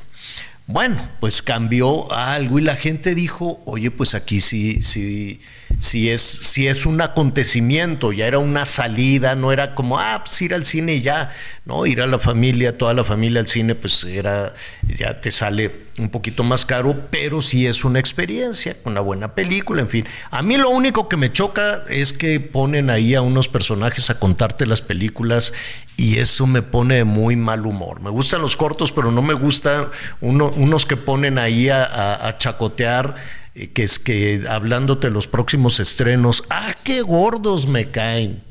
Bueno, 0.68 1.10
pues 1.20 1.42
cambió 1.42 2.12
algo 2.14 2.60
y 2.60 2.62
la 2.62 2.76
gente 2.76 3.16
dijo, 3.16 3.62
oye, 3.66 3.92
pues 3.92 4.14
aquí 4.14 4.40
sí, 4.40 4.84
sí 4.84 5.42
si 5.80 6.10
es, 6.10 6.22
si 6.22 6.68
es 6.68 6.86
un 6.86 7.02
acontecimiento, 7.02 8.12
ya 8.12 8.28
era 8.28 8.40
una 8.40 8.66
salida, 8.66 9.36
no 9.36 9.52
era 9.52 9.76
como, 9.76 10.00
ah, 10.00 10.22
pues 10.24 10.42
ir 10.42 10.54
al 10.54 10.66
cine 10.66 10.96
y 10.96 11.02
ya, 11.02 11.34
¿no? 11.66 11.86
Ir 11.86 12.02
a 12.02 12.08
la 12.08 12.20
familia, 12.20 12.78
toda 12.78 12.94
la 12.94 13.04
familia 13.04 13.40
al 13.40 13.48
cine, 13.48 13.76
pues 13.76 14.04
era, 14.04 14.54
ya 14.88 15.20
te 15.20 15.32
sale 15.32 15.92
un 15.98 16.10
poquito 16.10 16.44
más 16.44 16.66
caro, 16.66 17.08
pero 17.10 17.42
sí 17.42 17.68
es 17.68 17.84
una 17.84 18.00
experiencia, 18.00 18.78
una 18.86 19.02
buena 19.02 19.36
película, 19.36 19.82
en 19.82 19.90
fin. 19.90 20.06
A 20.30 20.42
mí 20.42 20.58
lo 20.58 20.70
único 20.70 21.10
que 21.10 21.18
me 21.18 21.32
choca 21.32 21.84
es 21.90 22.14
que 22.14 22.40
ponen 22.40 22.90
ahí 22.90 23.16
a 23.16 23.22
unos 23.22 23.50
personajes 23.50 24.10
a 24.10 24.20
contarte 24.20 24.66
las 24.66 24.82
películas 24.82 25.54
y 25.98 26.18
eso 26.18 26.48
me 26.48 26.62
pone 26.62 26.96
de 26.96 27.04
muy 27.04 27.36
mal 27.36 27.66
humor. 27.66 28.02
Me 28.02 28.10
gustan 28.10 28.42
los 28.42 28.56
cortos, 28.56 28.92
pero 28.92 29.12
no 29.12 29.22
me 29.22 29.34
gustan 29.34 29.88
unos 30.20 30.86
que 30.86 30.98
ponen 30.98 31.38
ahí 31.38 31.70
a, 31.70 32.36
chacotear 32.38 33.41
que 33.54 33.84
es 33.84 34.00
que 34.00 34.46
hablándote 34.50 35.10
los 35.10 35.28
próximos 35.28 35.80
estrenos, 35.80 36.44
ah, 36.50 36.74
qué 36.84 37.02
gordos 37.02 37.68
me 37.68 37.92
caen. 37.92 38.44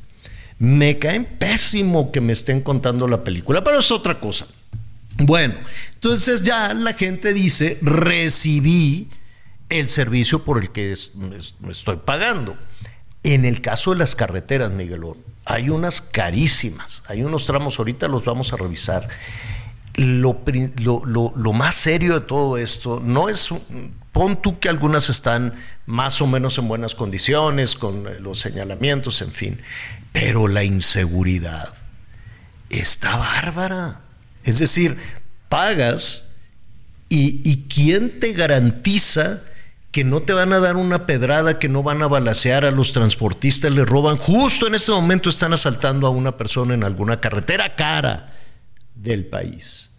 Me 0.59 0.98
caen 0.98 1.24
pésimo 1.24 2.12
que 2.12 2.20
me 2.20 2.35
estén 2.35 2.60
contando 2.60 3.09
la 3.09 3.24
película, 3.24 3.64
pero 3.64 3.81
es 3.81 3.90
otra 3.90 4.20
cosa. 4.20 4.47
Bueno, 5.16 5.55
entonces 5.94 6.43
ya 6.43 6.74
la 6.74 6.93
gente 6.94 7.32
dice, 7.32 7.78
recibí 7.81 9.09
el 9.70 9.89
servicio 9.89 10.44
por 10.44 10.59
el 10.59 10.70
que 10.70 10.94
me 11.60 11.72
estoy 11.72 11.97
pagando. 12.05 12.56
En 13.22 13.44
el 13.44 13.60
caso 13.60 13.93
de 13.93 13.98
las 13.98 14.14
carreteras, 14.14 14.70
Miguelón, 14.72 15.16
hay 15.44 15.70
unas 15.70 16.01
carísimas, 16.01 17.02
hay 17.06 17.22
unos 17.22 17.47
tramos, 17.47 17.78
ahorita 17.78 18.09
los 18.09 18.24
vamos 18.24 18.52
a 18.52 18.56
revisar. 18.56 19.09
Lo, 19.94 20.43
lo, 20.78 21.32
lo, 21.36 21.52
más 21.52 21.74
serio 21.74 22.14
de 22.14 22.20
todo 22.20 22.56
esto 22.56 23.01
no 23.05 23.28
es 23.28 23.51
Pon 24.12 24.43
tú 24.43 24.59
que 24.59 24.69
algunas 24.69 25.09
están 25.09 25.55
más 25.87 26.20
o 26.20 26.27
menos 26.27 26.59
en 26.59 26.66
buenas 26.66 26.95
condiciones, 26.95 27.74
con 27.74 28.07
eh, 28.07 28.19
los 28.20 28.41
señalamientos, 28.41 29.23
en 29.23 29.32
fin, 29.32 29.61
pero 30.12 30.49
la 30.49 30.65
inseguridad 30.65 31.74
está 32.70 33.16
bárbara. 33.16 34.01
Es 34.43 34.59
decir, 34.59 34.99
pagas 35.49 36.28
y, 37.09 37.41
y 37.49 37.66
¿quién 37.69 38.19
te 38.19 38.32
garantiza 38.32 39.43
que 39.93 40.05
no 40.05 40.23
te 40.23 40.32
van 40.32 40.53
a 40.53 40.61
dar 40.61 40.77
una 40.77 41.07
pedrada, 41.07 41.59
que 41.59 41.69
no 41.69 41.82
van 41.82 42.03
a 42.03 42.09
balasear 42.09 42.65
a 42.65 42.70
los 42.70 42.93
transportistas, 42.93 43.73
le 43.73 43.85
roban? 43.85 44.16
Justo 44.16 44.66
en 44.66 44.74
este 44.74 44.93
momento 44.93 45.31
están 45.31 45.53
asaltando 45.53 46.07
a 46.07 46.11
una 46.11 46.37
persona 46.37 46.74
en 46.74 46.82
alguna 46.85 47.20
carretera 47.20 47.77
cara 47.77 48.35
del 48.95 49.27
país. 49.27 49.89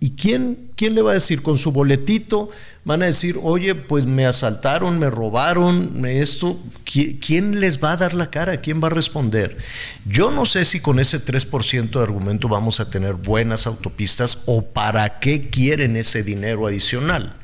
¿Y 0.00 0.10
quién, 0.10 0.70
quién 0.76 0.94
le 0.94 1.02
va 1.02 1.10
a 1.10 1.14
decir? 1.14 1.42
Con 1.42 1.58
su 1.58 1.72
boletito 1.72 2.50
van 2.84 3.02
a 3.02 3.06
decir, 3.06 3.36
oye, 3.42 3.74
pues 3.74 4.06
me 4.06 4.26
asaltaron, 4.26 4.98
me 4.98 5.10
robaron, 5.10 6.06
esto. 6.06 6.58
¿Quién 6.84 7.58
les 7.58 7.82
va 7.82 7.92
a 7.92 7.96
dar 7.96 8.14
la 8.14 8.30
cara? 8.30 8.60
¿Quién 8.60 8.82
va 8.82 8.86
a 8.86 8.90
responder? 8.90 9.58
Yo 10.06 10.30
no 10.30 10.46
sé 10.46 10.64
si 10.64 10.78
con 10.78 11.00
ese 11.00 11.22
3% 11.22 11.90
de 11.90 12.00
argumento 12.00 12.48
vamos 12.48 12.78
a 12.78 12.88
tener 12.88 13.14
buenas 13.14 13.66
autopistas 13.66 14.38
o 14.46 14.62
para 14.62 15.18
qué 15.18 15.50
quieren 15.50 15.96
ese 15.96 16.22
dinero 16.22 16.68
adicional. 16.68 17.36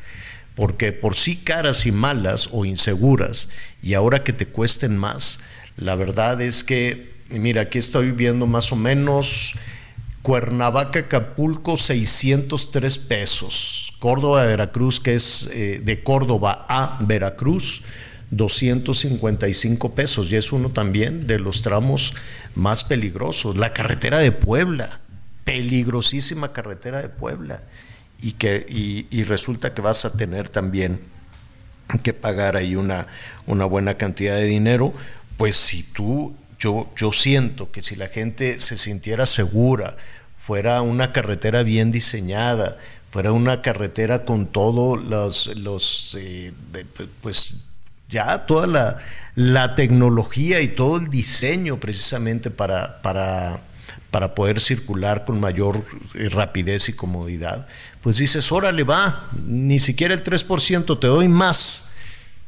Porque 0.55 0.93
por 0.93 1.17
sí 1.17 1.37
caras 1.37 1.85
y 1.87 1.93
malas 1.93 2.49
o 2.53 2.65
inseguras, 2.65 3.49
y 3.83 3.95
ahora 3.95 4.23
que 4.23 4.33
te 4.33 4.47
cuesten 4.47 4.97
más, 4.97 5.41
la 5.77 5.97
verdad 5.97 6.41
es 6.41 6.63
que, 6.63 7.13
mira, 7.31 7.63
aquí 7.63 7.79
estoy 7.79 8.13
viendo 8.13 8.47
más 8.47 8.71
o 8.71 8.77
menos 8.77 9.57
Cuernavaca, 10.25 11.01
Acapulco, 11.01 11.77
603 11.77 12.97
pesos. 12.97 13.93
Córdoba, 13.99 14.47
Veracruz, 14.47 14.99
que 14.99 15.15
es 15.15 15.51
eh, 15.53 15.83
de 15.85 16.03
Córdoba 16.03 16.65
a 16.67 16.97
Veracruz, 17.03 17.83
255 18.31 19.95
pesos. 19.95 20.33
Y 20.33 20.37
es 20.37 20.51
uno 20.51 20.71
también 20.71 21.27
de 21.27 21.39
los 21.39 21.61
tramos 21.61 22.15
más 22.55 22.85
peligrosos. 22.85 23.59
La 23.59 23.75
carretera 23.75 24.19
de 24.19 24.33
Puebla, 24.33 25.01
peligrosísima 25.45 26.55
carretera 26.55 27.03
de 27.03 27.11
Puebla. 27.11 27.63
y, 28.19 28.33
que, 28.33 28.65
y, 28.67 29.25
resulta 29.25 29.75
que 29.75 29.83
vas 29.83 30.07
a 30.07 30.17
tener 30.17 30.49
también 30.49 31.01
que 32.03 32.15
pagar 32.15 32.57
ahí 32.57 32.77
una, 32.77 33.09
una 33.45 33.67
buena 33.67 33.99
cantidad 33.99 34.37
de 34.37 34.45
dinero, 34.45 34.95
pues 35.37 35.57
si 35.57 35.83
tú, 35.83 36.35
yo, 36.59 36.91
yo 36.97 37.13
siento 37.13 37.71
que 37.71 37.83
si 37.83 37.95
la 37.95 38.07
gente 38.07 38.59
se 38.59 38.79
sintiera 38.79 39.27
segura, 39.27 39.99
fuera 40.47 40.83
una 40.83 41.11
carretera 41.11 41.63
bien 41.63 41.91
diseñada, 41.91 42.77
fuera 43.09 43.33
una 43.33 43.63
carretera 43.63 44.27
con 44.27 44.47
todos 44.47 45.03
los, 45.03 45.57
los 45.57 46.15
eh, 46.21 46.53
pues 47.23 47.57
ya 48.11 48.45
toda 48.45 48.67
la, 48.67 48.99
la, 49.37 49.75
tecnología 49.75 50.61
y 50.61 50.69
todo 50.69 50.99
el 50.99 51.09
diseño 51.09 51.81
precisamente 51.81 52.51
para, 52.51 53.01
para, 53.01 53.63
para 54.11 54.35
poder 54.35 54.61
circular 54.61 55.25
con 55.25 55.41
mayor 55.41 55.83
eh, 56.15 56.29
rapidez 56.29 56.91
y 56.91 56.93
comodidad, 56.93 57.67
pues 58.03 58.19
dices, 58.19 58.53
órale 58.53 58.83
va, 58.83 59.31
ni 59.47 59.79
siquiera 59.79 60.13
el 60.13 60.23
3% 60.23 61.01
te 61.01 61.07
doy 61.07 61.29
más, 61.29 61.93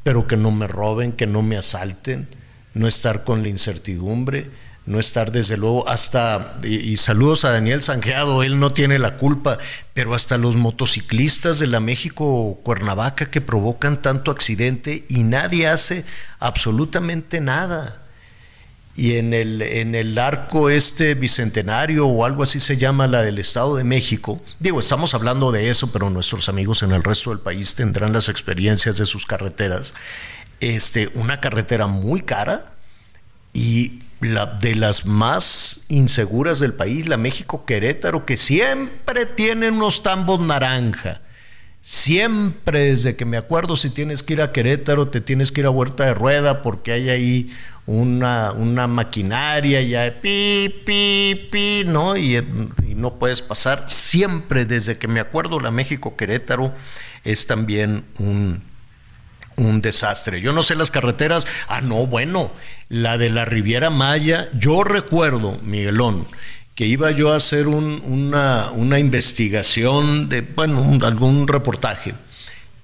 pero 0.03 0.27
que 0.27 0.37
no 0.37 0.51
me 0.51 0.67
roben, 0.67 1.13
que 1.13 1.27
no 1.27 1.43
me 1.43 1.57
asalten, 1.57 2.29
no 2.75 2.87
estar 2.87 3.25
con 3.25 3.43
la 3.43 3.49
incertidumbre 3.49 4.51
no 4.87 5.01
estar 5.01 5.33
desde 5.33 5.57
luego 5.57 5.89
hasta, 5.89 6.59
y, 6.63 6.97
saludos 6.97 7.45
a 7.45 7.51
Daniel 7.51 7.83
Sanjeado, 7.83 8.45
él 8.45 8.61
no 8.61 8.73
tiene 8.73 9.01
la 9.01 9.17
culpa, 9.17 9.59
pero 9.93 10.15
hasta 10.15 10.39
los 10.39 10.55
motociclistas 10.55 11.59
de 11.59 11.67
la 11.67 11.81
México 11.81 12.61
Cuernavaca 12.63 13.29
que 13.29 13.41
provocan 13.41 14.01
tanto 14.01 14.31
accidente 14.31 15.05
y 15.09 15.25
nadie 15.25 15.67
hace 15.67 16.05
absolutamente 16.39 17.41
nada. 17.41 18.03
Y 18.95 19.17
en 19.17 19.35
el, 19.35 19.61
en 19.61 19.95
el 19.95 20.17
arco 20.19 20.71
este 20.71 21.15
bicentenario 21.15 22.07
o 22.07 22.25
algo 22.25 22.45
así 22.45 22.61
se 22.61 22.79
llama 22.79 23.07
la 23.07 23.21
del 23.23 23.39
Estado 23.39 23.77
de 23.77 23.85
México, 23.85 24.41
digo, 24.59 24.79
estamos 24.79 25.13
hablando 25.15 25.53
de 25.53 25.69
eso, 25.69 25.93
pero 25.93 26.09
nuestros 26.09 26.49
amigos 26.49 26.83
en 26.83 26.93
el 26.93 27.03
resto 27.03 27.31
del 27.31 27.41
país 27.41 27.75
tendrán 27.75 28.13
las 28.13 28.31
experiencias 28.31 28.97
de 28.97 29.05
sus 29.05 29.27
carreteras. 29.27 29.95
Este, 30.61 31.11
una 31.15 31.41
carretera 31.41 31.89
muy 31.89 32.23
cara 32.23 32.73
y 33.53 34.01
la, 34.21 34.47
de 34.47 34.75
las 34.75 35.07
más 35.07 35.81
inseguras 35.89 36.61
del 36.61 36.75
país, 36.75 37.09
la 37.09 37.17
México 37.17 37.65
Querétaro, 37.65 38.25
que 38.25 38.37
siempre 38.37 39.27
tiene 39.27 39.71
unos 39.71 40.03
tambos 40.03 40.41
naranja. 40.41 41.23
Siempre, 41.81 42.81
desde 42.91 43.15
que 43.15 43.25
me 43.25 43.37
acuerdo, 43.37 43.77
si 43.77 43.91
tienes 43.91 44.23
que 44.23 44.33
ir 44.33 44.43
a 44.43 44.51
Querétaro, 44.51 45.09
te 45.09 45.21
tienes 45.21 45.53
que 45.53 45.61
ir 45.61 45.67
a 45.67 45.71
Huerta 45.71 46.05
de 46.05 46.15
Rueda 46.15 46.63
porque 46.63 46.91
hay 46.93 47.11
ahí 47.11 47.57
una, 47.87 48.53
una 48.53 48.89
maquinaria 48.89 49.81
ya 49.83 50.21
pi, 50.21 50.75
pi, 50.85 51.49
pi, 51.51 51.85
¿no? 51.87 52.17
Y, 52.17 52.37
y, 52.37 52.95
no 52.97 53.19
puedes 53.21 53.41
pasar. 53.41 53.89
Siempre, 53.89 54.65
desde 54.65 54.99
que 54.99 55.07
me 55.07 55.21
acuerdo, 55.21 55.61
la 55.61 55.71
México 55.71 56.17
Querétaro 56.17 56.75
es 57.23 57.47
también 57.47 58.05
un, 58.19 58.65
un 59.57 59.81
desastre. 59.81 60.41
Yo 60.41 60.53
no 60.53 60.63
sé 60.63 60.77
las 60.77 60.91
carreteras. 60.91 61.47
Ah, 61.69 61.81
no, 61.81 62.07
bueno, 62.07 62.53
la 62.89 63.19
de 63.19 63.31
la 63.31 63.45
Riviera 63.45 63.91
Maya. 63.91 64.49
Yo 64.55 64.85
recuerdo, 64.85 65.59
Miguelón, 65.63 66.29
que 66.75 66.87
iba 66.87 67.11
yo 67.11 67.33
a 67.33 67.37
hacer 67.37 67.69
una, 67.69 68.71
una, 68.71 68.99
investigación 68.99 70.29
de, 70.29 70.43
bueno, 70.43 70.99
algún 71.03 71.49
reportaje. 71.49 72.15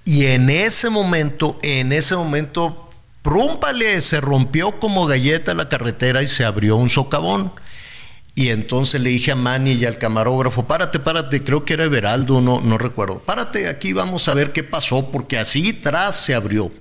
Y 0.05 0.25
en 0.25 0.49
ese 0.49 0.89
momento, 0.89 1.59
en 1.61 1.93
ese 1.93 2.15
momento, 2.15 2.89
prúmpale, 3.21 4.01
se 4.01 4.19
rompió 4.19 4.79
como 4.79 5.05
galleta 5.05 5.53
la 5.53 5.69
carretera 5.69 6.21
y 6.23 6.27
se 6.27 6.43
abrió 6.43 6.75
un 6.75 6.89
socavón. 6.89 7.53
Y 8.35 8.49
entonces 8.49 8.99
le 8.99 9.11
dije 9.11 9.31
a 9.31 9.35
Manny 9.35 9.73
y 9.73 9.85
al 9.85 9.99
camarógrafo, 9.99 10.65
párate, 10.65 10.99
párate, 10.99 11.43
creo 11.43 11.65
que 11.65 11.73
era 11.73 11.83
Everaldo, 11.83 12.41
no, 12.41 12.61
no 12.61 12.79
recuerdo, 12.79 13.19
párate, 13.19 13.67
aquí 13.67 13.93
vamos 13.93 14.27
a 14.27 14.33
ver 14.33 14.51
qué 14.51 14.63
pasó, 14.63 15.11
porque 15.11 15.37
así 15.37 15.71
tras 15.71 16.15
se 16.15 16.33
abrió. 16.33 16.71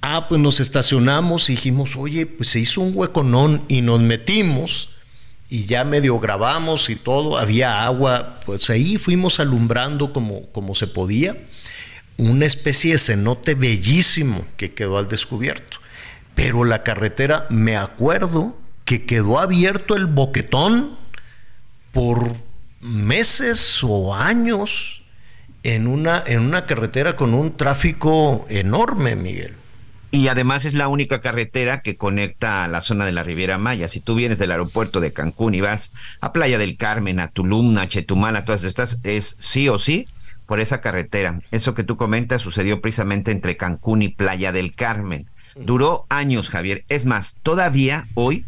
Ah, 0.00 0.28
pues 0.28 0.40
nos 0.40 0.60
estacionamos 0.60 1.50
y 1.50 1.56
dijimos, 1.56 1.96
oye, 1.96 2.26
pues 2.26 2.48
se 2.50 2.60
hizo 2.60 2.80
un 2.80 2.92
hueconón 2.94 3.64
y 3.68 3.82
nos 3.82 4.00
metimos 4.00 4.90
y 5.48 5.64
ya 5.66 5.84
medio 5.84 6.18
grabamos 6.18 6.88
y 6.90 6.96
todo, 6.96 7.38
había 7.38 7.84
agua, 7.84 8.40
pues 8.46 8.70
ahí 8.70 8.96
fuimos 8.96 9.40
alumbrando 9.40 10.12
como, 10.12 10.46
como 10.52 10.74
se 10.74 10.86
podía, 10.86 11.36
una 12.16 12.46
especie 12.46 12.92
de 12.92 12.98
cenote 12.98 13.54
bellísimo 13.54 14.46
que 14.56 14.72
quedó 14.72 14.96
al 14.96 15.08
descubierto. 15.08 15.78
Pero 16.34 16.64
la 16.64 16.82
carretera, 16.82 17.46
me 17.50 17.76
acuerdo, 17.76 18.56
que 18.86 19.04
quedó 19.04 19.38
abierto 19.38 19.96
el 19.96 20.06
boquetón 20.06 20.96
por 21.92 22.34
meses 22.80 23.80
o 23.82 24.14
años 24.14 25.02
en 25.64 25.88
una, 25.88 26.22
en 26.24 26.40
una 26.40 26.66
carretera 26.66 27.16
con 27.16 27.34
un 27.34 27.56
tráfico 27.56 28.46
enorme, 28.48 29.16
Miguel. 29.16 29.54
Y 30.12 30.28
además 30.28 30.64
es 30.64 30.74
la 30.74 30.86
única 30.86 31.20
carretera 31.20 31.80
que 31.80 31.96
conecta 31.96 32.62
a 32.62 32.68
la 32.68 32.80
zona 32.80 33.04
de 33.04 33.12
la 33.12 33.24
Riviera 33.24 33.58
Maya. 33.58 33.88
Si 33.88 34.00
tú 34.00 34.14
vienes 34.14 34.38
del 34.38 34.52
aeropuerto 34.52 35.00
de 35.00 35.12
Cancún 35.12 35.56
y 35.56 35.60
vas 35.60 35.92
a 36.20 36.32
Playa 36.32 36.56
del 36.56 36.76
Carmen, 36.76 37.18
a 37.18 37.28
Tulum, 37.28 37.76
a 37.78 37.88
Chetumal, 37.88 38.36
a 38.36 38.44
todas 38.44 38.62
estas, 38.62 39.00
es 39.02 39.36
sí 39.40 39.68
o 39.68 39.78
sí 39.78 40.06
por 40.46 40.60
esa 40.60 40.80
carretera. 40.80 41.40
Eso 41.50 41.74
que 41.74 41.82
tú 41.82 41.96
comentas 41.96 42.40
sucedió 42.40 42.80
precisamente 42.80 43.32
entre 43.32 43.56
Cancún 43.56 44.02
y 44.02 44.08
Playa 44.08 44.52
del 44.52 44.76
Carmen. 44.76 45.26
Duró 45.56 46.06
años, 46.08 46.50
Javier. 46.50 46.84
Es 46.88 47.04
más, 47.04 47.38
todavía 47.42 48.06
hoy 48.14 48.44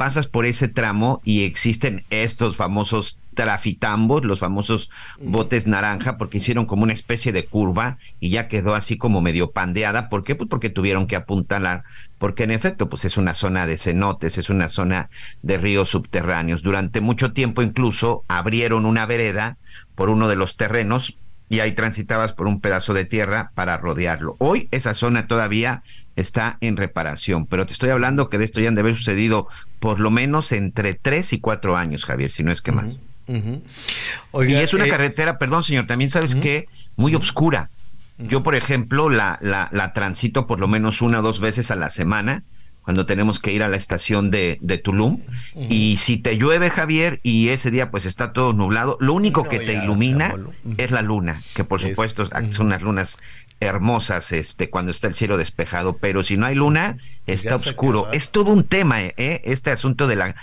pasas 0.00 0.26
por 0.26 0.46
ese 0.46 0.66
tramo 0.66 1.20
y 1.26 1.44
existen 1.44 2.04
estos 2.08 2.56
famosos 2.56 3.18
trafitambos, 3.34 4.24
los 4.24 4.38
famosos 4.38 4.88
botes 5.20 5.66
naranja, 5.66 6.16
porque 6.16 6.38
hicieron 6.38 6.64
como 6.64 6.84
una 6.84 6.94
especie 6.94 7.32
de 7.32 7.44
curva 7.44 7.98
y 8.18 8.30
ya 8.30 8.48
quedó 8.48 8.74
así 8.74 8.96
como 8.96 9.20
medio 9.20 9.50
pandeada. 9.50 10.08
¿Por 10.08 10.24
qué? 10.24 10.34
Pues 10.34 10.48
porque 10.48 10.70
tuvieron 10.70 11.06
que 11.06 11.16
apuntalar, 11.16 11.84
porque 12.16 12.44
en 12.44 12.50
efecto, 12.50 12.88
pues 12.88 13.04
es 13.04 13.18
una 13.18 13.34
zona 13.34 13.66
de 13.66 13.76
cenotes, 13.76 14.38
es 14.38 14.48
una 14.48 14.70
zona 14.70 15.10
de 15.42 15.58
ríos 15.58 15.90
subterráneos. 15.90 16.62
Durante 16.62 17.02
mucho 17.02 17.34
tiempo 17.34 17.60
incluso 17.60 18.24
abrieron 18.26 18.86
una 18.86 19.04
vereda 19.04 19.58
por 19.96 20.08
uno 20.08 20.28
de 20.28 20.36
los 20.36 20.56
terrenos 20.56 21.14
y 21.50 21.60
ahí 21.60 21.72
transitabas 21.72 22.32
por 22.32 22.46
un 22.46 22.62
pedazo 22.62 22.94
de 22.94 23.04
tierra 23.04 23.50
para 23.54 23.76
rodearlo. 23.76 24.36
Hoy 24.38 24.68
esa 24.70 24.94
zona 24.94 25.26
todavía 25.26 25.82
está 26.20 26.58
en 26.60 26.76
reparación, 26.76 27.46
pero 27.46 27.66
te 27.66 27.72
estoy 27.72 27.90
hablando 27.90 28.28
que 28.28 28.38
de 28.38 28.44
esto 28.44 28.60
ya 28.60 28.68
han 28.68 28.74
de 28.74 28.82
haber 28.82 28.96
sucedido 28.96 29.48
por 29.78 30.00
lo 30.00 30.10
menos 30.10 30.52
entre 30.52 30.94
tres 30.94 31.32
y 31.32 31.40
cuatro 31.40 31.76
años, 31.76 32.04
Javier, 32.04 32.30
si 32.30 32.42
no 32.42 32.52
es 32.52 32.62
que 32.62 32.72
más. 32.72 33.02
y 33.26 34.54
es 34.54 34.74
una 34.74 34.86
eh, 34.86 34.90
carretera, 34.90 35.38
perdón 35.38 35.64
señor, 35.64 35.86
también 35.86 36.10
sabes 36.10 36.34
que 36.34 36.68
muy 36.96 37.14
oscura. 37.14 37.70
Yo, 38.18 38.42
por 38.42 38.54
ejemplo, 38.54 39.08
la, 39.08 39.38
la, 39.40 39.70
la, 39.72 39.94
transito 39.94 40.46
por 40.46 40.60
lo 40.60 40.68
menos 40.68 41.00
una 41.00 41.20
o 41.20 41.22
dos 41.22 41.40
veces 41.40 41.70
a 41.70 41.76
la 41.76 41.88
semana 41.88 42.44
cuando 42.82 43.06
tenemos 43.06 43.38
que 43.38 43.52
ir 43.52 43.62
a 43.62 43.68
la 43.68 43.76
estación 43.76 44.30
de, 44.30 44.58
de 44.60 44.78
Tulum. 44.78 45.20
Y 45.68 45.98
si 45.98 46.16
te 46.16 46.36
llueve, 46.36 46.70
Javier, 46.70 47.20
y 47.22 47.48
ese 47.48 47.70
día 47.70 47.90
pues 47.90 48.06
está 48.06 48.32
todo 48.32 48.52
nublado, 48.52 48.96
lo 49.00 49.14
único 49.14 49.44
que 49.44 49.60
te 49.60 49.74
ilumina 49.74 50.34
es 50.76 50.90
la 50.90 51.02
luna, 51.02 51.42
que 51.54 51.64
por 51.64 51.80
supuesto 51.80 52.26
son 52.52 52.66
unas 52.66 52.82
lunas 52.82 53.18
hermosas 53.60 54.32
este 54.32 54.70
cuando 54.70 54.90
está 54.90 55.06
el 55.06 55.14
cielo 55.14 55.36
despejado, 55.36 55.98
pero 55.98 56.24
si 56.24 56.36
no 56.36 56.46
hay 56.46 56.54
luna 56.54 56.96
está 57.26 57.54
oscuro. 57.56 58.10
Es 58.12 58.30
todo 58.30 58.52
un 58.52 58.64
tema, 58.64 59.02
¿eh? 59.02 59.42
Este 59.44 59.70
asunto 59.70 60.08
de 60.08 60.16
la 60.16 60.34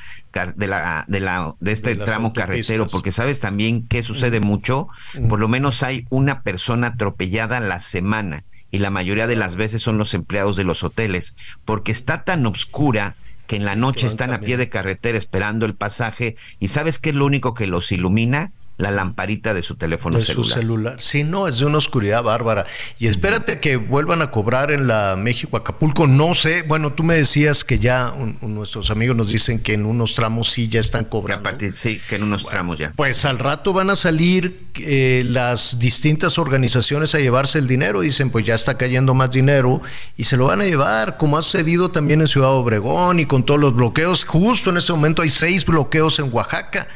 de 0.55 0.67
la 0.67 1.03
de 1.07 1.19
la 1.19 1.55
de 1.59 1.71
este 1.71 1.95
tramo 1.95 2.31
carretero, 2.31 2.85
porque 2.87 3.11
sabes 3.11 3.39
también 3.39 3.87
que 3.87 4.03
sucede 4.03 4.39
mucho, 4.39 4.87
por 5.27 5.39
lo 5.39 5.47
menos 5.47 5.81
hay 5.81 6.05
una 6.09 6.43
persona 6.43 6.87
atropellada 6.87 7.59
la 7.59 7.79
semana 7.79 8.43
y 8.69 8.79
la 8.79 8.91
mayoría 8.91 9.27
de 9.27 9.35
las 9.35 9.55
veces 9.55 9.81
son 9.81 9.97
los 9.97 10.13
empleados 10.13 10.55
de 10.55 10.63
los 10.63 10.83
hoteles, 10.83 11.35
porque 11.65 11.91
está 11.91 12.23
tan 12.23 12.45
oscura 12.45 13.15
que 13.47 13.55
en 13.55 13.65
la 13.65 13.75
noche 13.75 14.05
están 14.05 14.33
a 14.33 14.41
pie 14.41 14.57
de 14.57 14.69
carretera 14.69 15.17
esperando 15.17 15.65
el 15.65 15.73
pasaje 15.73 16.35
y 16.59 16.67
sabes 16.67 16.99
qué 16.99 17.09
es 17.09 17.15
lo 17.15 17.25
único 17.25 17.53
que 17.53 17.65
los 17.65 17.91
ilumina 17.91 18.51
la 18.77 18.91
lamparita 18.91 19.53
de 19.55 19.63
su 19.63 19.75
teléfono 19.75 20.19
de 20.19 20.25
celular. 20.25 20.45
Su 20.45 20.53
celular. 20.53 20.95
Sí, 20.99 21.23
no, 21.23 21.47
es 21.47 21.59
de 21.59 21.65
una 21.65 21.79
oscuridad 21.79 22.21
bárbara. 22.21 22.67
Y 22.99 23.07
espérate 23.07 23.59
que 23.59 23.75
vuelvan 23.75 24.21
a 24.21 24.29
cobrar 24.29 24.71
en 24.71 24.87
la 24.87 25.15
México 25.17 25.57
Acapulco. 25.57 26.05
No 26.05 26.35
sé, 26.35 26.61
bueno, 26.61 26.93
tú 26.93 27.03
me 27.03 27.15
decías 27.15 27.63
que 27.63 27.79
ya 27.79 28.13
nuestros 28.41 28.91
amigos 28.91 29.15
nos 29.15 29.29
dicen 29.29 29.61
que 29.61 29.73
en 29.73 29.85
unos 29.85 30.13
tramos 30.13 30.51
sí 30.51 30.67
ya 30.67 30.79
están 30.79 31.05
cobrando. 31.05 31.49
sí, 31.73 31.99
que 32.07 32.15
en 32.17 32.23
unos 32.23 32.45
tramos 32.45 32.77
ya. 32.77 32.93
Pues 32.95 33.25
al 33.25 33.39
rato 33.39 33.73
van 33.73 33.89
a 33.89 33.95
salir 33.95 34.67
eh, 34.75 35.23
las 35.25 35.79
distintas 35.79 36.37
organizaciones 36.37 37.15
a 37.15 37.19
llevarse 37.19 37.57
el 37.57 37.67
dinero. 37.67 38.01
Dicen, 38.01 38.29
pues 38.29 38.45
ya 38.45 38.53
está 38.53 38.77
cayendo 38.77 39.15
más 39.15 39.31
dinero 39.31 39.81
y 40.17 40.25
se 40.25 40.37
lo 40.37 40.45
van 40.45 40.61
a 40.61 40.65
llevar, 40.65 41.17
como 41.17 41.37
ha 41.37 41.41
sucedido 41.41 41.89
también 41.89 42.21
en 42.21 42.27
Ciudad 42.27 42.51
Obregón 42.51 43.19
y 43.19 43.25
con 43.25 43.43
todos 43.43 43.59
los 43.59 43.73
bloqueos. 43.73 44.23
Justo 44.23 44.69
en 44.69 44.77
este 44.77 44.93
momento 44.93 45.23
hay 45.23 45.31
seis 45.31 45.65
bloqueos 45.65 46.19
en 46.19 46.31
Oaxaca 46.31 46.87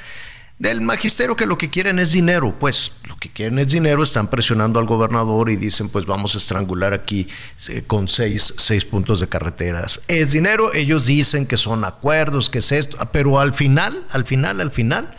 del 0.61 0.79
magisterio 0.81 1.35
que 1.35 1.47
lo 1.47 1.57
que 1.57 1.71
quieren 1.71 1.97
es 1.97 2.11
dinero, 2.11 2.55
pues 2.59 2.91
lo 3.07 3.17
que 3.17 3.31
quieren 3.31 3.57
es 3.57 3.71
dinero, 3.71 4.03
están 4.03 4.29
presionando 4.29 4.79
al 4.79 4.85
gobernador 4.85 5.49
y 5.49 5.55
dicen 5.55 5.89
pues 5.89 6.05
vamos 6.05 6.35
a 6.35 6.37
estrangular 6.37 6.93
aquí 6.93 7.27
eh, 7.67 7.81
con 7.87 8.07
seis, 8.07 8.53
seis 8.57 8.85
puntos 8.85 9.19
de 9.19 9.27
carreteras. 9.27 10.01
Es 10.07 10.33
dinero, 10.33 10.71
ellos 10.75 11.07
dicen 11.07 11.47
que 11.47 11.57
son 11.57 11.83
acuerdos, 11.83 12.47
que 12.47 12.59
es 12.59 12.71
esto, 12.71 12.95
pero 13.11 13.39
al 13.39 13.55
final, 13.55 14.05
al 14.11 14.23
final, 14.23 14.61
al 14.61 14.69
final, 14.69 15.17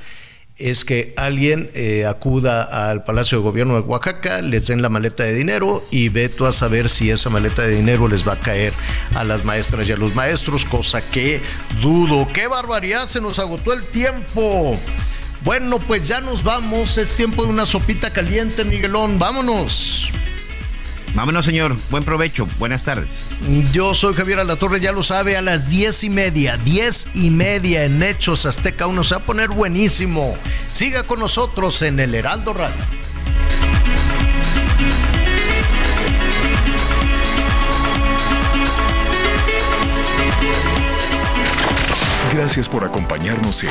es 0.59 0.85
que 0.85 1.13
alguien 1.17 1.73
eh, 1.75 2.07
acuda 2.07 2.63
al 2.89 3.03
Palacio 3.03 3.39
de 3.39 3.43
Gobierno 3.43 3.75
de 3.75 3.81
Oaxaca, 3.81 4.43
les 4.43 4.69
den 4.69 4.81
la 4.81 4.91
maleta 4.91 5.25
de 5.25 5.35
dinero 5.35 5.83
y 5.91 6.09
ve 6.09 6.29
tú 6.29 6.47
a 6.47 6.53
saber 6.53 6.89
si 6.89 7.11
esa 7.11 7.31
maleta 7.31 7.63
de 7.63 7.75
dinero 7.75 8.07
les 8.07 8.27
va 8.27 8.35
a 8.35 8.39
caer 8.39 8.73
a 9.17 9.25
las 9.25 9.45
maestras 9.45 9.89
y 9.89 9.93
a 9.93 9.97
los 9.97 10.15
maestros, 10.15 10.65
cosa 10.65 11.01
que 11.01 11.41
dudo. 11.81 12.29
¡Qué 12.33 12.47
barbaridad! 12.47 13.09
Se 13.09 13.21
nos 13.21 13.41
agotó 13.41 13.73
el 13.73 13.83
tiempo. 13.83 14.79
Bueno, 15.45 15.79
pues 15.81 16.07
ya 16.07 16.21
nos 16.21 16.45
vamos. 16.45 16.99
Es 16.99 17.17
tiempo 17.17 17.45
de 17.45 17.51
una 17.51 17.67
sopita 17.67 18.11
caliente, 18.11 18.65
Miguelón. 18.65 19.19
Vámonos. 19.19 20.11
Vámonos, 21.15 21.45
señor. 21.45 21.77
Buen 21.91 22.05
provecho. 22.05 22.47
Buenas 22.59 22.85
tardes. 22.85 23.25
Yo 23.73 23.95
soy 23.95 24.15
Javier 24.15 24.39
Alatorre, 24.39 24.81
ya 24.81 24.93
lo 24.93 25.03
sabe, 25.03 25.37
a 25.37 25.43
las 25.43 25.69
diez 25.69 26.05
y 26.05 26.11
media, 26.11 26.57
diez 26.57 27.07
y 27.15 27.31
media 27.31 27.85
en 27.85 28.03
Hechos 28.03 28.47
Azteca 28.47 28.87
uno 28.87 29.05
se 29.05 29.15
va 29.17 29.21
a 29.21 29.27
poner 29.27 29.49
buenísimo. 29.49 30.37
Siga 30.73 31.03
con 31.03 31.19
nosotros 31.21 31.83
en 31.83 32.01
el 32.01 32.15
Heraldo 32.15 32.55
Radio. 32.55 32.77
Gracias 42.33 42.67
por 42.67 42.85
acompañarnos 42.85 43.63
en 43.65 43.71